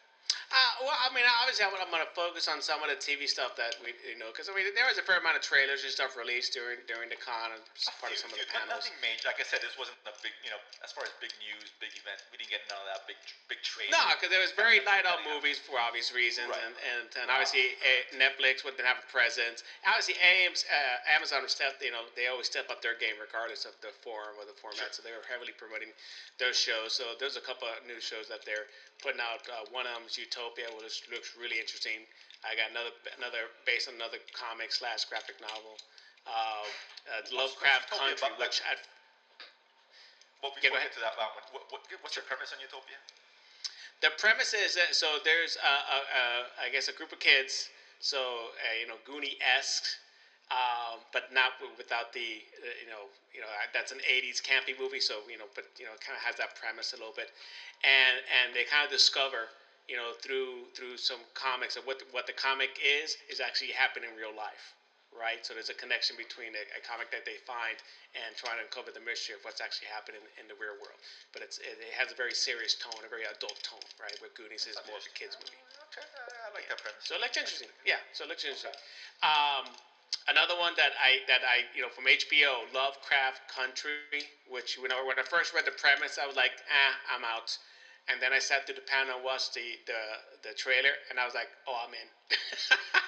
Uh, 0.53 0.85
well, 0.85 0.93
I 0.93 1.09
mean, 1.17 1.25
obviously, 1.41 1.65
I'm, 1.65 1.73
going 1.73 2.05
to 2.05 2.13
focus 2.13 2.45
on 2.45 2.61
some 2.61 2.85
of 2.85 2.93
the 2.93 3.01
TV 3.01 3.25
stuff 3.25 3.57
that 3.57 3.73
we, 3.81 3.97
you 4.05 4.21
know, 4.21 4.29
because 4.37 4.49
I 4.49 4.57
mean, 4.57 4.69
there 4.77 4.85
was 4.85 5.01
a 5.01 5.05
fair 5.05 5.17
amount 5.17 5.41
of 5.41 5.45
trailers 5.45 5.81
and 5.81 5.89
stuff 5.89 6.13
released 6.13 6.53
during 6.53 6.77
during 6.85 7.09
the 7.09 7.17
con 7.17 7.57
and 7.57 7.63
part 8.05 8.13
of 8.13 8.21
some 8.21 8.29
of 8.29 8.37
the 8.37 8.45
Few- 8.45 8.53
few- 8.53 8.61
panels. 8.61 8.85
Nothing 8.85 9.01
major. 9.01 9.33
Like 9.33 9.41
I 9.41 9.49
said, 9.49 9.65
this 9.65 9.81
wasn't 9.81 9.97
a 10.05 10.13
big, 10.21 10.37
you 10.45 10.53
know, 10.53 10.61
as 10.85 10.93
far 10.93 11.09
as 11.09 11.13
big 11.25 11.33
news, 11.41 11.73
big 11.81 11.97
event. 11.97 12.21
We 12.29 12.37
didn't 12.37 12.53
get 12.53 12.69
none 12.69 12.77
of 12.85 12.89
that 12.93 13.09
big, 13.09 13.17
big 13.49 13.65
trade. 13.65 13.89
No, 13.97 14.01
because 14.13 14.29
there 14.29 14.45
was 14.45 14.53
very 14.53 14.85
light 14.85 15.09
on 15.09 15.25
movies 15.25 15.57
for 15.57 15.81
obvious 15.81 16.13
reasons, 16.13 16.53
Right. 16.53 16.61
and, 16.69 16.77
and, 16.85 17.09
and 17.25 17.27
obviously 17.33 17.73
eh, 17.81 18.21
Netflix 18.21 18.61
wouldn't 18.61 18.85
have 18.85 19.01
a 19.01 19.09
presence. 19.09 19.65
Obviously, 19.89 20.21
AM's, 20.21 20.69
uh, 20.69 21.17
Amazon 21.17 21.49
stepped, 21.49 21.81
you 21.81 21.97
know, 21.97 22.05
they 22.13 22.29
always 22.29 22.49
step 22.53 22.69
up 22.69 22.85
their 22.85 22.97
game 23.01 23.17
regardless 23.17 23.65
of 23.65 23.73
the 23.81 23.89
form 24.05 24.37
or 24.37 24.45
the 24.45 24.57
format. 24.61 24.93
So 24.93 25.01
they 25.01 25.17
were 25.17 25.25
heavily 25.25 25.57
promoting 25.57 25.97
those 26.37 26.61
shows. 26.61 26.93
So 26.93 27.17
there's 27.17 27.41
a 27.41 27.45
couple 27.45 27.73
of 27.73 27.81
new 27.89 28.01
shows 28.05 28.29
that 28.29 28.45
they're 28.45 28.69
putting 29.01 29.21
out. 29.25 29.41
Uh, 29.49 29.65
one 29.73 29.89
of 29.89 29.97
them 29.97 30.07
is 30.13 30.19
Utopia, 30.21 30.69
which 30.77 31.09
looks 31.09 31.33
really 31.33 31.57
interesting. 31.57 32.05
I 32.45 32.53
got 32.53 32.69
another 32.69 32.93
another 33.17 33.49
based 33.65 33.89
on 33.89 33.97
another 33.97 34.21
comic 34.37 34.73
slash 34.73 35.09
graphic 35.09 35.41
novel. 35.41 35.81
Uh, 36.29 36.69
uh, 37.09 37.25
Lovecraft 37.33 37.91
Utopia 37.91 38.15
Country, 38.15 38.37
which 38.39 38.61
I, 38.63 38.77
Well, 40.45 40.53
before 40.55 40.77
we 40.77 40.85
get 40.85 40.95
to 40.95 41.03
that, 41.03 41.17
that 41.19 41.33
one, 41.35 41.45
what, 41.51 41.65
what, 41.73 41.81
what's 42.05 42.15
your 42.15 42.29
premise 42.29 42.53
on 42.53 42.61
Utopia? 42.61 43.01
the 44.03 44.11
premise 44.19 44.53
is 44.53 44.75
that 44.75 44.95
so 44.95 45.19
there's 45.25 45.57
a, 45.57 45.67
a, 45.67 45.99
a 46.03 46.23
I 46.67 46.69
guess 46.69 46.89
a 46.89 46.93
group 46.93 47.13
of 47.13 47.19
kids, 47.19 47.71
so 48.01 48.51
uh, 48.59 48.75
you 48.79 48.87
know 48.87 48.99
Goonie 49.07 49.39
esque, 49.41 49.97
um, 50.51 51.01
but 51.15 51.33
not 51.33 51.55
w- 51.63 51.73
without 51.79 52.13
the 52.13 52.43
uh, 52.61 52.75
you 52.83 52.91
know 52.91 53.09
you 53.33 53.41
know 53.41 53.47
that's 53.73 53.91
an 53.95 54.03
'80s 54.03 54.43
campy 54.43 54.75
movie, 54.79 55.01
so 55.01 55.23
you 55.31 55.39
know 55.39 55.47
but 55.55 55.65
you 55.79 55.87
know 55.87 55.95
kind 56.05 56.19
of 56.19 56.23
has 56.23 56.37
that 56.37 56.55
premise 56.59 56.93
a 56.93 56.97
little 56.99 57.15
bit, 57.15 57.31
and 57.87 58.19
and 58.29 58.53
they 58.55 58.65
kind 58.67 58.85
of 58.85 58.91
discover 58.91 59.49
you 59.89 59.97
know 59.97 60.13
through 60.23 60.71
through 60.75 60.97
some 60.97 61.21
comics 61.35 61.77
of 61.77 61.87
what 61.87 61.99
the, 61.99 62.07
what 62.11 62.27
the 62.27 62.33
comic 62.33 62.79
is 62.83 63.17
is 63.29 63.41
actually 63.41 63.73
happening 63.73 64.11
in 64.11 64.17
real 64.17 64.35
life. 64.35 64.75
Right, 65.13 65.45
so 65.45 65.53
there's 65.53 65.69
a 65.69 65.77
connection 65.77 66.17
between 66.17 66.57
a, 66.57 66.65
a 66.73 66.81
comic 66.81 67.13
that 67.13 67.29
they 67.29 67.37
find 67.45 67.77
and 68.17 68.33
trying 68.33 68.57
to 68.57 68.65
uncover 68.65 68.89
the 68.89 69.05
mystery 69.05 69.37
of 69.37 69.45
what's 69.45 69.61
actually 69.61 69.93
happening 69.93 70.25
in 70.41 70.49
the 70.49 70.57
real 70.57 70.73
world. 70.81 70.97
But 71.37 71.45
it's 71.45 71.61
it, 71.61 71.77
it 71.77 71.93
has 71.93 72.09
a 72.09 72.17
very 72.17 72.33
serious 72.33 72.73
tone, 72.73 72.97
a 73.05 73.13
very 73.13 73.29
adult 73.29 73.61
tone, 73.61 73.85
right? 74.01 74.17
Where 74.25 74.33
Goonies 74.33 74.65
is 74.65 74.81
more 74.89 74.97
of 74.97 75.05
a 75.05 75.13
kids 75.13 75.37
movie. 75.37 75.61
Okay, 75.93 76.01
I, 76.01 76.49
like 76.57 76.65
that 76.73 76.81
premise. 76.81 77.05
So 77.05 77.13
it 77.13 77.21
looks 77.21 77.37
interesting. 77.37 77.69
Yeah, 77.85 78.01
so 78.17 78.25
it 78.25 78.33
looks 78.33 78.41
interesting. 78.41 78.73
Um, 79.21 79.69
another 80.29 80.57
one 80.57 80.73
that 80.81 80.97
I 80.97 81.21
that 81.29 81.45
I 81.45 81.69
you 81.77 81.85
know 81.85 81.93
from 81.93 82.09
HBO, 82.09 82.65
Lovecraft 82.73 83.53
Country, 83.53 84.33
which 84.49 84.81
when 84.81 84.93
I 84.93 84.97
when 85.05 85.21
I 85.21 85.27
first 85.29 85.53
read 85.53 85.69
the 85.69 85.77
premise, 85.77 86.17
I 86.17 86.27
was 86.27 86.37
like, 86.37 86.53
ah, 86.73 86.97
I'm 87.13 87.25
out. 87.25 87.53
And 88.11 88.19
then 88.21 88.33
I 88.35 88.41
sat 88.43 88.67
through 88.67 88.75
the 88.77 88.89
panel 88.89 89.23
watched 89.23 89.55
the 89.55 89.79
the, 89.87 90.01
the 90.51 90.53
trailer, 90.59 90.91
and 91.11 91.19
I 91.21 91.25
was 91.25 91.35
like, 91.35 91.49
oh, 91.67 91.77
I'm 91.87 91.95
in. 91.95 92.09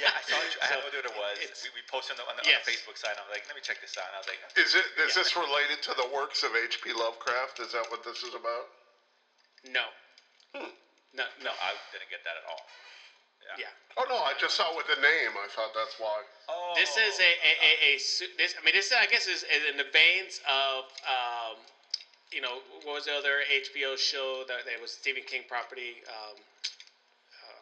Yeah, 0.00 0.08
I 0.08 0.22
saw 0.24 0.40
it. 0.40 0.56
I 0.62 0.72
had 0.72 0.80
So, 0.80 0.80
no 0.80 0.88
idea 0.88 1.04
what 1.04 1.36
it 1.36 1.52
was. 1.52 1.60
We, 1.60 1.68
we 1.76 1.82
posted 1.84 2.16
on 2.16 2.24
the, 2.24 2.24
on 2.32 2.36
the, 2.40 2.48
Yes. 2.48 2.64
on 2.64 2.64
the 2.64 2.72
Facebook 2.72 2.96
side. 2.96 3.12
and 3.12 3.20
I 3.20 3.28
was 3.28 3.32
like, 3.36 3.44
let 3.44 3.52
me 3.52 3.60
check 3.60 3.76
this 3.84 3.92
out. 4.00 4.08
And 4.08 4.16
I 4.16 4.20
was 4.24 4.28
like, 4.30 4.40
Is 4.56 4.72
it? 4.72 4.86
Is 5.04 5.12
this 5.12 5.36
related 5.36 5.84
to 5.84 5.92
the 6.00 6.08
works 6.16 6.40
of 6.48 6.56
H.P. 6.56 6.96
Lovecraft? 6.96 7.60
Is 7.60 7.76
that 7.76 7.84
what 7.92 8.00
this 8.00 8.24
is 8.24 8.32
about? 8.32 8.72
no, 9.68 9.84
no, 11.12 11.26
no. 11.44 11.52
I 11.60 11.76
didn't 11.92 12.08
get 12.08 12.24
that 12.24 12.40
at 12.40 12.46
all. 12.48 12.62
Yeah. 13.60 13.68
Oh 14.00 14.06
no, 14.08 14.16
I 14.24 14.32
just 14.40 14.56
saw 14.56 14.72
with 14.74 14.88
the 14.88 14.96
name. 15.02 15.32
I 15.36 15.46
thought 15.52 15.70
that's 15.76 15.94
why. 16.00 16.24
Oh, 16.48 16.72
This 16.74 16.96
is 16.96 17.20
a 17.20 17.30
a, 17.44 17.52
a, 17.60 17.72
a 17.94 17.98
su- 18.00 18.32
this. 18.40 18.54
I 18.58 18.64
mean, 18.64 18.72
this 18.74 18.90
I 18.96 19.04
guess 19.06 19.26
is, 19.28 19.44
is 19.44 19.62
in 19.70 19.76
the 19.76 19.86
veins 19.92 20.40
of 20.48 20.88
um, 21.04 21.60
you 22.32 22.40
know 22.40 22.62
what 22.84 22.94
was 23.00 23.04
the 23.06 23.14
other 23.14 23.42
HBO 23.50 23.96
show 23.98 24.44
that, 24.48 24.66
that 24.66 24.80
was 24.80 24.90
Stephen 24.92 25.22
King 25.26 25.42
property 25.48 26.02
um, 26.08 26.36
uh, 27.44 27.60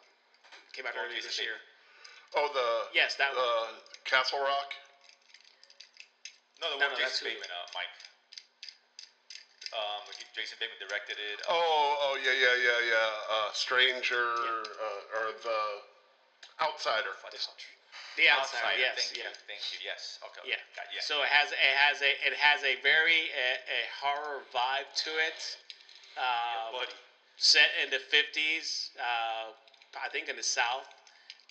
came 0.73 0.85
out 0.85 0.93
Oh, 0.97 1.05
earlier 1.05 1.21
this 1.21 1.39
year. 1.39 1.61
Oh, 2.35 2.49
the 2.53 2.89
Yes, 2.93 3.15
that 3.15 3.31
one. 3.35 3.39
uh, 3.39 3.67
Castle 4.03 4.39
Rock. 4.39 4.73
no, 6.61 6.69
the 6.73 6.79
No, 6.79 6.85
one 6.89 6.97
no, 6.97 6.99
that's 6.99 7.19
Jason 7.19 7.31
Bateman, 7.31 7.49
uh, 7.51 7.67
Mike. 7.77 7.93
Um, 9.75 10.03
Jason 10.35 10.57
Bateman 10.59 10.79
directed 10.79 11.17
it. 11.19 11.39
Oh, 11.49 11.55
oh 11.99 12.15
yeah, 12.23 12.31
yeah, 12.31 12.55
yeah, 12.55 12.79
yeah. 12.91 13.11
Uh, 13.29 13.51
Stranger 13.51 14.31
uh, 14.31 15.17
or 15.19 15.35
the 15.43 15.61
Outsider. 16.63 17.11
The 17.31 17.39
outside, 18.23 18.63
Outsider, 18.63 18.79
yes, 18.79 18.95
Thank 18.95 19.19
yeah. 19.19 19.27
you. 19.27 19.47
Thank 19.51 19.63
you. 19.75 19.79
Yes. 19.83 20.19
Okay. 20.23 20.43
Yeah. 20.47 20.61
Got, 20.79 20.87
yeah. 20.95 21.03
So 21.03 21.21
it 21.21 21.31
has 21.31 21.51
it 21.51 21.75
has 21.75 21.99
a 21.99 22.11
it 22.23 22.35
has 22.39 22.63
a 22.63 22.79
very 22.79 23.27
a, 23.35 23.47
a 23.67 23.81
horror 23.99 24.47
vibe 24.55 24.87
to 25.03 25.11
it. 25.27 25.39
Um, 26.15 26.79
buddy. 26.79 26.95
set 27.35 27.67
in 27.83 27.91
the 27.91 27.99
50s, 27.99 28.95
uh, 28.95 29.51
I 29.99 30.07
think 30.15 30.31
in 30.31 30.39
the 30.39 30.47
South. 30.47 30.87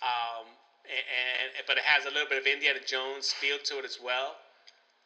Um, 0.01 0.49
and, 0.89 1.53
and 1.57 1.65
but 1.69 1.77
it 1.77 1.85
has 1.85 2.05
a 2.05 2.11
little 2.13 2.27
bit 2.27 2.41
of 2.41 2.45
Indiana 2.49 2.79
Jones 2.81 3.31
feel 3.31 3.57
to 3.61 3.77
it 3.79 3.85
as 3.85 4.01
well. 4.01 4.37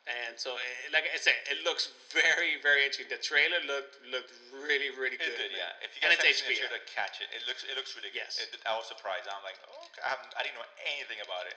And 0.09 0.33
so, 0.41 0.57
it, 0.57 0.89
like 0.89 1.05
I 1.05 1.21
said, 1.21 1.37
it 1.45 1.61
looks 1.61 1.93
very, 2.09 2.57
very 2.65 2.81
interesting. 2.81 3.13
The 3.13 3.21
trailer 3.21 3.61
looked 3.69 4.01
looked 4.09 4.33
really, 4.49 4.89
really 4.89 5.21
good. 5.21 5.37
did, 5.37 5.53
yeah. 5.53 5.77
If 5.85 5.93
you 5.93 6.01
and 6.01 6.17
guys 6.17 6.25
it's 6.25 6.41
haven't 6.41 6.57
seen 6.57 6.65
HBO. 6.65 6.73
to 6.73 6.81
catch 6.89 7.21
it. 7.21 7.29
It 7.29 7.45
looks 7.45 7.61
it 7.61 7.77
looks 7.77 7.93
really 7.93 8.09
good. 8.09 8.25
Yes. 8.25 8.41
It, 8.41 8.49
I 8.65 8.73
was 8.73 8.89
surprised. 8.89 9.29
I'm 9.29 9.45
like, 9.45 9.61
oh, 9.69 9.85
okay. 9.93 10.01
I, 10.01 10.17
I 10.33 10.41
didn't 10.41 10.57
know 10.57 10.65
anything 10.97 11.21
about 11.21 11.45
it. 11.45 11.53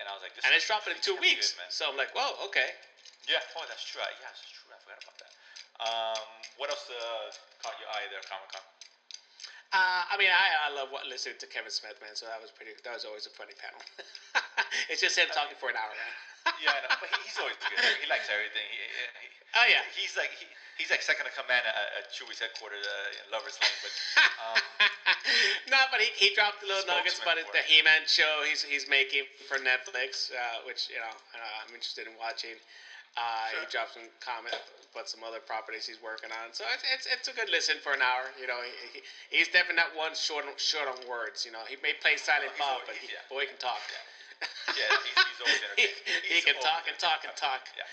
And 0.00 0.08
I 0.08 0.16
was 0.16 0.24
like, 0.24 0.32
this 0.32 0.48
and 0.48 0.56
it's 0.56 0.64
dropping 0.64 0.96
in 0.96 1.00
two 1.04 1.20
weeks. 1.20 1.52
good, 1.52 1.68
so 1.68 1.92
I'm 1.92 2.00
like, 2.00 2.16
whoa, 2.16 2.40
okay. 2.48 2.72
Yeah. 3.28 3.44
Oh, 3.54 3.68
that's 3.68 3.84
true. 3.84 4.00
I- 4.00 4.16
Yeah, 4.16 4.32
that's 4.32 4.42
true. 4.48 4.72
I 4.72 4.80
forgot 4.80 4.98
about 5.04 5.16
that. 5.20 5.32
Um, 5.84 6.24
what 6.56 6.72
else 6.72 6.88
uh, 6.88 7.28
caught 7.60 7.76
your 7.76 7.90
eye 7.92 8.08
there, 8.08 8.24
Comic 8.24 8.48
Con? 8.50 8.64
Uh, 9.72 10.04
I 10.08 10.16
mean, 10.20 10.28
I, 10.28 10.68
I 10.68 10.70
love 10.72 10.92
what, 10.92 11.08
listening 11.08 11.40
to 11.40 11.48
Kevin 11.48 11.72
Smith, 11.72 11.96
man. 12.00 12.12
So 12.16 12.28
that 12.28 12.40
was 12.40 12.52
pretty. 12.52 12.76
That 12.84 12.92
was 12.96 13.04
always 13.08 13.24
a 13.28 13.32
funny 13.32 13.56
panel. 13.56 13.80
it's 14.92 15.00
just 15.00 15.16
him 15.16 15.28
talking 15.32 15.56
for 15.56 15.68
an 15.72 15.76
hour, 15.80 15.92
man. 15.92 16.12
Yeah, 16.62 16.74
I 16.74 16.80
know, 16.86 16.94
but 16.98 17.08
he, 17.12 17.18
he's 17.26 17.38
always 17.38 17.58
good. 17.60 17.78
He 18.02 18.06
likes 18.10 18.26
everything. 18.30 18.66
He, 18.70 18.78
he, 18.82 19.26
Oh 19.52 19.66
yeah. 19.68 19.84
He's 19.92 20.16
like 20.16 20.32
he, 20.40 20.48
he's 20.80 20.88
like 20.88 21.04
second 21.04 21.28
in 21.28 21.34
command 21.36 21.62
at, 21.68 21.76
at 22.00 22.04
Chewie's 22.08 22.40
headquarters 22.40 22.82
uh, 22.88 23.20
in 23.20 23.24
Lovers 23.28 23.60
Lane. 23.60 23.78
But 23.84 23.92
um, 24.40 24.56
no, 25.72 25.80
but 25.92 26.00
he, 26.00 26.08
he 26.16 26.32
dropped 26.32 26.64
the 26.64 26.72
little 26.72 26.88
nuggets 26.88 27.20
about 27.20 27.36
it, 27.36 27.44
the. 27.52 27.60
He-Man 27.68 28.08
show 28.08 28.42
he's 28.48 28.64
he's 28.64 28.88
making 28.88 29.28
for 29.46 29.60
Netflix, 29.60 30.32
uh, 30.32 30.64
which 30.64 30.88
you 30.88 30.98
know 30.98 31.12
uh, 31.36 31.62
I'm 31.62 31.72
interested 31.76 32.08
in 32.08 32.16
watching. 32.16 32.56
Uh, 33.12 33.60
He 33.60 33.68
dropped 33.68 33.92
some 33.92 34.08
comment 34.24 34.56
about 34.96 35.04
some 35.04 35.20
other 35.20 35.36
properties 35.44 35.84
he's 35.84 36.00
working 36.00 36.32
on, 36.32 36.48
so 36.56 36.64
it's, 36.72 36.80
it's 36.96 37.04
it's 37.12 37.26
a 37.28 37.34
good 37.36 37.52
listen 37.52 37.76
for 37.84 37.92
an 37.92 38.00
hour. 38.00 38.24
You 38.40 38.48
know, 38.48 38.56
he, 38.64 38.72
he, 38.96 39.00
he's 39.28 39.52
definitely 39.52 39.84
not 39.84 39.92
one 39.92 40.16
short 40.16 40.48
short 40.56 40.88
on 40.88 40.96
words. 41.04 41.44
You 41.44 41.52
know, 41.52 41.60
he 41.68 41.76
may 41.84 41.92
play 42.00 42.16
Silent 42.16 42.56
No, 42.56 42.64
Bob, 42.80 42.88
but 42.88 42.96
he, 42.96 43.12
yeah. 43.12 43.20
boy 43.28 43.44
can 43.44 43.60
talk. 43.60 43.84
yeah, 43.92 44.00
he's, 44.74 45.16
he's 45.16 45.40
always 45.44 45.60
he, 45.76 45.86
entertaining. 45.86 46.22
he 46.26 46.34
He's 46.38 46.44
can 46.44 46.56
talk 46.58 46.84
always 46.84 46.92
and 46.94 46.98
talk 46.98 47.20
and 47.24 47.34
talk. 47.36 47.62
Yeah, 47.76 47.86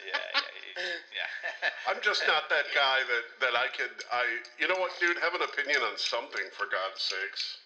yeah, 0.00 0.16
yeah, 0.16 0.40
he- 0.56 1.04
yeah. 1.12 1.70
I'm 1.88 2.00
just 2.00 2.24
not 2.26 2.48
that 2.48 2.66
guy 2.74 3.04
that 3.04 3.24
that 3.44 3.54
I 3.56 3.68
could. 3.68 3.92
I. 4.10 4.40
You 4.58 4.68
know 4.68 4.78
what, 4.80 4.92
dude? 5.00 5.18
Have 5.20 5.34
an 5.34 5.42
opinion 5.42 5.82
on 5.84 5.96
something 5.98 6.48
for 6.54 6.64
God's 6.66 7.02
sakes. 7.02 7.58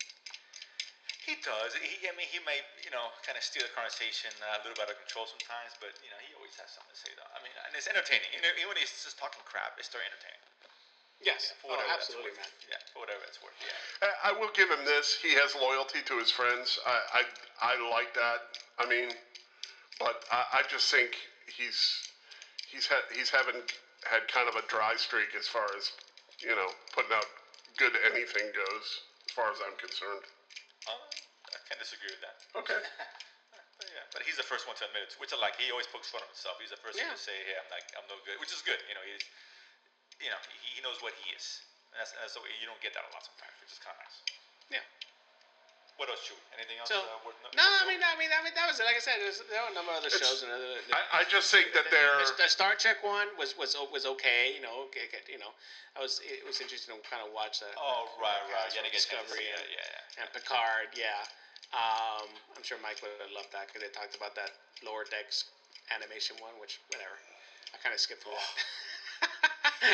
He 1.26 1.34
does. 1.42 1.74
He, 1.74 2.06
I 2.06 2.14
mean, 2.14 2.30
he 2.30 2.38
may, 2.46 2.62
you 2.86 2.90
know, 2.94 3.10
kind 3.26 3.34
of 3.34 3.42
steer 3.42 3.66
the 3.66 3.74
conversation 3.74 4.30
uh, 4.46 4.58
a 4.58 4.60
little 4.62 4.78
bit 4.78 4.86
out 4.86 4.94
of 4.94 4.98
control 5.02 5.26
sometimes, 5.26 5.74
but 5.82 5.90
you 5.98 6.06
know, 6.10 6.18
he 6.22 6.30
always 6.38 6.54
has 6.62 6.70
something 6.70 6.94
to 6.94 6.98
say. 6.98 7.10
Though. 7.18 7.26
I 7.34 7.42
mean, 7.42 7.50
and 7.66 7.74
it's 7.74 7.90
entertaining. 7.90 8.30
You 8.30 8.42
know, 8.46 8.50
even 8.54 8.70
when 8.70 8.78
he's 8.78 8.94
just 8.94 9.18
talking 9.18 9.42
crap, 9.42 9.74
it's 9.78 9.90
still 9.90 10.02
entertaining. 10.06 10.38
Yes, 11.24 11.52
For 11.62 11.68
oh, 11.68 11.76
whatever 11.76 11.90
absolutely, 11.96 12.32
that's 12.36 12.52
man. 12.52 12.76
Yeah, 12.76 12.82
for 12.92 12.98
whatever 13.00 13.24
it's 13.26 13.40
worth. 13.40 13.56
Yeah. 13.64 14.08
I, 14.24 14.30
I 14.30 14.32
will 14.36 14.52
give 14.52 14.68
him 14.68 14.84
this. 14.84 15.16
He 15.16 15.32
has 15.34 15.54
loyalty 15.56 16.04
to 16.04 16.14
his 16.18 16.30
friends. 16.30 16.78
I 16.84 17.24
I, 17.60 17.72
I 17.72 17.90
like 17.90 18.12
that. 18.14 18.44
I 18.78 18.84
mean, 18.86 19.08
but 19.98 20.22
I, 20.30 20.60
I 20.60 20.62
just 20.68 20.90
think 20.92 21.16
he's 21.48 21.78
he's 22.68 22.86
had 22.86 23.08
he's 23.16 23.30
having 23.30 23.64
had 24.04 24.28
kind 24.28 24.48
of 24.48 24.54
a 24.60 24.64
dry 24.68 24.94
streak 24.96 25.32
as 25.34 25.48
far 25.48 25.64
as 25.76 25.90
you 26.44 26.52
know 26.52 26.68
putting 26.92 27.12
out 27.16 27.26
good 27.80 27.96
anything 28.04 28.52
goes 28.52 28.86
as 29.24 29.32
far 29.32 29.48
as 29.50 29.58
I'm 29.64 29.76
concerned. 29.80 30.22
Uh, 30.84 30.92
I 31.48 31.58
can't 31.64 31.80
disagree 31.80 32.12
with 32.12 32.20
that. 32.22 32.36
Okay. 32.60 32.80
But 33.76 33.92
yeah, 33.92 34.08
but 34.16 34.24
he's 34.24 34.40
the 34.40 34.48
first 34.48 34.64
one 34.64 34.72
to 34.80 34.88
admit 34.88 35.04
it, 35.04 35.12
which 35.20 35.36
I 35.36 35.36
like. 35.36 35.52
He 35.60 35.68
always 35.68 35.84
pokes 35.84 36.08
fun 36.08 36.24
of 36.24 36.32
himself. 36.32 36.56
He's 36.56 36.72
the 36.72 36.80
first 36.80 36.96
Yeah. 36.96 37.12
one 37.12 37.20
to 37.20 37.20
say, 37.20 37.36
"Hey, 37.44 37.60
I'm 37.60 37.68
like, 37.68 37.84
I'm 37.92 38.08
no 38.08 38.16
good," 38.24 38.40
which 38.40 38.48
is 38.48 38.64
good. 38.64 38.80
You 38.88 38.96
know, 38.96 39.04
he's, 39.04 39.20
you 40.22 40.30
know, 40.32 40.40
he, 40.48 40.56
he 40.76 40.78
knows 40.84 40.98
what 41.04 41.12
he 41.22 41.32
is. 41.34 41.60
And 41.92 42.00
that's, 42.02 42.12
that's 42.16 42.34
the 42.36 42.42
way 42.44 42.50
you 42.60 42.66
don't 42.68 42.80
get 42.84 42.92
that 42.96 43.04
a 43.04 43.10
lot 43.12 43.24
sometimes, 43.24 43.52
which 43.62 43.72
is 43.72 43.80
kind 43.80 43.96
of 43.96 44.04
nice. 44.04 44.18
Yeah. 44.80 44.84
What 45.96 46.12
else, 46.12 46.28
Chewy? 46.28 46.36
Anything 46.52 46.76
else? 46.76 46.92
So 46.92 47.00
uh, 47.00 47.24
worth 47.24 47.40
no, 47.40 47.48
no, 47.56 47.64
I 47.64 47.88
mean, 47.88 48.04
I 48.04 48.12
mean, 48.20 48.28
I 48.28 48.44
mean, 48.44 48.52
that 48.52 48.68
was 48.68 48.76
it. 48.76 48.84
Like 48.84 49.00
I 49.00 49.04
said, 49.04 49.16
there, 49.16 49.32
was, 49.32 49.40
there 49.48 49.64
were 49.64 49.72
a 49.72 49.76
number 49.80 49.96
of 49.96 50.04
other 50.04 50.12
shows 50.12 50.44
and 50.44 50.52
other. 50.52 50.76
I, 50.92 51.24
I 51.24 51.28
just 51.32 51.48
think 51.48 51.72
that 51.72 51.88
they're. 51.88 52.20
The, 52.36 52.44
the 52.44 52.52
Star 52.52 52.76
Trek 52.76 53.00
one 53.00 53.32
was 53.40 53.56
was 53.56 53.72
was 53.88 54.04
okay. 54.04 54.52
You 54.52 54.60
know, 54.60 54.92
it, 54.92 55.08
it- 55.16 55.24
you 55.32 55.40
know, 55.40 55.56
I 55.96 56.04
was 56.04 56.20
it 56.20 56.44
was 56.44 56.60
interesting 56.60 56.92
to 56.92 57.00
kind 57.08 57.24
of 57.24 57.32
watch 57.32 57.64
that. 57.64 57.72
Oh 57.80 58.12
right, 58.20 58.28
right. 58.52 58.68
Cast 58.68 58.76
Yeah, 58.76 58.84
to 58.84 58.92
get 58.92 59.00
Discovery 59.08 59.48
yeah, 59.48 59.56
and, 59.56 59.68
yeah, 59.72 59.88
yeah. 59.88 60.20
and 60.20 60.26
Picard. 60.36 60.92
Yeah, 60.92 61.16
um, 61.72 62.28
I'm 62.52 62.60
sure 62.60 62.76
Mike 62.84 63.00
would 63.00 63.16
have 63.16 63.32
loved 63.32 63.56
that 63.56 63.72
because 63.72 63.80
they 63.80 63.88
talked 63.88 64.12
about 64.12 64.36
that 64.36 64.52
lower 64.84 65.08
decks 65.08 65.48
animation 65.96 66.36
one, 66.44 66.52
which 66.60 66.76
whatever. 66.92 67.16
I 67.72 67.80
kind 67.80 67.96
of 67.96 68.04
skipped 68.04 68.20
through 68.20 68.36
that. 68.36 68.52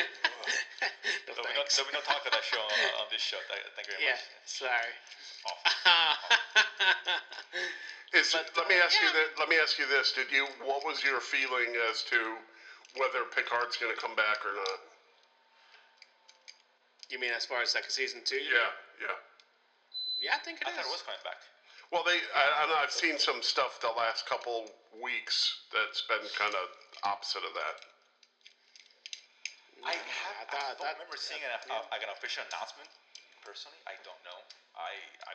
no, 1.28 1.34
So 1.34 1.42
we 1.42 1.54
don't, 1.54 1.56
thanks. 1.56 1.74
so 1.74 1.82
we 1.86 1.92
don't 1.92 2.04
talk 2.04 2.22
to 2.24 2.30
that 2.30 2.44
show 2.44 2.60
on, 2.60 2.72
on 3.02 3.06
this 3.10 3.22
show. 3.22 3.38
Thank, 3.48 3.62
thank 3.76 3.88
you 3.88 3.94
very 3.98 4.04
yeah, 4.04 4.18
much. 4.18 4.22
sorry. 4.44 4.92
Is 8.14 8.30
But, 8.32 8.50
let 8.56 8.68
me 8.68 8.76
uh, 8.76 8.84
ask 8.84 9.00
you 9.00 9.08
yeah. 9.08 9.12
that. 9.24 9.38
Let 9.40 9.48
me 9.48 9.56
ask 9.56 9.78
you 9.78 9.86
this: 9.88 10.12
Did 10.12 10.30
you? 10.30 10.46
What 10.62 10.84
was 10.84 11.02
your 11.02 11.20
feeling 11.20 11.74
as 11.90 12.02
to 12.12 12.36
whether 13.00 13.24
Picard's 13.24 13.76
going 13.80 13.94
to 13.94 14.00
come 14.00 14.14
back 14.14 14.44
or 14.44 14.52
not? 14.54 14.78
you 17.10 17.18
mean 17.20 17.32
as 17.36 17.44
far 17.44 17.60
as 17.62 17.74
like 17.74 17.90
season 17.90 18.20
two? 18.24 18.36
Yeah, 18.36 18.70
yeah. 19.00 19.16
Yeah, 20.20 20.32
I 20.36 20.38
think 20.44 20.60
it 20.62 20.68
I 20.68 20.70
is. 20.70 20.76
thought 20.76 20.86
it 20.86 20.92
was 20.92 21.02
coming 21.04 21.20
back. 21.24 21.40
Well, 21.90 22.04
they. 22.04 22.16
I, 22.36 22.64
I 22.64 22.66
know 22.68 22.76
I've 22.80 22.92
seen 22.94 23.18
some 23.18 23.42
stuff 23.42 23.80
the 23.80 23.92
last 23.96 24.24
couple 24.26 24.64
weeks 25.02 25.64
that's 25.72 26.02
been 26.08 26.24
kind 26.38 26.54
of 26.54 26.68
opposite 27.04 27.44
of 27.44 27.52
that. 27.52 27.76
I 29.82 29.94
have. 29.98 30.46
I 30.46 30.54
I, 30.54 30.62
I 30.62 30.74
don't 30.74 30.78
thought- 30.78 30.96
remember 30.98 31.18
seeing 31.18 31.42
an, 31.42 31.50
yeah. 31.66 31.74
uh, 31.78 31.84
like 31.90 32.02
an 32.06 32.12
official 32.14 32.42
announcement. 32.50 32.88
Personally, 33.42 33.82
I 33.90 33.98
don't 34.06 34.22
know. 34.22 34.38
I 34.78 34.94
I, 35.26 35.34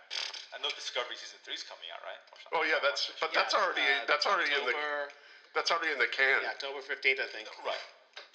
I 0.56 0.58
know 0.64 0.72
Discovery 0.80 1.20
season 1.20 1.44
three 1.44 1.60
is 1.60 1.68
coming 1.68 1.92
out, 1.92 2.00
right? 2.08 2.22
Oh 2.56 2.64
yeah, 2.64 2.80
that's. 2.80 3.12
But 3.20 3.36
Yeah, 3.36 3.44
that's 3.44 3.52
already. 3.52 3.84
uh, 3.84 4.08
that's 4.08 4.24
already 4.24 4.56
in 4.56 4.64
the. 4.64 4.72
October, 4.72 5.12
That's 5.52 5.70
already 5.76 5.92
in 5.92 6.00
the 6.00 6.08
can. 6.16 6.40
yeah, 6.40 6.56
October 6.56 6.80
fifteenth, 6.88 7.20
I 7.20 7.28
think. 7.36 7.52
Right. 7.68 7.76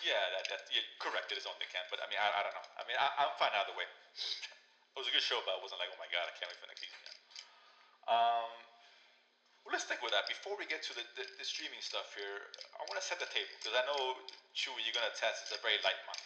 Yeah, 0.04 0.20
that, 0.36 0.44
that 0.52 0.60
yeah, 0.70 0.84
correct. 1.00 1.32
It 1.32 1.40
is 1.40 1.48
on 1.48 1.56
the 1.58 1.66
can, 1.72 1.82
but 1.88 1.98
I 2.04 2.06
mean, 2.12 2.20
I, 2.20 2.28
I 2.28 2.40
don't 2.44 2.52
know. 2.54 2.66
I 2.78 2.82
mean, 2.84 2.94
I, 3.00 3.06
I'm 3.24 3.32
fine 3.40 3.50
either 3.56 3.72
way. 3.74 3.88
It 4.92 5.00
was 5.00 5.08
a 5.08 5.14
good 5.16 5.24
show, 5.24 5.40
but 5.48 5.56
I 5.56 5.60
wasn't 5.64 5.80
like, 5.80 5.88
oh 5.88 5.96
my 5.96 6.04
god, 6.12 6.28
I 6.28 6.36
can't 6.36 6.52
wait 6.52 6.60
for 6.60 6.68
next 6.68 6.84
season. 6.84 7.00
Yeah. 7.00 8.12
Um, 8.12 8.52
well, 9.64 9.72
let's 9.78 9.86
stick 9.86 10.02
with 10.02 10.10
that. 10.14 10.26
Before 10.26 10.54
we 10.58 10.66
get 10.66 10.82
to 10.90 10.92
the, 10.94 11.04
the, 11.14 11.24
the 11.38 11.46
streaming 11.46 11.80
stuff 11.82 12.10
here, 12.18 12.50
I 12.78 12.82
want 12.90 12.98
to 12.98 13.04
set 13.06 13.22
the 13.22 13.30
table 13.30 13.50
because 13.62 13.74
I 13.78 13.84
know 13.86 14.18
Chewy, 14.56 14.82
you're 14.84 14.94
gonna 14.96 15.10
attest 15.14 15.46
it's 15.48 15.54
a 15.54 15.60
very 15.62 15.78
light 15.86 15.98
month, 16.06 16.24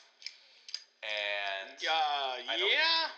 and 1.05 1.77
Uh, 1.77 2.41
I 2.49 2.57
know- 2.57 2.67
yeah. 2.67 3.13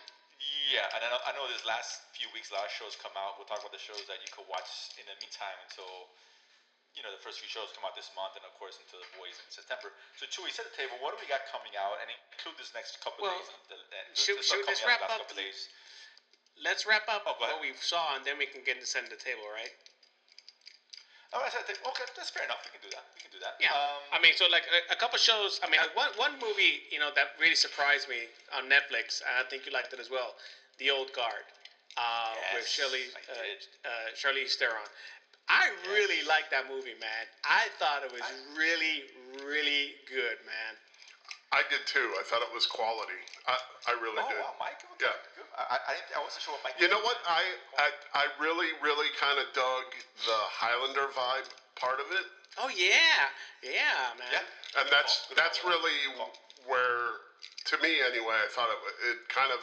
yeah, 0.75 0.93
and 0.95 1.01
I 1.03 1.07
know, 1.09 1.21
I 1.25 1.31
know 1.33 1.45
this 1.49 1.63
last 1.65 2.03
few 2.13 2.27
weeks, 2.35 2.51
a 2.51 2.59
lot 2.59 2.67
of 2.67 2.73
shows 2.75 2.95
come 2.99 3.15
out. 3.15 3.39
We'll 3.39 3.47
talk 3.49 3.63
about 3.63 3.71
the 3.73 3.81
shows 3.81 4.03
that 4.11 4.19
you 4.21 4.29
could 4.35 4.45
watch 4.51 4.67
in 4.99 5.05
the 5.07 5.15
meantime 5.23 5.55
until, 5.65 6.11
you 6.93 7.01
know, 7.01 7.09
the 7.15 7.21
first 7.23 7.39
few 7.39 7.47
shows 7.49 7.71
come 7.73 7.87
out 7.87 7.95
this 7.95 8.11
month, 8.13 8.35
and 8.35 8.43
of 8.43 8.51
course 8.59 8.75
into 8.77 8.99
the 8.99 9.07
boys 9.17 9.39
in 9.39 9.47
September. 9.49 9.95
So, 10.19 10.27
Chewy, 10.27 10.51
set 10.51 10.67
the 10.67 10.75
table. 10.75 10.99
What 10.99 11.15
do 11.15 11.23
we 11.23 11.27
got 11.31 11.47
coming 11.49 11.73
out, 11.79 11.97
and 12.03 12.11
include 12.35 12.59
this 12.59 12.75
next 12.75 12.99
couple 12.99 13.23
Well, 13.23 13.33
days 13.39 13.49
and 13.55 13.61
the- 13.71 13.79
should- 14.19 14.43
should- 14.43 14.67
let's 14.67 14.83
wrap 14.83 14.99
up. 15.07 15.23
Let's 16.59 16.83
wrap 16.85 17.07
up 17.07 17.23
Oh, 17.25 17.39
what 17.39 17.61
we 17.63 17.71
saw, 17.79 18.19
and 18.19 18.25
then 18.27 18.35
we 18.37 18.43
can 18.45 18.59
get 18.67 18.75
into 18.75 18.85
setting 18.87 19.07
the 19.09 19.15
table, 19.15 19.47
right? 19.47 19.71
Oh, 21.29 21.45
I 21.45 21.49
said, 21.53 21.61
okay, 21.69 22.05
that's 22.17 22.33
fair 22.33 22.45
enough. 22.45 22.65
We 22.65 22.73
can 22.73 22.81
do 22.81 22.89
that. 22.97 23.05
We 23.13 23.21
can 23.21 23.29
do 23.29 23.41
that. 23.45 23.61
Yeah. 23.61 23.69
Um, 23.69 24.01
I 24.09 24.17
mean, 24.17 24.33
so 24.33 24.49
like 24.49 24.65
a, 24.65 24.93
a 24.93 24.97
couple 24.97 25.21
shows. 25.21 25.61
I 25.61 25.69
mean, 25.69 25.77
one 25.93 26.09
one 26.17 26.33
movie, 26.41 26.89
you 26.89 26.97
know, 26.97 27.13
that 27.13 27.37
really 27.37 27.55
surprised 27.57 28.09
me 28.09 28.25
on 28.49 28.65
Netflix, 28.65 29.21
and 29.21 29.37
I 29.37 29.45
think 29.45 29.69
you 29.69 29.71
liked 29.71 29.93
it 29.93 30.01
as 30.01 30.09
well. 30.09 30.33
The 30.81 30.89
Old 30.89 31.13
Guard, 31.13 31.45
uh, 32.01 32.33
with 32.57 32.65
Yes, 32.65 32.73
Shirley 32.73 33.05
I 33.13 33.21
uh, 33.29 33.93
uh, 33.93 34.09
Charlize 34.17 34.57
Theron. 34.57 34.89
I 35.49 35.69
really 35.89 36.25
liked 36.25 36.49
that 36.49 36.69
movie, 36.69 36.97
man. 36.97 37.25
I 37.45 37.69
thought 37.77 38.05
it 38.05 38.13
was 38.13 38.25
really, 38.57 39.05
really 39.45 39.97
good, 40.05 40.37
man. 40.45 40.73
I 41.51 41.63
did 41.69 41.81
too. 41.89 42.13
I 42.19 42.23
thought 42.23 42.41
it 42.45 42.53
was 42.53 42.65
quality. 42.69 43.17
I, 43.49 43.57
I 43.89 43.93
really 43.97 44.21
oh 44.21 44.29
did. 44.29 44.37
wow, 44.37 44.53
Mike. 44.61 44.77
Okay, 44.97 45.09
Yeah. 45.09 45.17
good. 45.33 45.49
I, 45.57 45.77
I, 45.81 45.93
I 46.17 46.19
wasn't 46.21 46.45
sure 46.45 46.53
what 46.53 46.61
Mike. 46.63 46.77
You 46.77 46.87
know 46.89 47.01
what? 47.01 47.17
I 47.25 47.41
I, 47.77 47.89
I 48.13 48.23
really 48.37 48.69
really 48.85 49.09
kind 49.17 49.39
of 49.41 49.49
dug 49.57 49.85
the 50.29 50.39
Highlander 50.53 51.09
vibe 51.09 51.49
part 51.75 51.99
of 51.99 52.11
it, 52.13 52.25
Oh 52.57 52.69
yeah, 52.69 53.31
yeah, 53.63 54.13
man. 54.17 54.29
Yeah. 54.31 54.81
and 54.81 54.89
that's 54.91 55.25
that's 55.35 55.63
really 55.63 56.11
where, 56.67 57.23
to 57.71 57.77
me 57.81 58.01
anyway, 58.05 58.35
I 58.45 58.47
thought 58.51 58.69
it 58.69 59.15
it 59.15 59.17
kind 59.29 59.51
of 59.51 59.61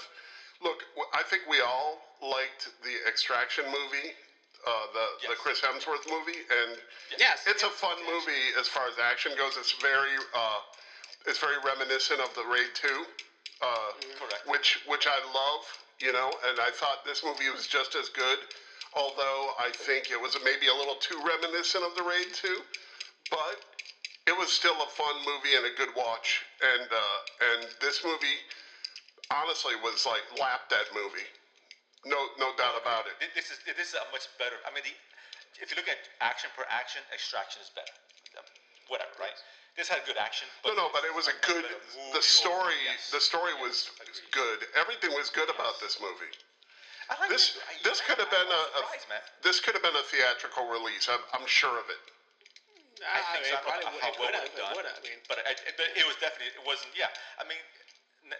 look. 0.62 0.82
I 1.12 1.22
think 1.22 1.42
we 1.48 1.60
all 1.60 2.00
liked 2.22 2.68
the 2.82 2.96
Extraction 3.06 3.64
movie, 3.66 4.10
uh, 4.66 4.86
the 4.94 5.28
the 5.28 5.36
Chris 5.36 5.60
Hemsworth 5.60 6.08
movie, 6.10 6.40
and 6.50 6.78
Yes. 7.18 7.44
it's 7.46 7.62
a 7.62 7.70
fun 7.70 7.96
movie 8.06 8.54
as 8.58 8.66
far 8.66 8.88
as 8.88 8.98
action 8.98 9.32
goes. 9.36 9.56
It's 9.56 9.72
very 9.82 10.16
uh, 10.34 10.60
it's 11.26 11.38
very 11.38 11.56
reminiscent 11.64 12.20
of 12.20 12.34
the 12.34 12.44
Raid 12.46 12.70
Two, 12.74 13.04
uh, 13.62 13.90
Correct. 14.18 14.46
which 14.46 14.80
which 14.86 15.06
I 15.06 15.18
love, 15.34 15.64
you 16.00 16.12
know. 16.12 16.30
And 16.48 16.58
I 16.60 16.70
thought 16.70 17.04
this 17.04 17.24
movie 17.24 17.50
was 17.50 17.66
just 17.66 17.94
as 17.94 18.08
good, 18.10 18.38
although 18.94 19.52
I 19.58 19.70
think 19.74 20.10
it 20.10 20.20
was 20.20 20.36
maybe 20.44 20.68
a 20.68 20.74
little 20.74 20.96
too 20.96 21.18
reminiscent 21.24 21.84
of 21.84 21.94
the 21.96 22.02
Raid 22.02 22.30
Two, 22.34 22.62
but 23.30 23.58
it 24.26 24.36
was 24.36 24.50
still 24.52 24.74
a 24.82 24.90
fun 24.90 25.16
movie 25.22 25.54
and 25.56 25.66
a 25.66 25.74
good 25.76 25.94
watch. 25.96 26.42
And 26.62 26.88
uh, 26.90 27.18
and 27.54 27.60
this 27.80 28.04
movie, 28.04 28.38
honestly, 29.30 29.74
was 29.82 30.06
like 30.06 30.22
lapped 30.38 30.70
that 30.70 30.90
movie. 30.94 31.26
No 32.06 32.18
no 32.38 32.54
doubt 32.56 32.78
about 32.80 33.06
it. 33.06 33.14
This 33.34 33.50
is 33.50 33.58
this 33.66 33.90
is 33.90 33.94
a 33.94 34.06
much 34.12 34.30
better. 34.38 34.58
I 34.62 34.70
mean, 34.74 34.86
the, 34.86 34.94
if 35.62 35.70
you 35.70 35.76
look 35.76 35.88
at 35.88 35.98
action 36.20 36.50
per 36.54 36.62
action, 36.70 37.02
Extraction 37.10 37.62
is 37.62 37.70
better. 37.74 37.92
Whatever, 38.86 39.10
right? 39.18 39.34
This 39.76 39.88
had 39.92 40.00
good 40.08 40.16
action. 40.16 40.48
No, 40.64 40.72
no, 40.72 40.88
but 40.92 41.04
it 41.04 41.12
was 41.14 41.28
a 41.28 41.36
good. 41.44 41.62
better 41.68 42.16
The 42.16 42.24
story, 42.24 42.74
yes. 42.88 43.12
the 43.12 43.20
story 43.20 43.52
was 43.60 43.92
Agreed. 44.00 44.32
good. 44.32 44.58
Everything 44.74 45.12
was 45.12 45.28
good 45.28 45.52
about 45.52 45.76
this 45.84 46.00
movie. 46.00 46.32
Like 47.12 47.28
This, 47.30 47.54
I- 47.60 47.76
this 47.84 48.00
could 48.00 48.18
have 48.18 48.30
been 48.32 48.48
a, 48.50 48.62
a 48.80 48.82
this 49.44 49.60
could 49.60 49.74
have 49.78 49.84
been 49.84 49.94
a 49.94 50.02
theatrical 50.10 50.66
release. 50.66 51.06
I'm, 51.12 51.20
I'm 51.36 51.46
sure 51.46 51.78
of 51.78 51.86
it. 51.92 52.02
I 53.04 53.20
think 53.36 53.44
so. 53.46 53.54
I 53.54 53.60
probably 53.62 53.84
would- 53.84 54.02
how 54.02 54.10
it 54.10 54.18
would 54.18 54.34
have. 54.34 54.50
done. 54.56 54.72
It 54.72 54.76
would 54.80 54.88
have. 54.88 54.98
I 54.98 55.02
mean, 55.04 55.20
But 55.28 55.38
I, 55.44 55.52
it, 55.54 55.76
but 55.76 55.86
it 55.94 56.02
was 56.08 56.16
definitely 56.18 56.50
it 56.56 56.64
wasn't. 56.66 56.90
Yeah, 56.96 57.12
I 57.38 57.44
mean, 57.46 57.60
Ne- 57.60 57.85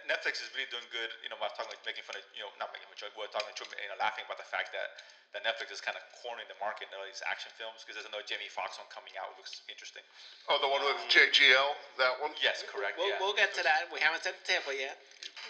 Netflix 0.03 0.43
is 0.43 0.51
really 0.51 0.67
doing 0.67 0.83
good. 0.91 1.11
You 1.23 1.31
know, 1.31 1.39
I 1.39 1.47
was 1.47 1.55
talking 1.55 1.71
like 1.71 1.83
making 1.87 2.03
fun 2.03 2.19
of 2.19 2.25
you 2.35 2.43
know 2.43 2.51
not 2.59 2.75
making 2.75 2.91
fun 2.91 2.99
of. 3.07 3.15
We 3.15 3.23
were 3.23 3.31
talking 3.31 3.55
to 3.55 3.63
you 3.63 3.89
know 3.91 3.99
laughing 3.99 4.27
about 4.27 4.39
the 4.39 4.47
fact 4.47 4.75
that 4.75 4.99
that 5.35 5.43
Netflix 5.43 5.75
is 5.75 5.83
kind 5.83 5.95
of 5.95 6.03
cornering 6.23 6.47
the 6.47 6.59
market 6.59 6.87
in 6.87 6.95
all 6.95 7.03
these 7.07 7.23
action 7.27 7.51
films 7.59 7.83
because 7.83 7.99
there's 7.99 8.07
another 8.07 8.23
Jamie 8.27 8.51
Foxx 8.51 8.79
one 8.79 8.87
coming 8.91 9.15
out. 9.19 9.31
It 9.35 9.39
looks 9.39 9.63
interesting. 9.67 10.03
Oh, 10.47 10.59
the 10.59 10.71
one 10.71 10.79
with 10.83 10.99
JGL, 11.11 11.69
that 11.99 12.15
one. 12.23 12.31
Yes, 12.39 12.63
correct. 12.67 12.95
we'll, 12.95 13.11
yeah. 13.11 13.19
we'll 13.19 13.35
get 13.35 13.51
to 13.59 13.63
that. 13.63 13.91
We 13.91 13.99
haven't 13.99 14.23
set 14.23 14.39
the 14.39 14.45
table 14.47 14.71
yet. 14.75 14.95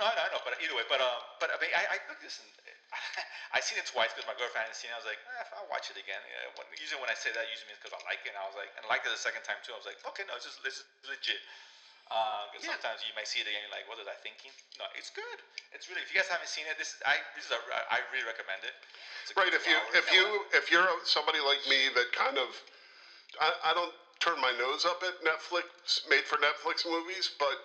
No, 0.01 0.09
I 0.09 0.13
know, 0.13 0.25
I 0.25 0.29
know, 0.33 0.41
but 0.45 0.57
either 0.61 0.73
way, 0.77 0.85
but 0.89 1.01
um, 1.01 1.21
but 1.41 1.49
I 1.53 1.57
mean, 1.57 1.73
I, 1.73 1.97
I 1.97 1.97
look 2.09 2.21
this 2.21 2.41
and 2.41 2.49
I 3.55 3.59
seen 3.59 3.79
it 3.79 3.87
twice 3.87 4.13
because 4.15 4.27
my 4.29 4.35
girlfriend 4.37 4.67
hadn't 4.69 4.79
seen 4.79 4.91
it. 4.91 4.95
I 4.95 4.99
was 5.01 5.09
like, 5.09 5.19
eh, 5.19 5.55
I'll 5.57 5.67
watch 5.67 5.91
it 5.91 5.97
again. 5.99 6.19
You 6.23 6.35
know, 6.39 6.61
when, 6.61 6.65
usually 6.77 7.01
when 7.03 7.11
I 7.11 7.17
say 7.17 7.33
that, 7.35 7.43
usually 7.51 7.73
means 7.73 7.81
because 7.81 7.95
I 7.95 8.01
like 8.07 8.23
it. 8.23 8.31
And 8.31 8.39
I 8.39 8.45
was 8.47 8.55
like, 8.55 8.71
and 8.79 8.83
I 8.83 8.87
liked 8.87 9.07
it 9.07 9.11
the 9.11 9.19
second 9.19 9.43
time 9.43 9.59
too. 9.63 9.75
I 9.75 9.79
was 9.79 9.87
like, 9.87 9.99
okay, 10.13 10.23
no, 10.27 10.35
it's 10.39 10.47
just 10.47 10.63
this 10.63 10.83
is 10.83 10.85
legit. 11.07 11.39
Uh, 12.09 12.47
'cause 12.47 12.63
Yeah. 12.63 12.71
sometimes 12.71 13.03
you 13.03 13.13
might 13.13 13.27
see 13.27 13.39
it 13.39 13.47
again, 13.47 13.61
you're 13.61 13.69
like, 13.71 13.87
what 13.87 13.97
was 13.97 14.07
I 14.07 14.15
thinking? 14.15 14.51
No, 14.79 14.87
it's 14.95 15.09
good. 15.09 15.41
It's 15.71 15.87
really. 15.89 16.01
If 16.01 16.09
you 16.09 16.15
guys 16.15 16.27
haven't 16.27 16.47
seen 16.47 16.65
it, 16.67 16.77
this 16.77 16.93
is 16.93 17.01
I 17.05 17.21
this 17.35 17.45
is 17.45 17.51
a, 17.51 17.59
I 17.91 17.99
really 18.11 18.23
recommend 18.23 18.63
it. 18.63 18.73
It's 19.23 19.31
a 19.31 19.33
good 19.33 19.43
Right. 19.43 19.53
If 19.53 19.67
you 19.67 19.77
if 19.93 20.11
you 20.13 20.45
if 20.53 20.71
you're 20.71 20.87
somebody 21.03 21.39
like 21.39 21.65
me 21.67 21.89
that 21.89 22.11
kind 22.13 22.37
of, 22.37 22.63
I, 23.39 23.53
I 23.63 23.73
don't 23.73 23.93
turn 24.19 24.39
my 24.39 24.51
nose 24.51 24.85
up 24.85 25.03
at 25.03 25.19
Netflix 25.21 26.07
made 26.07 26.25
for 26.25 26.37
Netflix 26.37 26.85
movies, 26.85 27.29
but 27.37 27.57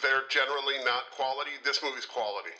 they're 0.00 0.22
generally 0.28 0.78
not 0.78 1.10
quality. 1.10 1.58
This 1.62 1.82
movie's 1.82 2.06
quality. 2.06 2.56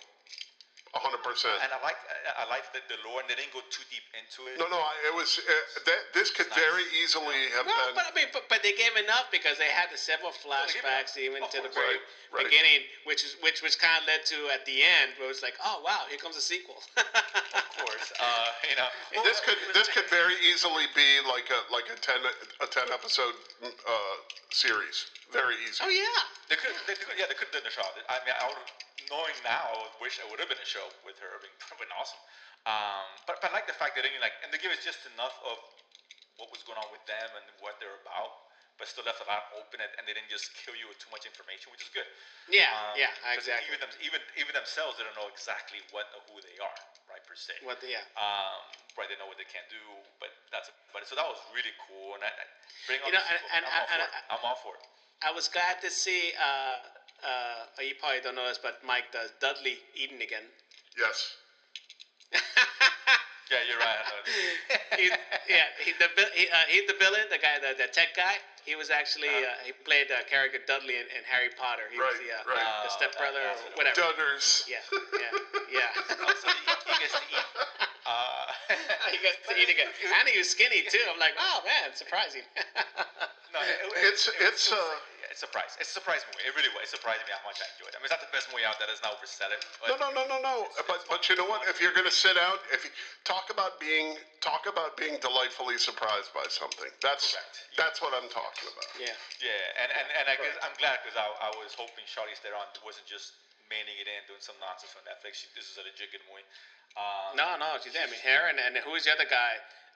Hundred 1.00 1.24
percent. 1.24 1.56
and 1.64 1.72
I 1.72 1.80
like 1.80 1.96
I, 2.36 2.44
I 2.44 2.44
like 2.52 2.68
the, 2.76 2.84
the 2.92 3.00
lore, 3.08 3.24
and 3.24 3.28
they 3.30 3.36
didn't 3.38 3.56
go 3.56 3.64
too 3.72 3.80
deep 3.88 4.04
into 4.12 4.44
it. 4.52 4.60
No, 4.60 4.68
no, 4.68 4.76
I, 4.76 4.92
it 5.08 5.14
was 5.16 5.40
uh, 5.40 5.52
that. 5.88 6.12
This 6.12 6.28
could 6.28 6.52
Nice. 6.52 6.60
very 6.60 6.84
easily 7.00 7.48
have 7.56 7.64
No, 7.64 7.72
been. 7.72 7.96
but 7.96 8.04
I 8.04 8.12
mean, 8.12 8.28
but, 8.36 8.44
but 8.52 8.60
they 8.60 8.76
gave 8.76 8.92
enough 9.00 9.32
because 9.32 9.56
they 9.56 9.72
had 9.72 9.88
the 9.88 9.96
several 9.96 10.36
flashbacks 10.36 11.16
enough. 11.16 11.24
even 11.32 11.40
Of 11.44 11.50
to 11.56 11.64
the 11.64 11.72
very 11.72 11.96
Right, 12.28 12.44
right. 12.44 12.44
beginning, 12.48 12.84
which 13.08 13.24
is 13.24 13.36
which 13.40 13.64
was 13.64 13.72
kind 13.76 13.96
of 14.00 14.08
led 14.08 14.24
to 14.32 14.52
at 14.52 14.64
the 14.68 14.84
end, 14.84 15.16
where 15.16 15.28
it 15.28 15.32
was 15.32 15.40
like, 15.40 15.56
oh 15.64 15.80
wow, 15.80 16.04
here 16.12 16.20
comes 16.20 16.36
a 16.36 16.44
sequel. 16.44 16.76
Of 17.52 17.88
course, 17.88 18.12
uh, 18.20 18.48
you 18.68 18.76
know. 18.76 18.88
this 19.24 19.40
could 19.40 19.56
this 19.74 19.88
could 19.88 20.06
very 20.12 20.36
easily 20.44 20.84
be 20.94 21.08
like 21.28 21.48
a 21.50 21.60
like 21.72 21.88
a 21.88 21.96
ten 22.00 22.20
a 22.60 22.66
ten 22.68 22.88
episode 22.92 23.34
uh, 23.64 24.16
series. 24.52 25.06
Very 25.32 25.56
easy. 25.68 25.80
oh 25.82 25.88
yeah. 25.88 26.20
They 26.52 26.60
could, 26.60 26.76
they 26.84 26.92
could, 27.00 27.16
yeah, 27.16 27.24
they 27.32 27.36
could 27.38 27.48
have 27.48 27.56
done 27.56 27.64
a 27.64 27.72
show. 27.72 27.80
I 28.12 28.20
mean, 28.28 28.36
I 28.36 28.44
would, 28.44 28.60
knowing 29.08 29.32
now, 29.40 29.72
I 29.72 29.88
would 29.88 29.96
wish 30.04 30.20
I 30.20 30.28
would 30.28 30.36
have 30.36 30.52
been 30.52 30.60
a 30.60 30.68
show 30.68 30.84
with 31.00 31.16
her. 31.24 31.32
I 31.32 31.40
It'd 31.40 31.48
been, 31.48 31.80
been 31.88 31.94
awesome. 31.96 32.20
Um, 32.68 33.08
but, 33.24 33.40
but 33.40 33.48
I 33.48 33.56
like 33.56 33.64
the 33.64 33.72
fact 33.80 33.96
that 33.96 34.04
they 34.04 34.12
didn't 34.12 34.20
like, 34.20 34.36
and 34.44 34.52
they 34.52 34.60
give 34.60 34.68
us 34.68 34.84
just 34.84 35.00
enough 35.16 35.32
of 35.48 35.56
what 36.36 36.52
was 36.52 36.60
going 36.68 36.76
on 36.76 36.92
with 36.92 37.00
them 37.08 37.28
and 37.40 37.44
what 37.64 37.80
they're 37.80 37.96
about. 38.04 38.52
but 38.76 38.84
still 38.88 39.04
left 39.08 39.20
a 39.24 39.28
lot 39.32 39.48
open, 39.56 39.80
and, 39.80 39.88
and 39.96 40.04
they 40.04 40.12
didn't 40.12 40.28
just 40.32 40.52
kill 40.60 40.76
you 40.76 40.84
with 40.92 41.00
too 41.00 41.08
much 41.12 41.24
information, 41.24 41.72
which 41.72 41.84
is 41.88 41.92
good. 41.92 42.08
Yeah, 42.52 42.68
Um, 42.72 43.00
yeah, 43.00 43.12
exactly. 43.32 43.68
Even, 43.72 43.78
them, 43.84 43.92
even 44.04 44.20
even 44.40 44.52
themselves, 44.56 44.96
they 45.00 45.04
don't 45.08 45.14
know 45.16 45.28
exactly 45.32 45.80
what 45.94 46.08
or 46.16 46.20
who 46.28 46.40
they 46.44 46.56
are, 46.60 46.78
right 47.08 47.22
per 47.24 47.36
se. 47.36 47.64
What 47.64 47.80
the, 47.84 47.92
yeah. 47.96 48.04
Um, 48.20 48.58
right, 49.00 49.06
they 49.08 49.16
know 49.20 49.28
what 49.28 49.38
they 49.40 49.46
can 49.48 49.62
do, 49.72 49.80
but 50.20 50.32
that's 50.52 50.68
but 50.92 51.04
so 51.08 51.14
that 51.16 51.24
was 51.28 51.38
really 51.56 51.72
cool, 51.88 52.16
and 52.16 52.24
I, 52.26 52.30
I 52.32 52.44
bring 52.88 52.98
on 53.04 53.08
You 53.08 53.16
know, 53.16 53.22
the 53.24 53.32
and- 53.32 53.40
I'm, 53.48 53.64
and- 53.64 53.66
all 53.70 53.86
and 53.88 54.00
for 54.02 54.04
it. 54.04 54.32
I'm 54.32 54.42
all 54.44 54.58
for 54.60 54.72
it. 54.76 54.84
I 55.26 55.30
was 55.32 55.48
glad 55.48 55.80
to 55.82 55.90
see, 55.90 56.32
uh, 56.38 57.26
uh, 57.26 57.82
you 57.82 57.94
probably 58.00 58.20
don't 58.22 58.34
know 58.34 58.46
this, 58.48 58.58
but 58.58 58.78
Mike 58.86 59.10
does 59.12 59.30
Dudley 59.40 59.78
Eden 59.94 60.20
again. 60.22 60.44
Yes. 60.98 61.36
Yeah, 63.52 63.60
you're 63.68 63.84
right. 63.84 64.00
I 64.00 64.96
he's, 64.96 65.12
yeah, 65.44 65.68
he, 65.84 65.92
the, 66.00 66.08
he, 66.32 66.48
uh, 66.48 66.64
he's 66.72 66.88
the 66.88 66.96
villain, 66.96 67.28
the 67.28 67.36
guy, 67.36 67.60
the, 67.60 67.76
the 67.76 67.84
tech 67.92 68.16
guy. 68.16 68.40
He 68.64 68.80
was 68.80 68.88
actually, 68.88 69.28
uh, 69.28 69.60
he 69.60 69.76
played 69.84 70.08
uh, 70.08 70.24
character 70.24 70.56
Dudley 70.64 70.96
in, 70.96 71.04
in 71.12 71.20
Harry 71.28 71.52
Potter. 71.52 71.84
He 71.92 72.00
was 72.00 72.16
Right, 72.16 72.32
the, 72.32 72.32
uh, 72.32 72.48
right. 72.48 72.64
the 72.64 72.88
Oh, 72.88 72.96
stepbrother 72.96 73.44
that- 73.44 73.60
or 73.60 73.76
whatever. 73.76 74.00
Dudders. 74.08 74.64
Yeah, 74.64 74.80
yeah, 75.20 75.36
yeah. 75.68 75.90
Oh, 76.24 76.32
so 76.32 76.48
he, 76.48 76.64
he 76.64 76.94
gets 76.96 77.12
to 77.12 77.24
eat. 77.28 77.44
Uh, 78.08 78.50
he 79.12 79.18
gets 79.22 79.38
to 79.46 79.54
eat 79.54 79.68
again. 79.70 79.86
And 80.18 80.26
he 80.32 80.34
was 80.40 80.48
skinny 80.50 80.82
too. 80.88 80.98
I'm 81.12 81.20
like, 81.20 81.36
wow, 81.38 81.60
man, 81.62 81.92
surprising. 81.94 82.42
no, 83.52 83.60
it, 83.62 83.68
it, 83.68 84.16
It's- 84.16 84.26
it, 84.32 84.48
it's, 84.48 84.72
it 84.72 84.72
was- 84.72 84.80
uh, 84.80 84.80
yeah, 84.80 84.88
it's 84.88 85.11
a 85.38 85.48
surprise. 85.48 85.72
It's 85.80 85.88
a 85.94 85.96
surprise 85.96 86.20
movie. 86.28 86.44
It 86.44 86.52
really 86.52 86.68
was. 86.76 86.90
It 86.90 86.98
surprised 87.00 87.24
me 87.24 87.32
how 87.32 87.40
much 87.46 87.62
I 87.62 87.66
enjoyed 87.72 87.94
it. 87.94 87.96
I 87.96 88.02
mean, 88.02 88.10
it's 88.10 88.14
not 88.16 88.20
the 88.20 88.28
best 88.34 88.52
movie 88.52 88.66
out 88.68 88.76
there. 88.76 88.90
Let's 88.90 89.00
not 89.00 89.16
oversell 89.16 89.48
it. 89.54 89.60
No, 89.86 89.96
But 89.96 89.98
no, 90.02 90.08
no, 90.12 90.22
no, 90.28 90.38
no. 90.42 90.56
But 90.84 91.06
but 91.08 91.24
you 91.30 91.34
know 91.40 91.48
what? 91.48 91.64
If 91.70 91.80
you're 91.80 91.94
gonna 91.96 92.12
sit 92.12 92.36
out, 92.36 92.60
if 92.74 92.84
you 92.84 92.92
talk 93.24 93.48
about 93.48 93.80
being 93.80 94.18
talk 94.44 94.68
about 94.68 94.98
being 95.00 95.16
delightfully 95.22 95.78
surprised 95.80 96.32
by 96.36 96.44
something, 96.52 96.90
that's 97.00 97.32
Correct. 97.32 97.54
that's 97.80 97.98
what 98.04 98.12
I'm 98.12 98.28
talking 98.28 98.68
about. 98.72 98.88
yeah. 99.00 99.14
Yeah, 99.40 99.80
and, 99.82 99.88
and, 99.90 100.06
and 100.22 100.24
I 100.28 100.34
guess 100.38 100.54
I'm 100.62 100.74
glad 100.78 101.00
because 101.02 101.16
I, 101.18 101.26
I 101.46 101.50
was 101.58 101.72
hoping 101.74 102.04
Charlize 102.06 102.38
Theron 102.44 102.62
wasn't 102.86 103.08
just 103.08 103.32
mailing 103.72 103.96
it 103.98 104.06
in, 104.10 104.20
doing 104.28 104.42
some 104.44 104.54
nonsense 104.60 104.92
on 104.98 105.02
Netflix. 105.08 105.40
She, 105.42 105.48
this 105.56 105.66
is 105.72 105.80
a 105.80 105.84
legit 105.86 106.12
good 106.12 106.22
movie. 106.28 106.44
Um, 106.94 107.34
No, 107.40 107.56
no, 107.56 107.80
she's 107.80 107.96
there. 107.96 108.04
I 108.04 108.10
mean, 108.12 108.20
her 108.20 108.42
and, 108.52 108.60
and 108.60 108.76
who's 108.84 109.08
the 109.08 109.16
other 109.16 109.24
guy? 109.24 109.54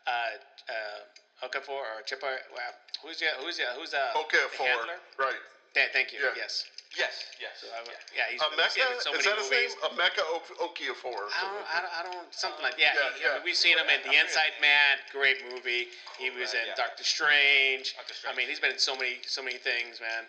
Uh, 0.08 0.40
uh, 0.70 1.00
Okafor 1.44 1.84
or 1.84 2.00
Chipper? 2.06 2.40
Well, 2.52 2.72
who's 3.02 3.20
uh, 3.20 3.28
the 3.36 3.44
who's 3.44 3.56
the 3.60 3.68
who's 3.76 3.90
the 3.92 4.04
Okay, 4.24 4.40
the 4.40 4.56
for 4.56 4.64
handler? 4.64 4.98
right. 5.18 5.40
Th- 5.74 5.92
thank 5.92 6.12
you. 6.12 6.20
Yeah. 6.24 6.32
Yes. 6.36 6.64
Yes, 6.96 7.12
yes. 7.36 7.60
So 7.60 7.68
I, 7.76 7.84
yeah. 7.84 7.92
yeah, 8.16 8.26
he's 8.32 8.40
been 8.40 8.56
seen 8.72 8.88
in 8.88 8.96
so 9.04 9.12
is 9.12 9.20
many 9.20 9.28
that 9.28 9.36
his 9.36 9.52
name? 9.52 9.68
movies. 9.68 9.84
A 9.84 9.90
Mecca 10.00 10.24
o- 10.24 10.40
Okafor. 10.64 11.12
or 11.12 11.28
I 11.28 11.44
don't. 11.44 11.68
I 11.68 11.78
don't, 11.84 11.92
I 11.92 12.02
don't, 12.08 12.28
something 12.32 12.64
like 12.64 12.80
yeah. 12.80 12.96
Yeah, 12.96 13.12
he-. 13.20 13.28
I 13.28 13.36
mean, 13.36 13.44
we've 13.44 13.58
seen 13.58 13.76
him 13.76 13.84
in 13.92 14.00
The 14.00 14.16
Inside. 14.16 14.56
Man, 14.64 14.96
great 15.12 15.44
movie. 15.52 15.92
He 16.16 16.32
was 16.32 16.56
in 16.56 16.64
yeah. 16.64 16.72
Doctor 16.72 17.04
Strange. 17.04 17.92
Doctor 18.00 18.16
I 18.24 18.32
mean, 18.32 18.48
he's 18.48 18.64
been 18.64 18.72
in 18.72 18.80
so 18.80 18.96
many, 18.96 19.20
so 19.28 19.44
many 19.44 19.60
things, 19.60 20.00
man. 20.00 20.24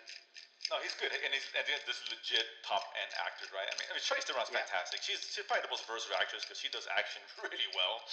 No, 0.67 0.75
he's 0.83 0.91
good, 0.99 1.15
and 1.15 1.31
he's 1.31 1.47
and 1.55 1.63
this 1.87 2.03
is 2.03 2.11
legit 2.11 2.43
top 2.67 2.83
end 2.99 3.15
actor, 3.23 3.47
right? 3.55 3.63
I 3.71 3.73
mean, 3.79 3.87
I 3.87 3.95
mean 3.95 4.03
Charlize 4.03 4.27
Theron's 4.27 4.51
Yeah. 4.51 4.67
fantastic. 4.67 4.99
She's 5.07 5.23
she's 5.23 5.47
probably 5.47 5.63
the 5.63 5.71
most 5.71 5.87
versatile 5.87 6.19
actress 6.19 6.43
because 6.43 6.59
she 6.59 6.67
does 6.67 6.83
action 6.91 7.23
really 7.47 7.71
well. 7.71 8.03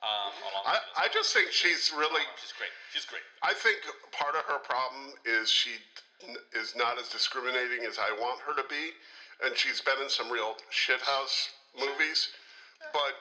Um, 0.00 0.32
I, 0.64 0.78
I 0.96 1.06
just 1.12 1.32
think 1.36 1.52
she's 1.52 1.92
really. 1.92 2.24
she's 2.40 2.56
great. 2.56 2.72
She's 2.92 3.04
great. 3.04 3.24
I 3.44 3.52
think 3.52 3.84
part 4.16 4.32
of 4.32 4.48
her 4.48 4.56
problem 4.64 5.12
is 5.28 5.52
she 5.52 5.76
is 6.56 6.72
not 6.76 6.96
as 6.96 7.08
discriminating 7.12 7.84
as 7.84 8.00
I 8.00 8.08
want 8.16 8.40
her 8.48 8.56
to 8.56 8.64
be, 8.68 8.96
and 9.44 9.52
she's 9.56 9.84
been 9.84 10.00
in 10.00 10.08
some 10.08 10.32
real 10.32 10.56
shithouse 10.72 11.52
movies. 11.76 12.32
But 12.96 13.12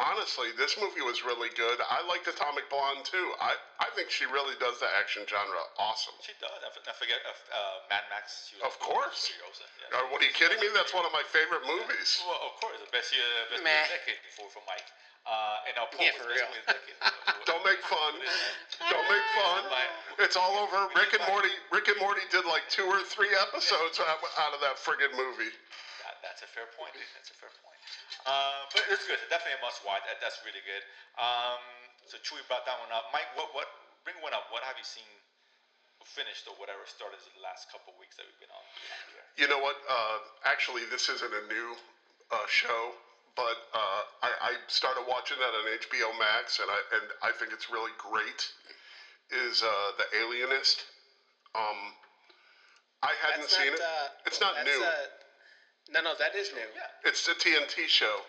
honestly, 0.00 0.56
this 0.56 0.76
movie 0.80 1.04
was 1.04 1.20
really 1.20 1.52
good. 1.52 1.80
I 1.84 2.00
liked 2.08 2.28
Atomic 2.28 2.68
Blonde 2.72 3.04
too. 3.04 3.36
I, 3.36 3.56
I 3.80 3.88
think 3.92 4.08
she 4.08 4.24
really 4.28 4.56
does 4.56 4.80
the 4.80 4.88
action 4.96 5.28
genre 5.28 5.68
awesome. 5.76 6.16
She 6.24 6.32
does. 6.40 6.56
I 6.64 6.96
forget 6.96 7.20
uh, 7.28 7.36
uh, 7.52 7.92
Mad 7.92 8.08
Max. 8.08 8.48
She 8.48 8.56
was 8.56 8.72
Of 8.72 8.80
course. 8.80 9.32
Yeah. 9.36 10.00
Uh, 10.00 10.08
what 10.08 10.24
are 10.24 10.28
you 10.28 10.32
kidding 10.32 10.60
me? 10.64 10.72
That's 10.72 10.96
one 10.96 11.04
of 11.04 11.12
my 11.12 11.24
favorite 11.28 11.64
movies. 11.68 12.24
Well, 12.24 12.40
of 12.40 12.56
course, 12.60 12.80
the 12.80 12.88
best 12.88 13.12
year, 13.12 13.24
best 13.52 13.60
Meh. 13.60 13.68
movie 13.68 13.84
of 13.84 13.88
the 13.88 14.16
decade 14.16 14.20
for 14.32 14.48
for 14.48 14.64
Mike. 14.64 14.88
Uh, 15.26 15.66
and 15.66 15.74
now 15.74 15.90
Paul 15.90 16.06
Yeah, 16.06 16.14
was 16.14 16.22
for 16.22 16.30
real. 16.30 16.46
movie 16.46 16.62
of. 16.70 17.10
Don't 17.50 17.64
make 17.66 17.82
fun. 17.82 18.12
Don't 18.86 19.08
make 19.10 19.26
fun. 19.34 19.62
It's 20.22 20.38
all 20.38 20.54
over. 20.62 20.86
Rick 20.94 21.18
and 21.18 21.26
Morty. 21.26 21.50
Rick 21.74 21.90
and 21.90 21.98
Morty 21.98 22.22
did 22.30 22.46
like 22.46 22.62
two 22.70 22.86
or 22.86 23.02
three 23.02 23.30
episodes 23.50 23.98
out 23.98 24.22
out 24.38 24.54
of 24.54 24.62
that 24.62 24.78
friggin' 24.78 25.10
movie. 25.18 25.50
That, 26.06 26.22
that's 26.22 26.46
a 26.46 26.50
fair 26.54 26.70
point. 26.78 26.94
dude. 26.94 27.02
That's 27.18 27.34
a 27.34 27.38
fair 27.42 27.50
point. 27.66 27.78
Uh, 28.22 28.70
but 28.70 28.86
it's 28.94 29.02
good. 29.10 29.18
Definitely 29.26 29.58
a 29.58 29.62
must 29.66 29.82
watch. 29.82 30.06
That, 30.06 30.22
that's 30.22 30.38
really 30.46 30.62
good. 30.62 30.82
Um, 31.18 31.58
so 32.06 32.18
Chewy 32.22 32.42
brought 32.46 32.62
that 32.70 32.78
one 32.78 32.90
up. 32.94 33.10
Mike, 33.10 33.26
what 33.34 33.50
what 33.50 33.66
bring 34.06 34.18
one 34.22 34.30
up? 34.30 34.46
What 34.54 34.62
have 34.62 34.78
you 34.78 34.86
seen 34.86 35.06
finished 36.06 36.46
or 36.46 36.54
whatever 36.62 36.86
started 36.86 37.18
in 37.26 37.34
the 37.34 37.42
last 37.42 37.66
couple 37.74 37.90
weeks 37.98 38.14
that 38.14 38.22
we've 38.30 38.38
been 38.38 38.54
on? 38.54 38.62
You 39.34 39.50
know 39.50 39.58
what? 39.58 39.74
Uh, 39.90 40.22
actually, 40.46 40.86
this 40.86 41.10
isn't 41.10 41.34
a 41.34 41.44
new 41.50 41.74
uh, 42.30 42.46
show, 42.46 42.94
but 43.36 43.68
uh, 43.76 44.02
I, 44.24 44.30
I 44.40 44.52
started 44.66 45.04
watching 45.06 45.36
that 45.38 45.52
on 45.52 45.64
HBO 45.76 46.10
Max, 46.18 46.58
and 46.58 46.68
I 46.72 46.80
and 46.96 47.04
I 47.22 47.30
think 47.36 47.52
it's 47.52 47.70
really 47.70 47.92
great. 48.00 48.40
Is 49.30 49.62
uh, 49.62 49.90
the 50.00 50.06
Alienist? 50.18 50.82
Um, 51.54 51.92
I 53.02 53.12
hadn't 53.20 53.46
That's 53.46 53.56
seen 53.56 53.72
not, 53.72 53.78
it. 53.78 53.80
Uh, 53.80 54.26
it's 54.26 54.40
not 54.40 54.54
new. 54.64 54.80
No, 55.92 56.02
no, 56.02 56.12
that 56.18 56.34
is 56.34 56.50
new. 56.50 56.66
Yeah. 56.74 57.08
it's 57.08 57.26
the 57.26 57.34
TNT 57.34 57.86
show. 57.86 58.24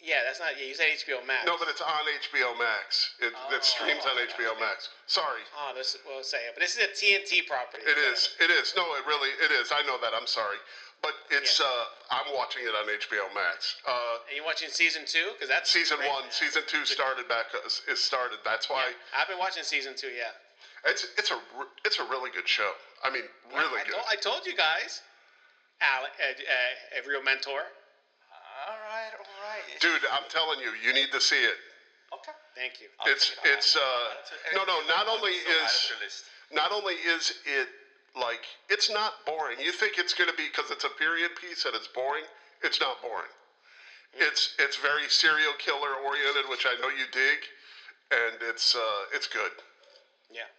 Yeah, 0.00 0.24
that's 0.24 0.40
not. 0.40 0.56
Yeah, 0.56 0.64
you 0.64 0.74
said 0.74 0.88
HBO 0.96 1.20
Max. 1.28 1.44
No, 1.44 1.60
but 1.60 1.68
it's 1.68 1.84
on 1.84 2.04
HBO 2.24 2.56
Max. 2.56 3.12
It, 3.20 3.36
it 3.52 3.64
streams 3.64 4.00
on 4.08 4.16
Oh, 4.16 4.32
HBO 4.32 4.56
Max. 4.58 4.88
Sorry. 5.04 5.44
Oh, 5.52 5.76
this 5.76 5.96
we'll 6.08 6.24
say 6.24 6.48
it, 6.48 6.56
but 6.56 6.64
this 6.64 6.76
is 6.76 6.88
a 6.88 6.92
TNT 6.96 7.44
property. 7.44 7.84
It 7.84 8.00
is. 8.08 8.32
It 8.40 8.48
is. 8.48 8.72
No, 8.76 8.84
it 8.96 9.04
really 9.04 9.28
it 9.44 9.52
is. 9.52 9.72
I 9.72 9.84
know 9.84 10.00
that. 10.00 10.16
I'm 10.16 10.26
sorry, 10.26 10.56
but 11.02 11.12
it's. 11.30 11.58
Yeah. 11.60 11.66
Uh, 11.66 11.84
I'm 12.10 12.34
watching 12.34 12.62
it 12.64 12.74
on 12.74 12.86
HBO 12.88 13.32
Max. 13.34 13.76
Uh, 13.86 14.18
And 14.28 14.36
you 14.36 14.44
watching 14.44 14.68
season 14.70 15.02
two? 15.06 15.30
Because 15.34 15.48
that's 15.48 15.70
season 15.70 15.98
great, 15.98 16.10
one, 16.10 16.24
season 16.30 16.62
two 16.66 16.84
started 16.84 17.28
back. 17.28 17.46
uh, 17.54 17.92
Is 17.92 17.98
started. 18.00 18.38
That's 18.44 18.68
why 18.68 18.88
Yeah, 18.88 19.20
I've 19.20 19.28
been 19.28 19.38
watching 19.38 19.62
season 19.62 19.94
two. 19.96 20.08
Yeah. 20.08 20.30
it's 20.84 21.06
it's 21.16 21.30
a 21.30 21.38
r- 21.56 21.68
it's 21.84 21.98
a 21.98 22.04
really 22.04 22.30
good 22.30 22.48
show. 22.48 22.72
I 23.04 23.10
mean, 23.10 23.24
really 23.54 23.80
I, 23.80 23.84
good. 23.84 23.92
told, 23.94 24.04
I 24.10 24.16
told 24.16 24.46
you 24.46 24.54
guys. 24.56 25.00
Al, 25.80 26.04
uh, 26.04 26.06
uh, 26.06 26.98
a 26.98 27.08
real 27.08 27.22
mentor. 27.22 27.62
All 28.68 28.76
right, 28.84 29.08
all 29.16 29.24
right. 29.48 29.80
Dude, 29.80 30.04
I'm 30.12 30.28
telling 30.28 30.60
you, 30.60 30.72
you 30.84 30.92
need 30.92 31.08
to 31.12 31.20
see 31.20 31.40
it. 31.40 31.56
Okay. 32.12 32.32
Thank 32.54 32.80
you. 32.82 32.88
I'll 33.00 33.10
It's 33.10 33.30
it 33.30 33.38
it's 33.44 33.76
uh 33.76 33.80
Add 33.80 34.18
it 34.20 34.50
to- 34.52 34.56
no 34.56 34.64
no. 34.66 34.86
Not 34.88 35.06
only 35.08 35.32
so 35.32 35.48
add 35.48 35.62
it 35.62 35.64
is 35.64 35.80
to 35.80 35.94
your 35.94 36.02
list. 36.04 36.24
not 36.52 36.72
only 36.72 36.94
is 36.94 37.32
it 37.46 37.68
like 38.16 38.44
it's 38.68 38.90
not 38.90 39.24
boring. 39.26 39.58
You 39.60 39.72
think 39.72 39.98
it's 39.98 40.14
going 40.14 40.30
to 40.30 40.36
be 40.36 40.46
because 40.48 40.70
it's 40.70 40.84
a 40.84 40.92
period 40.98 41.30
piece 41.40 41.64
and 41.64 41.74
it's 41.74 41.88
boring. 41.88 42.24
It's 42.62 42.80
not 42.80 43.00
boring. 43.02 43.30
It's 44.14 44.54
it's 44.58 44.76
very 44.76 45.08
serial 45.08 45.54
killer 45.58 45.94
oriented, 46.04 46.50
which 46.50 46.66
I 46.66 46.74
know 46.82 46.88
you 46.88 47.06
dig, 47.12 47.38
and 48.10 48.42
it's 48.42 48.74
uh, 48.74 49.14
it's 49.14 49.26
good. 49.26 49.52
Yeah. 50.34 50.50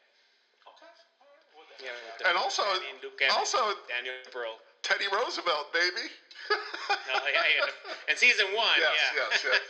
Okay. 0.64 0.88
All 1.20 1.28
right. 1.28 1.48
Well, 1.56 1.68
then. 1.68 1.92
Yeah. 1.92 2.30
And 2.32 2.38
also 2.38 2.64
Danny 2.64 2.96
and 2.96 3.04
Luke 3.04 3.20
Evans, 3.20 3.38
also 3.38 3.76
Daniel 3.92 4.16
Brühl. 4.32 4.56
Teddy 4.82 5.06
Roosevelt, 5.14 5.70
baby. 5.74 6.10
No, 6.50 7.22
yeah, 7.30 7.46
yeah. 7.46 8.10
In 8.10 8.18
season 8.18 8.50
one. 8.58 8.76
Yes, 8.80 8.98
yeah. 9.14 9.28
yes, 9.30 9.46
yes. 9.46 9.62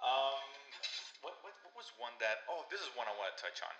Um, 0.00 0.40
what, 1.20 1.36
what, 1.44 1.52
what 1.60 1.76
was 1.76 1.92
one 2.00 2.16
that? 2.24 2.48
Oh, 2.48 2.64
this 2.72 2.80
is 2.80 2.88
one 2.96 3.04
I 3.04 3.12
want 3.20 3.36
to 3.36 3.38
touch 3.38 3.60
on, 3.60 3.74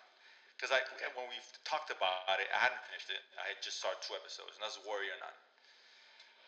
because 0.61 0.77
I 0.77 0.85
when 1.17 1.25
we 1.33 1.41
talked 1.65 1.89
about 1.89 2.37
it, 2.37 2.53
I 2.53 2.61
hadn't 2.61 2.85
finished 2.85 3.09
it. 3.09 3.25
I 3.41 3.57
had 3.57 3.65
just 3.65 3.81
started 3.81 4.05
two 4.05 4.13
episodes, 4.13 4.53
and 4.53 4.61
that's 4.61 4.77
Warrior 4.85 5.17
Nun, 5.17 5.33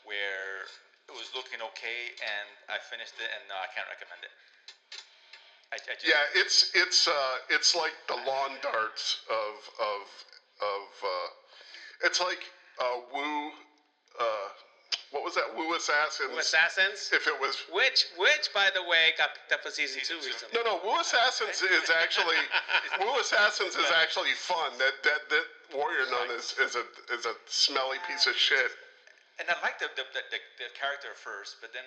where 0.04 0.68
it 1.08 1.16
was 1.16 1.32
looking 1.32 1.64
okay, 1.72 2.12
and 2.20 2.48
I 2.68 2.76
finished 2.76 3.16
it, 3.16 3.32
and 3.32 3.40
no, 3.48 3.56
I 3.56 3.72
can't 3.72 3.88
recommend 3.88 4.20
it. 4.20 4.34
I, 5.72 5.80
I 5.80 5.96
just, 5.96 6.04
Yeah, 6.04 6.20
it's 6.36 6.76
it's 6.76 7.08
uh, 7.08 7.36
it's 7.48 7.72
like 7.72 7.96
the 8.04 8.20
lawn 8.28 8.60
darts 8.60 9.24
of 9.32 9.56
of 9.80 10.04
of. 10.60 10.84
Uh, 11.00 11.28
it's 12.04 12.20
like 12.20 12.44
uh, 12.84 13.00
Wu. 13.16 13.56
Uh, 14.20 14.48
what 15.12 15.22
was 15.22 15.36
that? 15.36 15.44
Wu 15.52 15.76
Assassins. 15.76 16.32
Wu 16.32 16.40
Assassins. 16.40 17.12
If 17.12 17.28
it 17.28 17.36
was 17.36 17.54
Which, 17.68 18.08
which, 18.16 18.48
by 18.56 18.72
the 18.72 18.80
way, 18.82 19.12
got 19.20 19.36
picked 19.36 19.52
up 19.52 19.60
for 19.62 19.70
season, 19.70 20.00
Season 20.00 20.16
two 20.16 20.24
two. 20.24 20.32
recently. 20.32 20.52
No, 20.56 20.64
no. 20.64 20.74
Wu 20.80 20.96
Assassins 21.00 21.60
is 21.60 21.88
actually 21.92 22.40
Wu 23.00 23.12
Assassins 23.20 23.76
is 23.76 23.90
actually 23.92 24.32
fun. 24.34 24.72
That 24.80 24.96
that 25.04 25.28
that 25.28 25.46
Warrior 25.76 26.08
Nun 26.10 26.32
is 26.36 26.56
is 26.58 26.74
a 26.80 26.84
is 27.12 27.24
a 27.28 27.36
smelly 27.46 28.00
piece 28.08 28.24
of 28.26 28.34
shit. 28.36 28.72
and 29.40 29.48
I 29.52 29.56
like 29.60 29.76
the 29.78 29.88
the, 29.96 30.04
the, 30.16 30.24
the, 30.32 30.68
character 30.72 31.12
first, 31.12 31.60
but 31.60 31.72
then 31.76 31.84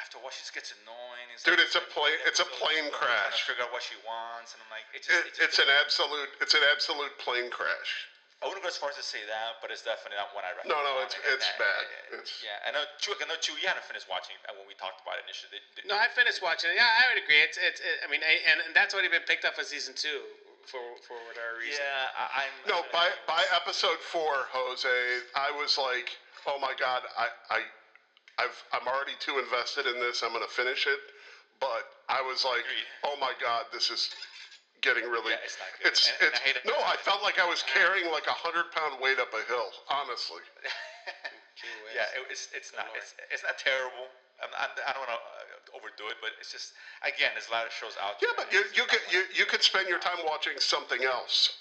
after 0.00 0.16
a 0.16 0.20
while 0.24 0.32
she 0.32 0.40
just 0.40 0.56
gets 0.56 0.72
annoying. 0.72 1.28
It's 1.36 1.44
Dude, 1.44 1.60
like- 1.60 1.68
it's 1.68 1.76
a 1.76 1.84
plane- 1.92 2.22
it's 2.24 2.40
a 2.40 2.48
plane 2.48 2.88
she's 2.88 2.96
trying 2.96 3.28
to 3.28 3.28
crash. 3.28 3.44
Figure 3.44 3.64
out 3.68 3.72
what 3.76 3.84
she 3.84 3.96
wants, 4.08 4.56
and 4.56 4.64
I'm 4.64 4.72
like, 4.72 4.88
it 4.96 5.04
just, 5.04 5.12
It, 5.12 5.20
it 5.28 5.32
just 5.36 5.40
it's 5.52 5.58
an 5.60 5.68
absolute 5.68 6.32
it's 6.40 6.56
an 6.56 6.64
absolute 6.72 7.12
plane 7.20 7.52
crash. 7.52 8.08
I 8.42 8.50
wouldn't 8.50 8.66
go 8.66 8.68
as 8.68 8.76
far 8.76 8.90
as 8.90 8.98
to 8.98 9.06
say 9.06 9.22
that, 9.30 9.62
but 9.62 9.70
it's 9.70 9.86
definitely 9.86 10.18
not 10.18 10.34
one 10.34 10.42
I 10.42 10.50
recommend. 10.58 10.74
No, 10.74 10.82
no, 10.82 10.98
it's- 11.06 11.14
it's 11.22 11.46
and- 11.46 11.58
bad. 11.62 11.82
and- 12.10 12.20
It's- 12.26 12.42
yeah, 12.42 12.58
I 12.66 12.74
know. 12.74 12.82
Chew, 12.98 13.14
I 13.14 13.24
know. 13.30 13.36
Chew, 13.38 13.54
you 13.62 13.68
hadn't 13.70 13.86
finished 13.86 14.08
watching 14.10 14.34
uh, 14.50 14.54
when 14.58 14.66
we 14.66 14.74
talked 14.74 14.98
about 15.06 15.18
it 15.22 15.24
initially. 15.30 15.54
Did- 15.54 15.74
did- 15.76 15.86
No, 15.86 15.94
I 15.96 16.08
finished 16.10 16.42
watching 16.42 16.70
it. 16.70 16.76
Yeah, 16.76 16.90
I 16.90 17.08
would 17.14 17.22
agree. 17.22 17.38
It's, 17.40 17.56
it's, 17.56 17.78
it, 17.80 18.02
I 18.02 18.10
mean, 18.10 18.22
I, 18.26 18.42
and, 18.50 18.58
and 18.66 18.74
that's 18.74 18.92
already 18.94 19.08
been 19.08 19.22
picked 19.24 19.44
up 19.46 19.54
for 19.54 19.62
season 19.64 19.94
two 19.94 20.26
for 20.66 20.82
for 21.06 21.14
whatever 21.26 21.58
reason. 21.58 21.82
Yeah, 21.82 22.10
I, 22.18 22.44
I'm. 22.46 22.54
No, 22.66 22.84
by 22.92 23.10
by 23.26 23.42
episode 23.54 23.98
four, 23.98 24.46
Jose, 24.50 25.22
I 25.34 25.50
was 25.50 25.78
like, 25.78 26.10
oh 26.46 26.58
my 26.58 26.74
god, 26.78 27.02
I 27.18 27.28
I 27.50 27.60
I've 28.38 28.64
I'm 28.72 28.86
already 28.86 29.14
too 29.18 29.38
invested 29.38 29.86
in 29.86 29.98
this. 30.00 30.22
I'm 30.22 30.32
gonna 30.32 30.46
finish 30.46 30.86
it, 30.86 31.00
but 31.58 31.82
I 32.08 32.22
was 32.22 32.44
like, 32.44 32.60
Agreed. 32.60 32.86
oh 33.04 33.16
my 33.20 33.32
god, 33.40 33.66
this 33.72 33.90
is 33.90 34.10
getting 34.82 35.06
really. 35.08 35.32
Yeah, 35.32 35.46
it's 35.46 35.56
not 35.62 35.70
good. 35.78 35.88
It's 35.94 36.04
And- 36.10 36.28
and 36.28 36.30
it's 36.34 36.40
I 36.40 36.42
hate 36.44 36.56
it. 36.58 36.66
no. 36.68 36.76
I 36.84 36.98
felt 37.00 37.22
like 37.22 37.38
I 37.38 37.46
was 37.48 37.62
carrying 37.64 38.10
like 38.12 38.26
a 38.26 38.34
hundred 38.36 38.68
pound 38.74 39.00
weight 39.00 39.18
up 39.22 39.32
a 39.32 39.42
hill. 39.48 39.70
Honestly. 39.88 40.42
Gee 41.58 41.70
whiz. 41.86 41.94
Yeah, 41.96 42.18
it, 42.18 42.26
it's 42.30 42.48
it's 42.52 42.70
not 42.76 42.90
it's, 42.98 43.14
it's 43.30 43.42
not 43.46 43.56
terrible. 43.58 44.10
I'm, 44.42 44.50
I'm, 44.58 44.70
I 44.84 44.90
don't 44.92 45.06
want 45.06 45.14
to 45.14 45.20
uh, 45.22 45.78
overdo 45.78 46.10
it, 46.10 46.18
but 46.18 46.34
it's 46.42 46.50
just 46.50 46.74
again, 47.06 47.30
there's 47.38 47.46
a 47.48 47.54
lot 47.54 47.64
of 47.64 47.72
shows 47.72 47.94
out 48.02 48.18
Yeah, 48.18 48.34
there. 48.34 48.44
but 48.44 48.52
you 48.52 48.66
you 48.74 48.84
could 48.90 49.02
you, 49.08 49.22
you 49.32 49.46
could 49.46 49.62
spend 49.62 49.86
your 49.88 50.02
time 50.02 50.18
watching 50.26 50.58
something 50.58 51.02
else. 51.06 51.54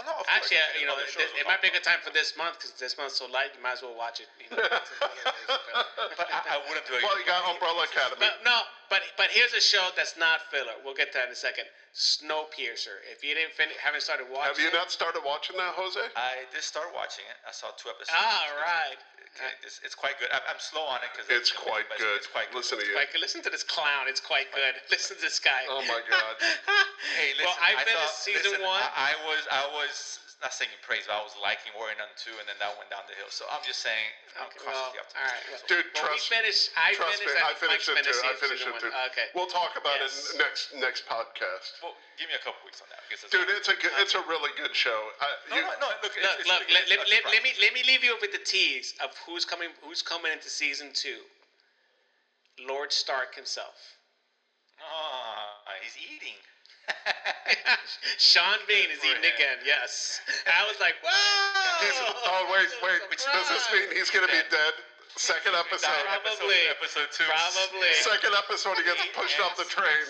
Oh, 0.00 0.06
no, 0.08 0.16
of 0.16 0.24
course, 0.24 0.32
Actually, 0.32 0.64
uh, 0.64 0.80
you 0.80 0.86
know, 0.88 0.96
other 0.96 1.04
th- 1.04 1.12
shows 1.12 1.28
it 1.36 1.44
might 1.44 1.60
be 1.60 1.68
a 1.68 1.76
talk 1.76 1.82
good 1.82 1.88
time 1.92 2.00
for 2.00 2.08
this 2.16 2.32
month 2.32 2.56
because 2.56 2.72
this 2.80 2.96
month's 2.96 3.20
so 3.20 3.28
light. 3.28 3.52
You 3.52 3.60
might 3.60 3.76
as 3.76 3.82
well 3.84 3.92
watch 3.98 4.22
it. 4.24 4.32
You 4.40 4.48
know, 4.48 4.64
it's 4.64 4.72
a 4.72 4.96
it's 5.12 5.44
a 5.44 5.58
filler. 5.60 5.84
But 6.16 6.28
I, 6.32 6.56
I 6.56 6.58
wouldn't 6.64 6.86
do 6.88 6.96
it. 6.96 7.04
Well, 7.04 7.18
you 7.20 7.26
got 7.28 7.44
Umbrella 7.44 7.84
Academy. 7.84 8.16
But 8.16 8.40
no, 8.40 8.64
but 8.90 9.00
but 9.16 9.30
here's 9.30 9.54
a 9.54 9.60
show 9.62 9.88
that's 9.96 10.18
not 10.18 10.42
filler. 10.50 10.74
We'll 10.84 10.94
get 10.98 11.12
to 11.14 11.18
that 11.18 11.26
in 11.30 11.32
a 11.32 11.38
second. 11.38 11.64
Snowpiercer. 11.94 13.02
If 13.10 13.24
you 13.24 13.34
didn't 13.34 13.54
finish, 13.54 13.74
haven't 13.82 14.02
started 14.02 14.26
watching. 14.30 14.50
Have 14.54 14.58
you 14.60 14.68
it- 14.68 14.74
not 14.74 14.90
started 14.90 15.22
watching 15.24 15.56
that, 15.56 15.74
Jose? 15.74 15.98
I 16.14 16.44
just 16.54 16.68
started 16.68 16.92
watching 16.94 17.24
it. 17.30 17.38
I 17.46 17.52
saw 17.54 17.70
two 17.78 17.88
episodes. 17.90 18.14
Ah, 18.14 18.44
It's- 18.46 18.62
right. 18.62 18.98
Okay, 19.30 19.46
it's, 19.62 19.78
it's 19.86 19.94
quite 19.94 20.18
good. 20.18 20.26
I'm, 20.34 20.42
I'm 20.50 20.58
slow 20.58 20.82
on 20.90 20.98
it 21.06 21.10
because 21.14 21.30
It's 21.30 21.54
quite 21.54 21.86
good. 22.02 22.18
It's 22.18 22.26
quite 22.26 22.50
good. 22.50 22.66
Listen 22.66 22.82
to 22.82 22.84
you. 22.84 22.98
Like, 22.98 23.14
listen 23.14 23.38
to 23.46 23.50
this 23.50 23.62
clown. 23.62 24.10
It's 24.10 24.18
quite 24.18 24.50
good. 24.50 24.74
Listen 24.90 25.14
to 25.16 25.22
this 25.22 25.38
guy. 25.38 25.62
Oh 25.70 25.82
my 25.86 26.02
God. 26.10 26.34
Hey, 27.16 27.32
listen, 27.38 27.46
well, 27.46 27.56
I 27.62 27.78
I 27.80 27.84
finished 27.86 27.96
thought, 27.96 28.26
season 28.26 28.50
listen, 28.58 28.66
one. 28.66 28.82
I, 28.82 29.14
I 29.16 29.26
was, 29.26 29.42
I 29.50 29.64
was 29.72 30.18
not 30.40 30.56
singing 30.56 30.80
praise, 30.80 31.04
but 31.04 31.20
I 31.20 31.22
was 31.22 31.36
liking 31.36 31.68
Warrior 31.76 32.00
Nun 32.00 32.08
two, 32.16 32.32
and 32.40 32.48
then 32.48 32.56
that 32.64 32.72
went 32.80 32.88
down 32.88 33.04
the 33.04 33.12
hill. 33.12 33.28
So 33.28 33.44
I'm 33.52 33.60
just 33.60 33.84
saying, 33.84 34.08
I'm 34.40 34.48
Okay, 34.48 34.64
cautiously 34.64 34.96
all 34.96 35.04
optimistic. 35.04 35.20
right. 35.20 35.44
Well, 35.52 35.68
Dude, 35.68 35.86
well, 35.92 36.00
trust- 36.08 36.32
we 36.32 36.36
finished. 36.40 36.64
I 36.80 36.88
Trust 36.96 37.20
finished. 37.20 37.36
me, 37.36 37.44
I 37.44 37.52
finished 37.60 37.86
Mike 37.92 38.00
it 38.00 38.08
too. 38.08 38.20
I 38.24 38.32
finished 38.40 38.64
it 38.64 38.74
too. 38.80 38.92
Okay. 39.12 39.28
We'll 39.36 39.52
talk 39.52 39.76
about 39.76 40.00
Yes. 40.00 40.32
it 40.32 40.40
next 40.40 40.62
next 40.80 41.02
podcast. 41.04 41.76
Well, 41.84 41.92
give 42.16 42.32
me 42.32 42.40
a 42.40 42.42
couple 42.42 42.56
weeks 42.64 42.80
on 42.80 42.88
that. 42.88 43.04
I 43.04 43.06
guess 43.12 43.20
Dude, 43.28 43.52
it's 43.52 43.68
a 43.68 43.76
good, 43.76 43.92
it's 44.00 44.16
a 44.16 44.24
really 44.24 44.48
good 44.56 44.72
show. 44.72 44.96
I, 45.20 45.28
no, 45.52 45.60
you, 45.60 45.62
no, 45.68 45.76
no, 45.76 45.88
look, 46.00 46.08
it's, 46.08 46.24
Look, 46.24 46.36
it's 46.40 46.48
look. 46.48 46.60
really 46.72 46.88
Let, 46.88 46.88
let, 46.88 47.00
let, 47.04 47.22
let 47.36 47.42
me 47.44 47.52
let 47.60 47.72
me 47.76 47.84
leave 47.84 48.00
you 48.00 48.16
with 48.24 48.32
the 48.32 48.40
tease 48.40 48.96
of 49.04 49.12
who's 49.28 49.44
coming. 49.44 49.68
Who's 49.84 50.00
coming 50.00 50.32
into 50.32 50.48
season 50.48 50.88
two? 50.96 51.20
Lord 52.64 52.92
Stark 52.96 53.36
himself. 53.36 53.76
Ah, 54.80 55.60
he's 55.84 55.96
eating. 56.00 56.36
Sean 58.18 58.58
Bean 58.68 58.88
is 58.92 59.00
eating 59.04 59.24
again. 59.24 59.58
Yes. 59.64 60.20
I 60.46 60.64
was 60.68 60.78
like, 60.80 60.94
whoa. 61.02 61.10
oh 62.32 62.42
wait, 62.52 62.68
wait. 62.84 63.00
Does 63.10 63.48
this 63.48 63.64
mean 63.72 63.88
he's 63.96 64.10
gonna 64.10 64.30
be 64.30 64.40
dead? 64.50 64.74
Second 65.16 65.52
episode. 65.58 65.90
Probably. 66.06 66.70
Episode, 66.70 67.08
episode 67.08 67.10
two. 67.12 67.28
Probably. 67.28 67.92
Second 68.00 68.32
episode, 68.38 68.76
he 68.78 68.84
gets 68.86 69.02
pushed 69.12 69.40
off 69.42 69.58
the 69.58 69.68
train. 69.68 70.06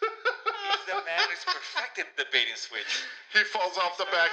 He's 0.00 0.84
the 0.86 1.00
man 1.02 1.24
who's 1.28 1.44
perfected 1.44 2.06
the 2.16 2.24
bait 2.30 2.46
and 2.48 2.56
switch. 2.60 3.04
He 3.34 3.42
falls 3.44 3.76
off 3.76 3.98
the 3.98 4.08
back. 4.14 4.30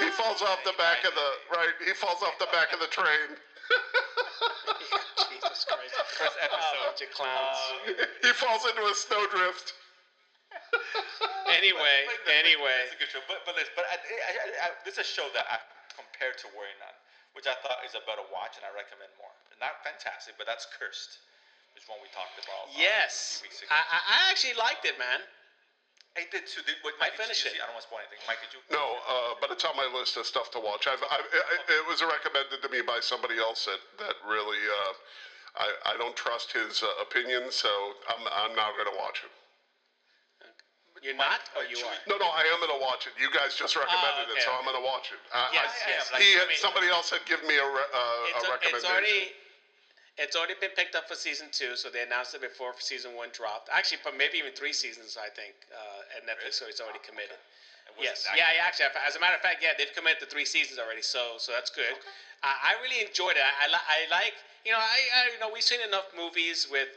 He 0.00 0.08
ah, 0.08 0.16
falls 0.16 0.40
off 0.40 0.64
the 0.64 0.74
back 0.80 1.04
of 1.04 1.12
the 1.12 1.30
right. 1.52 1.76
He 1.84 1.92
falls 1.92 2.22
off 2.24 2.38
the 2.40 2.48
back 2.50 2.72
of 2.72 2.80
the 2.80 2.88
train. 2.88 3.36
Jesus 5.28 5.66
Christ. 5.68 5.94
First 6.18 6.36
Oh, 6.40 6.46
episode. 6.46 6.82
bunch 6.88 7.02
of 7.04 7.10
clowns. 7.12 7.58
He 8.22 8.32
falls 8.32 8.64
into 8.64 8.82
a 8.86 8.94
snowdrift. 8.94 9.74
anyway, 11.58 11.98
But 12.08 12.20
the- 12.26 12.36
anyway. 12.36 12.78
it's 12.88 12.96
a 12.96 13.00
good 13.00 13.10
show. 13.12 13.22
But 13.28 13.44
but 13.44 13.54
listen, 13.56 13.72
but 13.76 13.86
I, 13.90 13.96
I, 14.00 14.32
I, 14.32 14.46
I, 14.64 14.66
this 14.84 14.96
is 14.96 15.04
a 15.04 15.08
show 15.08 15.26
that 15.36 15.46
I 15.50 15.58
compared 15.96 16.38
to 16.44 16.46
Warrior 16.56 16.76
Nun, 16.80 16.96
which 17.36 17.44
I 17.50 17.54
thought 17.60 17.80
is 17.84 17.92
a 17.98 18.02
better 18.08 18.24
watch, 18.32 18.56
and 18.60 18.64
I 18.64 18.72
recommend 18.72 19.12
more. 19.20 19.32
Not 19.60 19.84
fantastic, 19.84 20.40
but 20.40 20.48
that's 20.48 20.64
Cursed, 20.72 21.20
which 21.76 21.84
one 21.84 22.00
we 22.00 22.08
talked 22.16 22.40
about. 22.40 22.72
uh, 22.72 22.80
Yes. 22.80 23.44
a 23.44 23.44
few 23.44 23.52
weeks 23.52 23.60
ago. 23.60 23.68
I, 23.76 23.80
I 23.84 23.98
I 24.00 24.18
actually 24.32 24.56
liked 24.56 24.88
it, 24.88 24.96
man. 24.96 25.20
I 26.16 26.24
did 26.32 26.48
too. 26.48 26.64
Did, 26.64 26.80
what, 26.82 26.96
I 26.98 27.06
Mike, 27.06 27.20
did 27.20 27.28
finished 27.28 27.44
you 27.44 27.52
see? 27.52 27.60
it. 27.60 27.62
I 27.62 27.68
don't 27.68 27.76
want 27.76 27.84
to 27.84 27.90
spoil 27.92 28.00
anything. 28.02 28.24
Mike, 28.24 28.40
did 28.40 28.50
you? 28.56 28.60
No, 28.72 28.98
uh, 29.04 29.36
but 29.38 29.52
it's 29.52 29.62
on 29.68 29.76
my 29.76 29.86
list 29.92 30.16
of 30.16 30.24
stuff 30.26 30.50
to 30.56 30.60
watch. 30.60 30.88
I've, 30.88 30.98
I've, 31.06 31.28
it, 31.30 31.60
it 31.70 31.84
was 31.86 32.00
recommended 32.02 32.64
to 32.64 32.68
me 32.72 32.80
by 32.82 32.98
somebody 33.04 33.36
else 33.38 33.68
that 33.68 33.78
that 34.02 34.16
really. 34.24 34.58
Uh, 34.58 34.94
I, 35.60 35.94
I 35.94 35.96
don't 35.98 36.14
trust 36.14 36.52
his 36.54 36.80
uh, 36.82 36.86
opinion, 37.02 37.50
so 37.50 37.68
I'm, 38.08 38.22
I'm 38.30 38.54
now 38.54 38.70
going 38.70 38.86
to 38.86 38.94
watch 38.96 39.22
it. 39.26 39.30
You're 41.00 41.16
Mike, 41.16 41.40
not, 41.40 41.42
or 41.56 41.64
uh, 41.64 41.72
you 41.72 41.80
are? 41.80 41.96
No, 42.04 42.20
no, 42.20 42.28
I 42.28 42.44
am 42.52 42.60
going 42.60 42.76
to 42.76 42.82
watch 42.84 43.08
it. 43.08 43.16
You 43.16 43.32
guys 43.32 43.56
just 43.56 43.72
recommended 43.72 44.28
okay, 44.28 44.36
it, 44.36 44.44
so. 44.44 44.52
I'm 44.52 44.68
going 44.68 44.76
to 44.76 44.84
watch 44.84 45.08
it. 45.12 45.20
I, 45.32 45.48
Yes, 45.56 45.72
I, 45.80 45.88
yes. 45.88 46.02
like- 46.12 46.20
he, 46.20 46.28
I 46.36 46.44
mean- 46.44 46.60
somebody 46.60 46.88
else 46.92 47.08
had 47.08 47.24
given 47.24 47.48
me 47.48 47.56
a, 47.56 47.64
re, 47.64 47.80
uh, 47.88 48.32
It's, 48.36 48.44
a 48.44 48.48
a- 48.48 48.52
recommendation. 48.52 48.76
it's 48.76 48.88
already 48.88 49.20
it's 50.20 50.36
already 50.36 50.52
been 50.60 50.76
picked 50.76 50.92
up 50.92 51.08
for 51.08 51.16
season 51.16 51.48
two, 51.48 51.72
so 51.80 51.88
they 51.88 52.04
announced 52.04 52.36
it 52.36 52.44
before 52.44 52.76
season 52.76 53.16
one 53.16 53.32
dropped. 53.32 53.72
Actually, 53.72 54.04
but 54.04 54.12
maybe 54.12 54.36
even 54.36 54.52
three 54.52 54.74
seasons, 54.76 55.16
I 55.16 55.32
think. 55.32 55.56
Uh, 55.72 56.12
and 56.12 56.28
Netflix 56.28 56.60
it's 56.60 56.76
already 56.76 57.00
committed. 57.00 57.40
Wasn't 57.96 58.04
Yes, 58.04 58.28
that 58.28 58.36
yeah, 58.36 58.52
yeah. 58.52 58.68
Actually, 58.68 58.92
as 59.00 59.16
a 59.16 59.20
matter 59.20 59.40
of 59.40 59.40
fact, 59.40 59.64
yeah, 59.64 59.72
they've 59.72 59.90
committed 59.96 60.20
to 60.20 60.28
three 60.28 60.44
seasons 60.44 60.76
already, 60.78 61.00
so 61.00 61.40
so 61.40 61.56
that's 61.56 61.72
good. 61.72 61.96
I, 62.44 62.76
I 62.76 62.82
really 62.84 63.00
enjoyed 63.00 63.40
it. 63.40 63.44
I, 63.44 63.64
I, 63.64 63.66
li- 63.72 63.86
I 63.88 63.98
like, 64.12 64.34
you 64.68 64.72
know, 64.76 64.82
I, 64.82 65.00
I 65.16 65.20
you 65.32 65.40
know 65.40 65.48
we've 65.48 65.64
seen 65.64 65.80
enough 65.80 66.12
movies 66.12 66.68
with 66.70 66.88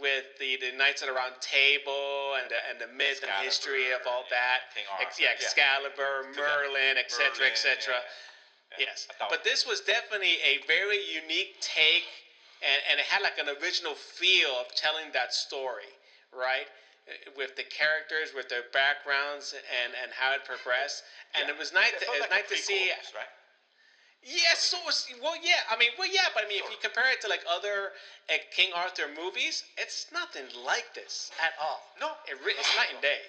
with 0.00 0.24
the, 0.38 0.56
the 0.60 0.76
Knights 0.76 1.00
of 1.02 1.08
the 1.08 1.16
Round 1.16 1.34
Table 1.40 2.36
and 2.36 2.48
the, 2.50 2.60
and 2.68 2.76
the 2.76 2.90
myth 2.92 3.24
and 3.24 3.32
history 3.44 3.92
of 3.92 4.04
all 4.04 4.24
that. 4.28 4.68
King 4.76 4.84
Arthur, 4.92 5.08
yeah, 5.16 5.32
yeah. 5.32 5.40
Excalibur, 5.40 6.28
Merlin, 6.36 7.00
etc., 7.00 7.48
etc. 7.48 7.96
yeah, 8.76 8.92
Yes, 8.92 9.08
but 9.30 9.40
this 9.44 9.64
was 9.64 9.80
definitely 9.80 10.36
a 10.44 10.60
very 10.68 11.00
unique 11.00 11.56
take, 11.64 12.04
and, 12.60 12.80
and 12.92 13.00
it 13.00 13.06
had 13.06 13.22
like 13.22 13.38
an 13.40 13.48
original 13.62 13.94
feel 13.94 14.52
of 14.60 14.68
telling 14.76 15.08
that 15.16 15.32
story, 15.32 15.88
right? 16.34 16.68
Uh, 17.08 17.30
With 17.38 17.56
the 17.56 17.64
characters, 17.64 18.34
with 18.36 18.48
their 18.52 18.68
backgrounds, 18.76 19.54
and, 19.54 19.94
and 20.02 20.12
how 20.12 20.34
it 20.34 20.44
progressed, 20.44 21.04
and 21.32 21.48
it 21.48 21.56
was 21.56 21.72
nice. 21.72 21.94
To, 21.96 22.04
It 22.04 22.04
felt 22.04 22.16
it 22.16 22.20
was 22.26 22.30
like 22.30 22.50
nice 22.50 22.52
to 22.52 22.58
see. 22.60 22.90
almost, 22.92 23.14
right? 23.16 23.32
Yes, 24.22 24.58
so 24.58 24.78
it's- 24.88 25.06
well, 25.22 25.36
yeah. 25.36 25.62
I 25.70 25.76
mean, 25.76 25.90
well, 25.98 26.08
yeah, 26.10 26.28
but 26.34 26.44
I 26.44 26.48
mean, 26.48 26.58
if 26.62 26.70
you 26.70 26.76
compare 26.82 27.08
it 27.12 27.20
to 27.22 27.28
like 27.28 27.44
other 27.48 27.92
uh, 28.28 28.34
King 28.50 28.72
Arthur 28.74 29.06
movies, 29.08 29.62
it's 29.76 30.06
nothing 30.12 30.46
like 30.64 30.94
this 30.94 31.30
at 31.42 31.54
all. 31.60 31.80
No. 32.00 32.16
it 32.26 32.34
re- 32.44 32.54
it's 32.58 32.74
night 32.76 32.90
and 32.92 33.00
day. 33.00 33.20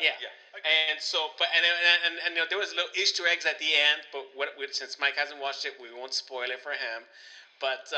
Yeah. 0.00 0.16
yeah, 0.20 0.32
I. 0.56 0.60
And 0.90 1.00
so, 1.00 1.28
but 1.38 1.48
and 1.54 1.64
and, 1.64 2.00
and, 2.06 2.14
and 2.24 2.30
you 2.34 2.40
know, 2.40 2.46
there 2.48 2.56
was 2.58 2.72
little 2.72 2.88
Easter 2.96 3.26
eggs 3.28 3.44
at 3.44 3.58
the 3.58 3.72
end, 3.76 4.02
but 4.12 4.24
what, 4.34 4.52
we- 4.58 4.68
since 4.72 4.98
Mike 4.98 5.16
hasn't 5.16 5.40
watched 5.40 5.64
it, 5.64 5.76
we 5.80 5.92
won't 5.92 6.14
spoil 6.14 6.48
it 6.48 6.60
for 6.60 6.72
him. 6.72 7.04
But 7.60 7.86
uh, 7.92 7.96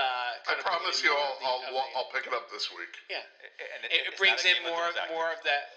I 0.51 0.53
of 0.59 0.61
promise 0.61 1.03
you, 1.03 1.11
I'll, 1.15 1.39
the- 1.39 1.47
I'll, 1.47 1.63
of 1.67 1.75
wa- 1.75 1.87
the- 1.91 1.99
I'll 1.99 2.11
pick 2.11 2.27
it 2.27 2.35
up 2.35 2.51
this 2.51 2.71
week. 2.71 2.95
yeah. 3.09 3.23
And 3.79 3.87
It, 3.91 3.95
it 3.95 4.03
it's 4.13 4.19
brings 4.19 4.43
in 4.45 4.55
Game 4.59 4.67
of 4.67 4.75
more 4.75 4.91
more 5.11 5.31
of 5.33 5.39
that. 5.47 5.71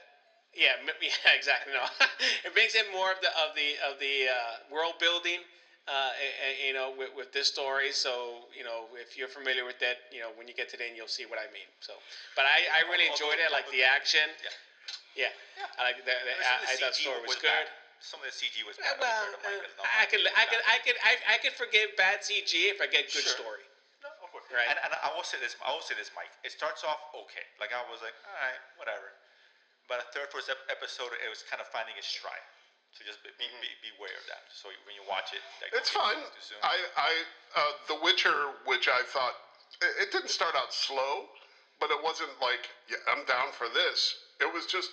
Yeah, 0.58 0.74
yeah, 1.02 1.34
exactly. 1.38 1.74
No, 1.74 1.86
it 2.46 2.54
brings 2.54 2.74
in 2.74 2.86
more 2.92 3.12
of 3.14 3.22
the 3.22 3.30
of 3.38 3.54
the 3.54 3.78
of 3.86 3.98
the 4.02 4.30
uh, 4.30 4.54
world 4.74 4.98
building. 5.00 5.42
Uh, 5.88 6.12
a- 6.20 6.36
a- 6.44 6.58
you 6.68 6.76
know, 6.76 6.92
with, 7.00 7.16
with 7.16 7.32
this 7.32 7.48
story. 7.48 7.96
So, 7.96 8.52
you 8.52 8.68
know, 8.68 8.92
if 9.00 9.16
you're 9.16 9.32
familiar 9.32 9.64
with 9.64 9.80
that, 9.80 10.04
you 10.12 10.20
know, 10.20 10.36
when 10.36 10.44
you 10.44 10.52
get 10.52 10.68
to 10.72 10.78
the 10.78 10.84
end, 10.84 11.00
you'll 11.00 11.08
see 11.08 11.24
what 11.24 11.40
I 11.40 11.48
mean. 11.56 11.64
So, 11.80 11.96
but 12.36 12.44
I, 12.44 12.68
I 12.76 12.80
really 12.92 13.08
enjoyed 13.08 13.40
it. 13.40 13.48
I 13.48 13.52
like 13.56 13.72
the 13.72 13.88
action. 13.88 14.28
Yeah. 15.16 15.32
Yeah. 15.32 15.80
I 15.80 15.88
like 15.88 16.04
the, 16.04 16.12
the 16.12 16.36
I, 16.44 16.76
I 16.76 16.76
thought 16.76 16.92
the 16.92 17.00
story 17.08 17.24
was, 17.24 17.40
was 17.40 17.40
good. 17.40 17.56
bad. 17.56 17.72
Some 18.04 18.20
of 18.20 18.28
the 18.28 18.36
CG 18.36 18.68
was 18.68 18.76
Uh, 18.78 18.84
bad. 18.84 19.00
well, 19.00 19.32
compared 19.40 19.64
to 19.64 19.72
Mike, 19.80 19.88
uh, 19.88 20.04
I 20.04 20.06
could, 20.12 20.22
I 20.28 20.44
could. 20.52 20.62
I 20.68 20.78
could, 20.84 20.98
I, 21.02 21.14
I 21.34 21.36
could 21.40 21.56
forgive 21.56 21.96
bad 21.96 22.20
CG 22.20 22.52
if 22.68 22.84
I 22.84 22.86
get 22.92 23.08
good 23.10 23.24
Sure. 23.24 23.40
story. 23.40 23.64
No, 24.04 24.12
of 24.22 24.30
course. 24.36 24.44
Right. 24.52 24.68
And, 24.68 24.78
and 24.84 24.92
I 24.92 25.10
will 25.16 25.24
say 25.26 25.40
this. 25.40 25.56
I 25.64 25.72
will 25.72 25.82
say 25.82 25.96
this, 25.96 26.12
Mike. 26.14 26.30
It 26.44 26.52
starts 26.52 26.84
off 26.84 27.00
okay. 27.26 27.48
Like 27.64 27.72
I 27.72 27.80
was 27.90 28.04
like, 28.04 28.14
all 28.28 28.38
right, 28.44 28.60
whatever. 28.78 29.16
But 29.88 30.04
a 30.04 30.06
third, 30.12 30.28
ep- 30.36 30.68
episode, 30.68 31.16
it 31.24 31.32
was 31.32 31.48
kind 31.48 31.64
of 31.64 31.68
finding 31.72 31.96
its 31.96 32.12
stride. 32.12 32.44
So 32.98 33.06
just 33.06 33.22
be, 33.22 33.30
be, 33.38 33.46
be 33.62 33.94
beware 33.94 34.18
of 34.18 34.26
that. 34.26 34.50
So 34.50 34.74
when 34.90 34.98
you 34.98 35.06
watch 35.06 35.30
it, 35.38 35.46
like, 35.62 35.70
It's 35.78 35.94
don't 35.94 36.02
fine. 36.02 36.18
too 36.34 36.42
soon. 36.42 36.58
I, 36.66 36.78
I, 36.98 37.12
uh, 37.54 37.72
The 37.86 37.98
Witcher, 38.02 38.58
which 38.66 38.90
I 38.90 39.06
thought 39.06 39.38
it, 39.86 39.94
it 40.02 40.10
didn't 40.10 40.34
start 40.34 40.58
out 40.58 40.74
slow, 40.74 41.30
but 41.78 41.94
it 41.94 42.02
wasn't 42.02 42.34
like 42.42 42.66
yeah, 42.90 42.98
I'm 43.14 43.22
down 43.30 43.54
for 43.54 43.70
this. 43.70 44.18
It 44.42 44.50
was 44.50 44.66
just, 44.66 44.90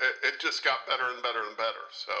it, 0.00 0.32
it 0.32 0.34
just 0.40 0.64
got 0.64 0.88
better 0.88 1.04
and 1.12 1.20
better 1.20 1.44
and 1.44 1.52
better. 1.60 1.84
So 1.92 2.16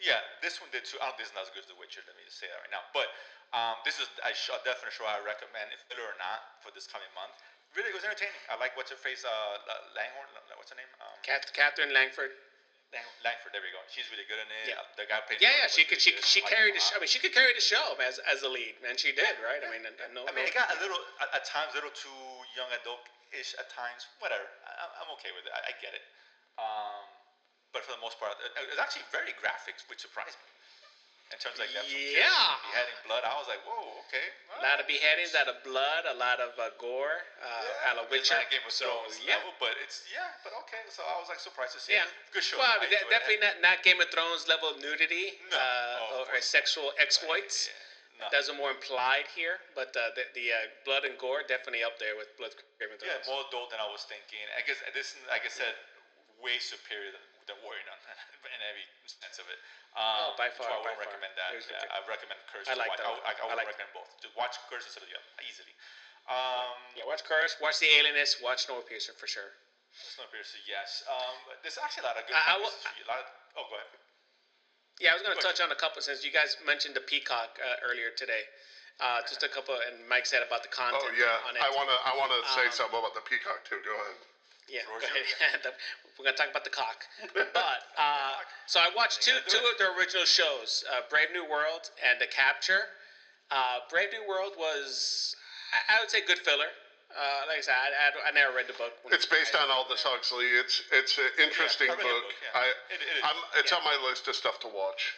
Yeah, 0.00 0.24
this 0.40 0.56
one 0.64 0.72
did 0.72 0.88
too. 0.88 0.96
I 1.04 1.12
don't 1.12 1.20
think 1.20 1.28
it's 1.28 1.36
not 1.36 1.44
as 1.44 1.52
good 1.52 1.68
as 1.68 1.70
The 1.70 1.76
Witcher. 1.76 2.00
Let 2.08 2.16
me 2.16 2.24
just 2.24 2.40
say 2.40 2.48
that 2.48 2.56
right 2.64 2.72
now. 2.72 2.88
But 2.96 3.12
um, 3.52 3.76
this 3.84 4.00
is 4.00 4.08
a 4.24 4.32
show, 4.32 4.56
definitely 4.64 4.96
show 4.96 5.04
I 5.04 5.20
recommend, 5.20 5.68
if 5.76 5.84
filler 5.92 6.08
or 6.08 6.16
not, 6.16 6.64
for 6.64 6.72
this 6.72 6.88
coming 6.88 7.12
month. 7.12 7.36
Really, 7.76 7.92
it 7.92 7.96
was 7.96 8.04
entertaining. 8.04 8.36
I 8.48 8.56
like 8.56 8.72
what's 8.76 8.88
her 8.92 9.00
face, 9.00 9.24
uh, 9.24 9.60
Langhorn. 9.92 10.28
What's 10.56 10.72
her 10.72 10.76
name? 10.80 10.88
Um, 11.00 11.16
Katherine 11.24 11.92
Langford. 11.92 12.32
Lang- 12.92 13.16
Langford. 13.24 13.52
There 13.56 13.64
we 13.64 13.72
go. 13.72 13.80
She's 13.88 14.04
really 14.12 14.28
good 14.28 14.36
in 14.40 14.48
it. 14.52 14.76
Yeah. 14.76 14.84
The 15.00 15.08
guy 15.08 15.24
played. 15.24 15.40
Yeah, 15.40 15.64
yeah, 15.64 15.68
she 15.72 15.82
could, 15.88 15.96
she, 16.00 16.12
she 16.24 16.44
carried 16.44 16.76
the. 16.76 16.82
Show, 16.84 16.96
I 16.96 17.00
mean, 17.00 17.08
she 17.08 17.18
could 17.18 17.32
carry 17.32 17.52
the 17.56 17.64
show 17.64 17.96
as 18.04 18.20
as 18.28 18.44
a 18.44 18.50
lead, 18.52 18.76
and 18.84 19.00
she 19.00 19.16
did, 19.16 19.32
right? 19.40 19.60
I 19.64 19.68
mean, 19.72 19.84
and 19.88 19.96
no, 20.12 20.28
I 20.28 20.32
mean, 20.36 20.44
no- 20.44 20.50
it 20.50 20.54
got 20.54 20.68
a 20.72 20.78
little 20.80 21.00
at, 21.24 21.32
at 21.32 21.44
times 21.48 21.72
a 21.72 21.80
little 21.80 21.92
too 21.96 22.20
young 22.52 22.68
adult-ish 22.84 23.56
at 23.56 23.72
times. 23.72 24.04
Whatever. 24.20 24.44
I, 24.68 24.70
I'm- 24.84 24.94
I'm 25.04 25.10
okay 25.16 25.32
with 25.32 25.48
it. 25.48 25.52
I, 25.56 25.72
I 25.72 25.74
get 25.80 25.96
it. 25.96 26.04
Um, 26.60 27.08
but 27.72 27.80
for 27.88 27.96
the 27.96 28.02
most 28.04 28.20
part, 28.20 28.36
it, 28.44 28.52
it 28.60 28.68
was 28.68 28.76
actually 28.76 29.08
very 29.08 29.32
graphic, 29.40 29.80
which 29.88 30.04
surprised 30.04 30.36
me. 30.44 30.48
In 31.32 31.40
terms 31.40 31.56
of 31.56 31.64
like 31.64 31.72
that, 31.72 31.88
Yeah. 31.88 32.60
beheading 32.68 33.00
blood, 33.08 33.24
I 33.24 33.32
was 33.40 33.48
like, 33.48 33.64
whoa, 33.64 34.04
okay. 34.04 34.28
A 34.52 34.60
lot 34.60 34.76
of 34.80 34.86
beheadings, 34.86 35.32
a 35.32 35.40
lot 35.40 35.48
of 35.48 35.56
blood, 35.64 36.04
a 36.04 36.12
lot 36.12 36.38
of 36.44 36.52
uh, 36.60 36.68
gore, 36.76 37.24
uh, 37.40 37.88
a 37.88 37.96
la 37.96 38.02
It's 38.04 38.10
Witcher. 38.12 38.36
not 38.36 38.50
Game 38.52 38.60
of 38.68 38.72
So, 38.72 38.84
Thrones 38.84 39.16
yeah. 39.24 39.40
level, 39.40 39.56
but 39.56 39.72
it's 39.80 40.04
yeah, 40.12 40.28
but 40.44 40.52
okay. 40.68 40.84
So 40.92 41.00
I 41.08 41.16
was 41.16 41.32
like 41.32 41.40
surprised 41.40 41.72
to 41.72 41.80
see. 41.80 41.96
Yeah. 41.96 42.04
it. 42.04 42.12
good 42.36 42.44
show. 42.44 42.60
Well, 42.60 42.68
I 42.68 42.84
mean, 42.84 42.92
de- 42.92 43.08
definitely 43.08 43.40
not, 43.40 43.64
not 43.64 43.80
Game 43.80 43.96
of 44.04 44.12
Thrones 44.12 44.44
level 44.46 44.76
nudity 44.76 45.40
No. 45.48 45.56
uh, 45.56 46.20
Oh, 46.20 46.28
or, 46.28 46.36
or 46.36 46.40
sexual 46.44 46.92
exploits. 47.00 47.72
Yeah, 47.72 48.20
no. 48.20 48.26
That's 48.28 48.52
more 48.52 48.68
implied 48.70 49.24
here, 49.32 49.56
but 49.74 49.96
uh, 49.96 50.12
the, 50.12 50.28
the 50.36 50.52
uh, 50.52 50.56
blood 50.84 51.08
and 51.08 51.16
gore 51.16 51.40
definitely 51.48 51.80
up 51.80 51.96
there 51.96 52.12
with 52.12 52.28
blood 52.36 52.52
Game 52.76 52.92
of 52.92 53.00
Yeah, 53.00 53.24
more 53.24 53.40
adult 53.48 53.72
than 53.72 53.80
I 53.80 53.88
was 53.88 54.04
thinking. 54.04 54.44
I 54.52 54.60
guess 54.68 54.76
this, 54.92 55.16
like 55.32 55.48
I 55.48 55.52
said, 55.52 55.72
way 56.44 56.60
superior 56.60 57.08
than, 57.16 57.24
than 57.48 57.58
Warrior 57.64 57.82
Nun 57.88 57.98
in 58.52 58.60
every 58.68 58.86
sense 59.06 59.38
of 59.42 59.46
it. 59.50 59.58
Um, 59.96 60.32
Oh, 60.32 60.38
by 60.38 60.48
far, 60.54 60.68
So 60.68 60.72
I 60.72 60.80
by 60.84 60.94
would 60.94 61.04
far. 61.04 61.12
recommend 61.12 61.34
that. 61.36 61.50
Yeah, 61.52 61.92
I 61.92 62.00
recommend 62.08 62.38
Curse 62.48 62.66
I 62.68 62.74
to 62.74 62.80
like 62.80 62.90
watch. 62.94 62.98
that 63.02 63.06
I, 63.06 63.12
would- 63.12 63.26
I, 63.26 63.32
I 63.32 63.40
I 63.40 63.44
would 63.52 63.60
like 63.60 63.70
recommend 63.72 63.92
both. 63.96 64.10
To 64.24 64.28
watch 64.38 64.56
Curse 64.70 64.86
instead 64.88 65.02
of 65.04 65.10
the 65.10 65.16
other, 65.18 65.30
easily. 65.46 65.74
Um, 66.30 66.78
Yeah, 66.94 67.04
watch 67.08 67.24
Curse, 67.26 67.58
watch 67.60 67.78
The 67.82 67.90
Alienist, 67.98 68.38
watch 68.40 68.66
Snowpiercer 68.66 69.12
for 69.18 69.26
sure. 69.26 69.50
Snowpiercer, 69.92 70.62
yes. 70.64 71.02
Um, 71.10 71.36
there's 71.66 71.76
actually 71.76 72.06
a 72.06 72.08
lot 72.08 72.16
of 72.16 72.24
good. 72.26 72.36
I- 72.38 72.54
I 72.54 72.56
will-. 72.56 72.70
A 72.72 73.06
lot 73.10 73.20
of, 73.20 73.26
oh, 73.58 73.66
go 73.68 73.76
ahead. 73.76 73.90
Yeah, 75.00 75.12
I 75.12 75.14
was 75.18 75.22
going 75.26 75.34
to 75.34 75.42
touch 75.42 75.58
on 75.60 75.72
a 75.72 75.78
couple 75.78 76.00
since 76.00 76.22
you 76.22 76.30
guys 76.30 76.56
mentioned 76.64 76.94
the 76.94 77.02
Peacock 77.02 77.58
uh, 77.58 77.80
earlier 77.82 78.10
today. 78.14 78.46
Uh, 79.00 79.18
just 79.26 79.42
a 79.42 79.48
couple, 79.48 79.74
and 79.88 79.98
Mike 80.06 80.26
said 80.28 80.44
about 80.46 80.62
the 80.62 80.68
content. 80.68 81.02
Oh 81.02 81.10
yeah, 81.16 81.42
on 81.48 81.56
it. 81.56 81.62
I 81.64 81.72
wanna 81.74 81.96
I 82.06 82.12
wanna 82.14 82.38
say 82.54 82.66
Um, 82.68 82.76
something 82.76 83.00
about 83.00 83.16
the 83.16 83.24
peacock 83.24 83.64
too. 83.66 83.80
Go 83.82 83.90
ahead. 83.98 84.14
Yeah, 84.68 84.84
go 84.86 84.94
ahead. 85.00 85.74
The- 86.16 86.22
we're 86.22 86.24
gonna 86.24 86.36
talk 86.36 86.50
about 86.50 86.64
the 86.64 86.70
cock. 86.70 87.04
But 87.34 87.80
uh, 87.98 88.32
so 88.66 88.80
I 88.80 88.88
watched 88.96 89.22
two 89.22 89.36
two 89.48 89.58
of 89.70 89.78
their 89.78 89.96
original 89.98 90.24
shows, 90.24 90.84
uh, 90.92 91.00
Brave 91.10 91.28
New 91.32 91.44
World 91.48 91.90
and 92.04 92.20
The 92.20 92.26
Capture. 92.26 92.82
Uh, 93.50 93.80
Brave 93.90 94.08
New 94.12 94.26
World 94.28 94.52
was, 94.56 95.34
I, 95.72 95.96
I 95.96 96.00
would 96.00 96.10
say, 96.10 96.20
good 96.26 96.38
filler. 96.38 96.72
Uh, 97.12 97.44
like 97.48 97.58
I 97.58 97.60
said, 97.60 97.74
I, 97.76 98.08
I, 98.08 98.28
I 98.28 98.32
never 98.32 98.56
read 98.56 98.68
the 98.68 98.72
book. 98.72 98.92
It's 99.12 99.26
based 99.26 99.54
on 99.54 99.68
Aldous 99.70 100.00
Huxley. 100.02 100.46
It's 100.56 100.80
it's 100.92 101.18
an 101.18 101.28
interesting 101.36 101.88
I 101.92 101.92
read 101.92 102.00
the 102.00 102.04
book. 102.08 102.24
book, 102.24 102.40
yeah. 102.40 102.60
I 102.60 102.64
It- 102.88 103.04
it 103.04 103.16
is. 103.20 103.22
I'm, 103.24 103.36
it's 103.60 103.72
on 103.72 103.84
my 103.84 103.96
list 104.08 104.28
of 104.28 104.34
stuff 104.36 104.60
to 104.60 104.68
watch. 104.68 105.12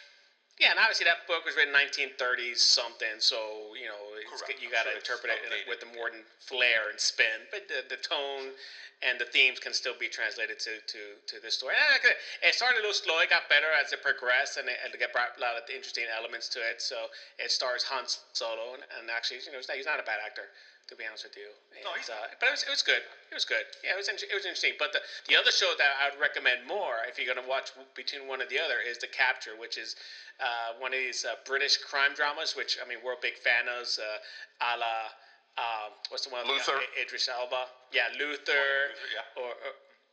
Yeah, 0.59 0.71
and 0.71 0.79
obviously 0.79 1.03
that 1.03 1.27
book 1.27 1.43
was 1.43 1.55
written 1.55 1.75
1930s 1.75 2.63
something, 2.63 3.19
so 3.19 3.75
you 3.75 3.91
know 3.91 4.15
it's, 4.15 4.39
you 4.61 4.71
got 4.71 4.87
to 4.87 4.95
sure 4.95 5.03
interpret 5.03 5.35
it 5.35 5.43
a- 5.43 5.51
updated. 5.51 5.67
with 5.67 5.79
the 5.83 5.91
modern 5.91 6.23
flair 6.39 6.89
and 6.89 6.99
spin. 6.99 7.43
But 7.51 7.67
the, 7.67 7.83
the 7.91 7.99
tone 7.99 8.55
and 9.03 9.19
the 9.19 9.27
themes 9.27 9.59
can 9.59 9.73
still 9.73 9.99
be 9.99 10.07
translated 10.07 10.57
to 10.63 10.79
to, 10.79 11.19
to 11.27 11.35
this 11.43 11.55
story. 11.59 11.75
And 11.75 12.15
it. 12.39 12.55
started 12.55 12.79
a 12.79 12.87
little 12.87 12.95
slow. 12.95 13.19
It 13.19 13.29
got 13.29 13.49
better 13.51 13.67
as 13.75 13.91
it 13.91 14.01
progressed, 14.01 14.55
and 14.55 14.71
it, 14.71 14.79
it 14.79 14.95
got 14.95 15.11
brought 15.11 15.35
a 15.35 15.41
lot 15.43 15.59
of 15.59 15.67
interesting 15.67 16.07
elements 16.07 16.47
to 16.55 16.63
it. 16.63 16.79
So 16.79 17.11
it 17.37 17.51
stars 17.51 17.83
Han 17.83 18.07
Solo, 18.31 18.79
and, 18.79 18.83
and 18.95 19.11
actually, 19.11 19.43
you 19.43 19.51
know, 19.51 19.59
he's 19.59 19.67
not, 19.67 19.75
he's 19.75 19.85
not 19.85 19.99
a 19.99 20.07
bad 20.07 20.23
actor. 20.23 20.47
To 20.85 20.93
be 20.95 21.01
honest 21.09 21.25
with 21.25 21.33
you, 21.33 21.49
No, 21.81 21.89
And, 21.89 21.97
he's 21.97 22.13
uh, 22.13 22.29
but 22.37 22.45
it 22.45 22.53
was, 22.53 22.61
it 22.61 22.69
was 22.69 22.85
good. 22.85 23.01
It 23.01 23.33
was 23.33 23.41
good. 23.45 23.65
Yeah, 23.81 23.97
it 23.97 23.97
was 23.97 24.05
in- 24.05 24.21
it 24.21 24.37
was 24.37 24.45
interesting. 24.45 24.77
But 24.77 24.93
the, 24.93 25.01
the 25.25 25.33
other 25.33 25.49
show 25.49 25.73
that 25.81 25.97
I 25.97 26.13
would 26.13 26.21
recommend 26.21 26.61
more, 26.69 27.01
if 27.09 27.17
you're 27.17 27.25
gonna 27.25 27.47
watch 27.47 27.73
between 27.97 28.29
one 28.29 28.37
or 28.37 28.45
the 28.45 28.61
other, 28.61 28.77
is 28.85 29.01
The 29.01 29.09
Capture, 29.09 29.57
which 29.57 29.81
is 29.81 29.97
uh, 30.37 30.77
one 30.77 30.93
of 30.93 30.99
these 31.01 31.25
uh, 31.25 31.41
British 31.41 31.77
crime 31.81 32.13
dramas, 32.13 32.53
which 32.55 32.77
I 32.77 32.85
mean 32.87 33.01
we're 33.01 33.17
a 33.17 33.23
big 33.25 33.33
fan 33.41 33.65
of, 33.65 33.89
uh, 33.97 34.21
a 34.61 34.77
la 34.77 35.09
um, 35.57 35.95
what's 36.13 36.27
the 36.27 36.31
one? 36.35 36.45
with, 36.45 36.61
Luther. 36.67 36.77
uh, 36.77 37.01
Idris 37.01 37.29
Elba. 37.33 37.65
Yeah, 37.89 38.11
Luther. 38.19 38.53
Luther, 38.53 39.09
yeah. 39.15 39.41
Or, 39.41 39.49
or 39.57 39.71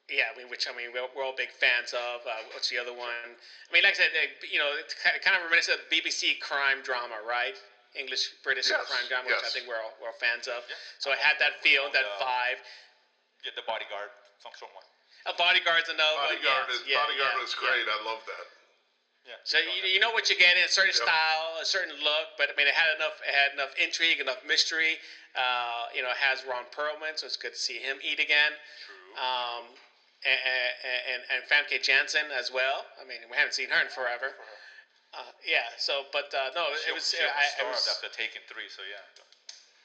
yeah, 0.08 0.32
I 0.32 0.38
mean, 0.38 0.48
which 0.48 0.64
I 0.70 0.72
mean 0.72 0.88
we're, 0.94 1.04
we're 1.12 1.24
all 1.26 1.34
big 1.36 1.52
fans 1.52 1.92
of. 1.92 2.24
Uh, 2.24 2.48
what's 2.56 2.70
the 2.72 2.78
other 2.78 2.92
one? 2.96 3.12
I 3.28 3.68
mean, 3.74 3.82
like 3.84 3.92
I 4.00 4.08
said, 4.08 4.10
they, 4.16 4.32
you 4.48 4.56
know, 4.58 4.72
it's 4.80 4.94
kind 4.96 5.12
of, 5.16 5.20
kind 5.20 5.36
of 5.36 5.42
reminiscent 5.44 5.82
of 5.82 5.86
BBC 5.92 6.40
crime 6.40 6.80
drama, 6.80 7.20
right? 7.28 7.58
English 7.94 8.32
British 8.42 8.70
Yes, 8.72 8.88
crime 8.88 9.04
drama, 9.08 9.28
which 9.28 9.36
I 9.40 9.48
yes. 9.48 9.52
think 9.52 9.68
we're 9.68 9.80
all, 9.80 9.92
we're 10.00 10.08
all 10.08 10.20
fans 10.22 10.48
of. 10.48 10.64
Yeah. 10.68 10.76
So 10.98 11.12
it 11.12 11.20
had 11.20 11.36
that 11.40 11.60
feel, 11.60 11.90
that 11.92 12.04
Uh, 12.04 12.24
vibe. 12.24 12.60
Yeah, 13.44 13.52
the 13.56 13.66
bodyguard. 13.68 14.08
Some 14.40 14.52
short 14.58 14.72
one. 14.74 14.84
A 15.26 15.34
bodyguard's 15.38 15.88
another 15.88 16.16
one. 16.18 16.34
Bodyguard 16.34 16.66
yes, 16.70 16.80
is 16.80 16.86
yeah, 16.88 16.98
Bodyguard 17.04 17.34
yeah, 17.36 17.42
was 17.42 17.52
yeah. 17.54 17.62
great. 17.62 17.86
I 17.86 17.98
love 18.02 18.22
that. 18.26 18.46
Yeah. 19.22 19.38
So 19.46 19.58
you, 19.62 19.86
you 19.86 20.00
know 20.02 20.10
what 20.10 20.26
you're 20.26 20.38
getting, 20.40 20.64
a 20.64 20.68
certain 20.68 20.90
Yep. 20.98 21.06
style, 21.06 21.48
a 21.62 21.64
certain 21.64 21.94
look, 22.02 22.34
but 22.38 22.50
I 22.50 22.58
mean 22.58 22.66
it 22.66 22.74
had 22.74 22.96
enough 22.98 23.20
it 23.22 23.30
had 23.34 23.52
enough 23.54 23.70
intrigue, 23.78 24.18
enough 24.18 24.42
mystery. 24.42 24.98
Uh, 25.38 25.86
you 25.94 26.02
know, 26.02 26.10
it 26.10 26.18
has 26.18 26.42
Ron 26.44 26.66
Perlman, 26.74 27.14
so 27.14 27.26
it's 27.30 27.38
good 27.38 27.54
to 27.54 27.58
see 27.58 27.78
him 27.78 27.98
eat 28.02 28.18
again. 28.18 28.50
True. 28.84 29.22
Um, 29.22 29.64
and, 30.26 30.38
and 31.14 31.20
and 31.34 31.40
Famke 31.46 31.78
Janssen 31.82 32.30
as 32.34 32.50
well. 32.50 32.86
I 33.00 33.06
mean, 33.06 33.18
we 33.30 33.36
haven't 33.36 33.54
seen 33.54 33.70
her 33.70 33.80
in 33.80 33.88
forever. 33.90 34.34
Uh, 35.12 35.28
yeah. 35.44 35.68
So, 35.76 36.08
but 36.12 36.32
uh, 36.32 36.50
no, 36.56 36.72
it 36.72 36.92
was. 36.92 37.12
she 37.12 37.20
I, 37.20 37.64
I 37.64 37.68
was 37.68 37.84
after 37.84 38.08
taking 38.12 38.40
three, 38.48 38.68
so 38.72 38.80
yeah. 38.88 39.04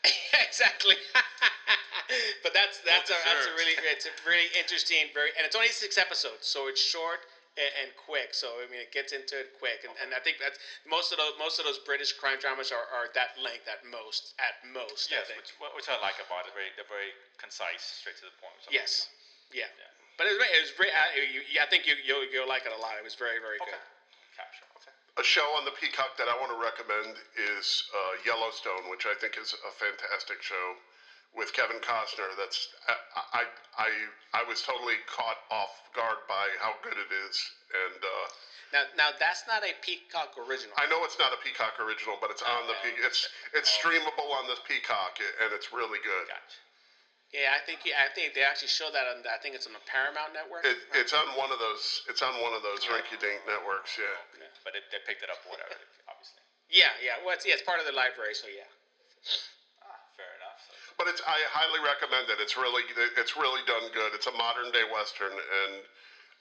exactly. 0.48 0.96
but 2.44 2.56
that's 2.56 2.80
that's 2.88 3.12
a, 3.12 3.18
that's 3.28 3.48
a 3.48 3.54
really 3.60 3.76
it's 3.92 4.08
a 4.08 4.14
really 4.24 4.48
interesting, 4.56 5.12
very 5.12 5.36
and 5.36 5.44
it's 5.44 5.56
only 5.56 5.74
six 5.74 6.00
episodes, 6.00 6.48
so 6.48 6.72
it's 6.72 6.80
short 6.80 7.20
and, 7.60 7.90
quick. 7.98 8.32
So 8.32 8.56
I 8.62 8.70
mean, 8.72 8.80
it 8.80 8.94
gets 8.96 9.12
into 9.12 9.36
it 9.36 9.52
quick, 9.60 9.84
and, 9.84 9.92
and 10.00 10.14
I 10.16 10.22
think 10.24 10.38
that's 10.40 10.62
most 10.88 11.12
of 11.12 11.18
those 11.20 11.36
most 11.42 11.58
of 11.60 11.68
those 11.68 11.82
British 11.84 12.14
crime 12.16 12.40
dramas 12.40 12.72
are, 12.72 12.88
are 12.94 13.12
that 13.18 13.36
length 13.42 13.68
at 13.68 13.84
most. 13.84 14.32
At 14.40 14.62
most, 14.64 15.10
Yes, 15.12 15.28
I 15.28 15.36
think. 15.36 15.44
which, 15.60 15.84
which 15.84 15.90
I 15.92 15.98
like 16.00 16.22
about 16.24 16.48
it. 16.48 16.54
Very, 16.56 16.72
they're 16.80 16.88
very 16.88 17.12
concise, 17.42 17.84
straight 17.84 18.16
to 18.24 18.30
the 18.30 18.36
point. 18.40 18.56
which 18.64 18.72
I 18.72 18.80
like. 18.80 18.88
Yes. 18.88 19.12
Yeah. 19.52 19.68
But 20.16 20.30
it 20.32 20.38
was, 20.40 20.48
it 20.50 20.62
was 20.64 20.72
I, 20.88 21.06
you, 21.20 21.42
you- 21.46 21.60
I 21.60 21.68
think 21.68 21.84
you 21.90 21.98
you'll, 22.06 22.24
you'll 22.32 22.50
like 22.50 22.64
it 22.64 22.72
a 22.72 22.80
lot. 22.80 22.96
It 22.96 23.04
was 23.04 23.18
very 23.18 23.42
very 23.44 23.58
Okay. 23.60 23.74
good. 23.76 23.84
Capture. 24.38 24.67
Okay. 25.18 25.26
A 25.26 25.26
show 25.26 25.50
on 25.58 25.66
the 25.66 25.74
Peacock 25.82 26.14
that 26.18 26.30
I 26.30 26.38
want 26.38 26.54
to 26.54 26.62
recommend 26.62 27.18
is 27.58 27.84
uh, 27.90 28.22
Yellowstone, 28.26 28.90
which 28.90 29.06
I 29.10 29.18
think 29.18 29.34
is 29.38 29.54
a 29.66 29.72
fantastic 29.74 30.42
show 30.46 30.78
with 31.36 31.52
Kevin 31.54 31.82
Costner. 31.82 32.30
That's 32.38 32.70
I 32.88 32.94
I 33.34 33.44
I, 33.78 33.90
I 34.34 34.44
was 34.46 34.62
totally 34.62 34.96
caught 35.10 35.42
off 35.50 35.74
guard 35.98 36.22
by 36.30 36.46
how 36.62 36.78
good 36.86 36.98
it 36.98 37.10
is, 37.10 37.36
and 37.74 37.98
uh, 37.98 38.26
Now 38.74 38.84
now 38.96 39.10
that's 39.18 39.44
not 39.50 39.66
a 39.66 39.74
Peacock 39.82 40.38
original. 40.38 40.78
I 40.78 40.86
know 40.86 41.02
it's 41.02 41.18
not 41.18 41.34
a 41.34 41.40
Peacock 41.42 41.82
original, 41.82 42.18
but 42.22 42.30
it's 42.30 42.46
on 42.46 42.70
the 42.70 42.78
Pe- 42.86 43.02
it's 43.02 43.28
it's 43.58 43.74
streamable 43.74 44.30
on 44.38 44.46
the 44.48 44.58
Peacock, 44.70 45.18
and 45.42 45.50
it's 45.54 45.74
really 45.74 46.00
good. 46.06 46.30
Gotcha. 46.30 46.62
Yeah, 47.36 47.52
I 47.56 47.60
think 47.68 47.84
I 47.86 48.08
think 48.16 48.34
they 48.34 48.44
actually 48.44 48.72
show 48.72 48.88
that 48.92 49.06
on. 49.12 49.24
the- 49.24 49.32
I 49.32 49.38
think 49.44 49.56
it's 49.56 49.68
on 49.68 49.74
the 49.76 49.84
Paramount 49.84 50.32
Network. 50.32 50.64
It, 50.64 50.78
it's 50.96 51.12
on 51.12 51.28
one 51.36 51.52
of 51.52 51.60
those. 51.60 52.02
It's 52.08 52.24
on 52.24 52.40
one 52.40 52.54
of 52.56 52.64
those 52.64 52.84
rinky-dink 52.88 53.44
networks. 53.48 54.00
Yeah. 54.00 54.08
But 54.64 54.76
it, 54.76 54.88
they 54.92 55.00
picked 55.04 55.24
it 55.24 55.30
up, 55.32 55.40
whatever, 55.48 55.76
obviously. 56.08 56.44
Yeah, 56.68 56.92
yeah. 57.00 57.20
Well, 57.24 57.36
it's, 57.36 57.48
yeah, 57.48 57.56
it's 57.56 57.64
part 57.64 57.80
of 57.80 57.88
the 57.88 57.96
library, 57.96 58.36
so 58.36 58.48
yeah. 58.52 58.68
Ah, 59.84 59.96
fair 60.20 60.28
enough. 60.40 60.60
So, 60.68 60.72
But 61.00 61.08
it's 61.08 61.24
I 61.24 61.40
highly 61.52 61.80
recommend 61.84 62.28
it. 62.32 62.40
It's 62.44 62.56
really 62.60 62.84
it's 63.16 63.36
really 63.40 63.64
done 63.68 63.88
good. 63.96 64.12
It's 64.16 64.28
a 64.28 64.36
modern 64.36 64.72
day 64.76 64.84
western, 64.88 65.32
and 65.32 65.74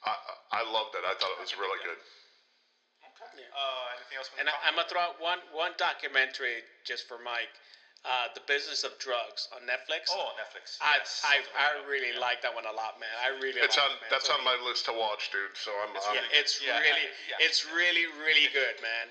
I 0.06 0.14
I 0.50 0.62
loved 0.66 0.94
it. 0.98 1.02
I 1.06 1.14
thought 1.18 1.34
it 1.34 1.42
was 1.42 1.54
really 1.58 1.78
good. 1.86 1.98
okay. 1.98 3.42
Uh, 3.46 3.86
anything 3.98 4.18
else? 4.18 4.30
And 4.38 4.46
I. 4.50 4.54
I'm 4.66 4.74
gonna 4.78 4.90
throw 4.90 5.02
out 5.02 5.18
one 5.22 5.38
one 5.54 5.74
documentary 5.78 6.62
just 6.86 7.06
for 7.06 7.18
Mike, 7.22 7.50
uh, 8.06 8.28
"The 8.34 8.40
Business 8.46 8.84
of 8.84 8.96
Drugs" 8.98 9.48
on 9.52 9.62
Netflix. 9.66 10.06
Oh, 10.10 10.32
Netflix. 10.38 10.78
I 10.80 10.96
yes. 11.02 11.22
I, 11.26 11.42
Something 11.42 11.52
I 11.58 11.68
really 11.90 12.12
Yeah. 12.14 12.20
like 12.22 12.40
that 12.42 12.54
one 12.54 12.64
a 12.66 12.72
lot, 12.72 12.98
man. 13.00 13.10
I 13.22 13.28
really. 13.42 13.60
It's 13.60 13.76
like 13.76 13.86
on 13.86 13.92
it, 13.96 14.00
man. 14.00 14.10
that's 14.10 14.26
So- 14.28 14.34
on 14.34 14.44
my 14.44 14.54
list 14.62 14.84
to 14.86 14.92
watch, 14.92 15.30
dude. 15.30 15.56
So 15.58 15.74
I'm, 15.82 15.90
I'm 15.96 16.14
Yeah, 16.14 16.22
it's 16.38 16.60
Yeah, 16.62 16.78
really, 16.78 17.06
I- 17.10 17.28
yeah. 17.28 17.36
it's 17.46 17.64
really, 17.66 18.06
really 18.22 18.46
good, 18.54 18.80
man. 18.80 19.10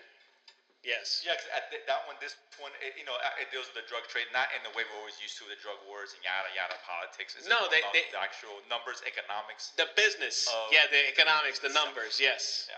Yes. 0.85 1.23
Yeah, 1.25 1.33
'cause 1.35 1.47
at 1.49 1.71
th- 1.71 1.81
that 1.87 2.05
one, 2.05 2.15
this 2.21 2.35
one, 2.61 2.71
it, 2.79 2.93
you 2.95 3.05
know, 3.05 3.17
it 3.41 3.49
deals 3.49 3.65
with 3.65 3.73
the 3.73 3.89
drug 3.89 4.07
trade, 4.07 4.27
not 4.31 4.53
in 4.53 4.61
the 4.61 4.69
way 4.77 4.83
we're 4.85 4.99
always 5.01 5.19
used 5.19 5.35
to 5.39 5.45
the 5.45 5.55
drug 5.57 5.81
wars 5.83 6.13
and 6.13 6.23
yada 6.23 6.47
yada 6.53 6.77
politics. 6.85 7.33
It's 7.35 7.47
No, 7.47 7.67
they- 7.67 7.81
they- 7.91 8.05
the 8.11 8.19
actual 8.19 8.61
numbers, 8.69 9.01
economics. 9.01 9.69
The 9.77 9.87
business, 9.97 10.47
yeah, 10.69 10.85
the 10.87 11.07
economics, 11.09 11.57
the 11.57 11.69
numbers, 11.69 12.19
yes. 12.19 12.67
Yeah, 12.69 12.77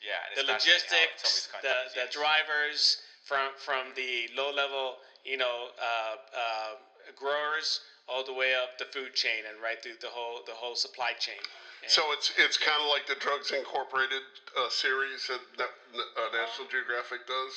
yeah. 0.00 0.24
And 0.38 0.48
The 0.48 0.54
it's 0.54 0.64
fascinating 0.64 0.78
how 0.78 0.86
some 0.86 0.98
of 1.02 1.10
these 1.10 1.24
logistics, 1.26 1.46
the 1.46 1.50
countries- 1.50 1.92
the 1.94 2.00
yes. 2.06 2.12
drivers 2.12 3.02
from 3.24 3.52
from 3.58 3.92
the 3.94 4.28
low 4.28 4.50
level, 4.52 5.02
you 5.24 5.36
know, 5.36 5.68
uh, 5.80 6.16
uh, 6.36 6.74
growers 7.16 7.80
all 8.08 8.24
the 8.24 8.32
way 8.32 8.54
up 8.54 8.78
the 8.78 8.86
food 8.86 9.12
chain 9.14 9.44
and 9.48 9.60
right 9.60 9.80
through 9.82 10.00
the 10.00 10.08
whole 10.08 10.40
the 10.46 10.54
whole 10.54 10.74
supply 10.74 11.12
chain. 11.18 11.40
And- 11.82 11.90
So 11.90 12.12
it's 12.12 12.32
it's 12.36 12.56
kind 12.56 12.80
of 12.82 12.88
like 12.88 13.06
the 13.06 13.14
Drugs 13.16 13.50
Incorporated 13.52 14.22
uh, 14.56 14.68
series 14.70 15.26
that 15.28 15.40
that, 15.58 15.70
uh, 16.16 16.28
National 16.32 16.68
Geographic 16.68 17.26
does. 17.26 17.52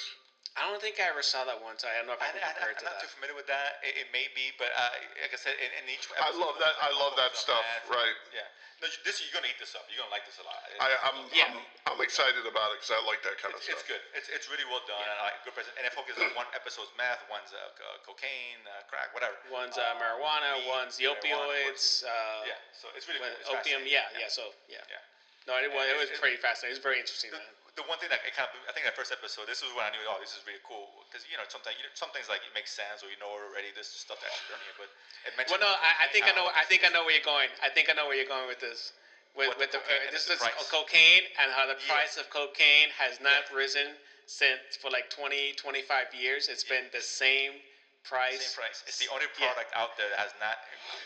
I 0.60 0.68
don't 0.68 0.84
think 0.84 1.00
I 1.00 1.08
ever 1.08 1.24
saw 1.24 1.48
that 1.48 1.56
once. 1.64 1.88
I 1.88 1.96
don't 1.96 2.12
know 2.12 2.12
if 2.12 2.20
I 2.20 2.28
I, 2.28 2.36
can 2.36 2.44
I, 2.44 2.52
compare 2.52 2.72
it 2.76 2.84
I'm 2.84 2.84
to 2.84 2.92
not 2.92 3.00
that. 3.00 3.08
too 3.08 3.12
familiar 3.16 3.36
with 3.40 3.48
that. 3.48 3.80
It, 3.88 4.04
it 4.04 4.08
may 4.12 4.28
be, 4.36 4.52
but 4.60 4.68
uh, 4.76 4.92
like 5.24 5.32
I 5.32 5.40
said, 5.40 5.56
in, 5.64 5.72
in 5.80 5.88
each. 5.88 6.04
I 6.20 6.28
love 6.36 6.60
that. 6.60 6.76
I 6.84 6.92
love 6.92 7.16
that 7.16 7.40
stuff. 7.40 7.64
Right. 7.88 8.12
Yeah. 8.36 8.44
No, 8.82 8.90
this 9.06 9.22
you're 9.22 9.30
gonna 9.30 9.46
eat 9.46 9.62
this 9.62 9.78
up. 9.78 9.86
You're 9.94 10.02
gonna 10.02 10.10
like 10.10 10.26
this 10.26 10.42
a 10.42 10.46
lot. 10.46 10.58
It- 10.74 10.82
I, 10.82 10.90
I'm, 11.06 11.18
Yeah. 11.30 11.54
I'm 11.54 11.62
I'm 11.94 12.02
excited 12.02 12.42
about 12.50 12.74
it 12.74 12.82
because 12.82 12.94
I 12.98 13.00
like 13.06 13.22
that 13.22 13.38
kind 13.38 13.54
of 13.54 13.62
stuff. 13.62 13.78
it's 13.78 13.86
good. 13.86 14.02
It's, 14.18 14.26
it's 14.34 14.50
really 14.50 14.66
well 14.74 14.82
done. 14.90 14.98
And 15.02 15.14
I 15.22 15.30
like 15.30 15.38
good 15.46 15.54
present. 15.54 15.78
And 15.78 15.86
it 15.86 15.94
focuses 15.94 16.18
on 16.26 16.34
one 16.34 16.50
episode's 16.58 16.90
meth, 16.98 17.22
one's 17.30 17.54
uh, 17.54 17.62
cocaine, 18.02 18.58
uh, 18.66 18.82
crack, 18.90 19.14
whatever. 19.14 19.38
One's 19.54 19.78
uh, 19.78 19.94
marijuana, 20.02 20.58
weed, 20.62 20.70
one's 20.70 20.98
the 20.98 21.10
marijuana, 21.14 21.14
of 21.14 21.78
course. 21.78 22.02
opioids. 22.02 22.10
Uh, 22.10 22.50
Yeah. 22.50 22.60
So 22.74 22.90
it's 22.98 23.06
really 23.06 23.22
cool. 23.22 23.30
It's 23.38 23.46
opium. 23.50 23.86
fascinating. 23.86 23.94
Yeah, 23.94 24.10
yeah. 24.18 24.30
So 24.34 24.50
yeah. 24.66 24.82
Yeah. 24.90 25.02
No, 25.50 25.58
it 25.62 25.70
was, 25.70 25.86
it 25.86 25.98
was 25.98 26.10
It- 26.10 26.18
it- 26.18 26.22
pretty 26.22 26.38
fascinating. 26.42 26.74
It 26.74 26.82
was 26.82 26.86
very 26.86 26.98
interesting. 27.02 27.30
Man. 27.34 27.42
The 27.80 27.84
one 27.88 27.96
thing 28.04 28.12
that 28.12 28.20
it 28.28 28.36
kind 28.36 28.52
of 28.52 28.56
I 28.68 28.76
think 28.76 28.84
that 28.84 28.96
first 28.96 29.12
episode 29.16 29.48
this 29.48 29.64
was 29.64 29.72
when 29.72 29.88
I 29.88 29.92
knew 29.96 30.04
oh 30.04 30.20
this 30.20 30.36
is 30.36 30.44
really 30.44 30.60
cool 30.68 30.92
because 31.08 31.24
you 31.32 31.40
know 31.40 31.48
sometimes 31.48 31.80
you 31.80 31.88
know, 31.88 31.94
some 31.96 32.12
things 32.12 32.28
like 32.28 32.44
it 32.44 32.52
makes 32.52 32.72
sense 32.76 33.00
or 33.00 33.08
you 33.08 33.20
know 33.20 33.32
already 33.32 33.72
this 33.72 33.88
is 33.96 34.04
stuff 34.04 34.20
that 34.20 34.28
actually 34.32 34.60
learning 34.60 34.70
it 34.72 34.78
but 34.80 34.90
it 35.24 35.32
mentioned 35.40 35.56
Well, 35.62 35.64
no, 35.64 35.80
I, 35.80 36.06
I 36.06 36.08
think 36.12 36.28
I 36.28 36.34
know. 36.36 36.50
I 36.52 36.66
think 36.68 36.84
I 36.84 36.90
know 36.90 37.04
where 37.08 37.16
you're 37.16 37.24
going. 37.24 37.50
I 37.64 37.70
think 37.70 37.90
I 37.90 37.94
know 37.94 38.08
where 38.08 38.16
you're 38.18 38.28
going 38.28 38.48
with 38.48 38.60
this. 38.60 38.92
With, 39.36 39.56
with 39.56 39.72
the 39.72 39.80
the, 39.80 39.80
uh, 39.80 40.12
this 40.12 40.28
is 40.28 40.44
cocaine 40.68 41.24
and 41.40 41.52
how 41.52 41.66
the 41.66 41.80
Yeah. 41.80 41.94
price 41.96 42.18
of 42.18 42.30
cocaine 42.30 42.90
has 43.00 43.20
not 43.24 43.48
risen 43.54 43.96
since 44.28 44.76
for 44.80 44.92
like 44.92 45.10
20, 45.10 45.54
25 45.54 46.14
years. 46.14 46.48
It's 46.50 46.64
been 46.64 46.90
the 46.92 47.02
same 47.02 47.64
price. 48.04 48.42
same 48.42 48.56
price 48.66 48.82
it's 48.90 48.98
the 48.98 49.08
only 49.14 49.30
Yeah. 49.38 49.52
product 49.54 49.70
out 49.78 49.94
there 49.98 50.10
that 50.10 50.20
has 50.20 50.34
not 50.42 50.58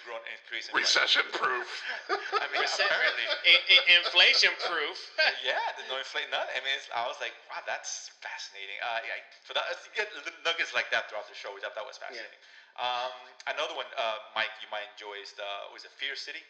grown 0.07 0.21
increased 0.31 0.69
in 0.71 0.79
price. 0.79 0.89
Recession 0.95 1.25
proof. 1.35 1.67
I 2.41 2.45
mean 2.51 2.63
Percent- 2.63 2.87
apparently 2.87 3.25
I- 3.51 3.63
I- 3.75 3.85
inflation 4.01 4.51
proof. 4.67 4.97
yeah, 5.47 5.59
there's 5.75 5.89
no 5.91 5.99
inflate 5.99 6.29
none. 6.31 6.47
I 6.55 6.59
mean, 6.63 6.73
it's, 6.75 6.87
I 6.95 7.03
was 7.05 7.19
like, 7.19 7.35
wow, 7.51 7.61
that's 7.67 8.09
fascinating. 8.23 8.79
Uh, 8.81 9.03
yeah, 9.05 9.19
for 9.43 9.53
that, 9.53 9.67
you 9.85 9.91
get 9.93 10.07
little 10.15 10.33
nuggets 10.47 10.71
like 10.73 10.89
that 10.95 11.11
throughout 11.11 11.27
the 11.29 11.35
show, 11.37 11.53
which 11.53 11.63
I 11.67 11.71
thought 11.75 11.85
was 11.85 11.99
fascinating. 12.01 12.39
Um, 12.79 13.13
another 13.47 13.75
one, 13.77 13.87
uh, 13.95 14.19
Mike, 14.35 14.51
you 14.63 14.67
might 14.73 14.87
enjoy 14.95 15.19
is 15.21 15.31
the 15.37 15.47
was 15.71 15.85
it 15.85 15.91
Fear 15.99 16.15
City? 16.17 16.41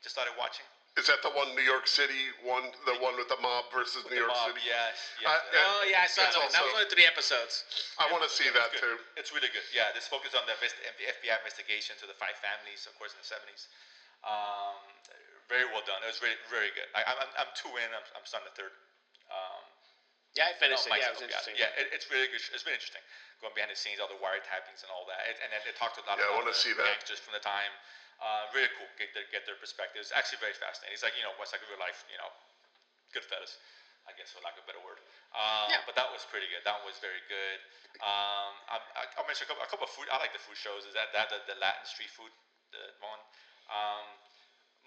Just 0.00 0.16
started 0.16 0.32
watching. 0.38 0.64
Is 0.98 1.06
that 1.06 1.22
the 1.22 1.30
one 1.38 1.54
New 1.54 1.62
York 1.62 1.86
City 1.86 2.34
one? 2.42 2.66
The 2.82 2.98
one 2.98 3.14
with 3.14 3.30
the 3.30 3.38
mob 3.38 3.70
versus 3.70 4.02
New 4.10 4.18
The 4.18 4.26
York 4.26 4.34
mob, 4.34 4.50
City? 4.58 4.66
yes, 4.66 4.98
yes. 5.22 5.30
I- 5.30 5.42
oh 5.62 5.82
yeah, 5.86 6.02
I 6.02 6.08
saw 6.10 6.26
that. 6.26 6.34
one. 6.34 6.50
That 6.50 6.66
was 6.66 6.74
only 6.74 6.90
three 6.90 7.06
episodes. 7.06 7.62
I 8.02 8.10
want 8.10 8.26
to 8.26 8.30
see 8.30 8.50
It's 8.50 8.58
that 8.58 8.74
good. 8.74 8.82
too. 8.82 8.96
It's 9.14 9.30
really 9.30 9.48
good. 9.54 9.62
Yeah, 9.70 9.94
this 9.94 10.10
focus 10.10 10.34
on 10.34 10.42
the, 10.50 10.58
FBI 10.58 11.30
investigation 11.38 11.94
to 12.02 12.10
the 12.10 12.16
five 12.18 12.34
families, 12.42 12.90
of 12.90 12.98
course, 12.98 13.14
in 13.14 13.22
the 13.22 13.28
seventies. 13.30 13.70
Um, 14.26 14.82
very 15.46 15.64
well 15.70 15.86
done. 15.86 16.02
It 16.02 16.10
was 16.10 16.18
very, 16.18 16.34
very 16.50 16.74
good. 16.74 16.90
I, 16.92 17.06
I'm, 17.06 17.18
I'm- 17.22 17.34
I'm 17.46 17.50
two 17.54 17.70
in. 17.78 17.88
I'm, 17.94 18.04
I'm 18.18 18.26
starting 18.26 18.50
the 18.50 18.56
third. 18.58 18.74
Um, 19.30 19.62
Yeah, 20.34 20.50
I 20.50 20.58
finished 20.58 20.90
no, 20.90 20.98
it. 20.98 20.98
Mike's 20.98 21.06
Yeah, 21.06 21.10
it 21.10 21.16
was 21.16 21.24
interesting. 21.26 21.54
Yeah, 21.54 21.70
it, 21.80 21.86
it's 21.94 22.10
really 22.10 22.26
good. 22.34 22.42
sh- 22.42 22.50
It's 22.50 22.66
been 22.66 22.74
interesting 22.74 23.02
going 23.40 23.54
behind 23.56 23.70
the 23.72 23.78
scenes, 23.78 24.02
all 24.02 24.10
the 24.10 24.18
wiretappings 24.20 24.82
and 24.84 24.90
all 24.92 25.06
that. 25.08 25.22
It, 25.30 25.38
and 25.40 25.48
then 25.54 25.62
they 25.64 25.72
talked 25.78 25.96
to 25.96 26.02
a 26.02 26.06
lot 26.10 26.18
Yeah, 26.20 26.28
I 26.28 26.34
about 26.34 26.44
wanna 26.44 26.52
the 26.52 26.60
see 26.60 26.74
that. 26.76 27.06
just 27.08 27.22
from 27.24 27.32
the 27.32 27.40
time. 27.40 27.72
Uh, 28.20 28.44
really 28.52 28.68
cool. 28.76 28.88
Get 29.00 29.10
their, 29.16 29.24
get 29.32 29.48
their 29.48 29.56
perspectives. 29.56 30.12
Actually, 30.12 30.44
very 30.44 30.56
fascinating. 30.56 30.92
It's 30.94 31.04
like 31.04 31.16
you 31.16 31.24
know, 31.24 31.32
what's 31.40 31.56
like 31.56 31.64
real 31.68 31.80
life. 31.80 32.04
You 32.12 32.20
know, 32.20 32.30
good 33.12 33.24
Goodfellas, 33.26 33.58
I 34.06 34.14
guess, 34.14 34.30
for 34.30 34.44
lack 34.44 34.56
of 34.60 34.64
a 34.64 34.68
better 34.70 34.82
word. 34.84 35.00
Um, 35.34 35.72
Yeah. 35.72 35.82
But 35.88 35.96
that 35.98 36.08
was 36.12 36.22
pretty 36.28 36.46
good. 36.52 36.62
That 36.68 36.80
was 36.86 36.96
very 37.02 37.22
good. 37.26 37.58
Um, 38.04 38.52
I, 38.70 38.76
I, 38.96 39.02
I'll 39.18 39.26
mention 39.26 39.46
a 39.46 39.48
couple, 39.50 39.64
a 39.64 39.70
couple 39.70 39.86
of 39.88 39.92
food. 39.92 40.06
I 40.12 40.20
like 40.22 40.32
the 40.36 40.42
food 40.42 40.58
shows. 40.58 40.86
Is 40.86 40.94
that 40.94 41.10
that 41.16 41.32
the, 41.32 41.40
the 41.50 41.56
Latin 41.58 41.84
street 41.88 42.10
food, 42.12 42.30
the 42.72 42.82
one? 43.02 43.20
Um, 43.70 44.06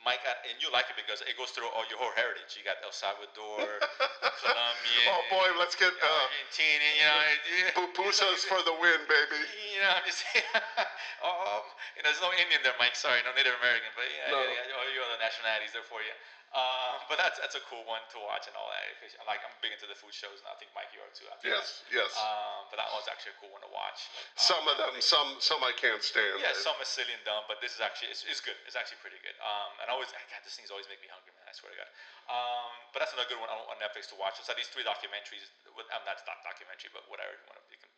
Mike, 0.03 0.19
and 0.27 0.59
you 0.59 0.67
like 0.71 0.91
it 0.91 0.99
because 0.99 1.23
it 1.23 1.35
goes 1.39 1.55
through 1.55 1.71
all 1.71 1.87
your 1.87 1.95
whole 1.99 2.11
heritage. 2.15 2.59
You 2.59 2.63
got 2.67 2.79
El 2.83 2.91
Salvador, 2.91 3.63
Colombia, 4.43 5.07
Oh 5.15 5.23
boy, 5.31 5.47
let's 5.55 5.79
get 5.79 5.91
uh, 5.95 6.05
Argentina. 6.27 6.83
You 6.99 7.05
know, 7.07 7.87
pupusas 7.87 8.43
for 8.47 8.59
the 8.67 8.75
win, 8.75 8.99
baby. 9.07 9.39
you 9.71 9.79
know, 9.79 9.91
I'm 9.95 10.03
just 10.03 10.19
saying. 10.27 10.43
um, 11.23 11.63
you 11.95 12.03
know, 12.03 12.11
there's 12.11 12.19
no 12.23 12.31
Indian 12.35 12.59
there, 12.67 12.75
Mike. 12.77 12.99
Sorry, 12.99 13.23
no 13.23 13.31
Native 13.31 13.55
American, 13.63 13.91
but 13.95 14.07
yeah, 14.11 14.35
No. 14.35 14.43
all 14.43 14.87
your 14.91 15.07
other 15.07 15.19
nationalities 15.23 15.71
there 15.71 15.87
for 15.87 16.03
you. 16.03 16.13
Um, 16.53 17.01
but 17.09 17.17
that's 17.17 17.41
that's 17.41 17.57
a 17.57 17.63
cool 17.65 17.81
one 17.89 18.05
to 18.13 18.21
watch 18.21 18.45
and 18.45 18.53
all 18.53 18.69
that. 18.69 18.85
Because, 19.01 19.17
Like 19.25 19.41
I'm 19.41 19.53
big 19.57 19.73
into 19.73 19.89
the 19.89 19.97
food 19.97 20.13
shows, 20.13 20.37
and 20.37 20.45
I 20.45 20.55
think 20.61 20.69
Mike 20.77 20.93
you 20.93 21.01
are 21.01 21.09
too. 21.09 21.25
I 21.25 21.33
think. 21.41 21.49
Yes, 21.49 21.81
yes. 21.89 22.13
Um, 22.13 22.69
but 22.69 22.77
that 22.77 22.93
was 22.93 23.09
actually 23.09 23.33
a 23.33 23.39
cool 23.41 23.49
one 23.49 23.65
to 23.65 23.71
watch. 23.73 24.05
Some 24.37 24.61
of 24.69 24.77
them, 24.77 24.93
some 25.01 25.41
some 25.41 25.65
I 25.65 25.73
can't 25.73 26.05
stand. 26.05 26.37
Yeah, 26.37 26.53
some 26.53 26.77
are 26.77 26.85
silly 26.85 27.09
and 27.09 27.25
dumb, 27.25 27.41
but 27.49 27.57
this 27.57 27.73
is 27.73 27.81
actually 27.81 28.13
it's, 28.13 28.21
it's 28.29 28.37
good. 28.37 28.53
It's 28.69 28.77
actually 28.77 29.01
pretty 29.01 29.17
good. 29.25 29.33
Um, 29.41 29.81
and 29.81 29.89
I 29.89 29.97
always, 29.97 30.13
God, 30.13 30.45
these 30.45 30.53
things 30.53 30.69
always 30.69 30.85
make 30.85 31.01
me 31.01 31.09
hungry, 31.09 31.33
man. 31.33 31.49
I 31.49 31.57
swear 31.57 31.73
to 31.73 31.79
God. 31.81 31.89
Um, 32.29 32.69
but 32.93 33.01
that's 33.01 33.17
another 33.17 33.33
good 33.33 33.41
one 33.41 33.49
on, 33.49 33.57
on 33.73 33.81
Netflix 33.81 34.13
to 34.13 34.17
watch. 34.21 34.37
It's 34.37 34.45
like 34.45 34.61
these 34.61 34.69
three 34.69 34.85
documentaries. 34.85 35.49
With, 35.73 35.89
um, 35.89 36.05
that's 36.05 36.21
not 36.29 36.37
documentary, 36.45 36.93
but 36.93 37.09
whatever 37.09 37.33
you 37.33 37.41
want 37.49 37.57
to 37.57 37.65
you 37.73 37.81
can 37.81 37.89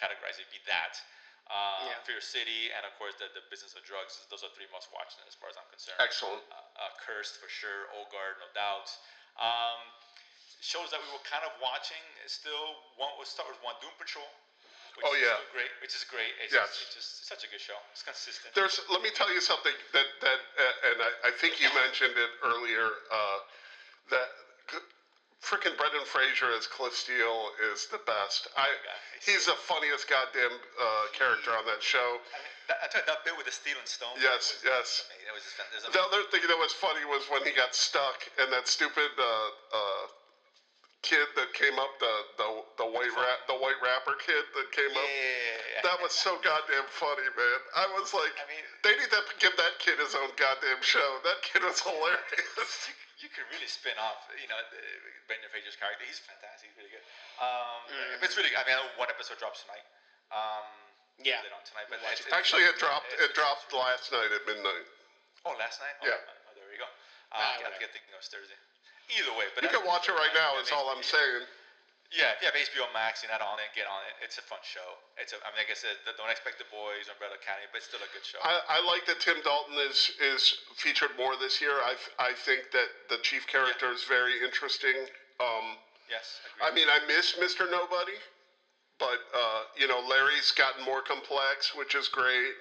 categorize 0.00 0.40
it. 0.40 0.48
Be 0.48 0.56
that. 0.72 0.96
Uh, 1.48 1.88
Yeah. 1.88 1.96
Fear 2.04 2.20
City, 2.20 2.68
and 2.76 2.84
of 2.84 2.92
course 3.00 3.16
the, 3.16 3.32
the 3.32 3.40
Business 3.48 3.72
of 3.72 3.80
Drugs. 3.88 4.20
Those 4.28 4.44
are 4.44 4.52
three 4.52 4.68
most 4.68 4.92
watched 4.92 5.16
as 5.24 5.32
far 5.32 5.48
as 5.48 5.56
I'm 5.56 5.64
concerned. 5.72 5.96
Excellent. 5.96 6.44
Uh, 6.52 6.60
uh, 6.76 6.92
Cursed 7.00 7.40
for 7.40 7.48
sure. 7.48 7.88
Ogard, 7.96 8.36
no 8.44 8.48
doubt. 8.52 8.92
Um, 9.40 9.80
shows 10.60 10.92
that 10.92 11.00
we 11.00 11.08
were 11.08 11.24
kind 11.24 11.48
of 11.48 11.56
watching. 11.64 12.00
Still, 12.28 12.76
one 13.00 13.16
was 13.16 13.32
start 13.32 13.48
with 13.48 13.60
one 13.64 13.76
Doom 13.80 13.96
Patrol. 13.96 14.28
Which 15.00 15.06
Oh, 15.08 15.14
is 15.16 15.22
yeah. 15.24 15.40
still 15.40 15.52
great. 15.56 15.72
Which 15.80 15.94
is 15.96 16.04
great. 16.04 16.32
It's 16.42 16.52
Yes. 16.52 16.68
just, 16.68 16.82
it's 16.84 16.94
just 17.00 17.10
such 17.30 17.42
a 17.46 17.48
good 17.48 17.62
show. 17.62 17.78
It's 17.96 18.02
consistent. 18.04 18.52
There's. 18.52 18.76
Let 18.92 19.00
me 19.00 19.08
tell 19.14 19.32
you 19.32 19.40
something 19.40 19.72
that 19.96 20.08
that, 20.20 20.40
uh, 20.58 20.86
and 20.92 20.96
I, 21.00 21.10
I 21.28 21.32
think 21.40 21.62
you 21.64 21.70
mentioned 21.72 22.12
it 22.18 22.32
earlier. 22.44 22.92
Uh, 23.08 23.38
that 24.12 24.28
freaking 25.42 25.76
Brendan 25.78 26.04
Fraser 26.04 26.50
as 26.56 26.66
Cliff 26.66 26.94
Steele 26.94 27.50
is 27.72 27.86
the 27.90 28.00
best. 28.06 28.48
I. 28.56 28.66
He's 29.24 29.46
the 29.46 29.56
funniest 29.66 30.06
goddamn 30.08 30.54
uh, 30.78 30.86
character 31.14 31.50
on 31.54 31.66
that 31.66 31.82
show. 31.82 32.18
I 32.22 32.38
mean, 32.38 32.54
that, 32.70 32.78
I 32.82 32.86
tell 32.86 33.02
you, 33.02 33.08
that 33.10 33.20
bit 33.26 33.34
with 33.34 33.46
the 33.50 33.54
steel 33.56 33.74
and 33.80 33.88
stone. 33.88 34.14
Yes, 34.22 34.54
was, 34.54 34.62
yes. 34.62 34.86
was 35.34 35.42
just 35.42 35.56
fan- 35.58 35.66
there's 35.74 35.86
a- 35.86 35.94
The 35.94 36.02
other 36.02 36.22
thing 36.30 36.46
that 36.46 36.58
was 36.58 36.70
funny 36.76 37.02
was 37.08 37.26
when 37.32 37.42
he 37.42 37.50
got 37.56 37.74
stuck 37.74 38.22
and 38.38 38.46
that 38.54 38.68
stupid 38.70 39.10
uh, 39.18 39.24
uh, 39.74 40.04
kid 41.02 41.26
that 41.34 41.50
came 41.54 41.78
up, 41.82 41.90
the 41.98 42.14
the, 42.38 42.48
the 42.84 42.88
white 42.90 43.10
rap, 43.18 43.38
the 43.50 43.58
white 43.58 43.78
rapper 43.82 44.14
kid 44.22 44.42
that 44.54 44.68
came 44.70 44.90
up. 44.94 45.08
yeah. 45.10 45.82
That 45.82 45.98
was 46.02 46.12
so 46.14 46.38
goddamn 46.42 46.86
funny, 46.94 47.26
man. 47.34 47.60
I 47.74 47.86
was 47.98 48.14
like, 48.14 48.34
I 48.38 48.46
mean- 48.50 48.66
they 48.86 48.94
need 49.02 49.10
to 49.10 49.22
give 49.42 49.54
that 49.58 49.78
kid 49.82 49.98
his 49.98 50.14
own 50.14 50.30
goddamn 50.38 50.82
show. 50.82 51.18
That 51.26 51.42
kid 51.42 51.62
was 51.66 51.78
hilarious. 51.86 52.90
you, 53.18 53.26
you 53.26 53.28
could 53.34 53.46
really 53.50 53.66
spin 53.66 53.98
off, 53.98 54.22
you 54.38 54.46
know, 54.46 54.58
the, 54.70 54.78
Brendan 55.26 55.50
character. 55.76 56.06
He's 56.06 56.22
fantastic. 56.22 56.70
He's 56.70 56.78
really 56.78 56.94
good. 56.94 57.04
Um, 57.42 57.82
Mm. 57.90 58.22
It's 58.24 58.38
really. 58.38 58.54
I 58.54 58.62
mean, 58.64 58.78
I 58.78 58.82
one 58.96 59.10
episode 59.10 59.36
drops 59.42 59.66
tonight. 59.66 59.84
Um, 60.30 60.64
Yeah. 61.18 61.42
On 61.50 61.62
tonight, 61.66 61.90
but 61.90 61.98
it's, 62.14 62.22
it's- 62.22 62.32
Actually, 62.32 62.62
it 62.70 62.78
dropped. 62.78 63.10
it's- 63.12 63.28
It 63.28 63.34
dropped 63.34 63.66
last 63.74 64.12
night 64.14 64.30
at 64.30 64.42
midnight. 64.46 64.86
Oh, 65.44 65.54
last 65.58 65.82
night. 65.82 65.98
Yeah. 66.02 66.14
Oh, 66.14 66.52
there 66.54 66.70
you 66.70 66.78
go. 66.78 66.86
Uh, 66.86 67.42
Ah, 67.42 67.58
I 67.58 67.66
whatever. 67.66 67.78
get 67.82 67.90
thinking 67.92 68.14
it 68.14 68.18
was 68.22 68.30
Thursday. 68.30 68.56
Either 69.18 69.32
way, 69.34 69.48
but 69.54 69.64
You 69.64 69.70
that- 69.72 69.78
can 69.82 69.86
watch 69.86 70.06
it 70.08 70.14
right 70.14 70.32
now. 70.34 70.54
that 70.54 70.62
Is 70.62 70.72
all 70.72 70.88
I'm 70.90 71.02
makes- 71.02 71.10
saying. 71.10 71.42
Yeah, 72.08 72.32
if 72.32 72.40
you 72.40 72.48
have 72.48 72.56
HBO 72.56 72.88
Max, 72.96 73.20
you're 73.20 73.28
not 73.28 73.44
on 73.44 73.60
it, 73.60 73.68
get 73.76 73.84
on 73.84 74.00
it. 74.08 74.16
It's 74.24 74.40
a 74.40 74.44
fun 74.48 74.64
show. 74.64 74.96
It's 75.20 75.36
a, 75.36 75.38
I 75.44 75.52
mean, 75.52 75.60
like 75.60 75.68
I 75.68 75.76
said, 75.76 75.92
the 76.08 76.16
Don't 76.16 76.32
Expect 76.32 76.56
the 76.56 76.64
Boys, 76.72 77.04
Umbrella 77.12 77.36
Academy, 77.36 77.68
but 77.68 77.84
it's 77.84 77.88
still 77.92 78.00
a 78.00 78.08
good 78.16 78.24
show. 78.24 78.40
I, 78.40 78.64
I 78.64 78.78
like 78.80 79.04
that 79.12 79.20
Tim 79.20 79.36
Dalton 79.44 79.76
is 79.84 80.08
is 80.16 80.64
featured 80.80 81.12
more 81.20 81.36
this 81.36 81.60
year. 81.60 81.76
I 81.84 82.00
I 82.16 82.32
think 82.32 82.72
that 82.72 82.88
the 83.12 83.20
chief 83.20 83.44
character 83.44 83.92
is 83.92 84.08
very 84.08 84.40
interesting. 84.40 84.96
Um, 85.36 85.76
yes, 86.08 86.40
I 86.64 86.72
mean, 86.72 86.88
I 86.88 87.04
miss 87.04 87.36
Mr. 87.36 87.68
Nobody, 87.68 88.16
but 88.96 89.20
uh, 89.36 89.68
you 89.76 89.84
know, 89.84 90.00
Larry's 90.00 90.48
gotten 90.56 90.80
more 90.88 91.04
complex, 91.04 91.76
which 91.76 91.92
is 91.92 92.08
great. 92.08 92.56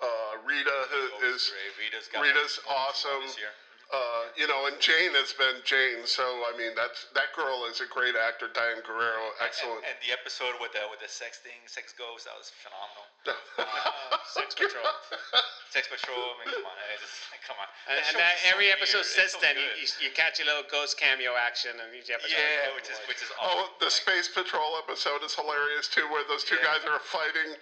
Uh, 0.00 0.40
Rita 0.44 0.78
is, 1.24 1.52
great. 1.52 1.88
Rita's 1.88 2.08
got 2.08 2.24
Rita's 2.24 2.60
awesome. 2.68 3.28
Uh, 3.92 4.22
you 4.34 4.46
know, 4.50 4.66
and 4.66 4.76
Jane 4.82 5.14
has 5.14 5.30
been 5.38 5.62
Jane. 5.62 6.02
So 6.06 6.22
I 6.22 6.58
mean, 6.58 6.74
that's 6.74 7.06
that 7.14 7.30
girl 7.38 7.66
is 7.70 7.78
a 7.78 7.88
great 7.88 8.18
actor. 8.18 8.50
Diane 8.50 8.82
Guerrero, 8.82 9.30
excellent. 9.38 9.86
And, 9.86 9.94
and 9.94 9.98
the 10.02 10.10
episode 10.10 10.58
with 10.58 10.74
the 10.74 10.82
with 10.90 10.98
the 10.98 11.10
sex 11.10 11.38
thing, 11.38 11.58
sex 11.70 11.94
ghost, 11.94 12.26
that 12.26 12.34
was 12.34 12.50
phenomenal. 12.50 13.06
Uh, 13.28 14.16
Sex 14.32 14.54
Patrol. 14.60 14.86
Sex 15.70 15.88
Patrol, 15.92 16.16
I 16.16 16.34
mean, 16.40 16.54
come 16.56 16.64
on, 16.64 16.76
it's 16.94 17.02
just, 17.04 17.16
come 17.44 17.58
on. 17.60 17.68
And, 17.90 17.98
and 18.00 18.06
show 18.06 18.18
that, 18.22 18.34
is 18.38 18.42
so 18.42 18.48
every 18.54 18.68
weird. 18.72 18.80
episode 18.80 19.04
It's 19.04 19.12
since 19.18 19.32
so 19.36 19.42
then, 19.44 19.56
you, 19.60 20.08
you 20.08 20.10
catch 20.16 20.40
a 20.40 20.46
little 20.48 20.64
ghost 20.72 20.96
cameo 20.96 21.36
action 21.36 21.76
in 21.76 21.88
each 21.92 22.08
episode. 22.08 22.32
yeah, 22.32 22.70
Oh, 22.72 22.76
which 22.78 22.88
is 22.88 22.96
which 23.10 23.20
is 23.20 23.28
Oh, 23.36 23.68
the 23.82 23.90
Like, 23.90 23.92
Space 23.92 24.28
Patrol 24.32 24.78
episode 24.80 25.20
is 25.26 25.36
hilarious 25.36 25.86
too, 25.92 26.06
where 26.08 26.24
those 26.32 26.42
two 26.48 26.56
Yeah. 26.62 26.80
guys 26.80 26.82
are 26.88 26.98
fighting 27.02 27.54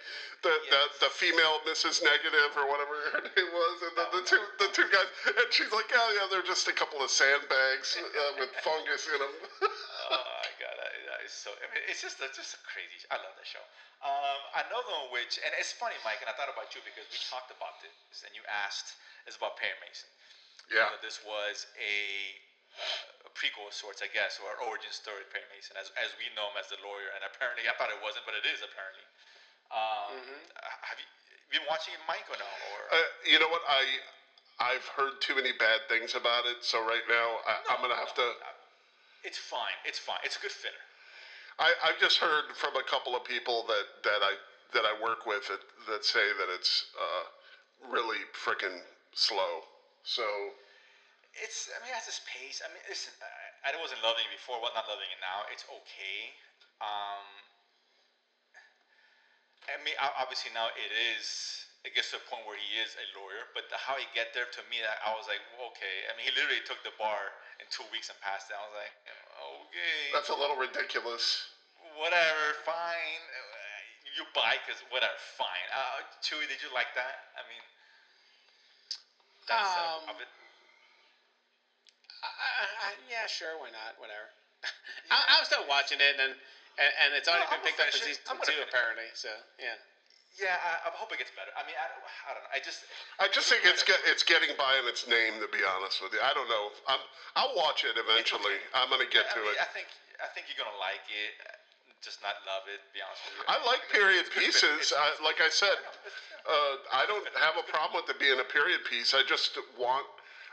the, 0.47 0.53
the, 0.71 0.81
the 1.07 1.11
female 1.11 1.59
Mrs. 1.67 1.99
Negative 2.05 2.51
or 2.55 2.69
whatever 2.71 2.95
her 3.19 3.21
name 3.35 3.51
was, 3.51 3.75
and 3.83 3.93
the, 3.99 4.05
the 4.15 4.23
two 4.23 4.41
the 4.63 4.69
two 4.71 4.87
guys, 4.93 5.09
and 5.27 5.47
she's 5.51 5.71
like, 5.75 5.89
oh 5.91 6.09
yeah, 6.15 6.25
they're 6.31 6.45
just 6.45 6.69
a 6.71 6.75
couple 6.75 7.01
of 7.03 7.09
sandbags 7.11 7.97
uh, 7.99 8.31
with 8.39 8.53
fungus 8.65 9.09
in 9.11 9.19
them. 9.19 9.33
oh 9.65 9.67
my 10.13 10.51
god, 10.61 10.75
that, 10.79 10.91
that 11.09 11.19
is 11.25 11.33
so. 11.35 11.51
I 11.51 11.67
mean, 11.73 11.83
it's 11.89 11.99
just 12.05 12.21
a, 12.23 12.29
just 12.31 12.55
a 12.55 12.59
crazy. 12.63 12.95
I 13.11 13.17
love 13.19 13.33
that 13.35 13.47
show. 13.49 13.63
Um, 14.03 14.39
another 14.67 14.91
one 15.05 15.09
which, 15.15 15.39
and 15.41 15.51
it's 15.57 15.71
funny, 15.73 15.97
Mike, 16.05 16.19
and 16.21 16.29
I 16.29 16.35
thought 16.37 16.51
about 16.51 16.71
you 16.75 16.81
because 16.85 17.07
we 17.09 17.17
talked 17.31 17.49
about 17.49 17.79
this, 17.81 18.21
and 18.27 18.31
you 18.35 18.43
asked 18.47 18.95
is 19.25 19.35
about 19.39 19.57
Perry 19.57 19.73
Mason. 19.81 20.09
yeah, 20.69 20.93
this 21.01 21.21
was 21.25 21.65
a, 21.77 21.95
a 23.25 23.29
prequel 23.33 23.65
of 23.69 23.73
sorts, 23.73 24.05
I 24.05 24.09
guess, 24.13 24.37
or 24.43 24.53
origin 24.69 24.93
story 24.93 25.25
of 25.25 25.29
Perry 25.33 25.47
Mason, 25.49 25.73
as, 25.81 25.89
as 25.97 26.13
we 26.21 26.29
know 26.37 26.53
him 26.53 26.61
as 26.61 26.69
the 26.69 26.77
lawyer. 26.85 27.09
And 27.17 27.25
apparently, 27.25 27.65
I 27.65 27.73
thought 27.79 27.89
it 27.89 27.97
wasn't, 28.05 28.29
but 28.29 28.37
it 28.37 28.45
is 28.45 28.61
apparently. 28.61 29.05
Um, 29.73 30.21
Have 30.85 31.01
you 31.01 31.07
been 31.49 31.65
watching 31.65 31.97
it, 31.97 32.03
Mike, 32.05 32.29
or 32.29 32.37
no? 32.37 32.45
Or 32.45 32.79
uh, 32.93 33.09
you 33.25 33.41
know 33.41 33.49
what 33.49 33.65
I. 33.65 33.81
I've 34.61 34.85
heard 34.93 35.19
too 35.19 35.35
many 35.35 35.51
bad 35.57 35.83
things 35.89 36.13
about 36.15 36.45
it, 36.45 36.61
so 36.63 36.79
right 36.85 37.03
now 37.09 37.27
I, 37.43 37.73
I'm 37.73 37.81
gonna 37.81 37.97
have 37.97 38.13
to. 38.15 38.25
it's 39.25 39.41
fine. 39.41 39.75
It's 39.83 39.97
fine. 39.99 40.21
It's 40.23 40.37
a 40.37 40.41
good 40.45 40.53
filler. 40.53 40.84
I, 41.59 41.71
I've 41.87 41.99
just 41.99 42.19
heard 42.19 42.51
from 42.55 42.75
a 42.75 42.83
couple 42.83 43.15
of 43.15 43.23
people 43.23 43.63
that, 43.67 43.87
that 44.03 44.21
I 44.21 44.35
that 44.73 44.83
I 44.83 44.91
work 44.99 45.23
with 45.23 45.47
that, 45.47 45.63
that 45.87 46.03
say 46.03 46.35
that 46.35 46.51
it's 46.51 46.91
uh, 46.99 47.25
really 47.87 48.19
freaking 48.35 48.83
slow. 49.15 49.63
So 50.03 50.25
it's. 51.39 51.71
I 51.71 51.79
mean, 51.79 51.95
it 51.95 51.95
has 51.95 52.11
its 52.11 52.19
pace. 52.27 52.59
I 52.59 52.67
mean, 52.75 52.83
listen. 52.91 53.15
I, 53.23 53.71
I 53.71 53.79
wasn't 53.79 54.03
loving 54.03 54.27
it 54.27 54.33
before. 54.35 54.59
Well, 54.59 54.75
not 54.75 54.91
loving 54.91 55.07
it 55.07 55.21
now. 55.23 55.47
It's 55.47 55.63
okay. 55.71 56.19
Um, 56.83 57.23
I 59.71 59.79
mean, 59.81 59.95
obviously 60.19 60.51
now 60.51 60.69
it 60.75 60.91
is. 60.91 61.63
It 61.85 61.93
gets 61.93 62.09
to 62.11 62.17
a 62.17 62.25
point 62.25 62.41
where 62.49 62.57
he 62.57 62.81
is 62.81 62.97
a 62.97 63.05
lawyer, 63.13 63.45
but 63.53 63.69
the, 63.69 63.77
how 63.77 63.93
he 63.93 64.09
get 64.17 64.33
there 64.33 64.49
to 64.49 64.61
me, 64.73 64.81
I, 64.81 65.13
I 65.13 65.13
was 65.13 65.29
like, 65.29 65.37
okay. 65.69 66.09
I 66.09 66.17
mean, 66.17 66.25
he 66.25 66.33
literally 66.33 66.65
took 66.65 66.81
the 66.81 66.89
bar 66.97 67.29
in 67.61 67.69
two 67.69 67.85
weeks 67.93 68.09
and 68.09 68.17
passed 68.25 68.49
it. 68.49 68.57
I 68.57 68.65
was 68.65 68.73
like, 68.73 68.93
That's 70.13 70.29
a 70.29 70.37
little 70.37 70.55
ridiculous. 70.55 71.51
whatever, 71.99 72.45
fine. 72.67 73.21
You 74.15 74.23
buy 74.31 74.55
because 74.63 74.79
whatever, 74.91 75.15
fine. 75.35 75.67
Uh, 75.75 75.99
Chewy, 76.23 76.47
did 76.47 76.63
you 76.63 76.71
like 76.71 76.91
that? 76.95 77.35
I 77.35 77.43
mean, 77.51 77.63
that 79.51 79.59
setup 79.59 80.07
Um, 80.07 80.15
of 80.15 80.17
it. 80.23 80.31
I, 82.23 82.27
I, 82.31 82.65
I, 82.65 82.89
yeah, 83.11 83.27
sure, 83.27 83.59
why 83.59 83.69
not? 83.75 83.99
Whatever. 83.99 84.31
I, 85.11 85.35
I'm 85.35 85.43
still 85.43 85.67
watching 85.67 85.99
it, 85.99 86.15
and 86.15 86.31
and, 86.79 86.91
and 87.03 87.09
it's 87.15 87.27
already 87.27 87.43
No, 87.47 87.55
I'm 87.55 87.63
been 87.63 87.75
picked 87.75 87.83
up 87.83 87.91
for 87.91 87.99
season 87.99 88.23
two, 88.43 88.59
apparently. 88.63 89.07
So 89.15 89.31
yeah. 89.59 89.75
Yeah, 90.35 90.59
I, 90.59 90.87
I 90.87 90.89
hope 90.99 91.15
it 91.15 91.19
gets 91.23 91.31
better. 91.31 91.51
I 91.55 91.63
mean, 91.63 91.79
I, 91.79 91.87
don't- 91.95 92.03
I 92.27 92.29
don't 92.35 92.43
know. 92.43 92.51
I 92.51 92.59
just 92.59 92.83
I 93.23 93.27
just 93.31 93.47
think 93.47 93.63
it's 93.63 93.83
get, 93.87 93.99
it's 94.03 94.23
getting 94.23 94.51
by 94.59 94.75
in 94.79 94.85
its 94.87 95.07
name. 95.07 95.39
To 95.39 95.47
be 95.47 95.63
honest 95.63 96.03
with 96.03 96.11
you, 96.11 96.19
I 96.19 96.35
don't 96.35 96.51
know. 96.51 96.75
I'm, 96.91 96.99
I'll 97.39 97.55
watch 97.55 97.87
it 97.87 97.95
eventually. 97.95 98.59
I'm 98.75 98.91
gonna 98.91 99.07
get 99.07 99.31
I 99.31 99.39
to 99.39 99.41
mean, 99.47 99.55
it. 99.55 99.63
I 99.63 99.69
think 99.71 99.87
I 100.19 100.27
think 100.35 100.51
you're 100.51 100.59
gonna 100.59 100.75
like 100.75 101.03
it, 101.07 101.39
just 102.03 102.19
not 102.19 102.35
love 102.43 102.67
it. 102.67 102.83
to 102.83 102.89
Be 102.91 102.99
honest 102.99 103.23
with 103.31 103.35
you. 103.39 103.47
I 103.47 103.55
like 103.63 103.81
period 103.89 104.27
It's 104.35 104.59
pieces. 104.59 104.91
I, 104.91 105.15
like 105.23 105.39
I 105.39 105.47
said, 105.47 105.73
uh, 106.45 106.75
I 106.91 107.07
don't 107.07 107.25
have 107.39 107.55
a 107.55 107.65
problem 107.71 108.03
with 108.03 108.11
it 108.11 108.19
being 108.19 108.37
a 108.39 108.47
period 108.47 108.83
piece. 108.85 109.15
I 109.15 109.23
just 109.23 109.57
want, 109.79 110.05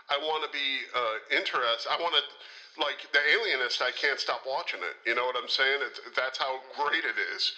I 0.09 0.17
want 0.17 0.47
to 0.47 0.51
be 0.55 0.87
uh, 0.95 1.19
interested. 1.35 1.91
I 1.91 1.99
want 2.01 2.15
to, 2.17 2.25
like 2.81 3.05
the 3.13 3.21
Alienist. 3.21 3.83
I 3.83 3.91
can't 3.93 4.17
stop 4.19 4.47
watching 4.49 4.81
it. 4.81 4.97
You 5.05 5.15
know 5.19 5.27
what 5.29 5.37
I'm 5.37 5.51
saying? 5.51 5.83
It's, 5.85 6.01
that's 6.17 6.39
how 6.39 6.63
great 6.79 7.05
it 7.05 7.19
is. 7.37 7.53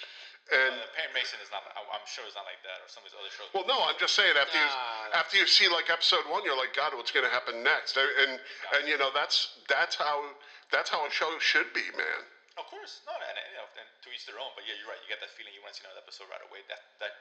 And 0.53 0.77
Uh, 0.77 0.85
Perry 0.93 1.12
Mason 1.16 1.41
is 1.41 1.49
not. 1.49 1.65
I'm 1.73 2.05
sure 2.05 2.21
it's 2.29 2.37
not 2.37 2.45
like 2.45 2.61
that, 2.69 2.85
or 2.85 2.89
some 2.93 3.01
of 3.01 3.09
his 3.09 3.16
other 3.16 3.33
shows. 3.33 3.49
well, 3.57 3.65
no, 3.65 3.81
I'm 3.89 3.97
just 3.97 4.12
saying 4.12 4.37
after 4.37 4.59
you 4.61 4.69
Nah. 4.69 5.16
after 5.21 5.41
you 5.41 5.47
see 5.49 5.69
like 5.73 5.89
episode 5.89 6.27
one, 6.29 6.45
you're 6.45 6.57
like, 6.59 6.77
God, 6.77 6.93
what's 6.93 7.11
going 7.11 7.25
to 7.25 7.33
happen 7.33 7.62
next? 7.65 7.97
And 7.97 8.05
and, 8.21 8.33
and 8.77 8.83
you 8.85 8.99
know 9.01 9.09
that's 9.16 9.57
that's 9.73 9.97
how 9.97 10.21
that's 10.69 10.91
how 10.93 11.01
a 11.07 11.11
show 11.11 11.33
should 11.41 11.73
be, 11.73 11.85
man. 11.97 12.21
Of 12.61 12.69
course, 12.71 13.01
no, 13.09 13.16
and, 13.16 13.25
and, 13.25 13.47
you 13.51 13.57
know, 13.59 13.66
and 13.81 13.89
to 14.05 14.09
each 14.12 14.29
their 14.29 14.37
own. 14.39 14.53
But 14.55 14.69
yeah, 14.69 14.77
you're 14.79 14.87
right. 14.87 15.01
You 15.03 15.09
get 15.09 15.19
that 15.25 15.33
feeling 15.33 15.51
you 15.57 15.65
want 15.65 15.75
to 15.75 15.81
see 15.81 15.87
another 15.89 16.05
episode 16.05 16.29
right 16.29 16.45
away. 16.45 16.61
That 16.69 16.85
that 17.01 17.15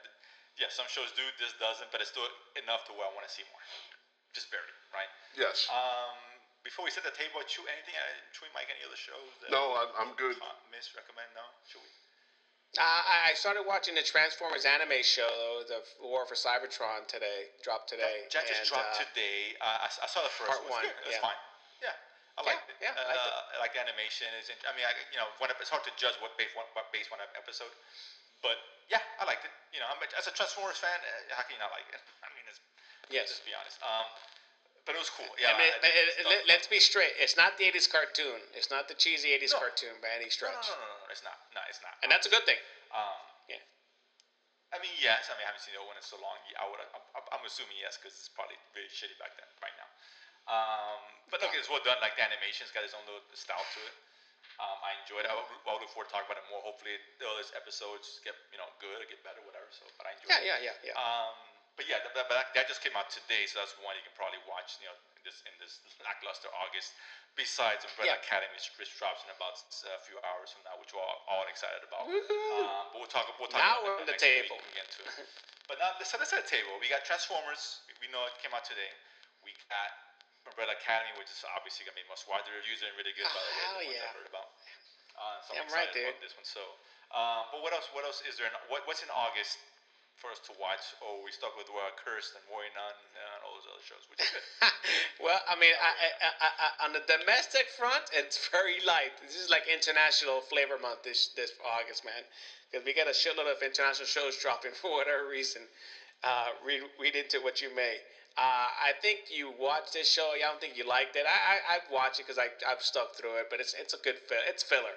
yeah, 0.60 0.68
some 0.68 0.86
shows 0.92 1.08
do, 1.16 1.24
this 1.40 1.56
doesn't, 1.58 1.88
but 1.90 2.04
it's 2.04 2.12
still 2.12 2.28
enough 2.60 2.84
to 2.86 2.94
where 2.94 3.08
I 3.08 3.12
want 3.16 3.24
to 3.26 3.32
see 3.32 3.42
more. 3.50 3.64
Just 4.36 4.52
barely, 4.52 4.70
right? 4.94 5.08
Yes. 5.34 5.64
Um, 5.72 6.14
before 6.62 6.84
we 6.86 6.92
set 6.92 7.02
the 7.08 7.14
table, 7.16 7.40
Chew, 7.48 7.64
anything? 7.72 7.94
Uh, 7.96 8.06
Chewy, 8.36 8.50
Mike, 8.54 8.68
any 8.70 8.82
other 8.86 8.98
shows? 8.98 9.30
That 9.42 9.50
No, 9.50 9.74
I'm, 9.74 9.90
I'm 9.98 10.12
good. 10.14 10.34
miss, 10.70 10.90
recommend? 10.94 11.26
No, 11.34 11.42
Chewy. 11.66 11.86
Uh, 12.74 12.82
I 12.82 13.30
I 13.30 13.32
started 13.38 13.62
watching 13.62 13.94
the 13.94 14.02
Transformers 14.02 14.66
anime 14.66 14.98
show, 15.06 15.62
though, 15.70 15.78
the 15.78 15.80
War 16.02 16.26
for 16.26 16.34
Cybertron 16.34 17.06
today, 17.06 17.50
dropped 17.62 17.86
today. 17.90 18.26
That 18.34 18.46
just 18.50 18.50
and, 18.50 18.66
dropped 18.66 18.98
uh, 18.98 19.06
today. 19.06 19.54
Uh, 19.62 19.86
I, 19.86 19.88
I 19.90 20.06
saw 20.10 20.26
the 20.26 20.34
first 20.34 20.50
part 20.50 20.66
one. 20.66 20.82
one, 20.82 21.06
It's 21.06 21.14
yeah. 21.14 21.22
fine. 21.22 21.40
Yeah, 21.78 21.94
I 22.34 22.42
Yeah, 22.42 22.50
liked 22.50 22.66
it. 22.66 22.76
yeah, 22.82 22.98
I 22.98 23.02
uh, 23.02 23.10
liked 23.14 23.26
it. 23.26 23.34
I 23.34 23.56
like 23.62 23.72
the 23.78 23.82
animation. 23.86 24.26
In- 24.34 24.66
I 24.66 24.74
mean, 24.74 24.86
I, 24.86 24.92
you 25.14 25.18
know, 25.22 25.30
one, 25.38 25.54
it's 25.54 25.70
hard 25.70 25.86
to 25.86 25.92
judge 25.94 26.18
what 26.18 26.34
base 26.34 26.50
one, 26.58 26.66
what 26.74 26.90
base 26.90 27.06
one 27.14 27.22
episode, 27.38 27.70
but 28.42 28.58
yeah, 28.90 29.02
I 29.22 29.24
liked 29.24 29.46
it. 29.46 29.54
You 29.70 29.78
know, 29.78 29.86
I'm 29.86 30.02
a, 30.02 30.06
as 30.18 30.26
a 30.26 30.34
Transformers 30.34 30.78
fan, 30.82 30.98
uh, 30.98 31.38
how 31.38 31.46
can 31.46 31.54
you 31.54 31.62
not 31.62 31.70
like 31.70 31.86
it? 31.94 32.02
I 32.26 32.28
mean, 32.34 32.42
it's 32.50 32.58
Yes. 33.12 33.28
Just 33.28 33.44
be 33.44 33.52
honest. 33.52 33.76
Um, 33.84 34.08
but 34.84 34.94
it 34.96 35.00
was 35.00 35.08
cool. 35.12 35.28
Yeah. 35.40 35.52
I 35.52 35.58
mean, 35.60 35.72
I 35.72 35.88
it, 35.88 36.06
it- 36.24 36.46
let, 36.48 36.60
us 36.60 36.68
be 36.68 36.80
straight. 36.80 37.12
It's 37.20 37.36
not 37.36 37.56
the 37.56 37.64
80s 37.68 37.88
cartoon. 37.88 38.40
It's 38.52 38.68
not 38.68 38.88
the 38.88 38.96
cheesy 38.96 39.32
80s 39.36 39.52
No. 39.56 39.60
cartoon 39.64 39.96
by 40.04 40.12
any 40.16 40.28
stretch. 40.28 40.52
no, 40.68 40.76
no, 40.76 40.84
no, 40.84 40.96
no, 41.04 41.06
it's 41.12 41.24
not. 41.24 41.36
No, 41.56 41.60
it's 41.68 41.80
not. 41.80 41.96
And 42.04 42.08
that's 42.12 42.28
a 42.28 42.32
good 42.32 42.44
thing. 42.44 42.60
Um, 42.92 43.20
Yeah. 43.48 43.60
I 44.72 44.80
mean, 44.82 44.92
yes. 45.00 45.30
I 45.30 45.38
mean, 45.40 45.46
I 45.46 45.54
haven't 45.54 45.62
seen 45.64 45.72
the 45.76 45.80
old 45.80 45.88
one 45.88 45.96
in 45.96 46.04
so 46.04 46.18
long. 46.20 46.36
Yeah, 46.50 46.60
I 46.62 46.68
would. 46.68 46.80
I'm, 46.82 47.24
I'm- 47.32 47.44
assuming 47.44 47.76
yes, 47.76 48.00
because 48.00 48.16
it's 48.16 48.32
probably 48.32 48.56
really 48.72 48.88
shitty 48.88 49.14
back 49.20 49.36
then, 49.36 49.44
right 49.60 49.76
now. 49.76 49.84
Um, 50.48 51.00
but 51.28 51.44
look, 51.44 51.52
it's 51.56 51.68
well 51.68 51.84
done. 51.84 52.00
Like 52.00 52.16
the 52.16 52.24
animation's 52.24 52.72
got 52.72 52.80
its 52.84 52.96
own 52.96 53.04
little 53.04 53.20
style 53.36 53.60
to 53.60 53.80
it. 53.84 53.96
Um, 54.60 54.80
I 54.80 54.96
enjoyed 55.04 55.28
it. 55.28 55.30
I 55.30 55.36
would 55.36 55.44
look 55.84 55.92
forward 55.92 56.08
to 56.08 56.12
talking 56.16 56.24
about 56.28 56.40
it 56.40 56.48
more. 56.48 56.64
Hopefully, 56.64 56.96
the 57.20 57.26
other 57.28 57.44
episodes 57.52 58.18
get 58.24 58.32
you 58.48 58.56
know 58.56 58.64
good 58.80 58.96
or 58.96 59.06
get 59.08 59.20
better, 59.20 59.44
whatever. 59.44 59.68
So, 59.76 59.84
but 60.00 60.08
I 60.08 60.16
enjoyed 60.16 60.32
Yeah, 60.32 60.56
it. 60.56 60.64
yeah, 60.64 60.72
yeah, 60.80 60.92
yeah. 60.92 60.96
Um, 60.96 61.36
but 61.74 61.84
yeah, 61.90 61.98
that, 62.02 62.14
that, 62.14 62.54
that 62.54 62.66
just 62.70 62.80
came 62.82 62.94
out 62.94 63.10
today, 63.10 63.46
so 63.50 63.58
that's 63.58 63.74
one 63.82 63.98
you 63.98 64.04
can 64.06 64.14
probably 64.14 64.40
watch. 64.46 64.78
You 64.78 64.90
know, 64.90 64.96
in 65.18 65.22
this 65.26 65.42
in 65.48 65.54
this 65.58 65.80
lackluster 66.04 66.52
August. 66.64 66.94
Besides 67.34 67.82
Umbrella 67.82 68.14
Yeah. 68.14 68.22
Academy, 68.22 68.54
which, 68.78 68.94
drops 68.94 69.26
in 69.26 69.30
about 69.34 69.58
a 69.58 69.98
few 70.06 70.14
hours 70.22 70.54
from 70.54 70.62
now, 70.62 70.78
which 70.78 70.94
we're 70.94 71.02
all, 71.02 71.18
all 71.26 71.42
excited 71.50 71.82
about. 71.82 72.06
Um, 72.06 72.94
but 72.94 73.02
we'll 73.02 73.10
talk. 73.10 73.26
We'll 73.42 73.50
talk 73.50 73.58
Now 73.58 73.82
about 73.82 73.82
we're 73.82 73.98
on 73.98 74.06
the 74.06 74.14
table. 74.14 74.54
Week 74.54 74.62
when 74.62 74.70
we 74.70 74.78
get 74.78 74.86
to 74.98 75.02
it. 75.02 75.26
But 75.64 75.80
now, 75.80 75.96
let's 75.96 76.12
set 76.12 76.20
a 76.20 76.44
table. 76.44 76.76
We 76.76 76.92
got 76.92 77.08
Transformers. 77.08 77.80
We, 77.88 78.04
know 78.12 78.20
it 78.28 78.36
came 78.44 78.52
out 78.52 78.68
today. 78.68 78.92
We 79.40 79.56
got 79.72 79.90
Umbrella 80.44 80.76
Academy, 80.76 81.16
which 81.16 81.32
is 81.32 81.40
obviously 81.56 81.88
gonna 81.88 81.96
be 81.96 82.04
most 82.04 82.28
widely 82.28 82.52
reviewed 82.52 82.84
and 82.84 82.92
really 83.00 83.16
good, 83.16 83.24
by 83.24 83.32
the 83.32 83.48
way. 83.48 83.64
Oh, 83.64 83.80
the 83.80 83.88
yeah. 83.88 84.04
I've 84.04 84.12
heard 84.12 84.28
about. 84.28 84.48
Uh, 85.16 85.40
so 85.40 85.56
I'm 85.56 85.64
Damn 85.64 85.72
right, 85.72 85.88
excited 85.88 86.04
about 86.04 86.20
this 86.20 86.36
one. 86.36 86.44
So, 86.44 86.60
um, 87.16 87.48
but 87.48 87.64
what 87.64 87.72
else? 87.72 87.88
What 87.96 88.04
else 88.04 88.20
is 88.28 88.36
there? 88.36 88.44
In, 88.44 88.52
what, 88.68 88.84
what's 88.84 89.00
in 89.00 89.08
August 89.08 89.56
for 90.16 90.30
us 90.30 90.40
to 90.46 90.54
watch? 90.56 90.82
Oh, 91.02 91.22
we 91.24 91.34
stuck 91.34 91.54
with 91.58 91.66
Royal 91.70 91.94
Cursed 91.98 92.38
and 92.38 92.44
Warrior 92.46 92.70
Nun 92.74 92.96
and 93.14 93.38
all 93.42 93.58
those 93.58 93.68
other 93.70 93.84
shows, 93.84 94.04
which 94.08 94.22
is 94.22 94.30
good. 94.30 94.72
well, 95.24 95.40
I 95.50 95.58
mean, 95.58 95.74
I, 95.74 95.90
I, 95.90 96.28
I, 96.30 96.48
I, 96.48 96.68
on 96.86 96.90
the 96.94 97.02
domestic 97.04 97.66
front, 97.74 98.06
it's 98.14 98.38
very 98.48 98.78
light. 98.86 99.14
This 99.20 99.36
is 99.36 99.50
like 99.50 99.66
International 99.66 100.40
Flavor 100.40 100.78
Month 100.78 101.02
this 101.02 101.34
this 101.34 101.52
August, 101.62 102.06
man, 102.06 102.22
because 102.70 102.86
we 102.86 102.94
got 102.94 103.10
a 103.10 103.16
shitload 103.16 103.50
of 103.50 103.60
international 103.62 104.06
shows 104.06 104.38
dropping 104.38 104.72
for 104.80 105.02
whatever 105.02 105.26
reason. 105.26 105.66
Uh, 106.22 106.56
read 106.64 106.82
read 106.96 107.14
into 107.18 107.42
what 107.42 107.60
you 107.60 107.68
may. 107.74 108.00
Uh, 108.34 108.66
I 108.66 108.98
think 108.98 109.30
you 109.30 109.54
watched 109.60 109.94
this 109.94 110.10
show. 110.10 110.34
I 110.34 110.42
don't 110.42 110.58
think 110.58 110.74
you 110.74 110.86
liked 110.86 111.14
it. 111.14 111.26
I 111.26 111.38
I 111.38 111.56
I'd 111.78 111.86
watch 111.92 112.18
it 112.18 112.26
because 112.26 112.38
I 112.38 112.50
I've 112.66 112.82
stuck 112.82 113.14
through 113.14 113.38
it, 113.44 113.46
but 113.50 113.60
it's 113.60 113.74
it's 113.74 113.94
a 113.94 114.00
good 114.02 114.18
fill. 114.18 114.42
It's 114.48 114.62
filler, 114.62 114.96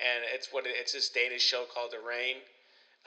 and 0.00 0.24
it's 0.32 0.52
what 0.52 0.64
it, 0.64 0.72
it's 0.76 0.92
this 0.92 1.08
Danish 1.08 1.42
show 1.42 1.66
called 1.66 1.92
The 1.92 2.00
Rain. 2.00 2.44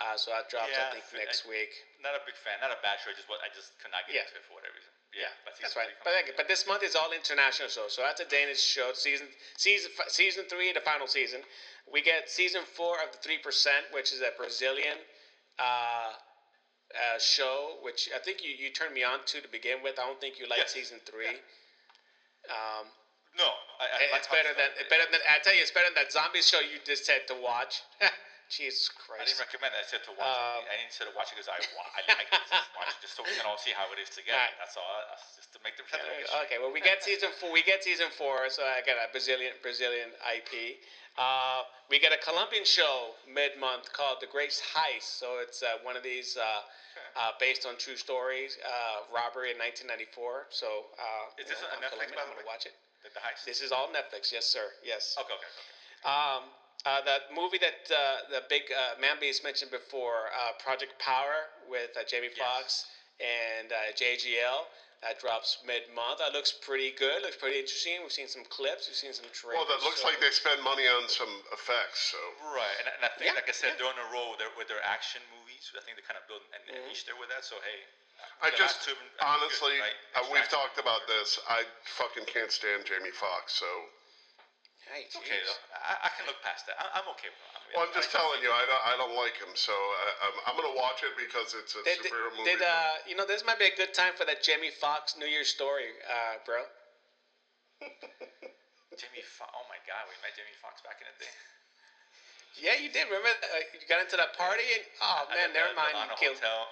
Uh, 0.02 0.18
so 0.18 0.32
that 0.34 0.50
drops 0.50 0.74
Yeah, 0.74 0.90
I 0.90 0.98
think 0.98 1.06
I- 1.14 1.18
next 1.30 1.46
week. 1.46 1.70
not 2.02 2.16
a 2.18 2.22
big 2.26 2.34
fan. 2.42 2.58
Not 2.60 2.72
a 2.74 2.82
bad 2.82 2.98
show. 3.06 3.14
Just 3.14 3.30
what 3.30 3.38
I 3.46 3.50
just 3.54 3.78
could 3.78 3.92
not 3.94 4.08
get 4.10 4.16
Yeah. 4.18 4.22
into 4.26 4.36
it 4.42 4.46
for 4.50 4.56
whatever 4.58 4.74
reason. 4.74 4.90
Yeah, 5.14 5.30
but 5.46 5.54
That's 5.60 5.76
right. 5.76 5.90
But, 6.04 6.14
but 6.38 6.48
this 6.48 6.66
month 6.66 6.82
is 6.84 6.96
all 6.96 7.12
international 7.12 7.68
shows. 7.70 7.94
So 7.94 8.02
that's 8.02 8.22
a 8.22 8.26
Danish 8.26 8.64
show. 8.64 8.94
Season 8.94 9.28
season 9.58 9.92
season 10.08 10.46
three, 10.50 10.72
the 10.72 10.82
final 10.82 11.06
season. 11.06 11.44
We 11.86 12.02
get 12.02 12.30
season 12.32 12.64
four 12.66 13.02
of 13.04 13.12
the 13.12 13.18
Three 13.20 13.38
Percent, 13.38 13.92
which 13.92 14.14
is 14.14 14.22
a 14.22 14.32
Brazilian 14.38 14.98
uh, 15.60 16.14
uh, 16.96 17.20
show, 17.20 17.78
which 17.84 18.10
I 18.16 18.20
think 18.20 18.42
you, 18.42 18.52
you 18.52 18.72
turned 18.72 18.94
me 18.94 19.04
on 19.04 19.20
to 19.26 19.42
to 19.42 19.48
begin 19.50 19.84
with. 19.84 20.00
I 20.00 20.06
don't 20.08 20.20
think 20.22 20.40
you 20.40 20.48
liked 20.48 20.62
Yes. 20.72 20.74
season 20.74 21.00
three. 21.06 21.38
Um, 22.50 22.88
No, 23.38 23.52
I, 23.80 23.86
I 23.86 24.18
it's 24.18 24.28
how 24.28 24.34
better 24.34 24.54
than 24.56 24.70
better 24.90 25.06
than 25.12 25.20
I 25.30 25.40
tell 25.40 25.54
you, 25.54 25.62
it's 25.62 25.72
better 25.72 25.88
than 25.88 25.96
that 25.96 26.12
zombie 26.12 26.42
show 26.42 26.60
you 26.62 26.80
just 26.86 27.06
said 27.06 27.28
to 27.28 27.36
watch. 27.36 27.82
Jesus 28.52 28.92
Christ. 28.92 29.24
I 29.24 29.26
didn't 29.32 29.40
recommend 29.48 29.72
it. 29.72 29.80
I 29.80 29.88
said 29.88 30.04
to 30.06 30.14
watch 30.20 30.28
Um, 30.28 30.68
it. 30.68 30.70
I 30.70 30.76
didn't 30.84 30.92
say 30.92 31.08
to 31.08 31.16
watch 31.16 31.32
it 31.32 31.40
because 31.40 31.48
I, 31.48 31.58
wa- 31.72 31.88
I 31.96 32.02
like 32.20 32.28
it. 32.28 32.44
Just 32.52 32.70
watch 32.76 32.92
it 32.92 33.00
just 33.00 33.16
so 33.16 33.24
we 33.24 33.32
can 33.32 33.48
all 33.48 33.56
see 33.58 33.72
how 33.72 33.88
it 33.96 34.00
is 34.04 34.12
together. 34.12 34.36
Alright. 34.36 34.60
That's 34.60 34.76
all. 34.76 34.92
That's 35.08 35.40
just 35.40 35.50
to 35.56 35.60
make 35.64 35.80
the 35.80 35.88
Yeah, 35.88 36.44
okay, 36.44 36.60
well, 36.60 36.70
we 36.76 36.84
get 36.84 37.00
season 37.00 37.32
four. 37.40 37.56
We 37.56 37.64
get 37.64 37.80
season 37.88 38.12
four. 38.20 38.52
So 38.52 38.68
I 38.68 38.84
got 38.84 39.00
a 39.00 39.08
Brazilian 39.16 39.56
Brazilian 39.64 40.12
IP. 40.28 40.84
Uh, 41.16 41.64
we 41.88 42.00
get 42.00 42.12
a 42.12 42.20
Colombian 42.20 42.64
show 42.68 43.16
mid 43.28 43.56
month 43.60 43.88
called 43.96 44.20
The 44.20 44.28
Great 44.28 44.52
Heist. 44.52 45.08
So 45.20 45.40
it's 45.40 45.64
uh, 45.64 45.80
one 45.88 45.96
of 45.96 46.04
these 46.04 46.36
uh, 46.36 46.44
uh, 47.16 47.32
based 47.40 47.64
on 47.66 47.76
true 47.80 47.96
stories, 48.00 48.60
uh, 48.64 49.08
robbery 49.12 49.52
in 49.52 49.60
1994. 49.60 50.52
So 50.52 50.92
uh, 51.00 51.32
Is 51.40 51.48
this 51.48 51.60
know, 51.60 51.72
on 51.72 51.80
I'm 51.80 51.84
Netflix, 51.84 52.12
Colombian, 52.12 52.16
by 52.20 52.24
I'm 52.28 52.32
the 52.36 52.44
way? 52.44 52.48
watch 52.48 52.68
it. 52.68 52.76
The, 53.04 53.10
the 53.16 53.24
heist. 53.24 53.44
This 53.48 53.60
is 53.64 53.72
all 53.72 53.88
Netflix. 53.92 54.32
Yes, 54.32 54.46
sir. 54.48 54.72
Yes. 54.84 55.16
Okay, 55.20 55.34
okay, 55.36 55.48
okay. 55.48 56.08
Um, 56.08 56.48
uh, 56.86 57.02
that 57.06 57.30
movie 57.34 57.58
that 57.60 57.78
uh, 57.94 58.26
the 58.30 58.42
big 58.50 58.64
uh, 58.74 58.98
Mambi's 58.98 59.44
mentioned 59.44 59.70
before, 59.72 60.34
uh, 60.34 60.54
Project 60.58 60.98
Power 61.00 61.50
with 61.70 61.92
uh, 61.98 62.02
Jamie 62.08 62.30
Yes. 62.34 62.42
Foxx 62.42 62.86
and 63.22 63.72
uh, 63.72 63.94
JGL. 63.94 64.66
That 65.02 65.18
drops 65.18 65.58
mid-month. 65.66 66.22
That 66.22 66.30
looks 66.30 66.54
pretty 66.54 66.94
good. 66.94 67.26
Looks 67.26 67.34
pretty 67.42 67.58
interesting. 67.58 68.06
We've 68.06 68.14
seen 68.14 68.30
some 68.30 68.46
clips. 68.54 68.86
We've 68.86 68.94
seen 68.94 69.18
some 69.18 69.26
trailers. 69.34 69.66
Well, 69.66 69.70
that 69.74 69.82
looks 69.82 70.06
so- 70.06 70.10
like 70.10 70.22
they 70.22 70.30
spend 70.30 70.62
money 70.62 70.86
on 70.86 71.10
some 71.10 71.30
effects. 71.50 72.14
So 72.14 72.22
Right, 72.54 72.70
and, 72.82 72.86
and 72.86 73.02
I 73.02 73.10
think, 73.18 73.34
Yeah, 73.34 73.38
like 73.38 73.50
I 73.50 73.54
said, 73.54 73.74
yeah. 73.74 73.82
they're 73.82 73.90
on 73.90 73.98
a 73.98 74.10
roll 74.14 74.38
there 74.38 74.54
with 74.54 74.70
their 74.70 74.82
action 74.86 75.26
movies. 75.34 75.74
I 75.74 75.82
think 75.82 75.98
they 75.98 76.06
kind 76.06 76.22
of 76.22 76.26
build 76.30 76.46
an, 76.54 76.62
an 76.70 76.86
Mhm. 76.86 76.94
niche 76.94 77.10
there 77.10 77.18
with 77.18 77.34
that. 77.34 77.42
So 77.42 77.58
hey, 77.66 77.82
I 78.46 78.54
just 78.54 78.78
last 78.78 78.86
two 78.86 78.94
have 78.94 79.02
been- 79.02 79.10
have 79.10 79.18
been 79.18 79.18
good, 79.18 79.42
honestly, 79.42 79.76
right? 79.82 79.98
uh, 80.22 80.26
we've 80.30 80.50
talked 80.54 80.78
about 80.78 81.02
this. 81.10 81.42
I 81.50 81.66
fucking 81.98 82.30
can't 82.30 82.54
stand 82.54 82.86
Jamie 82.86 83.10
Foxx. 83.18 83.58
So 83.58 83.66
Hey, 84.92 85.08
It's 85.08 85.16
okay 85.16 85.40
though. 85.48 85.56
I, 85.72 86.08
I 86.08 86.10
can 86.20 86.28
look 86.28 86.44
past 86.44 86.68
that. 86.68 86.76
I, 86.76 87.00
I'm 87.00 87.08
okay 87.16 87.32
with 87.32 87.40
it. 87.40 87.52
I 87.56 87.60
mean, 87.64 87.74
well, 87.80 87.88
I'm 87.88 87.96
just 87.96 88.12
I- 88.12 88.20
telling 88.20 88.44
you, 88.44 88.52
I 88.52 88.68
don't, 88.68 88.84
I 88.84 88.94
don't 89.00 89.16
like 89.16 89.40
him. 89.40 89.56
So 89.56 89.72
I, 89.72 90.28
I'm, 90.28 90.36
I'm 90.52 90.56
gonna 90.60 90.76
watch 90.76 91.00
it 91.08 91.16
because 91.16 91.56
it's 91.56 91.80
a 91.80 91.82
Did, 91.88 92.04
did, 92.04 92.12
superhero 92.12 92.36
movie. 92.36 92.60
did, 92.60 92.62
uh, 92.62 93.00
you 93.08 93.16
know, 93.16 93.24
this 93.24 93.48
might 93.48 93.56
be 93.56 93.72
a 93.72 93.76
good 93.80 93.96
time 93.96 94.12
for 94.12 94.28
that 94.28 94.44
Jamie 94.44 94.68
Foxx 94.70 95.16
New 95.16 95.32
Year's 95.32 95.48
story, 95.48 95.96
uh, 96.04 96.44
bro. 96.44 96.68
Jamie 99.00 99.24
Foxx. 99.24 99.56
Oh 99.56 99.64
my 99.72 99.80
God, 99.88 100.12
we 100.12 100.16
met 100.20 100.36
Jamie 100.36 100.52
Foxx 100.60 100.84
back 100.84 101.00
in 101.00 101.08
the 101.08 101.18
day. 101.24 101.32
Yeah, 102.60 102.76
you 102.76 102.92
did. 102.92 103.08
Remember, 103.08 103.32
uh, 103.32 103.64
you 103.72 103.80
got 103.88 104.04
into 104.04 104.20
that 104.20 104.36
party 104.36 104.68
and 104.76 104.84
oh 105.00 105.24
At 105.32 105.32
man, 105.32 105.56
the 105.56 105.64
never 105.64 105.72
mind. 105.72 105.96
Delano 105.96 106.20
You 106.20 106.36
killed. 106.36 106.40
Hotel. 106.44 106.68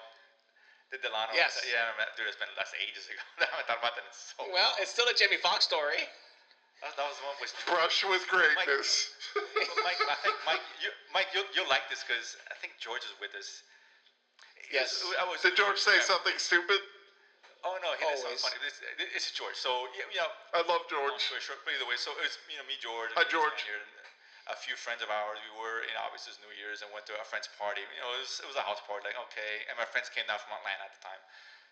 The 0.92 1.00
Delano 1.00 1.32
Yes. 1.32 1.56
Hotel. 1.56 1.72
Yeah, 1.72 1.88
I 1.88 1.96
remember. 1.96 2.12
Dude, 2.20 2.28
it's 2.28 2.36
been 2.36 2.52
that's 2.52 2.76
ages 2.76 3.08
ago. 3.08 3.16
I 3.40 3.48
haven't 3.48 3.64
thought 3.64 3.80
about 3.80 3.96
that 3.96 4.04
in 4.04 4.12
so 4.12 4.44
Well, 4.52 4.76
it's 4.76 4.92
still 4.92 5.08
a 5.08 5.16
Jamie 5.16 5.40
Foxx 5.40 5.64
story. 5.64 6.04
That, 6.80 6.96
that 6.96 7.06
was 7.06 7.16
the 7.20 7.26
one 7.28 7.36
with 7.44 7.52
Brush 7.68 7.98
with 8.08 8.24
greatness. 8.32 9.12
Mike, 9.84 10.00
I 10.00 10.16
think 10.24 10.36
Mike, 10.48 10.64
you, 10.80 10.88
Mike, 11.12 11.28
you'll, 11.36 11.48
you'll 11.52 11.68
like 11.68 11.84
this 11.92 12.00
because 12.00 12.40
I 12.48 12.56
think 12.56 12.80
George 12.80 13.04
is 13.04 13.12
with 13.20 13.36
us. 13.36 13.60
Yes. 14.72 15.04
I 15.20 15.28
was, 15.28 15.44
Did 15.44 15.60
George 15.60 15.76
say 15.76 16.00
yeah. 16.00 16.08
something 16.08 16.36
stupid? 16.40 16.80
Oh 17.60 17.76
no, 17.84 17.92
he 17.92 18.00
did 18.00 18.16
something 18.16 18.40
Always. 18.40 18.40
funny. 18.40 18.60
This, 18.64 18.80
this 18.96 19.28
is 19.28 19.36
George. 19.36 19.56
So 19.60 19.68
yeah, 19.92 20.08
you 20.08 20.20
know, 20.24 20.32
I 20.56 20.64
love 20.64 20.88
long 20.88 21.12
George. 21.12 21.20
story 21.20 21.44
short, 21.44 21.60
but 21.60 21.76
either 21.76 21.84
way, 21.84 22.00
so 22.00 22.08
it 22.16 22.24
was 22.24 22.40
you 22.48 22.56
know 22.56 22.64
me, 22.64 22.80
George. 22.80 23.12
Hi, 23.12 23.20
and 23.20 23.28
George. 23.28 23.60
Here, 23.60 23.76
and 23.76 23.92
a 24.48 24.56
few 24.56 24.72
friends 24.80 25.04
of 25.04 25.12
ours. 25.12 25.36
We 25.44 25.52
were 25.60 25.84
you 25.84 25.92
know 25.92 26.08
obviously 26.08 26.32
it 26.32 26.40
was 26.40 26.44
New 26.48 26.54
Year's 26.56 26.80
and 26.80 26.88
went 26.96 27.04
to 27.12 27.14
a 27.20 27.26
friend's 27.28 27.52
party. 27.60 27.84
You 27.84 28.00
know, 28.00 28.16
it 28.16 28.24
was, 28.24 28.40
it 28.40 28.48
was 28.48 28.56
a 28.56 28.64
house 28.64 28.80
party. 28.88 29.04
Like 29.12 29.20
okay, 29.28 29.68
and 29.68 29.76
my 29.76 29.84
friends 29.84 30.08
came 30.08 30.24
down 30.24 30.40
from 30.40 30.56
Atlanta 30.56 30.88
at 30.88 30.96
the 30.96 31.02
time. 31.04 31.20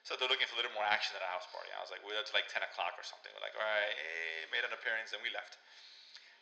So 0.06 0.16
they're 0.16 0.30
looking 0.30 0.48
for 0.48 0.56
a 0.56 0.60
little 0.64 0.72
more 0.72 0.86
action 0.86 1.18
at 1.18 1.22
a 1.22 1.30
house 1.30 1.44
party. 1.52 1.68
I 1.74 1.80
was 1.82 1.92
like, 1.92 2.00
we're 2.06 2.16
there 2.16 2.24
till 2.24 2.38
like 2.38 2.48
10 2.48 2.64
o'clock 2.64 2.96
or 2.96 3.04
something. 3.04 3.28
We're 3.34 3.44
like, 3.44 3.56
all 3.58 3.66
right, 3.66 3.92
eh, 3.92 4.48
made 4.48 4.64
an 4.64 4.72
appearance 4.72 5.12
and 5.12 5.20
we 5.20 5.28
left. 5.34 5.60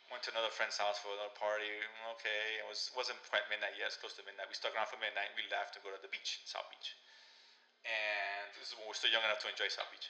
Went 0.07 0.23
to 0.23 0.31
another 0.31 0.53
friend's 0.55 0.79
house 0.79 0.95
for 1.03 1.11
another 1.11 1.35
party. 1.35 1.67
Okay, 2.15 2.63
it 2.63 2.67
was 2.69 2.95
wasn't 2.95 3.19
quite 3.27 3.43
midnight 3.51 3.75
yet. 3.75 3.91
It's 3.91 3.99
close 3.99 4.15
to 4.15 4.23
midnight. 4.23 4.47
We 4.47 4.55
stuck 4.55 4.71
around 4.71 4.87
for 4.87 4.95
midnight. 5.03 5.35
We 5.35 5.43
left 5.51 5.75
to 5.75 5.83
go 5.83 5.91
to 5.91 5.99
the 5.99 6.07
beach, 6.07 6.39
South 6.47 6.63
Beach. 6.71 6.95
And 7.83 8.47
this 8.55 8.71
is 8.71 8.79
when 8.79 8.87
we're 8.87 8.95
still 8.95 9.11
young 9.11 9.23
enough 9.27 9.43
to 9.43 9.51
enjoy 9.51 9.67
South 9.67 9.91
Beach. 9.91 10.07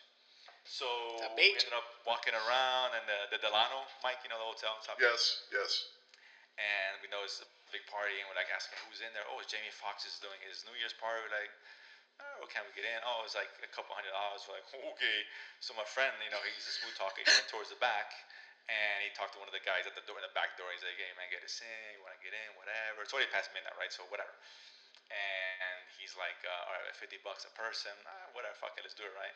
So 0.70 0.86
we 1.34 1.50
ended 1.50 1.74
up 1.74 1.88
walking 2.06 2.36
around 2.36 2.94
and 2.94 3.06
the, 3.10 3.20
the 3.34 3.40
Delano, 3.42 3.88
Mike, 4.04 4.22
you 4.22 4.30
know 4.30 4.38
the 4.38 4.50
hotel 4.52 4.78
in 4.78 4.86
South 4.86 5.02
Beach. 5.02 5.10
Yes, 5.10 5.50
yes. 5.50 5.72
And 6.62 7.02
we 7.02 7.10
know 7.10 7.26
it's 7.26 7.42
a 7.42 7.50
big 7.74 7.86
party, 7.90 8.18
and 8.18 8.26
we're 8.30 8.38
like 8.38 8.50
asking 8.50 8.78
who's 8.86 9.02
in 9.02 9.10
there. 9.18 9.26
Oh, 9.30 9.42
Jamie 9.46 9.74
Foxx 9.74 10.06
is 10.06 10.18
doing 10.22 10.38
his 10.46 10.66
New 10.66 10.76
Year's 10.78 10.94
party. 10.98 11.22
We're 11.26 11.34
like, 11.34 11.54
oh, 12.22 12.46
can 12.50 12.66
we 12.66 12.72
get 12.74 12.86
in? 12.88 13.00
Oh, 13.06 13.26
it's 13.26 13.38
like 13.38 13.50
a 13.62 13.70
couple 13.72 13.94
hundred 13.94 14.14
dollars. 14.14 14.46
We're 14.46 14.58
like, 14.58 14.70
okay. 14.74 15.20
So 15.62 15.74
my 15.78 15.86
friend, 15.86 16.14
you 16.22 16.32
know, 16.34 16.42
he's 16.46 16.66
a 16.66 16.76
smooth 16.82 16.96
talker. 16.98 17.22
He 17.22 17.28
went 17.28 17.50
towards 17.50 17.70
the 17.74 17.80
back, 17.80 18.14
and 18.70 19.04
he 19.06 19.10
talked 19.14 19.38
to 19.38 19.40
one 19.42 19.50
of 19.50 19.56
the 19.56 19.64
guys 19.64 19.86
at 19.86 19.94
the 19.94 20.04
door, 20.06 20.20
in 20.20 20.26
the 20.26 20.36
back 20.38 20.58
door. 20.58 20.70
He's 20.74 20.84
like, 20.86 20.98
hey 20.98 21.14
man, 21.16 21.30
get 21.30 21.46
us 21.46 21.60
in. 21.62 21.84
You 21.98 22.02
want 22.06 22.18
to 22.18 22.22
get 22.24 22.34
in? 22.34 22.50
Whatever. 22.58 23.06
It's 23.06 23.14
already 23.14 23.30
past 23.30 23.54
midnight, 23.54 23.78
right? 23.78 23.92
So 23.94 24.06
whatever. 24.10 24.34
And 25.08 25.80
he's 25.96 26.18
like, 26.20 26.40
uh, 26.44 26.68
all 26.68 26.76
right, 26.76 26.96
50 26.96 27.24
bucks 27.24 27.48
a 27.48 27.54
person. 27.56 27.94
Ah, 28.04 28.28
whatever, 28.36 28.56
fuck 28.60 28.76
it, 28.76 28.84
let's 28.84 28.98
do 28.98 29.08
it, 29.08 29.16
right? 29.16 29.32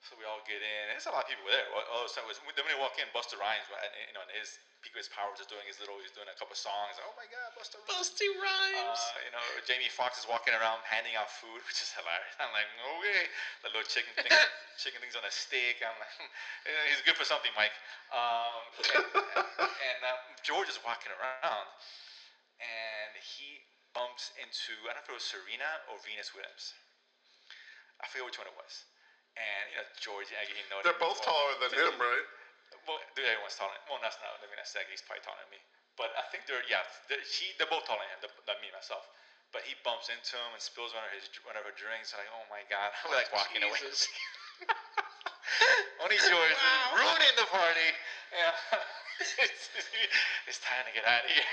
So 0.00 0.16
we 0.16 0.24
all 0.24 0.40
get 0.48 0.64
in. 0.64 0.82
And 0.88 0.96
there's 0.96 1.04
a 1.06 1.12
lot 1.12 1.28
of 1.28 1.30
people 1.30 1.44
there. 1.44 1.64
Of 1.92 2.08
a 2.08 2.10
sudden, 2.10 2.24
was, 2.24 2.40
then 2.56 2.64
when 2.64 2.72
we 2.72 2.80
walk 2.80 2.96
in, 2.96 3.04
Busta 3.12 3.36
Rhymes, 3.36 3.68
you 4.08 4.14
know, 4.16 4.24
in 4.24 4.32
his 4.32 4.56
peak 4.80 4.96
of 4.96 5.00
his 5.04 5.12
powers, 5.12 5.36
is 5.44 5.48
doing 5.48 5.64
his 5.68 5.76
little, 5.76 6.00
he's 6.00 6.12
doing 6.16 6.28
a 6.32 6.36
couple 6.40 6.56
songs. 6.56 6.96
Oh 7.04 7.12
my 7.20 7.28
God, 7.28 7.52
Busta 7.52 7.76
Rhymes. 7.84 8.08
Busty 8.08 8.28
rhymes. 8.32 8.96
Uh, 8.96 9.28
you 9.28 9.32
know, 9.36 9.44
Jamie 9.68 9.92
Foxx 9.92 10.16
is 10.16 10.24
walking 10.24 10.56
around 10.56 10.80
handing 10.88 11.20
out 11.20 11.28
food, 11.28 11.60
which 11.68 11.84
is 11.84 11.92
hilarious. 11.92 12.32
I'm 12.40 12.48
like, 12.56 12.68
okay, 12.96 13.28
the 13.60 13.68
little 13.76 13.84
chicken 13.84 14.12
thing, 14.16 14.32
chicken 14.80 15.04
things 15.04 15.14
on 15.20 15.24
a 15.28 15.32
stick. 15.32 15.84
I'm 15.84 15.96
like, 16.00 16.16
"Eh, 16.68 16.84
he's 16.88 17.04
good 17.04 17.20
for 17.20 17.28
something, 17.28 17.52
Mike. 17.52 17.76
Um, 18.08 18.60
and 18.96 19.04
and 19.84 20.00
uh, 20.00 20.16
George 20.40 20.72
is 20.72 20.80
walking 20.80 21.12
around, 21.12 21.68
and 22.56 23.12
he 23.20 23.60
bumps 23.92 24.32
into 24.40 24.72
I 24.88 24.96
don't 24.96 25.04
know 25.04 25.04
if 25.04 25.12
it 25.12 25.18
was 25.20 25.28
Serena 25.28 25.68
or 25.92 26.00
Venus 26.00 26.32
Williams. 26.32 26.72
I 28.00 28.08
forget 28.08 28.24
which 28.24 28.38
one 28.40 28.48
it 28.48 28.56
was. 28.56 28.88
And 29.40 29.64
you 29.72 29.76
know, 29.80 29.88
George, 29.96 30.28
yeah, 30.28 30.44
he 30.44 30.52
noticed. 30.68 30.84
They're 30.84 31.00
both 31.00 31.24
taller 31.24 31.56
than 31.64 31.72
him, 31.72 31.96
right? 31.96 32.26
Well, 32.84 33.00
dude, 33.16 33.24
everyone's 33.24 33.56
taller. 33.56 33.72
Well, 33.88 34.00
that's 34.04 34.20
not. 34.20 34.36
I 34.36 34.44
mean, 34.48 34.60
that's 34.60 34.76
He's 34.92 35.00
probably 35.00 35.24
taller 35.24 35.40
than 35.48 35.52
me. 35.56 35.60
But 35.96 36.12
I 36.16 36.24
think 36.28 36.44
they're 36.44 36.64
yeah. 36.68 36.84
They're, 37.08 37.24
she, 37.24 37.56
they're 37.56 37.70
both 37.70 37.88
taller 37.88 38.04
than 38.04 38.20
him. 38.20 38.32
Than 38.44 38.58
me 38.60 38.68
myself. 38.76 39.08
But 39.50 39.66
he 39.66 39.74
bumps 39.82 40.06
into 40.12 40.38
him 40.38 40.52
and 40.54 40.62
spills 40.62 40.94
one 40.94 41.02
of 41.08 41.12
his 41.16 41.26
one 41.42 41.56
of 41.56 41.64
her 41.64 41.74
drinks. 41.74 42.12
Like, 42.14 42.28
oh 42.36 42.44
my 42.52 42.62
god, 42.68 42.92
I'm 43.04 43.10
like 43.16 43.32
walking 43.32 43.64
away. 43.64 43.80
Jesus. 43.80 44.06
Only 46.04 46.16
George 46.16 46.54
Wow. 46.56 47.00
ruining 47.00 47.34
the 47.36 47.48
party. 47.50 47.90
Yeah. 48.32 48.54
it's, 49.44 49.68
it's 50.48 50.60
time 50.62 50.84
to 50.86 50.92
get 50.94 51.04
out 51.04 51.24
of 51.24 51.30
here. 51.32 51.50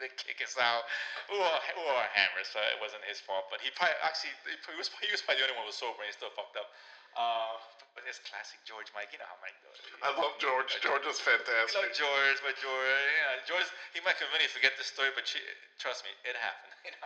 They 0.00 0.10
kick 0.16 0.40
us 0.42 0.54
out. 0.58 0.86
We 1.30 1.36
were, 1.38 1.58
we 1.76 1.82
were 1.84 2.06
hammered, 2.14 2.46
so 2.48 2.58
it 2.72 2.78
wasn't 2.82 3.04
his 3.06 3.20
fault. 3.22 3.50
But 3.52 3.60
he 3.62 3.70
probably 3.74 3.98
actually 4.02 4.34
he 4.46 4.78
was 4.78 4.90
he 5.02 5.10
was 5.10 5.20
probably 5.22 5.42
the 5.42 5.50
only 5.50 5.56
one 5.58 5.66
who 5.66 5.72
was 5.74 5.78
sober 5.78 5.98
and 6.02 6.08
he 6.08 6.14
still 6.14 6.32
fucked 6.34 6.56
up. 6.58 6.70
Uh, 7.18 7.58
but 7.98 8.06
it's 8.06 8.22
classic 8.30 8.62
George 8.62 8.86
Mike. 8.94 9.10
You 9.10 9.18
know 9.18 9.26
how 9.26 9.38
Mike 9.42 9.58
does. 9.64 9.78
I 10.06 10.14
love 10.14 10.38
George. 10.38 10.70
George 10.78 11.02
is 11.08 11.18
You 11.18 11.34
know 11.34 11.42
fantastic. 11.42 11.90
George, 11.98 12.38
but 12.46 12.54
George, 12.62 13.02
yeah, 13.18 13.42
George, 13.48 13.66
he 13.90 13.98
might 14.06 14.14
conveniently 14.20 14.52
forget 14.54 14.78
the 14.78 14.86
story, 14.86 15.10
but 15.18 15.26
she, 15.26 15.42
trust 15.82 16.06
me, 16.06 16.12
it 16.22 16.38
happened. 16.38 16.67
You 16.84 16.92
know, 16.96 17.00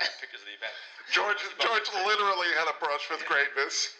I 0.00 0.02
have 0.08 0.16
pictures 0.20 0.42
of 0.44 0.48
the 0.48 0.56
event. 0.56 0.74
George 1.12 1.42
George 1.60 1.88
literally 2.06 2.50
had 2.56 2.68
a 2.70 2.76
brush 2.78 3.08
with 3.10 3.24
greatness. 3.26 3.90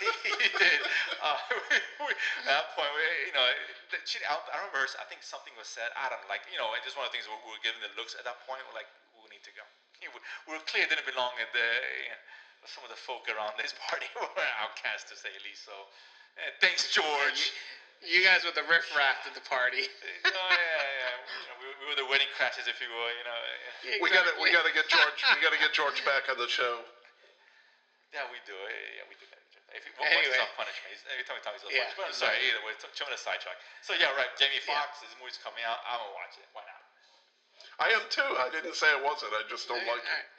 he, 0.00 0.08
he 0.44 0.48
did. 0.58 0.80
Uh, 1.22 1.38
we, 1.70 1.76
we, 2.06 2.12
at 2.44 2.46
that 2.62 2.68
point, 2.76 2.90
we, 2.94 3.04
you 3.30 3.34
know, 3.34 3.46
the- 3.94 4.02
she, 4.04 4.20
I, 4.26 4.36
I 4.36 4.56
remember 4.62 4.84
I 5.00 5.06
think 5.08 5.24
something 5.24 5.54
was 5.58 5.68
said. 5.70 5.90
I 5.96 6.10
don't 6.12 6.20
know, 6.24 6.30
like, 6.30 6.44
you 6.50 6.58
know, 6.60 6.72
it's 6.76 6.84
just 6.86 6.98
one 6.98 7.06
of 7.06 7.10
the 7.12 7.16
things 7.18 7.26
we, 7.30 7.36
we 7.46 7.50
were 7.56 7.64
given 7.64 7.80
the 7.80 7.92
looks 7.96 8.14
at 8.18 8.26
that 8.28 8.42
point. 8.44 8.62
We're 8.68 8.76
like, 8.78 8.90
we 9.16 9.26
need 9.32 9.44
to 9.48 9.54
go. 9.56 9.64
We, 10.04 10.08
we 10.48 10.50
were 10.58 10.64
clear 10.68 10.84
it 10.86 10.92
didn't 10.92 11.08
belong 11.08 11.34
in 11.40 11.48
the, 11.56 11.68
you 12.04 12.12
know, 12.12 12.20
some 12.68 12.84
of 12.84 12.90
the 12.92 12.98
folk 13.00 13.26
around 13.32 13.56
this 13.58 13.72
party 13.88 14.06
were 14.18 14.28
outcasts 14.60 15.08
to 15.10 15.16
say 15.18 15.32
the 15.34 15.42
least. 15.46 15.64
So, 15.66 15.74
eh, 16.40 16.52
thanks, 16.60 16.90
George. 16.92 17.52
You 18.04 18.22
guys 18.24 18.44
were 18.44 18.52
the 18.54 18.64
riffraff 18.68 19.24
at 19.26 19.34
the 19.34 19.44
party. 19.48 19.84
oh, 20.26 20.30
yeah, 20.30 20.86
yeah. 21.00 21.03
You 21.94 22.02
we, 22.02 22.06
we 22.06 22.06
the 22.06 22.10
wedding 22.10 22.30
crashes, 22.34 22.66
if 22.66 22.82
you 22.82 22.90
will. 22.90 23.10
You 23.14 23.24
know. 23.24 23.38
yeah. 23.86 24.02
We 24.02 24.10
gotta 24.10 24.34
we 24.42 24.50
gotta 24.50 24.74
get 24.74 24.90
George 24.90 25.18
we 25.34 25.38
gotta 25.38 25.58
get 25.62 25.70
George 25.70 26.02
back 26.08 26.26
on 26.26 26.36
the 26.36 26.50
show. 26.50 26.82
Yeah, 28.10 28.26
we 28.30 28.38
do. 28.46 28.54
Yeah, 28.54 29.02
yeah 29.02 29.10
we 29.10 29.14
do 29.18 29.26
that. 29.30 29.42
If 29.74 29.82
you, 29.86 29.90
well, 29.98 30.06
Anyway. 30.06 30.30
anyway. 30.30 30.38
not 30.38 30.54
punish 30.54 30.78
me. 30.86 30.94
He's- 30.94 31.02
Every 31.10 31.26
time 31.26 31.34
he 31.34 31.42
talks, 31.42 31.66
he's 31.66 31.74
Yeah, 31.74 31.90
yeah, 31.90 31.98
But 31.98 32.06
I'm 32.06 32.14
sorry. 32.14 32.38
sorry. 32.38 32.46
Either 32.46 32.62
way, 32.62 32.78
t- 32.78 32.86
show 32.94 33.10
me 33.10 33.18
sidetrack. 33.18 33.58
So 33.82 33.98
yeah, 33.98 34.14
right. 34.14 34.30
Jamie 34.38 34.62
Yeah. 34.62 34.86
His 35.02 35.10
movie's 35.18 35.38
coming 35.42 35.66
out. 35.66 35.82
I'm 35.82 35.98
gonna 35.98 36.14
watch 36.14 36.38
it. 36.38 36.46
Why 36.54 36.62
not? 36.62 36.82
I 37.82 37.90
am 37.90 38.06
too. 38.06 38.30
I 38.38 38.50
didn't 38.54 38.78
say 38.78 38.86
I 38.86 39.02
wasn't. 39.02 39.34
I 39.34 39.42
just 39.50 39.66
don't 39.66 39.82
like 39.82 39.98
it. 39.98 40.06
Alright. 40.06 40.30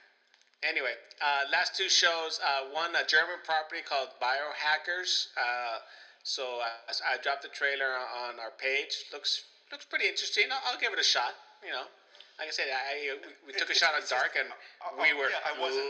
Anyway, 0.63 0.95
uh, 1.19 1.51
last 1.51 1.75
two 1.75 1.91
shows. 1.91 2.39
Uh, 2.39 2.71
one, 2.71 2.95
a 2.95 3.03
German 3.03 3.43
property 3.43 3.83
called 3.83 4.09
Biohackers. 4.23 5.27
Uh, 5.35 5.83
so 6.23 6.63
uh, 6.63 6.93
I 7.05 7.19
dropped 7.19 7.43
the 7.43 7.51
trailer 7.51 7.91
on 7.91 8.39
our 8.39 8.55
page. 8.55 8.95
Looks 9.11 9.43
looks 9.71 9.83
pretty 9.85 10.07
interesting. 10.07 10.47
I'll, 10.47 10.73
I'll 10.73 10.79
give 10.79 10.93
it 10.95 10.99
a 10.99 11.03
shot. 11.05 11.35
You 11.63 11.71
know, 11.71 11.87
like 12.39 12.49
I 12.49 12.53
said, 12.55 12.67
I, 12.69 13.15
we, 13.45 13.51
we 13.51 13.51
took 13.55 13.69
a 13.71 13.77
shot 13.77 13.95
on 13.95 14.01
it's 14.03 14.09
just- 14.11 14.17
Dark, 14.19 14.35
and 14.35 14.49
uh, 14.51 14.95
we 14.99 15.13
were 15.15 15.29
yeah, 15.31 15.41
I 15.47 15.53
wasn't- 15.59 15.85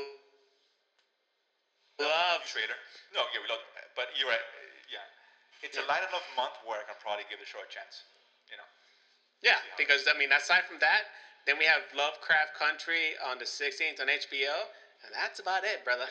love. 1.99 2.43
Trailer. 2.47 2.77
No, 3.15 3.23
yeah, 3.33 3.39
we 3.41 3.47
love. 3.49 3.63
But 3.95 4.11
you're 4.19 4.27
right. 4.29 4.43
Yeah, 4.91 5.03
it's 5.63 5.79
a 5.79 5.83
light 5.87 6.03
enough 6.07 6.27
month 6.35 6.55
where 6.67 6.79
I 6.79 6.85
can 6.87 6.95
probably 6.99 7.23
give 7.31 7.39
the 7.39 7.47
show 7.47 7.63
a 7.63 7.69
chance. 7.71 8.03
You 8.51 8.59
know. 8.59 8.67
Yeah, 9.43 9.59
because 9.79 10.03
I 10.07 10.13
mean, 10.19 10.31
aside 10.35 10.67
from 10.67 10.77
that, 10.83 11.07
then 11.47 11.55
we 11.59 11.65
have 11.65 11.83
Lovecraft 11.95 12.55
Country 12.57 13.13
on 13.23 13.37
the 13.39 13.45
16th 13.47 14.01
on 14.01 14.07
HBO, 14.11 14.55
and 15.05 15.09
that's 15.13 15.39
about 15.39 15.63
it, 15.63 15.83
brother. 15.85 16.07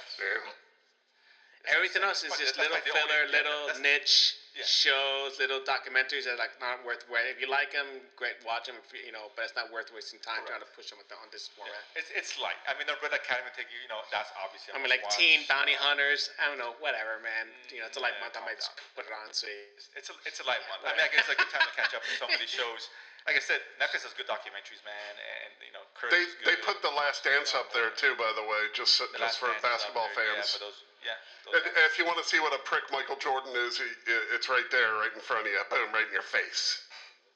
Everything 1.68 2.04
else 2.04 2.20
is 2.22 2.32
just 2.36 2.56
that's 2.56 2.60
little 2.60 2.76
like 2.76 2.84
only- 2.88 3.00
filler, 3.00 3.22
yeah, 3.28 3.36
little 3.40 3.60
that's- 3.72 3.80
niche 3.82 4.36
yeah. 4.54 4.66
shows, 4.66 5.36
little 5.42 5.60
documentaries 5.62 6.24
that 6.30 6.38
are 6.38 6.42
like 6.42 6.54
not 6.62 6.82
worth. 6.86 7.02
Where 7.10 7.22
if 7.26 7.42
you 7.42 7.50
like 7.50 7.74
them, 7.74 7.86
great, 8.14 8.38
watch 8.46 8.70
them. 8.70 8.78
If 8.78 8.90
you, 8.94 9.02
you 9.02 9.14
know, 9.14 9.30
but 9.34 9.50
it's 9.50 9.56
not 9.58 9.68
worth 9.74 9.90
wasting 9.90 10.22
time 10.22 10.46
trying 10.46 10.62
to 10.62 10.70
push 10.78 10.90
them 10.94 11.02
on 11.02 11.28
this 11.34 11.50
format. 11.52 11.82
It's 11.98 12.10
it's 12.14 12.38
light. 12.38 12.58
I 12.70 12.78
mean, 12.78 12.86
the 12.86 12.94
Red 13.02 13.14
Academy 13.14 13.50
take 13.58 13.68
you. 13.74 13.82
You 13.82 13.90
know, 13.90 14.00
that's 14.14 14.30
obviously. 14.38 14.72
I 14.74 14.78
mean, 14.78 14.90
like 14.90 15.02
must-watch. 15.02 15.20
Teen 15.20 15.42
Bounty 15.50 15.74
Hunters. 15.74 16.30
I 16.38 16.46
don't 16.48 16.58
know, 16.62 16.78
whatever, 16.78 17.18
man. 17.20 17.50
Mm, 17.50 17.74
you 17.74 17.78
know, 17.82 17.90
it's 17.90 17.98
a 17.98 18.02
light 18.02 18.14
Yeah, 18.18 18.30
month. 18.30 18.38
I 18.38 18.42
might 18.46 18.58
just 18.62 18.72
put 18.94 19.04
it 19.04 19.14
on. 19.14 19.28
See. 19.34 19.50
It's 19.98 20.08
a 20.08 20.14
it's 20.24 20.38
a 20.38 20.46
light 20.46 20.62
month. 20.70 20.86
I 20.86 20.94
mean, 20.94 21.02
I 21.02 21.10
guess 21.10 21.26
it's 21.26 21.34
a 21.34 21.38
good 21.38 21.50
time 21.50 21.66
to 21.66 21.74
catch 21.74 21.92
up 21.92 22.02
with 22.06 22.16
some 22.22 22.30
of 22.30 22.38
these 22.38 22.50
shows. 22.50 22.86
Like 23.24 23.40
I 23.40 23.44
said, 23.44 23.64
Netflix 23.80 24.04
has 24.04 24.12
good 24.20 24.28
documentaries, 24.28 24.84
man, 24.84 25.14
and 25.16 25.50
you 25.64 25.72
know, 25.72 25.80
Kurt 25.96 26.12
They 26.12 26.28
is 26.28 26.36
good. 26.36 26.44
they 26.44 26.56
put 26.60 26.84
The 26.84 26.92
Last 26.92 27.24
Dance 27.24 27.56
up 27.56 27.72
there 27.72 27.88
too, 27.96 28.12
by 28.20 28.28
the 28.36 28.44
way, 28.44 28.68
just 28.76 29.00
The 29.00 29.08
just 29.16 29.40
Last 29.40 29.40
for 29.40 29.48
Dance 29.48 29.64
basketball 29.64 30.12
there, 30.12 30.28
fans. 30.36 30.44
Yeah, 30.44 30.56
for 30.60 30.60
those, 30.68 30.78
yeah. 31.04 31.20
Those 31.44 31.60
And, 31.60 31.62
and 31.76 31.84
if 31.86 32.00
you 32.00 32.08
want 32.08 32.16
to 32.18 32.26
see 32.26 32.40
what 32.40 32.56
a 32.56 32.60
prick 32.64 32.88
Michael 32.88 33.20
Jordan 33.20 33.52
is, 33.68 33.76
he, 33.76 33.84
it's 34.32 34.48
right 34.48 34.66
there, 34.72 34.96
right 34.98 35.12
in 35.12 35.20
front 35.20 35.44
of 35.46 35.52
you. 35.52 35.60
Boom, 35.68 35.92
right 35.92 36.08
in 36.08 36.14
your 36.16 36.24
face. 36.24 36.80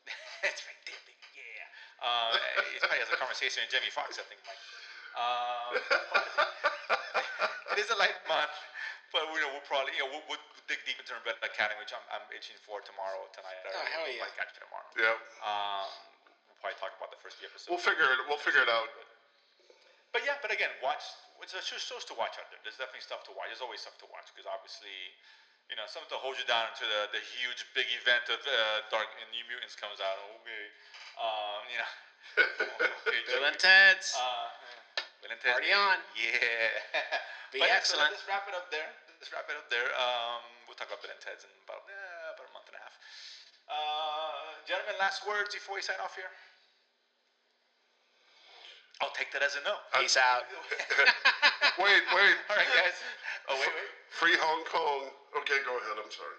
That's 0.45 0.65
right 0.65 0.81
there, 0.89 1.01
baby. 1.05 1.29
Yeah. 1.37 2.03
Uh, 2.03 2.33
he 2.73 2.81
probably 2.81 3.05
has 3.05 3.13
a 3.13 3.21
conversation 3.21 3.61
with 3.63 3.71
Jamie 3.71 3.93
Foxx, 3.93 4.17
I 4.17 4.25
think, 4.27 4.41
Mike. 4.49 4.59
Um, 5.19 5.73
it 7.77 7.79
is 7.83 7.91
a 7.93 7.99
light 8.01 8.17
month, 8.31 8.55
but 9.11 9.27
we 9.35 9.43
know 9.43 9.51
we'll 9.51 9.67
probably 9.67 9.91
you 9.99 10.07
know 10.07 10.15
we'll, 10.15 10.23
we'll 10.31 10.45
dig 10.71 10.79
deep 10.87 10.95
into 11.01 11.17
Red 11.27 11.41
Academy, 11.43 11.81
which 11.83 11.91
I'm, 11.91 12.05
I'm 12.13 12.23
itching 12.31 12.55
for 12.63 12.79
tomorrow, 12.85 13.27
tonight. 13.35 13.59
Oh, 13.67 13.75
hell 13.93 14.07
yeah. 14.07 14.23
Might 14.23 14.37
catch 14.39 14.55
it 14.55 14.63
tomorrow. 14.63 14.87
Yep. 14.95 15.19
Um, 15.43 15.89
we'll 16.47 16.59
probably 16.63 16.79
talk 16.79 16.95
about 16.97 17.11
the 17.11 17.19
first 17.19 17.43
few 17.43 17.51
episodes. 17.51 17.67
We'll 17.67 17.83
figure 17.83 18.07
it. 18.07 18.23
We'll 18.31 18.39
figure 18.41 18.63
it 18.63 18.71
out. 18.71 18.87
But 20.15 20.23
yeah, 20.23 20.39
but 20.41 20.55
again, 20.55 20.71
watch. 20.81 21.03
There's 21.39 21.65
just 21.65 21.87
shows 21.87 22.05
to 22.11 22.17
watch 22.19 22.35
out 22.37 22.51
there. 22.51 22.59
There's 22.67 22.77
definitely 22.77 23.07
stuff 23.07 23.23
to 23.31 23.33
watch. 23.33 23.49
There's 23.49 23.63
always 23.63 23.81
stuff 23.81 23.95
to 24.03 24.09
watch 24.11 24.29
because 24.35 24.45
obviously, 24.51 24.93
you 25.71 25.79
know, 25.79 25.87
something 25.87 26.11
to 26.13 26.21
hold 26.21 26.35
you 26.35 26.45
down 26.51 26.67
until 26.75 26.91
the, 26.91 27.15
the 27.15 27.23
huge 27.23 27.63
big 27.73 27.87
event 28.03 28.27
of 28.29 28.43
uh, 28.43 28.85
Dark 28.91 29.07
and 29.23 29.29
New 29.31 29.47
Mutants 29.47 29.79
comes 29.79 30.03
out. 30.03 30.19
Okay, 30.43 30.65
um, 31.23 31.63
you 31.71 31.79
know. 31.79 31.93
okay, 33.09 33.23
Bill 33.31 33.47
and 33.47 33.57
Ted's. 33.57 34.13
Uh, 34.19 34.51
Bill 35.23 35.33
and 35.33 35.41
Ted, 35.41 35.57
Party 35.57 35.73
on. 35.73 35.99
Yeah. 36.19 36.35
Be 37.55 37.63
But 37.63 37.71
yeah, 37.71 37.81
excellent. 37.81 38.13
So 38.13 38.19
let's 38.19 38.27
wrap 38.29 38.45
it 38.51 38.55
up 38.59 38.69
there. 38.69 38.91
Let's 39.17 39.31
wrap 39.33 39.49
it 39.49 39.57
up 39.57 39.71
there. 39.73 39.89
Um, 39.95 40.43
we'll 40.69 40.77
talk 40.77 40.91
about 40.91 41.01
Bill 41.01 41.15
and 41.15 41.23
Ted's 41.23 41.47
in 41.47 41.51
about 41.65 41.87
yeah, 41.89 42.35
about 42.35 42.51
a 42.51 42.53
month 42.53 42.69
and 42.69 42.77
a 42.77 42.83
half. 42.83 42.95
Uh, 43.69 44.59
gentlemen, 44.69 44.97
last 45.01 45.25
words 45.25 45.55
before 45.55 45.79
we 45.79 45.83
sign 45.87 46.01
off 46.03 46.13
here. 46.19 46.29
I'll 49.01 49.15
take 49.15 49.31
that 49.33 49.43
as 49.47 49.55
a 49.55 49.63
no. 49.63 49.79
Peace 49.95 50.19
out. 50.19 50.43
Wait, 51.79 52.03
wait. 52.11 52.35
All 52.51 52.59
right, 52.59 52.67
guys. 52.75 52.99
Oh 53.47 53.55
wait, 53.55 53.71
wait. 53.71 53.91
Free 54.11 54.35
Hong 54.35 54.67
Kong. 54.67 55.15
Okay, 55.39 55.63
go 55.63 55.79
ahead. 55.79 55.95
I'm 55.95 56.11
sorry. 56.11 56.35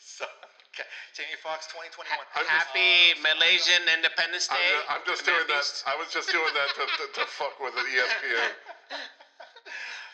So, 0.00 0.24
okay. 0.72 0.88
Jamie 1.12 1.36
Foxx, 1.44 1.68
2021. 1.68 2.08
I'm 2.08 2.40
just- 2.40 2.48
Happy 2.48 3.12
Malaysian 3.20 3.84
Independence 3.92 4.48
I'm, 4.48 4.56
Day. 4.56 4.72
I'm 4.88 5.04
just 5.04 5.28
doing 5.28 5.44
that. 5.52 5.60
Beast. 5.68 5.84
I 5.84 6.00
was 6.00 6.08
just 6.08 6.32
doing 6.32 6.48
that 6.56 6.72
to, 6.80 6.84
to, 6.88 7.04
to 7.20 7.22
fuck 7.28 7.60
with 7.60 7.76
the 7.76 7.84
ESPN. 7.84 8.52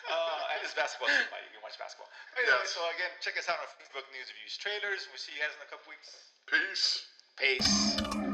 Uh, 0.07 0.51
and 0.55 0.63
it's 0.63 0.71
basketball 0.73 1.09
too, 1.11 1.19
You 1.19 1.51
can 1.51 1.59
watch 1.59 1.75
basketball. 1.75 2.07
Anyway, 2.39 2.55
Yes. 2.63 2.71
So 2.71 2.79
again, 2.95 3.11
check 3.19 3.35
us 3.35 3.49
out 3.51 3.59
on 3.59 3.67
Facebook 3.75 4.07
News 4.15 4.31
Reviews 4.31 4.55
Trailers. 4.55 5.03
We'll 5.11 5.19
see 5.19 5.35
you 5.35 5.43
guys 5.43 5.51
in 5.51 5.59
a 5.59 5.67
couple 5.67 5.91
weeks. 5.91 6.31
Peace. 6.47 7.11
Peace. 7.35 8.26